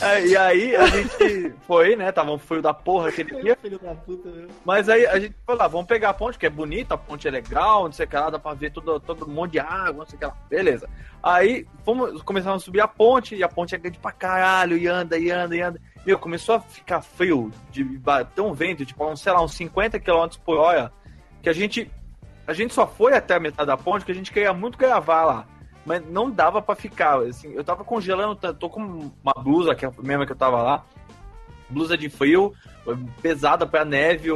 É, 0.00 0.26
e 0.26 0.36
aí 0.36 0.76
a 0.76 0.86
gente 0.86 1.54
foi, 1.66 1.94
né, 1.94 2.10
tava 2.10 2.32
um 2.32 2.38
frio 2.38 2.60
da 2.60 2.74
porra 2.74 3.08
aquele 3.08 3.40
dia. 3.40 3.56
Filho 3.62 3.78
da 3.78 3.94
puta, 3.94 4.28
meu. 4.28 4.48
Mas 4.64 4.88
aí 4.88 5.06
a 5.06 5.18
gente 5.18 5.34
falou, 5.46 5.62
ah, 5.62 5.68
vamos 5.68 5.86
pegar 5.86 6.10
a 6.10 6.14
ponte, 6.14 6.38
que 6.38 6.46
é 6.46 6.50
bonita, 6.50 6.94
a 6.94 6.98
ponte 6.98 7.28
é 7.28 7.30
legal, 7.30 7.84
não 7.84 7.92
sei 7.92 8.04
o 8.04 8.08
que 8.08 8.16
lá, 8.16 8.28
dá 8.28 8.38
pra 8.38 8.54
ver 8.54 8.72
todo, 8.72 8.98
todo 8.98 9.24
um 9.24 9.32
monte 9.32 9.52
de 9.52 9.60
água, 9.60 9.98
não 9.98 10.06
sei 10.06 10.16
o 10.16 10.18
que 10.18 10.26
lá. 10.26 10.36
Beleza. 10.50 10.88
Aí 11.22 11.66
fomos, 11.84 12.20
começamos 12.22 12.62
a 12.62 12.64
subir 12.64 12.80
a 12.80 12.88
ponte, 12.88 13.36
e 13.36 13.42
a 13.42 13.48
ponte 13.48 13.74
é 13.74 13.78
grande 13.78 13.98
pra 13.98 14.12
caralho, 14.12 14.76
e 14.76 14.86
anda, 14.86 15.18
e 15.18 15.30
anda, 15.30 15.56
e 15.56 15.60
anda. 15.60 15.80
Meu, 16.04 16.18
começou 16.18 16.56
a 16.56 16.60
ficar 16.60 17.00
frio, 17.00 17.50
de 17.70 17.84
bater 17.84 18.40
um 18.40 18.52
vento, 18.52 18.84
tipo, 18.84 19.06
uns, 19.06 19.20
sei 19.20 19.32
lá, 19.32 19.42
uns 19.42 19.54
50 19.54 19.98
km 20.00 20.28
por 20.44 20.58
hora, 20.58 20.92
que 21.42 21.48
a 21.48 21.52
gente, 21.52 21.90
a 22.46 22.52
gente 22.52 22.72
só 22.72 22.86
foi 22.86 23.14
até 23.14 23.34
a 23.34 23.40
metade 23.40 23.66
da 23.66 23.76
ponte, 23.76 24.04
que 24.04 24.12
a 24.12 24.14
gente 24.14 24.32
queria 24.32 24.52
muito 24.52 24.78
gravar 24.78 25.24
lá. 25.24 25.46
Mas 25.84 26.02
não 26.08 26.30
dava 26.30 26.60
pra 26.60 26.74
ficar, 26.74 27.20
assim, 27.22 27.52
eu 27.52 27.62
tava 27.62 27.84
congelando, 27.84 28.34
tô 28.54 28.68
com 28.68 29.10
uma 29.22 29.34
blusa, 29.38 29.74
que 29.74 29.84
é 29.84 29.88
a 29.88 29.92
mesma 30.02 30.26
que 30.26 30.32
eu 30.32 30.36
tava 30.36 30.60
lá, 30.60 30.84
blusa 31.68 31.96
de 31.96 32.08
frio, 32.08 32.52
pesada 33.22 33.66
pra 33.66 33.84
neve, 33.84 34.30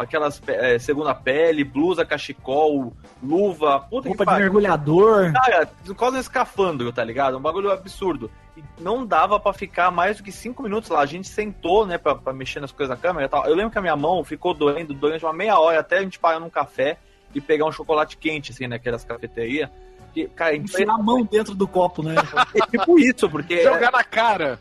aquelas 0.00 0.40
é, 0.46 0.78
segunda 0.78 1.14
pele, 1.14 1.64
blusa, 1.64 2.04
cachecol, 2.04 2.92
luva, 3.22 3.80
puta 3.80 4.08
Roupa 4.08 4.10
que 4.10 4.18
de 4.18 4.24
pariu. 4.24 4.44
mergulhador. 4.44 5.32
Cara, 5.32 5.68
quase 5.96 6.16
um 6.16 6.20
escafandro, 6.20 6.92
tá 6.92 7.04
ligado? 7.04 7.36
Um 7.36 7.42
bagulho 7.42 7.70
absurdo. 7.70 8.30
E 8.56 8.62
não 8.80 9.06
dava 9.06 9.40
pra 9.40 9.52
ficar 9.52 9.90
mais 9.90 10.18
do 10.18 10.22
que 10.22 10.30
cinco 10.30 10.62
minutos 10.62 10.90
lá. 10.90 11.00
A 11.00 11.06
gente 11.06 11.26
sentou, 11.28 11.86
né, 11.86 11.96
pra, 11.96 12.14
pra 12.14 12.32
mexer 12.32 12.60
nas 12.60 12.72
coisas 12.72 12.94
da 12.96 13.00
câmera 13.00 13.26
e 13.26 13.28
tal. 13.28 13.46
Eu 13.46 13.54
lembro 13.54 13.70
que 13.70 13.78
a 13.78 13.82
minha 13.82 13.96
mão 13.96 14.22
ficou 14.22 14.52
doendo 14.52 14.92
durante 14.92 15.24
uma 15.24 15.32
meia 15.32 15.58
hora 15.58 15.80
até 15.80 15.98
a 15.98 16.02
gente 16.02 16.18
parar 16.18 16.38
num 16.38 16.50
café 16.50 16.98
e 17.34 17.40
pegar 17.40 17.66
um 17.66 17.72
chocolate 17.72 18.16
quente, 18.16 18.52
assim, 18.52 18.66
naquelas 18.66 19.04
cafeterias. 19.04 19.68
Que, 20.12 20.26
cara, 20.28 20.54
Enfiar 20.54 20.94
a 20.94 20.98
mão 20.98 21.24
dentro 21.24 21.54
do 21.54 21.66
copo, 21.66 22.02
né? 22.02 22.14
é 22.54 22.66
tipo 22.66 22.98
isso, 22.98 23.28
porque 23.28 23.62
Jogar 23.64 23.90
na 23.92 24.04
cara. 24.04 24.58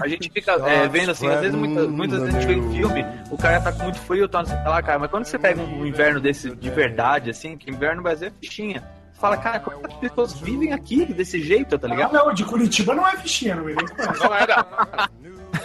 A 0.00 0.08
gente 0.08 0.30
fica 0.30 0.52
é, 0.68 0.86
vendo 0.88 1.12
assim, 1.12 1.26
às 1.28 1.40
vezes, 1.40 1.54
muitas, 1.54 1.88
muitas 1.88 2.20
vezes 2.20 2.34
a 2.34 2.40
gente 2.40 2.46
vê 2.46 2.54
em 2.54 2.72
filme, 2.72 3.04
o 3.30 3.38
cara 3.38 3.60
tá 3.60 3.72
com 3.72 3.84
muito 3.84 3.98
frio, 4.00 4.28
tá, 4.28 4.44
sei 4.44 4.56
lá, 4.56 4.82
cara. 4.82 4.98
Mas 4.98 5.10
quando 5.10 5.24
você 5.24 5.38
pega 5.38 5.62
um 5.62 5.86
inverno 5.86 6.20
desse 6.20 6.54
de 6.54 6.70
verdade, 6.70 7.30
assim, 7.30 7.56
que 7.56 7.70
inverno 7.70 7.96
no 7.96 8.02
Brasil 8.02 8.28
é 8.28 8.32
fichinha. 8.40 8.82
Você 9.12 9.20
fala, 9.20 9.36
cara, 9.36 9.60
como 9.60 9.86
é 9.86 9.88
as 9.88 9.94
pessoas 9.94 10.34
vivem 10.34 10.72
aqui 10.72 11.06
desse 11.06 11.40
jeito, 11.40 11.78
tá 11.78 11.88
ligado? 11.88 12.12
Não, 12.12 12.26
não, 12.26 12.34
de 12.34 12.44
Curitiba 12.44 12.94
não 12.94 13.08
é 13.08 13.16
fichinha, 13.16 13.54
não 13.54 13.64
conhece. 13.64 14.20
Não 14.20 14.34
era. 14.34 14.66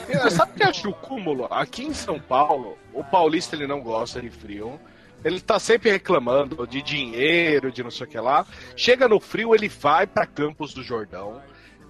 É, 0.10 0.30
Sabe 0.30 0.52
o 0.52 0.56
que 0.56 0.64
eu 0.64 0.70
acho 0.70 0.90
o 0.90 0.94
cúmulo? 0.94 1.48
Aqui 1.50 1.86
em 1.86 1.94
São 1.94 2.20
Paulo, 2.20 2.78
o 2.94 3.04
paulista 3.04 3.56
ele 3.56 3.68
não 3.68 3.82
gosta 3.82 4.22
de 4.22 4.30
frio. 4.30 4.80
Ele 5.28 5.42
tá 5.42 5.60
sempre 5.60 5.92
reclamando 5.92 6.66
de 6.66 6.82
dinheiro, 6.82 7.72
de 7.72 7.84
não 7.84 7.92
sei 7.92 8.08
o 8.08 8.10
que 8.10 8.18
lá. 8.20 8.46
Chega 8.76 9.08
no 9.08 9.20
frio, 9.20 9.54
ele 9.54 9.68
vai 9.68 10.08
pra 10.08 10.26
Campos 10.26 10.74
do 10.74 10.82
Jordão, 10.82 11.42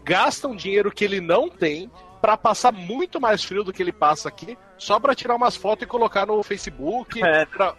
gasta 0.03 0.47
um 0.47 0.55
dinheiro 0.55 0.91
que 0.91 1.03
ele 1.05 1.21
não 1.21 1.47
tem 1.49 1.91
pra 2.19 2.35
passar 2.35 2.71
muito 2.71 3.21
mais 3.21 3.43
frio 3.43 3.63
do 3.63 3.71
que 3.71 3.81
ele 3.83 3.91
passa 3.91 4.27
aqui, 4.27 4.57
só 4.77 4.99
pra 4.99 5.13
tirar 5.13 5.35
umas 5.35 5.55
fotos 5.55 5.83
e 5.83 5.87
colocar 5.87 6.25
no 6.25 6.41
Facebook, 6.41 7.23
É. 7.23 7.45
pra, 7.45 7.75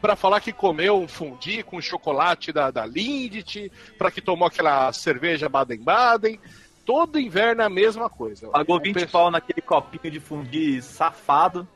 pra 0.00 0.16
falar 0.16 0.40
que 0.40 0.52
comeu 0.52 0.98
um 1.00 1.06
fundi 1.06 1.62
com 1.62 1.80
chocolate 1.80 2.52
da, 2.52 2.70
da 2.72 2.84
Lindt, 2.84 3.70
pra 3.96 4.10
que 4.10 4.20
tomou 4.20 4.48
aquela 4.48 4.92
cerveja 4.92 5.48
Baden-Baden. 5.48 6.40
Todo 6.84 7.20
inverno 7.20 7.62
é 7.62 7.66
a 7.66 7.70
mesma 7.70 8.08
coisa. 8.08 8.48
Pagou 8.48 8.76
O 8.78 8.80
20 8.80 8.94
pessoal- 8.94 9.24
pau 9.24 9.30
naquele 9.30 9.60
copinho 9.60 10.10
de 10.10 10.18
fundir 10.18 10.82
safado. 10.82 11.68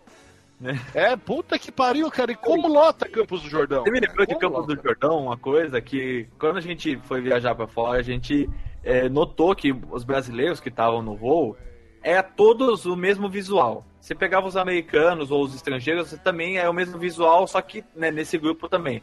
É, 0.95 1.17
puta 1.17 1.59
que 1.59 1.73
pariu, 1.73 2.11
cara. 2.11 2.33
E 2.33 2.37
como 2.37 2.69
lota 2.69 3.09
Campos 3.09 3.43
do 3.43 3.49
Jordão? 3.49 3.83
Você 3.83 3.91
me 3.91 4.01
lembrou 4.01 4.27
de 4.27 4.39
Campos 4.39 4.61
lota? 4.61 4.75
do 4.75 4.83
Jordão, 4.83 5.19
uma 5.25 5.37
coisa 5.37 5.81
que 5.81 6.29
quando 6.39 6.59
a 6.59 6.61
gente 6.61 6.97
foi 7.05 7.21
viajar 7.21 7.55
pra 7.55 7.67
fora, 7.67 7.99
a 7.99 8.03
gente 8.03 8.49
é, 8.85 9.09
notou 9.09 9.55
que 9.55 9.75
os 9.91 10.05
brasileiros 10.05 10.61
que 10.61 10.69
estavam 10.69 11.03
no 11.03 11.17
voo 11.17 11.57
é 12.03 12.21
todos 12.23 12.85
o 12.87 12.97
mesmo 12.97 13.29
visual. 13.29 13.85
Você 14.01 14.15
pegava 14.15 14.47
os 14.47 14.57
americanos 14.57 15.31
ou 15.31 15.45
os 15.45 15.55
estrangeiros, 15.55 16.09
você 16.09 16.17
também 16.17 16.59
é 16.59 16.69
o 16.69 16.73
mesmo 16.73 16.99
visual, 16.99 17.47
só 17.47 17.61
que 17.61 17.85
né, 17.95 18.11
nesse 18.11 18.37
grupo 18.37 18.69
também. 18.69 19.01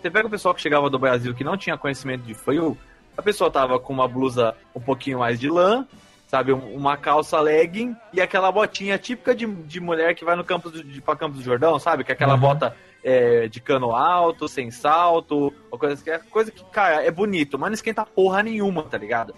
Você 0.00 0.10
pega 0.10 0.26
o 0.26 0.30
pessoal 0.30 0.54
que 0.54 0.60
chegava 0.60 0.90
do 0.90 0.98
Brasil 0.98 1.34
que 1.34 1.42
não 1.42 1.56
tinha 1.56 1.78
conhecimento 1.78 2.22
de 2.22 2.34
frio, 2.34 2.76
a 3.16 3.22
pessoa 3.22 3.50
tava 3.50 3.78
com 3.78 3.92
uma 3.92 4.06
blusa 4.06 4.54
um 4.74 4.80
pouquinho 4.80 5.20
mais 5.20 5.40
de 5.40 5.48
lã, 5.48 5.86
sabe, 6.34 6.52
um- 6.52 6.74
uma 6.74 6.96
calça 6.96 7.38
legging 7.40 7.94
e 8.12 8.20
aquela 8.20 8.50
botinha 8.50 8.98
típica 8.98 9.32
de, 9.36 9.46
de 9.46 9.78
mulher 9.78 10.16
que 10.16 10.24
vai 10.24 10.34
no 10.34 10.42
campus 10.42 10.72
do, 10.72 10.82
de, 10.82 11.00
pra 11.00 11.14
Campos 11.14 11.38
do 11.38 11.44
Jordão, 11.44 11.78
sabe? 11.78 12.02
Que 12.02 12.10
é 12.10 12.14
aquela 12.14 12.36
bota 12.36 12.74
é, 13.04 13.46
de 13.46 13.60
cano 13.60 13.92
alto, 13.94 14.48
sem 14.48 14.68
salto, 14.70 15.54
uma 15.70 15.78
coisa 15.78 16.02
que 16.02 16.10
é 16.10 16.18
coisa 16.18 16.50
que, 16.50 16.64
cara, 16.72 17.04
é 17.04 17.10
bonito, 17.12 17.56
mas 17.56 17.68
não 17.70 17.74
esquenta 17.74 18.04
porra 18.04 18.42
nenhuma, 18.42 18.82
tá 18.82 18.98
ligado? 18.98 19.32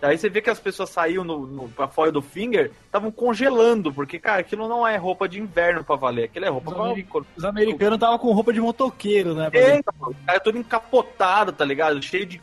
Daí 0.00 0.18
você 0.18 0.28
vê 0.28 0.42
que 0.42 0.50
as 0.50 0.58
pessoas 0.58 0.90
saíam 0.90 1.22
no, 1.22 1.46
no, 1.46 1.68
pra 1.68 1.86
fora 1.86 2.10
do 2.10 2.20
finger, 2.20 2.72
estavam 2.84 3.10
congelando, 3.12 3.92
porque, 3.92 4.18
cara, 4.18 4.40
aquilo 4.40 4.66
não 4.68 4.86
é 4.86 4.96
roupa 4.96 5.28
de 5.28 5.40
inverno 5.40 5.84
pra 5.84 5.94
valer, 5.96 6.24
aquilo 6.24 6.44
é 6.44 6.48
roupa 6.48 6.70
Os 6.70 6.76
pra. 6.76 6.84
ameri- 6.86 7.06
Os 7.36 7.44
americanos 7.44 7.94
estavam 7.94 8.18
com 8.18 8.32
roupa 8.32 8.52
de 8.52 8.60
motoqueiro, 8.60 9.34
né? 9.34 9.48
É, 9.52 9.76
então, 9.76 9.94
cara 10.26 10.36
é 10.36 10.40
todo 10.40 10.58
encapotado, 10.58 11.52
tá 11.52 11.64
ligado? 11.64 12.02
Cheio 12.02 12.26
de 12.26 12.42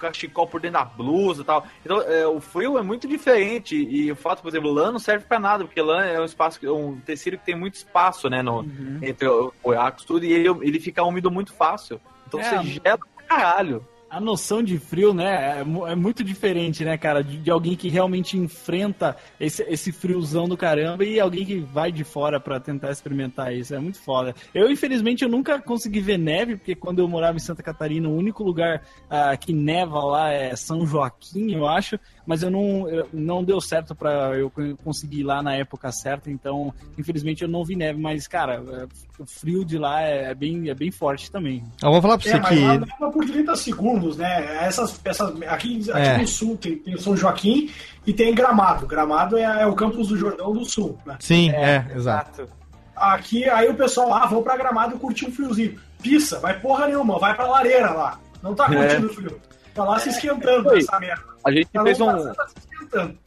cachecol 0.00 0.46
por 0.46 0.60
dentro 0.60 0.78
da 0.78 0.84
blusa 0.84 1.42
e 1.42 1.44
tal. 1.44 1.66
Então, 1.84 2.00
é, 2.02 2.26
o 2.26 2.40
frio 2.40 2.78
é 2.78 2.82
muito 2.82 3.06
diferente. 3.06 3.76
E 3.76 4.10
o 4.10 4.16
fato, 4.16 4.42
por 4.42 4.48
exemplo, 4.48 4.70
lã 4.72 4.90
não 4.90 4.98
serve 4.98 5.24
pra 5.26 5.38
nada, 5.38 5.64
porque 5.64 5.80
lã 5.80 6.02
é 6.04 6.20
um 6.20 6.24
espaço, 6.24 6.58
um 6.74 6.98
tecido 7.00 7.38
que 7.38 7.44
tem 7.44 7.54
muito 7.54 7.74
espaço, 7.74 8.28
né? 8.28 8.42
No, 8.42 8.64
Entre 9.02 9.26
o 9.28 9.52
buracos, 9.62 10.04
tudo, 10.04 10.24
e 10.24 10.32
ele, 10.32 10.48
ele 10.62 10.80
fica 10.80 11.04
úmido 11.04 11.30
muito 11.30 11.52
fácil. 11.52 12.00
Então 12.26 12.40
É, 12.40 12.44
você 12.58 12.80
gela 12.84 12.98
pra 12.98 13.24
caralho. 13.24 13.86
A 14.10 14.20
noção 14.20 14.60
de 14.60 14.76
frio, 14.76 15.14
né, 15.14 15.58
é, 15.58 15.60
é 15.60 15.94
muito 15.94 16.24
diferente, 16.24 16.84
né, 16.84 16.98
cara, 16.98 17.22
de, 17.22 17.38
de 17.38 17.50
alguém 17.50 17.76
que 17.76 17.88
realmente 17.88 18.36
enfrenta 18.36 19.16
esse, 19.38 19.62
esse 19.62 19.92
friozão 19.92 20.48
do 20.48 20.56
caramba 20.56 21.04
e 21.04 21.20
alguém 21.20 21.44
que 21.44 21.60
vai 21.60 21.92
de 21.92 22.02
fora 22.02 22.40
pra 22.40 22.58
tentar 22.58 22.90
experimentar 22.90 23.54
isso. 23.54 23.72
É 23.72 23.78
muito 23.78 24.00
foda. 24.00 24.34
Eu, 24.52 24.68
infelizmente, 24.68 25.22
eu 25.22 25.28
nunca 25.28 25.60
consegui 25.60 26.00
ver 26.00 26.18
neve, 26.18 26.56
porque 26.56 26.74
quando 26.74 26.98
eu 26.98 27.06
morava 27.06 27.36
em 27.36 27.40
Santa 27.40 27.62
Catarina, 27.62 28.08
o 28.08 28.16
único 28.16 28.42
lugar 28.42 28.82
ah, 29.08 29.36
que 29.36 29.52
neva 29.52 30.02
lá 30.02 30.32
é 30.32 30.56
São 30.56 30.84
Joaquim, 30.84 31.52
eu 31.52 31.68
acho, 31.68 31.96
mas 32.26 32.42
eu 32.42 32.50
não, 32.50 32.88
eu- 32.88 33.08
não 33.12 33.42
deu 33.44 33.60
certo 33.60 33.94
pra 33.94 34.36
eu 34.36 34.50
con- 34.50 34.76
conseguir 34.84 35.20
ir 35.20 35.24
lá 35.24 35.42
na 35.42 35.54
época 35.54 35.90
certa, 35.92 36.30
então, 36.30 36.72
infelizmente, 36.98 37.42
eu 37.42 37.48
não 37.48 37.64
vi 37.64 37.76
neve, 37.76 38.00
mas, 38.00 38.26
cara, 38.28 38.62
é, 38.72 38.86
o 39.22 39.26
frio 39.26 39.64
de 39.64 39.78
lá 39.78 40.02
é, 40.02 40.30
é 40.30 40.34
bem, 40.34 40.68
é 40.68 40.74
bem 40.74 40.90
forte 40.90 41.30
também. 41.30 41.62
Eu 41.82 41.90
vou 41.90 42.00
falar 42.02 42.18
pra 42.18 42.28
você 42.30 42.36
É, 42.36 42.40
mas 42.40 42.48
que. 42.48 42.64
lá 42.64 42.72
leva 42.72 43.10
por 43.12 43.24
30 43.24 43.56
segundos, 43.56 44.16
né? 44.16 44.64
Essas, 44.64 45.00
essas, 45.04 45.30
aqui 45.42 45.80
aqui 45.90 45.90
É. 45.92 46.18
no 46.18 46.26
sul 46.26 46.56
tem, 46.56 46.76
tem 46.76 46.96
São 46.98 47.16
Joaquim 47.16 47.70
e 48.06 48.12
tem 48.12 48.34
Gramado. 48.34 48.86
Gramado 48.86 49.36
é, 49.36 49.42
é 49.62 49.66
o 49.66 49.74
campus 49.74 50.08
do 50.08 50.16
Jordão 50.16 50.52
do 50.52 50.64
Sul, 50.64 50.98
né? 51.06 51.16
Sim, 51.20 51.50
é, 51.50 51.86
exato. 51.94 52.48
Aqui, 52.96 53.48
aí 53.48 53.68
o 53.68 53.74
pessoal, 53.74 54.12
ah, 54.12 54.26
vão 54.26 54.42
pra 54.42 54.56
Gramado 54.56 54.98
curtir 54.98 55.26
um 55.26 55.32
friozinho. 55.32 55.78
Pissa, 56.02 56.38
vai 56.38 56.58
porra 56.60 56.86
nenhuma, 56.86 57.18
vai 57.18 57.34
pra 57.34 57.46
lareira 57.46 57.90
lá. 57.92 58.18
Não 58.42 58.54
tá 58.54 58.66
curtindo 58.66 59.08
frio. 59.10 59.40
Tá 59.74 59.84
lá 59.84 59.98
se 59.98 60.08
esquentando 60.10 60.74
essa 60.74 60.98
merda. 60.98 61.29
A 61.44 61.50
gente 61.50 61.68
Tá 61.72 61.82
fez 61.82 62.00
um. 62.00 62.06
tá 62.32 62.46
esquentando. 62.56 63.18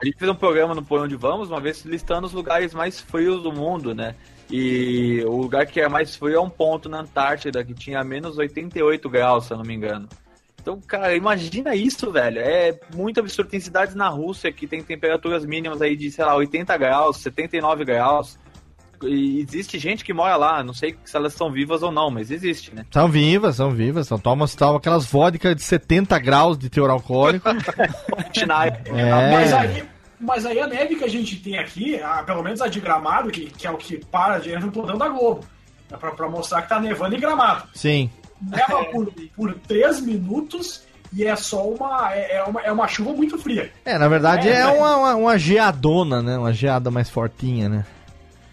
A 0.00 0.04
gente 0.06 0.16
fez 0.18 0.30
um 0.30 0.34
programa 0.34 0.74
no 0.74 0.82
Por 0.82 1.00
Onde 1.00 1.14
Vamos, 1.14 1.50
uma 1.50 1.60
vez 1.60 1.84
listando 1.84 2.26
os 2.26 2.32
lugares 2.32 2.72
mais 2.72 3.00
frios 3.00 3.42
do 3.42 3.52
mundo, 3.52 3.94
né? 3.94 4.14
E 4.50 5.22
o 5.26 5.36
lugar 5.36 5.66
que 5.66 5.80
é 5.80 5.88
mais 5.88 6.16
frio 6.16 6.36
é 6.36 6.40
um 6.40 6.48
ponto 6.50 6.88
na 6.88 7.00
Antártida, 7.00 7.62
que 7.62 7.74
tinha 7.74 8.02
menos 8.02 8.38
88 8.38 9.08
graus, 9.08 9.44
se 9.46 9.52
eu 9.52 9.58
não 9.58 9.64
me 9.64 9.74
engano. 9.74 10.08
Então, 10.60 10.80
cara, 10.80 11.14
imagina 11.14 11.74
isso, 11.74 12.10
velho. 12.10 12.38
É 12.40 12.78
muito 12.94 13.20
absurdo. 13.20 13.50
Tem 13.50 13.60
cidades 13.60 13.94
na 13.94 14.08
Rússia 14.08 14.50
que 14.52 14.66
tem 14.66 14.82
temperaturas 14.82 15.44
mínimas 15.44 15.80
aí 15.80 15.94
de, 15.96 16.10
sei 16.10 16.24
lá, 16.24 16.34
80 16.34 16.76
graus, 16.76 17.18
79 17.18 17.84
graus. 17.84 18.38
E 19.02 19.40
existe 19.40 19.78
gente 19.78 20.04
que 20.04 20.12
mora 20.12 20.36
lá, 20.36 20.62
não 20.62 20.74
sei 20.74 20.94
se 21.04 21.16
elas 21.16 21.32
estão 21.32 21.50
vivas 21.50 21.82
ou 21.82 21.90
não, 21.90 22.10
mas 22.10 22.30
existe, 22.30 22.74
né? 22.74 22.84
São 22.90 23.08
vivas, 23.08 23.56
são 23.56 23.70
vivas. 23.70 24.06
São, 24.06 24.18
tomam, 24.18 24.46
tomam 24.48 24.76
aquelas 24.76 25.06
vodkas 25.06 25.56
de 25.56 25.62
70 25.62 26.18
graus 26.18 26.58
de 26.58 26.68
teor 26.68 26.90
alcoólico. 26.90 27.48
É. 28.36 29.30
Mas, 29.30 29.52
aí, 29.52 29.84
mas 30.20 30.46
aí 30.46 30.60
a 30.60 30.66
neve 30.66 30.96
que 30.96 31.04
a 31.04 31.08
gente 31.08 31.36
tem 31.36 31.58
aqui, 31.58 32.00
a- 32.00 32.22
pelo 32.22 32.42
menos 32.42 32.60
a 32.60 32.68
de 32.68 32.80
Gramado, 32.80 33.30
que, 33.30 33.46
que 33.46 33.66
é 33.66 33.70
o 33.70 33.76
que 33.76 33.98
para 34.04 34.38
de 34.38 34.50
entra 34.50 34.66
no 34.66 34.72
plantão 34.72 34.98
da 34.98 35.08
Globo. 35.08 35.44
É 35.90 35.96
pra, 35.96 36.10
pra 36.12 36.28
mostrar 36.28 36.62
que 36.62 36.68
tá 36.68 36.78
nevando 36.80 37.14
em 37.16 37.20
Gramado. 37.20 37.64
Sim. 37.74 38.10
Neva 38.40 38.84
por, 38.86 39.12
por 39.36 39.54
3 39.66 40.00
minutos 40.00 40.82
e 41.12 41.24
é 41.24 41.34
só 41.36 41.66
uma 41.68 42.14
é, 42.14 42.36
é 42.36 42.44
uma. 42.44 42.60
é 42.62 42.72
uma 42.72 42.86
chuva 42.88 43.12
muito 43.12 43.36
fria. 43.38 43.72
É, 43.84 43.98
na 43.98 44.08
verdade 44.08 44.48
é, 44.48 44.52
É, 44.60 44.64
mas- 44.64 44.76
uma, 44.78 44.96
uma, 44.96 45.14
uma 45.16 45.38
geadona, 45.38 46.22
né? 46.22 46.38
Uma 46.38 46.52
geada 46.52 46.90
mais 46.90 47.10
fortinha, 47.10 47.68
né? 47.68 47.84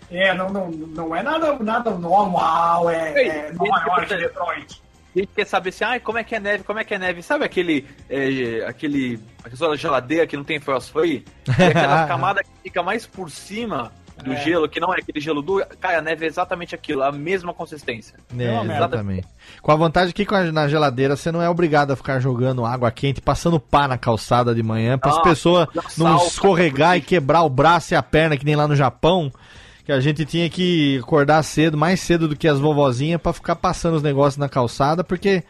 É, 0.10 0.34
não, 0.34 0.50
não, 0.50 0.70
não 0.70 1.16
é 1.16 1.22
nada, 1.22 1.58
nada 1.60 1.92
normal, 1.92 2.90
é, 2.90 3.48
é 3.48 3.52
Nova 3.52 3.84
York, 3.88 4.16
Detroit. 4.16 4.82
A 5.16 5.20
gente 5.20 5.30
quer 5.36 5.46
saber 5.46 5.70
assim, 5.70 5.84
ah, 5.84 6.00
como 6.00 6.18
é 6.20 6.24
que 6.24 6.36
é 6.36 6.40
neve, 6.40 6.64
como 6.64 6.80
é 6.80 6.84
que 6.84 6.94
é 6.94 7.00
neve? 7.00 7.24
Sabe 7.24 7.44
aquele, 7.44 7.88
é, 8.10 8.64
aquele, 8.68 9.20
aquela 9.44 9.76
geladeira 9.76 10.28
que 10.28 10.38
não 10.38 10.44
tem 10.44 10.60
frost 10.60 10.92
free? 10.92 11.26
É 11.60 11.68
aquela 11.68 12.06
camada 12.08 12.44
que 12.44 12.50
fica 12.64 12.84
mais 12.84 13.08
por 13.08 13.30
cima 13.32 13.92
do 14.24 14.36
gelo, 14.38 14.68
que 14.68 14.80
não 14.80 14.94
é 14.94 15.00
aquele 15.00 15.20
gelo 15.20 15.42
duro. 15.42 15.66
Cara, 15.80 16.00
a 16.00 16.02
neve 16.02 16.26
é 16.26 16.28
exatamente 16.28 16.74
aquilo, 16.74 17.04
a 17.04 17.12
mesma 17.12 17.54
consistência. 17.54 18.18
É, 18.38 18.52
uma 18.52 18.64
merda. 18.64 18.86
exatamente. 18.86 19.28
Com 19.62 19.72
a 19.72 19.76
vantagem 19.76 20.14
que 20.14 20.26
na 20.52 20.68
geladeira 20.68 21.16
você 21.16 21.32
não 21.32 21.42
é 21.42 21.50
obrigado 21.50 21.92
a 21.92 21.96
ficar 21.96 22.20
jogando 22.20 22.66
água 22.66 22.92
quente, 22.92 23.22
passando 23.22 23.60
pá 23.60 23.88
na 23.88 23.98
calçada 23.98 24.54
de 24.54 24.64
manhã, 24.64 24.98
para 24.98 25.12
as 25.12 25.18
Ah, 25.18 25.22
pessoas 25.22 25.68
não 25.98 26.18
escorregar 26.18 26.98
e 26.98 27.02
quebrar 27.02 27.44
o 27.44 27.50
braço 27.50 27.94
e 27.94 27.96
a 27.96 28.04
perna, 28.04 28.38
que 28.38 28.46
nem 28.46 28.56
lá 28.56 28.68
no 28.68 28.76
Japão, 28.76 29.32
que 29.88 29.92
a 29.94 30.00
gente 30.02 30.26
tinha 30.26 30.50
que 30.50 31.00
acordar 31.00 31.42
cedo, 31.44 31.78
mais 31.78 32.02
cedo 32.02 32.28
do 32.28 32.36
que 32.36 32.46
as 32.46 32.60
vovozinhas, 32.60 33.22
para 33.22 33.32
ficar 33.32 33.56
passando 33.56 33.96
os 33.96 34.04
negócios 34.04 34.38
na 34.38 34.50
calçada, 34.50 35.02
porque 35.02 35.42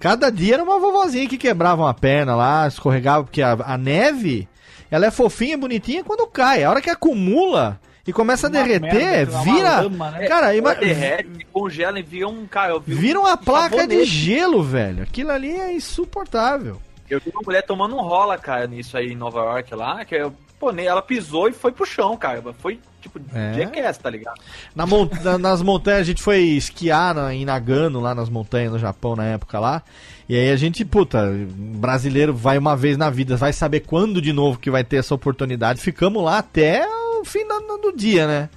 cada 0.00 0.28
dia 0.28 0.54
era 0.54 0.62
uma 0.64 0.80
vovozinha 0.80 1.28
que 1.28 1.38
quebrava 1.38 1.82
uma 1.84 1.94
perna 1.94 2.34
lá, 2.34 2.66
escorregava, 2.66 3.22
porque 3.22 3.40
a, 3.42 3.52
a 3.52 3.78
neve, 3.78 4.48
ela 4.90 5.06
é 5.06 5.10
fofinha, 5.12 5.56
bonitinha 5.56 6.02
quando 6.02 6.26
cai. 6.26 6.64
A 6.64 6.70
hora 6.70 6.82
que 6.82 6.90
acumula 6.90 7.80
e 8.04 8.12
começa 8.12 8.48
a 8.48 8.50
Uma 8.50 8.58
derreter, 8.60 8.92
merda, 8.92 9.32
uma 9.32 9.44
vira. 9.44 9.80
lama, 9.82 10.10
né? 10.10 10.26
Cara, 10.26 10.56
ima- 10.56 10.74
derrete, 10.74 11.46
congela 11.52 12.00
e 12.00 12.02
vira 12.02 12.26
um, 12.28 12.44
cara, 12.44 12.72
eu 12.72 12.80
vi 12.80 12.92
um- 12.92 12.98
Vira 12.98 13.20
uma 13.20 13.34
um 13.34 13.36
placa 13.36 13.76
de 13.76 13.80
sabonete. 13.82 14.04
gelo, 14.06 14.62
velho. 14.64 15.02
Aquilo 15.04 15.30
ali 15.30 15.50
é 15.54 15.72
insuportável. 15.72 16.82
Eu 17.10 17.20
vi 17.20 17.30
uma 17.30 17.42
mulher 17.44 17.62
tomando 17.62 17.94
um 17.96 18.00
rola, 18.00 18.36
cara, 18.38 18.66
nisso 18.66 18.96
aí 18.96 19.12
em 19.12 19.16
Nova 19.16 19.38
York 19.40 19.74
lá, 19.74 20.04
que 20.04 20.14
eu, 20.14 20.32
pô, 20.58 20.70
ela 20.70 21.00
pisou 21.02 21.48
e 21.48 21.52
foi 21.52 21.70
pro 21.72 21.86
chão, 21.86 22.16
cara. 22.16 22.42
Foi, 22.58 22.80
tipo, 23.00 23.20
É. 23.34 23.54
jackass, 23.54 23.98
tá 23.98 24.10
ligado? 24.10 24.40
Na- 24.74 25.38
nas 25.38 25.62
montanhas, 25.62 26.00
a 26.00 26.04
gente 26.04 26.22
foi 26.22 26.40
esquiar 26.40 27.14
na, 27.14 27.32
em 27.34 27.44
Nagano, 27.44 28.00
lá 28.00 28.14
nas 28.14 28.28
montanhas 28.28 28.72
no 28.72 28.78
Japão, 28.78 29.14
na 29.16 29.24
época 29.24 29.58
lá. 29.60 29.82
E 30.28 30.34
aí 30.34 30.50
a 30.50 30.56
gente, 30.56 30.84
puta, 30.84 31.30
brasileiro 31.56 32.34
vai 32.34 32.58
uma 32.58 32.76
vez 32.76 32.96
na 32.96 33.08
vida, 33.10 33.36
vai 33.36 33.52
saber 33.52 33.80
quando 33.80 34.20
de 34.20 34.32
novo 34.32 34.58
que 34.58 34.70
vai 34.70 34.82
ter 34.82 34.96
essa 34.96 35.14
oportunidade. 35.14 35.80
Ficamos 35.80 36.22
lá 36.24 36.38
até 36.38 36.84
o 37.20 37.24
fim 37.24 37.46
do, 37.46 37.78
do 37.78 37.92
dia, 37.96 38.26
né? 38.26 38.48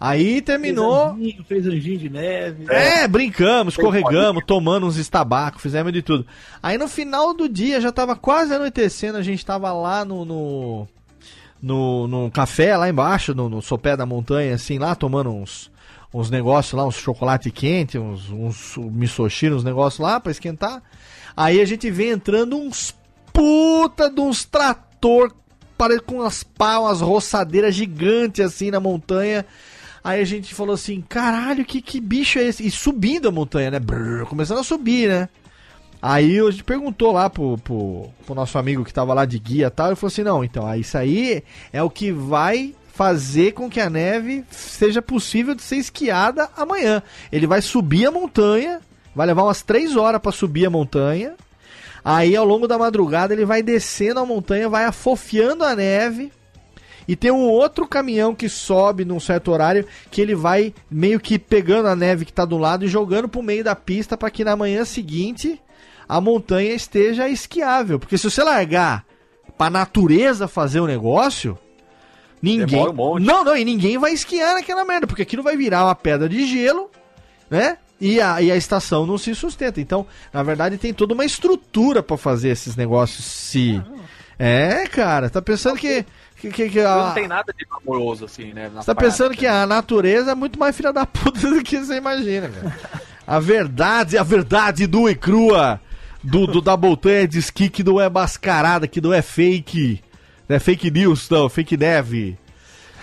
Aí 0.00 0.40
terminou. 0.40 1.14
Fez 1.14 1.20
anjinho, 1.20 1.44
fez 1.44 1.66
anjinho 1.66 1.98
de 1.98 2.08
neve. 2.08 2.64
É, 2.70 3.06
brincamos, 3.06 3.74
escorregamos, 3.74 4.42
tomando 4.46 4.86
uns 4.86 4.96
estabacos, 4.96 5.60
fizemos 5.60 5.92
de 5.92 6.00
tudo. 6.00 6.26
Aí 6.62 6.78
no 6.78 6.88
final 6.88 7.34
do 7.34 7.46
dia, 7.46 7.78
já 7.82 7.92
tava 7.92 8.16
quase 8.16 8.54
anoitecendo, 8.54 9.18
a 9.18 9.22
gente 9.22 9.44
tava 9.44 9.70
lá 9.74 10.02
no. 10.02 10.24
no, 10.24 10.88
no, 11.62 12.08
no 12.08 12.30
café 12.30 12.74
lá 12.78 12.88
embaixo, 12.88 13.34
no, 13.34 13.50
no 13.50 13.60
sopé 13.60 13.94
da 13.94 14.06
montanha, 14.06 14.54
assim, 14.54 14.78
lá, 14.78 14.94
tomando 14.94 15.28
uns, 15.28 15.70
uns 16.14 16.30
negócios 16.30 16.72
lá, 16.72 16.86
uns 16.86 16.94
chocolate 16.94 17.50
quente, 17.50 17.98
uns, 17.98 18.30
uns 18.30 18.78
misoshi, 18.78 19.50
uns 19.50 19.62
negócios 19.62 20.00
lá 20.00 20.18
pra 20.18 20.32
esquentar. 20.32 20.82
Aí 21.36 21.60
a 21.60 21.64
gente 21.66 21.90
vem 21.90 22.08
entrando 22.08 22.56
uns 22.56 22.94
puta 23.34 24.08
de 24.08 24.20
uns 24.20 24.46
trator 24.46 25.34
com 26.06 26.16
umas 26.16 26.42
pá, 26.42 26.78
umas 26.78 27.00
roçadeiras 27.00 27.74
gigantes 27.74 28.44
assim 28.44 28.70
na 28.70 28.80
montanha. 28.80 29.46
Aí 30.02 30.20
a 30.20 30.24
gente 30.24 30.54
falou 30.54 30.74
assim, 30.74 31.02
caralho, 31.02 31.64
que, 31.64 31.82
que 31.82 32.00
bicho 32.00 32.38
é 32.38 32.44
esse? 32.44 32.66
E 32.66 32.70
subindo 32.70 33.28
a 33.28 33.32
montanha, 33.32 33.70
né? 33.70 33.78
Brrr, 33.78 34.24
começando 34.26 34.58
a 34.58 34.64
subir, 34.64 35.08
né? 35.08 35.28
Aí 36.02 36.40
a 36.40 36.50
gente 36.50 36.64
perguntou 36.64 37.12
lá 37.12 37.28
pro, 37.28 37.58
pro, 37.58 38.08
pro 38.24 38.34
nosso 38.34 38.56
amigo 38.56 38.84
que 38.84 38.94
tava 38.94 39.12
lá 39.12 39.26
de 39.26 39.38
guia 39.38 39.66
e 39.66 39.70
tal, 39.70 39.88
ele 39.88 39.96
falou 39.96 40.08
assim, 40.08 40.22
não, 40.22 40.42
então, 40.42 40.74
isso 40.74 40.96
aí 40.96 41.44
é 41.72 41.82
o 41.82 41.90
que 41.90 42.10
vai 42.10 42.74
fazer 42.94 43.52
com 43.52 43.68
que 43.68 43.80
a 43.80 43.90
neve 43.90 44.44
seja 44.50 45.02
possível 45.02 45.54
de 45.54 45.62
ser 45.62 45.76
esquiada 45.76 46.48
amanhã. 46.56 47.02
Ele 47.30 47.46
vai 47.46 47.60
subir 47.60 48.06
a 48.06 48.10
montanha, 48.10 48.80
vai 49.14 49.26
levar 49.26 49.44
umas 49.44 49.62
3 49.62 49.94
horas 49.96 50.20
para 50.20 50.32
subir 50.32 50.64
a 50.64 50.70
montanha, 50.70 51.34
aí 52.02 52.34
ao 52.34 52.46
longo 52.46 52.66
da 52.66 52.78
madrugada 52.78 53.34
ele 53.34 53.44
vai 53.44 53.62
descendo 53.62 54.20
a 54.20 54.26
montanha, 54.26 54.70
vai 54.70 54.86
afofiando 54.86 55.64
a 55.64 55.76
neve, 55.76 56.32
e 57.10 57.16
tem 57.16 57.32
um 57.32 57.42
outro 57.42 57.88
caminhão 57.88 58.36
que 58.36 58.48
sobe 58.48 59.04
num 59.04 59.18
certo 59.18 59.50
horário 59.50 59.84
que 60.12 60.20
ele 60.20 60.32
vai 60.32 60.72
meio 60.88 61.18
que 61.18 61.40
pegando 61.40 61.88
a 61.88 61.96
neve 61.96 62.24
que 62.24 62.32
tá 62.32 62.44
do 62.44 62.56
lado 62.56 62.84
e 62.84 62.88
jogando 62.88 63.28
pro 63.28 63.42
meio 63.42 63.64
da 63.64 63.74
pista 63.74 64.16
para 64.16 64.30
que 64.30 64.44
na 64.44 64.54
manhã 64.54 64.84
seguinte 64.84 65.60
a 66.08 66.20
montanha 66.20 66.72
esteja 66.72 67.28
esquiável. 67.28 67.98
Porque 67.98 68.16
se 68.16 68.30
você 68.30 68.44
largar 68.44 69.04
pra 69.58 69.68
natureza 69.68 70.46
fazer 70.46 70.78
o 70.78 70.86
negócio, 70.86 71.58
ninguém. 72.40 72.86
Um 72.86 72.92
monte. 72.92 73.26
Não, 73.26 73.42
não, 73.42 73.56
e 73.56 73.64
ninguém 73.64 73.98
vai 73.98 74.12
esquiar 74.12 74.54
naquela 74.54 74.84
merda, 74.84 75.08
porque 75.08 75.22
aquilo 75.22 75.42
vai 75.42 75.56
virar 75.56 75.86
uma 75.86 75.96
pedra 75.96 76.28
de 76.28 76.46
gelo, 76.46 76.92
né? 77.50 77.76
E 78.00 78.20
a, 78.20 78.40
e 78.40 78.52
a 78.52 78.56
estação 78.56 79.04
não 79.04 79.18
se 79.18 79.34
sustenta. 79.34 79.80
Então, 79.80 80.06
na 80.32 80.44
verdade, 80.44 80.78
tem 80.78 80.94
toda 80.94 81.12
uma 81.12 81.24
estrutura 81.24 82.04
pra 82.04 82.16
fazer 82.16 82.50
esses 82.50 82.76
negócios 82.76 83.24
se. 83.24 83.82
É, 84.38 84.86
cara, 84.86 85.28
tá 85.28 85.42
pensando 85.42 85.76
que. 85.76 86.06
Que, 86.40 86.50
que, 86.50 86.68
que 86.70 86.80
a- 86.80 87.06
Não 87.08 87.14
tem 87.14 87.28
nada 87.28 87.52
de 87.56 87.66
amoroso, 87.70 88.24
assim, 88.24 88.52
né? 88.52 88.70
você 88.74 88.86
tá 88.86 88.94
pensando 88.94 89.34
que 89.36 89.46
a 89.46 89.66
natureza 89.66 90.32
é 90.32 90.34
muito 90.34 90.58
mais 90.58 90.76
filha 90.76 90.92
da 90.92 91.04
puta 91.06 91.40
do 91.50 91.62
que 91.62 91.78
você 91.78 91.96
imagina, 91.96 92.48
cara. 92.48 92.76
A 93.26 93.38
verdade, 93.38 94.16
a 94.18 94.22
verdade 94.22 94.86
do 94.86 95.08
e 95.08 95.14
crua 95.14 95.80
do, 96.22 96.46
do 96.46 96.60
da 96.60 96.76
montanha 96.76 97.28
de 97.28 97.38
esqui 97.38 97.68
que 97.68 97.84
não 97.84 98.00
é 98.00 98.08
mascarada, 98.10 98.88
que 98.88 99.00
não 99.00 99.12
é 99.12 99.22
fake. 99.22 100.02
Não 100.48 100.56
é 100.56 100.58
fake 100.58 100.90
news, 100.90 101.28
não, 101.30 101.48
fake 101.48 101.76
neve. 101.76 102.36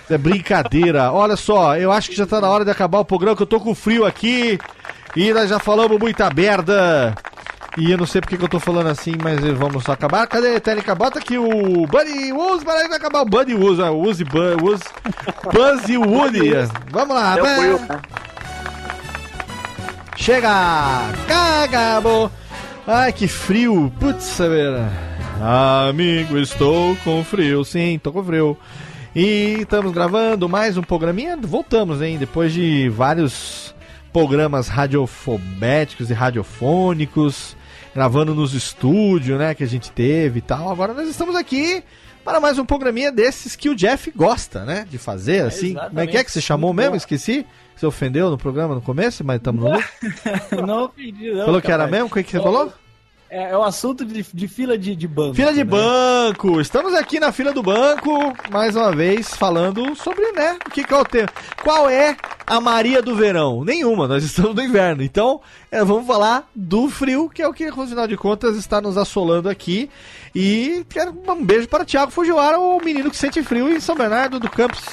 É 0.10 0.18
brincadeira. 0.18 1.12
Olha 1.14 1.36
só, 1.36 1.78
eu 1.78 1.92
acho 1.92 2.10
que 2.10 2.16
já 2.16 2.26
tá 2.26 2.42
na 2.42 2.50
hora 2.50 2.66
de 2.66 2.72
acabar 2.72 3.00
o 3.00 3.06
programa, 3.06 3.36
que 3.38 3.44
eu 3.44 3.48
tô 3.48 3.60
com 3.60 3.74
frio 3.76 4.06
aqui. 4.06 4.58
E 5.16 5.32
nós 5.34 5.50
já 5.50 5.60
falamos 5.60 5.98
muita 6.00 6.30
merda. 6.34 7.16
E 7.78 7.92
eu 7.92 7.98
não 7.98 8.08
sei 8.08 8.22
porque 8.22 8.38
que 8.38 8.44
eu 8.44 8.50
tô 8.50 8.60
falando 8.60 8.88
assim, 8.88 9.14
mas 9.22 9.40
vamos 9.56 9.88
acabar. 9.88 10.26
Cadê, 10.26 10.60
Técnica? 10.60 10.96
Bota 10.96 11.20
aqui 11.20 11.38
o 11.38 11.86
Buddy 11.86 12.34
Woos, 12.34 12.64
para 12.64 12.80
aí 12.80 12.88
vai 12.88 12.98
acabar 12.98 13.22
o 13.22 13.26
Buddy 13.26 13.54
Woos, 13.54 13.80
ah, 13.80 13.92
Woos 13.92 14.20
e 14.20 14.24
Buzz, 14.24 14.56
Woos, 14.62 14.80
Buzz 15.54 15.88
e 15.88 15.96
Woody. 15.98 16.54
Vamos 16.90 17.16
lá, 17.16 17.36
vai. 17.36 17.70
né? 17.70 18.02
Chega! 20.16 20.50
Acabou! 21.64 22.32
Ai, 22.88 23.14
que 23.14 23.28
frio! 23.28 23.94
Putz, 24.00 24.38
vera. 24.40 24.90
Amigo, 25.90 26.38
estou 26.40 26.96
com 27.04 27.24
frio. 27.24 27.64
Sim, 27.64 28.00
tô 28.02 28.12
com 28.12 28.24
frio. 28.24 28.58
E 29.16 29.58
estamos 29.62 29.92
gravando 29.92 30.48
mais 30.48 30.78
um 30.78 30.82
programinha. 30.82 31.38
Voltamos, 31.38 32.02
hein? 32.02 32.18
Depois 32.18 32.54
de 32.54 32.90
vários 32.90 33.76
programas 34.12 34.68
radiofobéticos 34.68 36.10
e 36.10 36.14
radiofônicos, 36.14 37.57
gravando 37.98 38.36
nos 38.36 38.54
estúdios, 38.54 39.40
né? 39.40 39.56
Que 39.56 39.64
a 39.64 39.68
gente 39.68 39.92
teve 39.92 40.38
e 40.38 40.42
tal. 40.44 40.72
Agora 40.72 40.94
nós 40.94 41.10
estamos 41.10 41.36
aqui 41.36 41.84
para 42.24 42.40
mais 42.40 42.60
um 42.60 42.64
programinha 42.64 43.12
desses 43.12 43.56
que 43.56 43.70
o 43.70 43.76
Jeff 43.76 44.12
gosta, 44.16 44.64
né? 44.64 44.86
De 44.88 45.00
fazer, 45.00 45.42
assim. 45.42 45.74
Como 45.74 46.00
é 46.00 46.06
que 46.06 46.16
é 46.16 46.24
que 46.24 46.32
você 46.32 46.40
chamou 46.40 46.72
mesmo? 46.76 46.92
bom. 46.92 46.98
Esqueci. 46.98 47.44
Você 47.76 47.88
ofendeu 47.88 48.30
no 48.30 48.38
programa 48.38 48.76
no 48.76 48.84
começo, 48.84 49.24
mas 49.24 49.38
estamos 49.38 49.64
no 49.64 49.72
não 50.64 50.84
ofendi, 50.86 51.32
não. 51.32 51.46
Falou 51.46 51.60
que 51.60 51.72
era 51.72 51.88
mesmo? 51.88 52.06
O 52.06 52.12
que, 52.12 52.22
que 52.22 52.30
você 52.30 52.40
falou? 52.40 52.72
É, 53.30 53.52
é 53.52 53.58
o 53.58 53.64
assunto 53.64 54.06
de, 54.06 54.24
de 54.24 54.48
fila 54.48 54.78
de, 54.78 54.96
de 54.96 55.08
banco. 55.08 55.36
Fila 55.36 55.52
de 55.52 55.60
né? 55.60 55.64
banco! 55.66 56.62
Estamos 56.62 56.94
aqui 56.94 57.20
na 57.20 57.32
fila 57.32 57.52
do 57.52 57.62
banco, 57.62 58.34
mais 58.50 58.76
uma 58.76 58.96
vez, 58.96 59.36
falando 59.36 59.96
sobre, 59.96 60.32
né, 60.32 60.58
o 60.66 60.72
que, 60.72 60.84
que 60.84 60.94
é 60.94 60.98
o 60.98 61.04
tema. 61.04 61.28
Qual 61.62 61.90
é 61.90 62.16
a 62.46 62.62
Maria 62.62 63.02
do 63.02 63.16
verão? 63.16 63.66
Nenhuma, 63.66 64.08
nós 64.08 64.24
estamos 64.24 64.56
no 64.56 64.62
inverno. 64.62 65.04
Então, 65.04 65.42
é, 65.70 65.84
vamos 65.84 66.08
falar 66.08 66.50
do 66.56 66.90
frio, 66.90 67.30
que 67.30 67.42
é 67.42 67.48
o 67.48 67.54
que, 67.54 67.66
afinal 67.66 68.08
de 68.08 68.16
contas, 68.16 68.56
está 68.56 68.80
nos 68.80 68.98
assolando 68.98 69.50
aqui. 69.50 69.90
E 70.34 70.86
quero 70.90 71.14
um 71.28 71.44
beijo 71.44 71.68
para 71.68 71.84
o 71.84 71.86
Thiago 71.86 72.12
Fujiwara, 72.12 72.58
o 72.58 72.80
menino 72.80 73.12
que 73.12 73.18
sente 73.18 73.44
frio 73.44 73.70
em 73.70 73.80
São 73.82 73.96
Bernardo 73.96 74.40
do 74.40 74.50
Campos. 74.50 74.86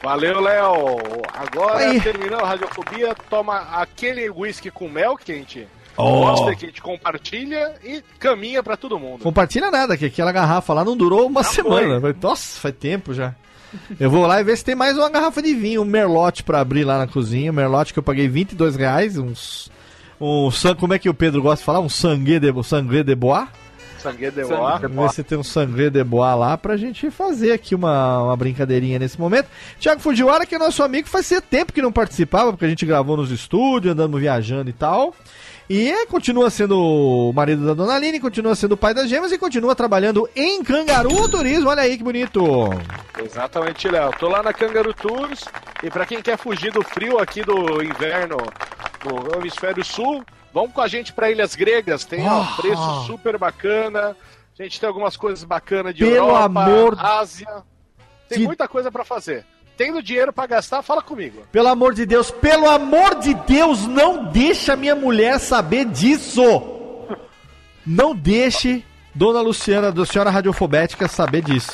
Valeu, 0.00 0.40
Léo. 0.40 0.98
Agora, 1.32 1.78
Aí. 1.78 2.00
terminando 2.00 2.42
a 2.42 2.48
radiofobia, 2.48 3.14
toma 3.30 3.58
aquele 3.72 4.28
whisky 4.30 4.70
com 4.70 4.88
mel 4.88 5.16
quente. 5.16 5.66
Oh. 5.96 6.20
Gosta 6.20 6.54
que 6.56 6.64
a 6.64 6.68
gente 6.68 6.80
compartilha 6.82 7.74
e 7.84 8.02
caminha 8.18 8.62
pra 8.62 8.76
todo 8.76 8.98
mundo. 8.98 9.22
Compartilha 9.22 9.70
nada, 9.70 9.96
que 9.96 10.06
aquela 10.06 10.32
garrafa 10.32 10.72
lá 10.72 10.84
não 10.84 10.96
durou 10.96 11.26
uma 11.26 11.42
semana. 11.44 12.00
Foi- 12.00 12.16
Nossa, 12.20 12.60
faz 12.60 12.74
tempo 12.78 13.12
já. 13.12 13.34
Eu 13.98 14.10
vou 14.10 14.26
lá 14.26 14.40
e 14.40 14.44
ver 14.44 14.56
se 14.56 14.64
tem 14.64 14.74
mais 14.74 14.96
uma 14.98 15.08
garrafa 15.08 15.40
de 15.42 15.54
vinho, 15.54 15.82
um 15.82 15.86
merlote 15.86 16.42
pra 16.42 16.60
abrir 16.60 16.84
lá 16.84 16.98
na 16.98 17.06
cozinha. 17.06 17.50
Um 17.50 17.54
merlote 17.54 17.92
que 17.92 17.98
eu 17.98 18.02
paguei 18.02 18.28
22 18.28 18.76
reais, 18.76 19.16
uns... 19.18 19.70
Um, 20.20 20.48
como 20.78 20.94
é 20.94 20.98
que 20.98 21.08
o 21.08 21.14
Pedro 21.14 21.42
gosta 21.42 21.58
de 21.58 21.64
falar? 21.64 21.80
Um 21.80 21.88
sangue 21.88 22.38
de, 22.38 22.50
um 22.52 22.62
sangue 22.62 23.02
de 23.02 23.14
bois? 23.14 23.48
Sangue 23.98 24.30
de 24.30 24.42
de 24.42 24.44
Vamos 24.44 24.96
ver 24.96 25.10
se 25.10 25.22
tem 25.22 25.38
um 25.38 25.42
sangue 25.44 25.88
de 25.88 26.04
bois 26.04 26.36
lá 26.36 26.58
pra 26.58 26.76
gente 26.76 27.10
fazer 27.10 27.52
aqui 27.52 27.74
uma, 27.74 28.24
uma 28.24 28.36
brincadeirinha 28.36 28.98
nesse 28.98 29.18
momento. 29.18 29.46
Tiago 29.78 30.00
Fujiwara, 30.00 30.44
que 30.44 30.54
é 30.54 30.58
nosso 30.58 30.82
amigo, 30.82 31.08
fazia 31.08 31.40
tempo 31.40 31.72
que 31.72 31.80
não 31.82 31.92
participava, 31.92 32.52
porque 32.52 32.64
a 32.64 32.68
gente 32.68 32.84
gravou 32.84 33.16
nos 33.16 33.30
estúdios, 33.30 33.92
andando 33.92 34.18
viajando 34.18 34.68
e 34.68 34.72
tal. 34.72 35.14
E 35.68 35.90
é, 35.90 36.04
continua 36.06 36.50
sendo 36.50 36.78
o 36.78 37.32
marido 37.32 37.64
da 37.64 37.72
Dona 37.72 37.94
Aline, 37.94 38.20
continua 38.20 38.54
sendo 38.54 38.72
o 38.72 38.76
pai 38.76 38.92
das 38.92 39.08
gêmeas 39.08 39.32
e 39.32 39.38
continua 39.38 39.74
trabalhando 39.74 40.28
em 40.36 40.62
Cangaru 40.62 41.28
Turismo. 41.30 41.70
Olha 41.70 41.82
aí 41.82 41.96
que 41.96 42.04
bonito. 42.04 42.42
Exatamente, 43.24 43.88
Léo. 43.88 44.10
Tô 44.18 44.28
lá 44.28 44.42
na 44.42 44.52
Kangaroo 44.52 44.92
Tours 44.92 45.44
e 45.82 45.88
pra 45.90 46.04
quem 46.04 46.20
quer 46.20 46.36
fugir 46.36 46.72
do 46.72 46.82
frio 46.82 47.18
aqui 47.18 47.42
do 47.42 47.82
inverno 47.82 48.36
no 49.04 49.38
hemisfério 49.40 49.84
sul, 49.84 50.22
vamos 50.52 50.72
com 50.72 50.80
a 50.80 50.88
gente 50.88 51.12
pra 51.12 51.30
Ilhas 51.30 51.54
Gregas. 51.54 52.04
Tem 52.04 52.28
ó, 52.28 52.42
Ah. 52.42 52.54
preço 52.60 53.04
super 53.06 53.38
bacana. 53.38 54.14
A 54.58 54.62
gente 54.62 54.78
tem 54.78 54.86
algumas 54.86 55.16
coisas 55.16 55.42
bacanas 55.42 55.94
de 55.94 56.04
Pelo 56.04 56.16
Europa, 56.16 56.44
amor 56.44 56.98
Ásia. 57.00 57.48
Tem 58.28 58.38
de- 58.40 58.44
muita 58.46 58.68
coisa 58.68 58.92
pra 58.92 59.04
fazer. 59.04 59.46
Tendo 59.76 60.02
dinheiro 60.02 60.32
pra 60.32 60.46
gastar, 60.46 60.82
fala 60.82 61.02
comigo. 61.02 61.42
Pelo 61.50 61.68
amor 61.68 61.94
de 61.94 62.04
Deus, 62.04 62.30
pelo 62.30 62.68
amor 62.68 63.16
de 63.16 63.34
Deus, 63.34 63.86
não 63.86 64.24
deixa 64.24 64.76
minha 64.76 64.94
mulher 64.94 65.38
saber 65.40 65.86
disso. 65.86 66.42
Não 67.86 68.14
deixe 68.14 68.84
Dona 69.14 69.40
Luciana, 69.40 69.92
da 69.92 70.06
senhora 70.06 70.30
radiofobética, 70.30 71.08
saber 71.08 71.42
disso. 71.42 71.72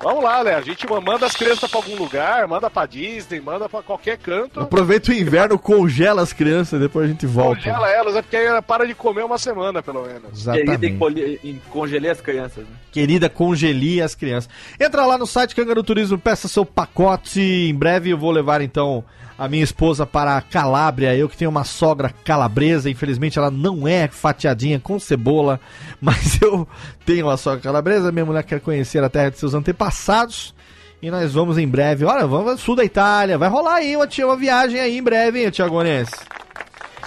Vamos 0.00 0.22
lá, 0.22 0.40
Léo. 0.42 0.58
A 0.58 0.60
gente 0.62 0.86
manda 0.88 1.26
as 1.26 1.34
crianças 1.34 1.68
pra 1.68 1.80
algum 1.80 1.96
lugar, 1.96 2.46
manda 2.46 2.70
pra 2.70 2.86
Disney, 2.86 3.40
manda 3.40 3.68
pra 3.68 3.82
qualquer 3.82 4.16
canto. 4.16 4.60
Aproveita 4.60 5.10
o 5.10 5.14
inverno, 5.14 5.58
congela 5.58 6.22
as 6.22 6.32
crianças, 6.32 6.80
depois 6.80 7.06
a 7.06 7.08
gente 7.08 7.26
volta. 7.26 7.56
Congela 7.56 7.90
elas, 7.90 8.14
é 8.16 8.22
porque 8.22 8.36
aí 8.36 8.46
ela 8.46 8.62
para 8.62 8.86
de 8.86 8.94
comer 8.94 9.24
uma 9.24 9.38
semana, 9.38 9.82
pelo 9.82 10.02
menos. 10.06 10.44
Querida, 10.44 10.72
Exatamente. 10.86 11.40
en- 11.44 11.60
congelei 11.70 12.10
as 12.10 12.20
crianças, 12.20 12.64
né? 12.64 12.70
Querida, 12.92 13.28
congelie 13.28 14.00
as 14.00 14.14
crianças. 14.14 14.48
Entra 14.78 15.04
lá 15.04 15.18
no 15.18 15.26
site 15.26 15.54
Cangaru 15.54 15.82
Turismo, 15.82 16.16
peça 16.18 16.46
seu 16.48 16.64
pacote. 16.64 17.40
Em 17.40 17.74
breve 17.74 18.10
eu 18.10 18.18
vou 18.18 18.30
levar 18.30 18.60
então 18.60 19.04
a 19.38 19.48
minha 19.48 19.62
esposa 19.62 20.04
para 20.04 20.36
a 20.36 20.42
Calábria. 20.42 21.14
Eu 21.14 21.28
que 21.28 21.36
tenho 21.36 21.50
uma 21.50 21.62
sogra 21.64 22.12
calabresa, 22.24 22.90
infelizmente 22.90 23.38
ela 23.38 23.50
não 23.50 23.86
é 23.86 24.08
fatiadinha 24.08 24.80
com 24.80 24.98
cebola, 24.98 25.60
mas 26.02 26.42
eu 26.42 26.66
tenho 27.06 27.26
uma 27.26 27.36
sogra 27.36 27.60
calabresa. 27.60 28.10
Minha 28.10 28.26
mulher 28.26 28.42
quer 28.42 28.60
conhecer 28.60 29.02
a 29.04 29.08
terra 29.08 29.30
de 29.30 29.38
seus 29.38 29.54
antepassados. 29.54 30.52
E 31.00 31.12
nós 31.12 31.32
vamos 31.32 31.56
em 31.58 31.68
breve. 31.68 32.04
Olha, 32.04 32.26
vamos 32.26 32.50
ao 32.50 32.58
sul 32.58 32.74
da 32.74 32.84
Itália. 32.84 33.38
Vai 33.38 33.48
rolar 33.48 33.76
aí 33.76 33.94
uma, 33.96 34.08
uma 34.24 34.36
viagem 34.36 34.80
aí 34.80 34.98
em 34.98 35.02
breve, 35.02 35.44
hein, 35.44 35.52
Gonense? 35.70 36.10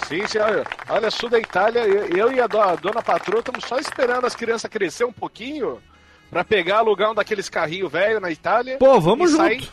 Sim, 0.08 0.26
sim, 0.26 0.38
olha, 0.38 0.64
olha, 0.88 1.10
sul 1.10 1.28
da 1.28 1.38
Itália, 1.38 1.80
eu, 1.80 2.32
e 2.32 2.40
a, 2.40 2.46
do- 2.46 2.60
a 2.60 2.74
dona 2.74 3.02
patroa 3.02 3.40
estamos 3.40 3.64
só 3.64 3.78
esperando 3.78 4.26
as 4.26 4.34
crianças 4.34 4.70
crescer 4.70 5.04
um 5.04 5.12
pouquinho 5.12 5.78
pra 6.30 6.42
pegar, 6.42 6.78
alugar 6.78 7.10
um 7.10 7.14
daqueles 7.14 7.48
carrinhos 7.50 7.92
velho 7.92 8.18
na 8.18 8.30
Itália. 8.30 8.78
Pô, 8.78 8.98
vamos 9.00 9.30
junto. 9.30 9.42
Sair, 9.42 9.68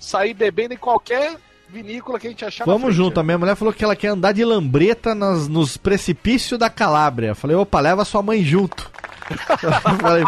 sair 0.00 0.34
bebendo 0.34 0.74
em 0.74 0.76
qualquer 0.76 1.36
vinícola 1.68 2.18
que 2.18 2.26
a 2.26 2.30
gente 2.30 2.44
achar 2.44 2.64
Vamos 2.64 2.94
junto. 2.94 3.20
A 3.20 3.22
minha 3.22 3.38
mulher 3.38 3.54
falou 3.56 3.72
que 3.72 3.84
ela 3.84 3.96
quer 3.96 4.08
andar 4.08 4.32
de 4.32 4.44
lambreta 4.44 5.14
nas, 5.14 5.48
nos 5.48 5.76
precipícios 5.76 6.58
da 6.58 6.70
Calábria. 6.70 7.34
Falei, 7.34 7.56
opa, 7.56 7.80
leva 7.80 8.04
sua 8.04 8.22
mãe 8.22 8.42
junto. 8.42 8.90
falei, 10.00 10.24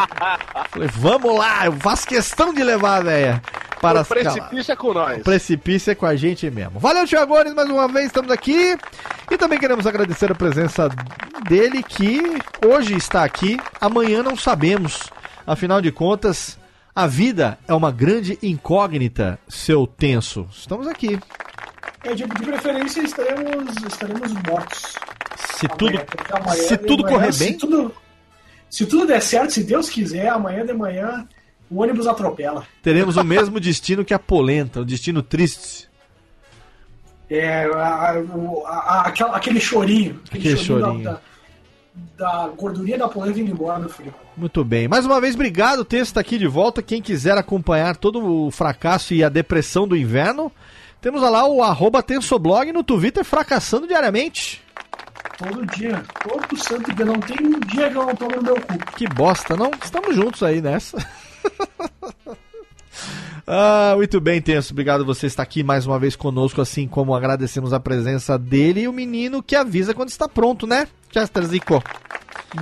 falei, 0.71 0.89
vamos 0.93 1.39
lá, 1.39 1.65
eu 1.65 1.73
faço 1.73 2.07
questão 2.07 2.53
de 2.53 2.63
levar 2.63 2.97
a 2.97 3.01
véia 3.01 3.43
para 3.81 4.03
O 4.03 4.05
precipício 4.05 4.73
é 4.73 4.77
com 4.77 4.93
nós. 4.93 5.21
O 5.21 5.25
precipício 5.25 5.91
é 5.91 5.95
com 5.95 6.05
a 6.05 6.15
gente 6.15 6.51
mesmo. 6.51 6.79
Valeu, 6.79 7.07
Thiago 7.07 7.35
Gomes, 7.35 7.55
mais 7.55 7.69
uma 7.71 7.89
vez 7.89 8.07
estamos 8.07 8.31
aqui. 8.31 8.77
E 9.31 9.39
também 9.39 9.59
queremos 9.59 9.87
agradecer 9.87 10.31
a 10.31 10.35
presença 10.35 10.91
dele, 11.49 11.83
que 11.83 12.21
hoje 12.67 12.95
está 12.95 13.25
aqui, 13.25 13.59
amanhã 13.81 14.23
não 14.23 14.37
sabemos. 14.37 15.11
Afinal 15.47 15.81
de 15.81 15.91
contas, 15.91 16.59
a 16.95 17.07
vida 17.07 17.59
é 17.69 17.75
uma 17.75 17.91
grande 17.91 18.39
incógnita, 18.43 19.39
seu 19.49 19.87
tenso. 19.87 20.47
Estamos 20.53 20.87
aqui. 20.87 21.19
É, 22.05 22.15
de, 22.15 22.25
de 22.25 22.43
preferência 22.43 23.03
estaremos, 23.03 23.77
estaremos 23.87 24.33
mortos. 24.49 24.95
Se 25.59 25.69
tudo, 25.69 25.89
Amanhã, 25.91 26.05
porque 26.07 26.33
amanhã 26.37 26.63
se 26.63 26.77
tudo 26.79 27.03
manhã, 27.03 27.15
correr 27.17 27.33
se 27.33 27.45
bem, 27.45 27.59
tudo- 27.59 27.95
se 28.71 28.87
tudo 28.87 29.07
der 29.07 29.21
certo, 29.21 29.53
se 29.53 29.63
Deus 29.65 29.89
quiser, 29.91 30.29
amanhã 30.29 30.65
de 30.65 30.73
manhã 30.73 31.27
o 31.71 31.83
ônibus 31.83 32.07
atropela. 32.07 32.67
teremos 32.83 33.17
o 33.17 33.25
mesmo 33.25 33.61
destino 33.61 34.05
que 34.05 34.13
a 34.15 34.19
polenta, 34.19 34.81
o 34.81 34.85
destino 34.85 35.23
triste. 35.23 35.89
É, 37.29 37.65
a- 37.67 38.15
a- 38.67 39.07
a- 39.07 39.37
aquele 39.37 39.61
chorinho. 39.61 40.21
Aquele 40.33 40.57
chorinho. 40.57 41.03
Da, 41.05 41.13
da, 41.13 41.21
da 42.17 42.49
gordurinha 42.57 42.99
da 42.99 43.09
polenta 43.09 43.41
indo 43.41 43.51
embora 43.51 43.79
no 43.79 43.89
frio. 43.89 44.15
Muito 44.37 44.65
bem. 44.65 44.89
Mais 44.89 45.05
uma 45.05 45.21
vez, 45.21 45.35
obrigado. 45.35 45.81
O 45.81 45.85
texto 45.85 46.09
está 46.09 46.21
aqui 46.21 46.39
de 46.39 46.47
volta. 46.47 46.83
Quem 46.83 47.03
quiser 47.03 47.37
acompanhar 47.37 47.97
todo 47.97 48.25
o 48.25 48.51
fracasso 48.51 49.15
e 49.15 49.25
a 49.25 49.29
depressão 49.29 49.87
do 49.87 49.97
inverno, 49.97 50.53
temos 51.01 51.21
lá 51.21 51.47
o 51.47 51.63
arroba 51.63 52.03
tensoblog 52.03 52.73
no 52.73 52.85
Twitter 52.85 53.25
fracassando 53.25 53.87
diariamente. 53.87 54.63
Todo 55.37 55.67
dia. 55.67 56.03
Todo 56.23 56.57
santo 56.57 56.95
dia. 56.95 57.05
Não 57.05 57.19
tem 57.21 57.37
um 57.47 57.61
dia 57.61 57.91
que 57.91 57.97
eu 57.97 58.07
não 58.07 58.15
tomo 58.15 58.37
no 58.37 58.43
meu 58.43 58.57
cu. 58.57 58.79
Que 58.97 59.09
bosta, 59.09 59.57
não? 59.57 59.71
Estamos 59.83 60.15
juntos 60.15 60.43
aí 60.43 60.61
nessa. 60.61 60.97
ah, 63.47 63.95
muito 63.97 64.21
bem, 64.21 64.41
Tenso. 64.41 64.73
Obrigado 64.73 65.05
você 65.05 65.27
estar 65.27 65.43
aqui 65.43 65.63
mais 65.63 65.87
uma 65.87 65.99
vez 65.99 66.15
conosco, 66.17 66.61
assim 66.61 66.87
como 66.87 67.15
agradecemos 67.15 67.73
a 67.73 67.81
presença 67.81 68.39
dele 68.39 68.83
e 68.83 68.89
o 68.89 68.93
menino 68.93 69.43
que 69.43 69.57
avisa 69.57 69.95
quando 69.95 70.09
está 70.11 70.29
pronto, 70.29 70.67
né? 70.67 70.87
Chester 71.13 71.45
Zico. 71.45 71.83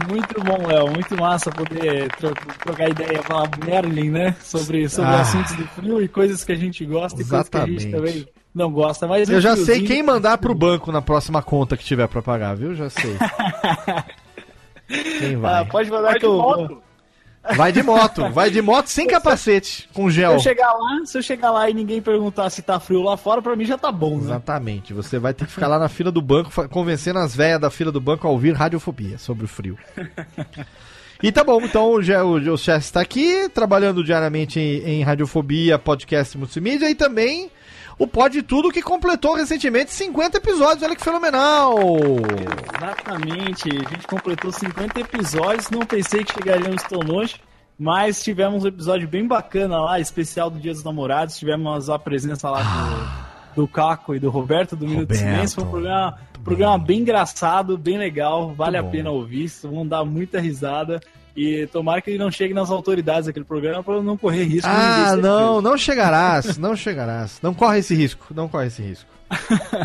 Muito 0.09 0.43
bom, 0.43 0.67
Léo. 0.67 0.91
Muito 0.91 1.17
massa 1.17 1.51
poder 1.51 2.11
tro 2.17 2.35
trocar 2.63 2.91
ideia 2.91 3.23
com 3.23 3.37
a 3.39 3.45
Merlin, 3.65 4.11
né? 4.11 4.37
Sobre, 4.43 4.89
sobre 4.89 5.11
Ah. 5.13 5.21
assuntos 5.23 5.53
do 5.57 5.67
frio 5.69 6.03
e 6.03 6.09
coisas 6.09 6.45
que 6.45 6.53
a 6.53 6.57
gente 6.57 6.85
gosta 6.85 7.21
e 7.21 7.25
coisas 7.25 7.49
que 7.49 7.57
a 7.57 7.61
gente 7.67 7.87
Exatamente. 7.87 8.15
também 8.15 8.29
não 8.55 8.71
gosta. 8.71 9.07
Mas 9.07 9.29
Eu 9.31 9.41
já 9.41 9.57
sei 9.57 9.83
quem 9.85 10.03
mandar 10.03 10.37
pro 10.39 10.55
banco 10.55 10.93
na 10.93 11.01
próxima 11.01 11.43
conta 11.43 11.77
que 11.77 11.85
tiver 11.85 12.07
pra 12.07 12.21
pagar, 12.21 12.55
viu? 12.55 12.75
Já 12.75 12.91
sei. 12.91 13.17
Quem 15.19 15.35
Ah, 15.37 15.39
vai? 15.39 15.65
pode 15.67 15.91
mandar 15.91 16.03
Vai 16.05 16.15
que 16.15 16.21
de 16.21 16.27
eu. 16.27 16.35
moto. 16.35 16.83
Vai 17.57 17.73
de 17.73 17.83
moto, 17.83 18.31
vai 18.31 18.51
de 18.51 18.61
moto 18.61 18.89
sem 18.89 19.07
capacete, 19.07 19.89
com 19.93 20.09
Se 20.09 20.17
gel. 20.17 20.33
eu 20.33 20.41
chegar 20.41 20.73
lá, 20.73 21.01
se 21.05 21.19
eu 21.19 21.23
chegar 21.23 21.51
lá 21.51 21.69
e 21.69 21.75
ninguém 21.75 22.01
perguntar 22.01 22.51
se 22.51 22.63
tá 22.63 22.79
frio 22.79 23.03
lá 23.03 23.17
fora, 23.17 23.41
pra 23.41 23.57
mim 23.57 23.65
já 23.65 23.79
tá 23.79 23.91
bom, 23.91 24.17
né? 24.17 24.25
Exatamente. 24.25 24.93
Você 24.93 25.19
vai 25.19 25.33
ter 25.33 25.47
que 25.47 25.53
ficar 25.53 25.69
lá 25.69 25.79
na 25.79 25.89
fila 25.89 26.11
do 26.13 26.21
banco, 26.21 26.51
convencendo 26.69 27.19
as 27.19 27.35
velhas 27.35 27.61
da 27.61 27.71
fila 27.71 27.91
do 27.93 28.01
banco 28.01 28.27
a 28.27 28.31
ouvir 28.31 28.53
radiofobia 28.53 29.19
sobre 29.19 29.45
o 29.45 29.49
frio. 29.49 29.79
E 31.21 31.33
tá 31.33 31.43
bom, 31.43 31.61
então 31.61 31.91
o, 31.91 31.97
o, 31.97 32.53
o 32.53 32.57
Chess 32.57 32.85
está 32.85 33.01
aqui, 33.01 33.49
trabalhando 33.49 34.05
diariamente 34.05 34.61
em, 34.61 35.01
em 35.01 35.03
radiofobia, 35.03 35.77
podcast 35.77 36.39
multimídia 36.39 36.89
e 36.89 36.95
também 36.95 37.51
o 37.99 38.07
Pode 38.07 38.43
Tudo 38.43 38.71
que 38.71 38.81
completou 38.81 39.35
recentemente 39.35 39.93
50 39.93 40.39
episódios. 40.39 40.83
Olha 40.83 40.95
que 40.95 41.05
fenomenal! 41.05 41.75
Exatamente. 42.77 43.69
A 43.69 43.91
gente 43.91 44.07
completou 44.07 44.53
50 44.53 45.01
episódios. 45.01 45.69
Não 45.69 45.81
pensei 45.81 46.23
que 46.23 46.33
chegaríamos 46.33 46.83
tão 46.85 47.01
longe. 47.01 47.37
Mas 47.79 48.23
tivemos 48.23 48.65
um 48.65 48.69
episódio 48.69 49.07
bem 49.07 49.27
bacana 49.27 49.81
lá, 49.81 50.01
especial 50.01 50.51
do 50.51 50.59
Dia 50.59 50.73
dos 50.73 50.83
Namorados. 50.83 51.37
Tivemos 51.37 51.89
a 51.89 51.99
presença 51.99 52.51
lá 52.51 52.63
do, 53.55 53.63
do 53.63 53.69
Caco 53.69 54.15
e 54.15 54.19
do 54.19 54.31
Roberto 54.31 54.75
do 54.75 54.87
Minuto 54.87 55.11
Roberto. 55.13 55.21
Silêncio. 55.21 55.55
Foi 55.57 55.65
um 55.65 55.71
programa, 55.71 56.19
programa 56.43 56.79
bem 56.79 57.01
engraçado, 57.01 57.79
bem 57.79 57.97
legal. 57.97 58.53
Vale 58.55 58.77
a 58.77 58.83
bom. 58.83 58.91
pena 58.91 59.11
ouvir. 59.11 59.49
Vão 59.63 59.87
dar 59.87 60.05
muita 60.05 60.41
risada. 60.41 61.01
E 61.39 61.69
tomara 61.69 62.03
que 62.03 62.11
ele 62.11 62.19
não 62.19 62.33
chegue 62.33 62.53
nas 62.53 62.69
autoridades 62.69 63.29
aquele 63.29 63.45
programa 63.45 63.81
para 63.81 64.03
não 64.03 64.17
correr 64.17 64.43
risco. 64.43 64.69
Ah, 64.69 65.15
não, 65.15 65.63
não 65.63 65.79
chegarás, 65.79 66.59
não 66.59 66.75
chegarás. 66.75 67.39
Não 67.41 67.55
corre 67.55 67.79
esse 67.79 67.95
risco, 67.95 68.27
não 68.35 68.49
corre 68.49 68.67
esse 68.67 68.83
risco. 68.83 69.07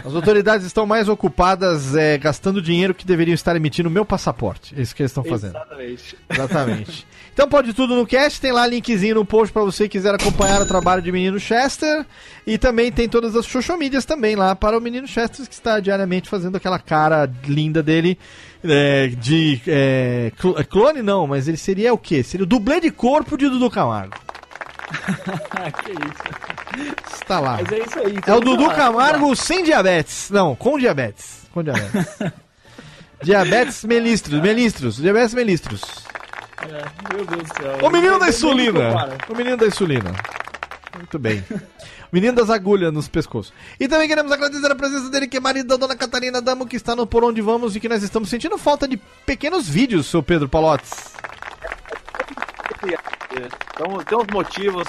As 0.03 0.15
autoridades 0.15 0.65
estão 0.65 0.88
mais 0.88 1.07
ocupadas 1.07 1.95
é, 1.95 2.17
gastando 2.17 2.59
dinheiro 2.59 2.95
que 2.95 3.05
deveriam 3.05 3.35
estar 3.35 3.55
emitindo 3.55 3.88
meu 3.88 4.03
passaporte. 4.03 4.73
É 4.75 4.81
isso 4.81 4.95
que 4.95 5.03
eles 5.03 5.11
estão 5.11 5.23
fazendo. 5.23 5.51
Exatamente. 5.51 6.17
Exatamente. 6.27 7.07
Então 7.31 7.47
pode 7.47 7.73
tudo 7.73 7.93
no 7.95 8.07
cast, 8.07 8.41
tem 8.41 8.51
lá 8.51 8.65
linkzinho 8.65 9.15
no 9.15 9.25
post 9.25 9.53
pra 9.53 9.61
você 9.61 9.84
que 9.84 9.97
quiser 9.97 10.15
acompanhar 10.15 10.59
o 10.59 10.65
trabalho 10.65 11.03
de 11.03 11.11
Menino 11.11 11.39
Chester. 11.39 12.03
E 12.47 12.57
também 12.57 12.91
tem 12.91 13.07
todas 13.07 13.35
as 13.35 13.45
social 13.45 13.77
medias 13.77 14.05
também 14.05 14.35
lá 14.35 14.55
para 14.55 14.75
o 14.77 14.81
Menino 14.81 15.07
Chester, 15.07 15.47
que 15.47 15.53
está 15.53 15.80
diariamente 15.80 16.30
fazendo 16.30 16.55
aquela 16.55 16.80
cara 16.80 17.30
linda 17.45 17.84
dele 17.84 18.17
é, 18.64 19.07
de 19.07 19.61
é, 19.68 20.31
é, 20.57 20.64
clone 20.64 21.02
não, 21.02 21.27
mas 21.27 21.48
ele 21.48 21.57
seria 21.57 21.94
o 21.94 21.98
quê? 21.98 22.23
Seria 22.23 22.44
o 22.44 22.48
dublê 22.48 22.80
de 22.80 22.91
corpo 22.91 23.38
de 23.38 23.49
Dudu 23.49 23.69
Camargo. 23.69 24.15
Que 25.84 25.91
isso. 25.91 27.14
Está 27.22 27.40
lá. 27.40 27.60
Mas 27.61 27.72
é 27.72 27.80
isso 27.80 27.99
aí. 27.99 28.15
É 28.15 28.18
então 28.18 28.38
o 28.38 28.41
Dudu 28.41 28.64
lá, 28.64 28.73
vamos 28.73 28.77
lá. 28.77 28.84
Camargo 29.07 29.35
sem 29.35 29.64
diabetes. 29.64 30.30
Não, 30.30 30.56
com 30.56 30.77
diabetes. 30.77 31.48
Com 31.53 31.64
diabetes. 31.64 32.18
diabetes 33.23 33.84
melistros, 33.85 34.41
melistros, 34.41 34.98
diabetes 34.98 35.34
melistros. 35.34 35.81
É, 36.61 37.15
meu 37.15 37.26
Deus 37.26 37.44
do 37.44 37.56
céu. 37.56 37.77
O 37.81 37.90
menino 37.90 38.19
da 38.19 38.26
nem 38.26 38.30
insulina. 38.30 39.18
O 39.30 39.35
menino 39.35 39.57
da 39.57 39.68
insulina. 39.68 40.11
Muito 40.98 41.19
bem. 41.19 41.44
Menino 42.14 42.35
das 42.35 42.52
agulhas 42.52 42.94
nos 42.94 43.07
pescoços. 43.07 43.52
E 43.80 43.88
também 43.88 44.07
queremos 44.07 44.31
agradecer 44.31 44.72
a 44.72 44.76
presença 44.76 45.10
dele, 45.10 45.27
que 45.27 45.38
é 45.38 45.40
marido 45.40 45.68
da 45.69 45.77
dona 45.77 45.95
Catarina 45.95 46.40
Damo, 46.40 46.68
que 46.68 46.76
está 46.76 46.95
no 46.95 47.07
Por 47.07 47.23
Onde 47.23 47.41
Vamos 47.41 47.76
e 47.76 47.80
que 47.80 47.90
nós 47.90 48.03
estamos 48.03 48.30
sentindo 48.30 48.56
falta 48.56 48.88
de 48.88 48.98
pequenos 49.26 49.68
vídeos, 49.68 50.06
seu 50.06 50.22
Pedro 50.22 50.48
Palotes. 50.48 50.91
Então, 52.84 53.98
tem 54.03 54.15
uns 54.15 54.27
motivos, 54.31 54.88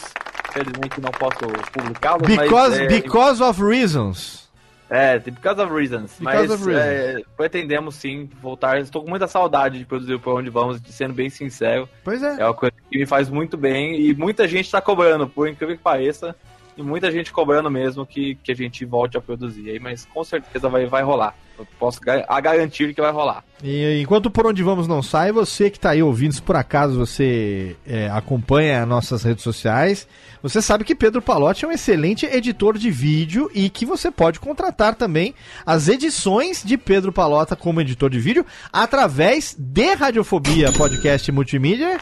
infelizmente 0.51 1.01
não 1.01 1.11
posso 1.13 1.39
publicá-los, 1.73 2.29
Because, 2.29 2.71
mas... 2.71 2.79
é, 2.81 2.87
because 2.89 3.43
of 3.43 3.63
reasons. 3.63 4.45
É, 4.91 5.19
because 5.19 5.59
of 5.59 5.73
reasons. 5.73 6.17
Because 6.19 6.47
mas 6.47 6.51
of 6.51 6.63
reasons. 6.63 6.85
é, 6.85 7.23
pretendemos 7.39 7.95
sim 7.95 8.29
voltar. 8.43 8.79
Estou 8.81 9.03
com 9.03 9.09
muita 9.09 9.27
saudade 9.27 9.79
de 9.79 9.87
produzir 9.87 10.19
Por 10.19 10.39
Onde 10.39 10.51
Vamos, 10.51 10.79
sendo 10.91 11.15
bem 11.15 11.31
sincero. 11.31 11.89
Pois 12.05 12.23
é. 12.23 12.37
É 12.39 12.45
uma 12.45 12.53
coisa 12.53 12.75
que 12.91 12.99
me 12.99 13.07
faz 13.07 13.31
muito 13.31 13.57
bem 13.57 13.99
e 13.99 14.15
muita 14.15 14.47
gente 14.47 14.67
está 14.67 14.83
cobrando, 14.83 15.27
por 15.27 15.49
incrível 15.49 15.75
que 15.75 15.83
pareça. 15.83 16.37
E 16.77 16.83
muita 16.83 17.11
gente 17.11 17.33
cobrando 17.33 17.71
mesmo 17.71 18.05
que, 18.05 18.37
que 18.43 18.51
a 18.51 18.55
gente 18.55 18.85
volte 18.85 19.17
a 19.17 19.21
produzir 19.21 19.71
aí, 19.71 19.79
mas 19.79 20.05
com 20.07 20.25
certeza 20.25 20.69
vai, 20.69 20.87
vai 20.87 21.03
rolar. 21.03 21.35
Eu 21.57 21.65
posso 21.79 22.01
a 22.29 22.41
garantir 22.41 22.93
que 22.93 23.01
vai 23.01 23.13
rolar. 23.13 23.45
E 23.63 24.01
enquanto 24.03 24.29
Por 24.29 24.45
Onde 24.45 24.63
Vamos 24.63 24.89
não 24.89 25.01
sai, 25.01 25.31
você 25.31 25.71
que 25.71 25.77
está 25.77 25.91
aí 25.91 26.03
ouvindo, 26.03 26.35
se 26.35 26.43
por 26.43 26.57
acaso 26.57 26.99
você 26.99 27.77
é, 27.87 28.09
acompanha 28.11 28.85
nossas 28.85 29.23
redes 29.23 29.45
sociais, 29.45 30.09
você 30.43 30.61
sabe 30.61 30.83
que 30.83 30.97
Pedro 30.97 31.23
Palotti 31.23 31.65
é 31.65 31.69
um 31.69 31.73
excelente 31.73 32.27
editor 32.27 32.77
de 32.77 32.91
vídeo 32.91 33.49
e 33.55 33.71
que 33.71 33.87
você 33.87 34.11
pode 34.11 34.41
contratar 34.41 34.97
também 34.97 35.33
as 35.65 35.87
edições 35.87 36.61
de 36.65 36.77
Pedro 36.77 37.13
Palota 37.13 37.55
como 37.55 37.81
editor 37.81 38.11
de 38.11 38.19
vídeo 38.19 38.45
através 38.73 39.55
de 39.57 39.95
Radiofobia 39.95 40.73
Podcast 40.73 41.31
Multimídia. 41.31 42.01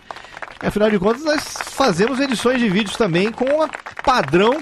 Afinal 0.62 0.90
de 0.90 0.98
contas, 0.98 1.24
nós 1.24 1.43
fazemos 1.70 2.20
edições 2.20 2.59
de 2.60 2.68
vídeos 2.68 2.97
também 2.97 3.30
com 3.32 3.62
a 3.62 3.68
padrão 4.05 4.59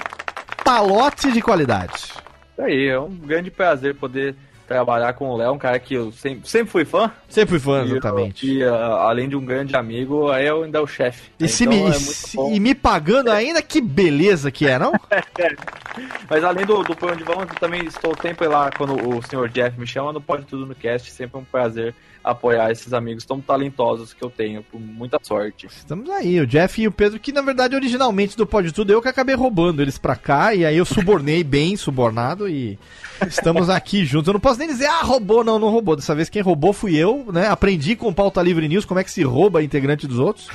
Palote 0.65 1.33
de 1.33 1.41
qualidade. 1.43 1.95
Isso 1.95 2.63
aí, 2.63 2.87
é 2.89 2.99
um 2.99 3.09
grande 3.15 3.51
prazer 3.51 3.95
poder 3.97 4.35
trabalhar 4.69 5.13
com 5.15 5.29
o 5.31 5.37
Léo, 5.37 5.53
um 5.55 5.59
cara 5.59 5.81
que 5.81 5.95
eu 5.95 6.13
sempre, 6.13 6.49
sempre 6.49 6.71
fui 6.71 6.85
fã. 6.85 7.11
Sempre 7.29 7.59
fui 7.59 7.59
fã, 7.59 7.85
E 7.85 7.91
eu- 7.91 7.97
exatamente. 7.97 8.47
E, 8.47 8.63
ah, 8.63 8.99
além 9.09 9.29
de 9.29 9.35
um 9.35 9.45
grande 9.45 9.75
amigo, 9.75 10.31
aí 10.31 10.47
eu 10.47 10.63
ainda 10.63 10.79
é 10.79 10.81
o 10.81 10.87
chefe. 10.87 11.31
E, 11.41 11.45
Então 11.47 11.67
me, 11.67 11.83
é 11.83 11.89
e 11.89 11.95
se- 11.95 12.39
e 12.39 12.61
me 12.61 12.73
pagando 12.75 13.31
ainda, 13.33 13.61
que 13.61 13.81
beleza 13.81 14.51
que 14.51 14.69
é, 14.69 14.79
não? 14.79 14.93
Mas 16.31 16.45
além 16.45 16.65
do, 16.65 16.83
do 16.85 16.95
Por 16.95 17.11
Onde 17.11 17.25
Vamos, 17.25 17.49
eu 17.49 17.55
também 17.59 17.85
estou 17.85 18.15
sempre 18.23 18.47
lá 18.47 18.71
quando 18.71 18.95
o 18.95 19.21
senhor 19.23 19.49
Jeff 19.49 19.79
me 19.79 19.87
chama 19.87 20.13
no 20.13 20.21
Pode 20.21 20.45
Tudo 20.45 20.65
no 20.67 20.75
Cast. 20.75 21.11
Sempre 21.11 21.39
um 21.41 21.45
prazer 21.45 21.93
apoiar 22.23 22.71
esses 22.71 22.93
amigos 22.93 23.25
tão 23.25 23.41
talentosos 23.41 24.13
que 24.13 24.23
eu 24.23 24.31
tenho, 24.31 24.65
com 24.71 24.79
muita 24.79 25.19
sorte. 25.23 25.67
Estamos 25.67 26.09
aí, 26.11 26.41
o 26.41 26.47
Jeff 26.47 26.81
e 26.81 26.87
o 26.87 26.93
Pedro, 26.93 27.19
que 27.19 27.33
na 27.33 27.43
verdade 27.43 27.75
originalmente 27.75 28.37
do 28.37 28.47
Pode 28.47 28.73
Tudo 28.73 28.93
eu 28.93 29.01
que 29.01 29.09
acabei 29.09 29.35
roubando 29.35 29.81
eles 29.81 29.99
pra 29.99 30.17
cá, 30.17 30.55
e 30.55 30.65
aí 30.65 30.77
eu 30.77 30.85
subornei 30.85 31.43
bem, 31.43 31.77
subornado, 31.77 32.49
e 32.49 32.79
estamos 33.27 33.71
aqui 33.71 34.05
juntos. 34.05 34.29
Eu 34.29 34.35
não 34.35 34.41
posso 34.41 34.59
nem 34.59 34.69
dizer, 34.69 34.87
ah, 34.87 35.03
roubou, 35.03 35.43
não, 35.43 35.59
não 35.59 35.71
roubou. 35.71 35.97
Dessa 35.97 36.15
vez 36.15 36.29
quem 36.29 36.43
roubou 36.43 36.73
fui 36.73 36.97
eu, 36.97 37.27
né? 37.33 37.49
Aprendi 37.49 37.97
com 37.97 38.09
o 38.09 38.15
Pauta 38.15 38.43
Livre 38.43 38.69
News 38.69 38.85
como 38.85 39.01
é 39.01 39.05
que 39.05 39.11
se 39.11 39.23
rouba 39.23 39.63
integrante 39.63 40.07
dos 40.07 40.19
outros. 40.19 40.49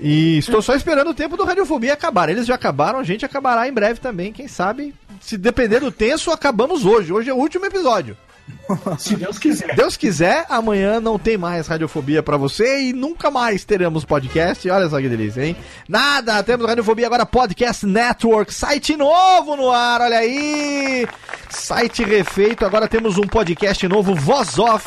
e 0.00 0.38
estou 0.38 0.62
só 0.62 0.74
esperando 0.74 1.10
o 1.10 1.14
tempo 1.14 1.36
do 1.36 1.44
Radiofobia 1.44 1.92
acabar. 1.92 2.28
Eles 2.28 2.46
já 2.46 2.54
acabaram, 2.54 2.98
a 2.98 3.04
gente 3.04 3.24
acabará 3.24 3.68
em 3.68 3.72
breve 3.72 4.00
também, 4.00 4.32
quem 4.32 4.48
sabe. 4.48 4.94
Se 5.20 5.36
depender 5.36 5.80
do 5.80 5.90
tenso, 5.90 6.30
acabamos 6.30 6.84
hoje. 6.84 7.12
Hoje 7.12 7.30
é 7.30 7.34
o 7.34 7.38
último 7.38 7.66
episódio. 7.66 8.16
Se 8.98 9.16
Deus 9.16 9.38
quiser. 9.38 9.74
Deus 9.74 9.96
quiser, 9.96 10.44
amanhã 10.48 11.00
não 11.00 11.18
tem 11.18 11.36
mais 11.36 11.66
Radiofobia 11.66 12.22
pra 12.22 12.36
você 12.36 12.88
e 12.88 12.92
nunca 12.92 13.30
mais 13.30 13.64
teremos 13.64 14.04
podcast. 14.04 14.68
Olha 14.68 14.88
só 14.88 15.00
que 15.00 15.08
delícia, 15.08 15.44
hein? 15.44 15.56
Nada, 15.88 16.42
temos 16.42 16.66
Radiofobia 16.66 17.06
agora 17.06 17.24
Podcast 17.24 17.86
Network, 17.86 18.52
site 18.52 18.96
novo 18.96 19.56
no 19.56 19.70
ar, 19.70 20.00
olha 20.00 20.18
aí! 20.18 21.06
Site 21.48 22.04
refeito, 22.04 22.64
agora 22.64 22.88
temos 22.88 23.16
um 23.16 23.26
podcast 23.26 23.86
novo, 23.88 24.14
Voz 24.14 24.58
Off. 24.58 24.86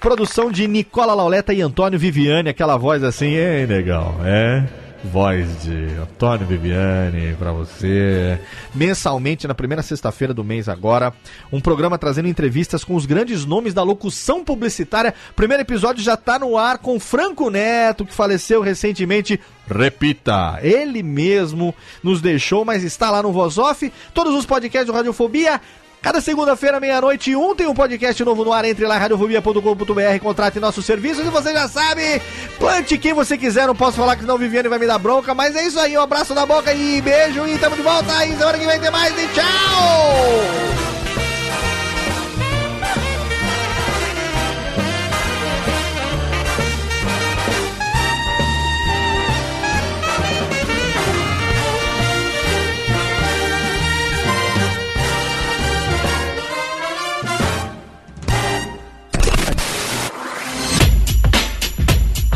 Produção 0.00 0.50
de 0.50 0.66
Nicola 0.68 1.12
Lauleta 1.12 1.52
e 1.52 1.60
Antônio 1.60 1.98
Viviane, 1.98 2.48
aquela 2.48 2.76
voz 2.76 3.02
assim, 3.02 3.34
é 3.34 3.66
legal, 3.66 4.14
é? 4.24 4.64
Voz 5.04 5.62
de 5.62 5.94
Antônio 6.00 6.46
Viviane 6.46 7.34
pra 7.38 7.52
você. 7.52 8.38
Mensalmente, 8.74 9.46
na 9.46 9.54
primeira 9.54 9.82
sexta-feira 9.82 10.34
do 10.34 10.42
mês 10.42 10.68
agora, 10.68 11.12
um 11.52 11.60
programa 11.60 11.96
trazendo 11.96 12.28
entrevistas 12.28 12.82
com 12.82 12.94
os 12.96 13.06
grandes 13.06 13.44
nomes 13.44 13.72
da 13.72 13.82
locução 13.82 14.44
publicitária. 14.44 15.14
Primeiro 15.36 15.62
episódio 15.62 16.02
já 16.02 16.16
tá 16.16 16.38
no 16.38 16.56
ar 16.56 16.78
com 16.78 16.98
Franco 16.98 17.48
Neto, 17.48 18.04
que 18.04 18.14
faleceu 18.14 18.60
recentemente. 18.60 19.40
Repita, 19.70 20.58
ele 20.62 21.02
mesmo 21.02 21.74
nos 22.02 22.20
deixou, 22.22 22.64
mas 22.64 22.82
está 22.82 23.10
lá 23.10 23.22
no 23.22 23.32
Voz 23.32 23.58
Off. 23.58 23.92
Todos 24.14 24.34
os 24.34 24.46
podcasts 24.46 24.86
do 24.86 24.94
Radiofobia 24.94 25.60
Cada 26.00 26.20
segunda-feira, 26.20 26.78
meia-noite, 26.78 27.34
um 27.34 27.54
tem 27.54 27.66
um 27.66 27.74
podcast 27.74 28.22
novo 28.24 28.44
no 28.44 28.52
ar. 28.52 28.64
Entre 28.64 28.86
lá, 28.86 28.96
radiofobia.com.br, 28.98 30.20
contrate 30.22 30.60
nossos 30.60 30.86
serviços 30.86 31.26
e 31.26 31.30
você 31.30 31.52
já 31.52 31.68
sabe, 31.68 32.22
plante 32.58 32.96
quem 32.98 33.12
você 33.12 33.36
quiser. 33.36 33.66
Não 33.66 33.74
posso 33.74 33.96
falar 33.96 34.14
que 34.14 34.22
senão 34.22 34.38
Viviane 34.38 34.68
vai 34.68 34.78
me 34.78 34.86
dar 34.86 34.98
bronca, 34.98 35.34
mas 35.34 35.56
é 35.56 35.66
isso 35.66 35.78
aí. 35.78 35.98
Um 35.98 36.02
abraço 36.02 36.34
na 36.34 36.46
boca 36.46 36.72
e 36.72 37.00
beijo 37.00 37.46
e 37.46 37.58
tamo 37.58 37.76
de 37.76 37.82
volta. 37.82 38.24
E 38.24 38.36
semana 38.36 38.58
que 38.58 38.66
vem 38.66 38.80
tem 38.80 38.90
mais 38.90 39.12
e 39.18 39.28
tchau! 39.28 40.97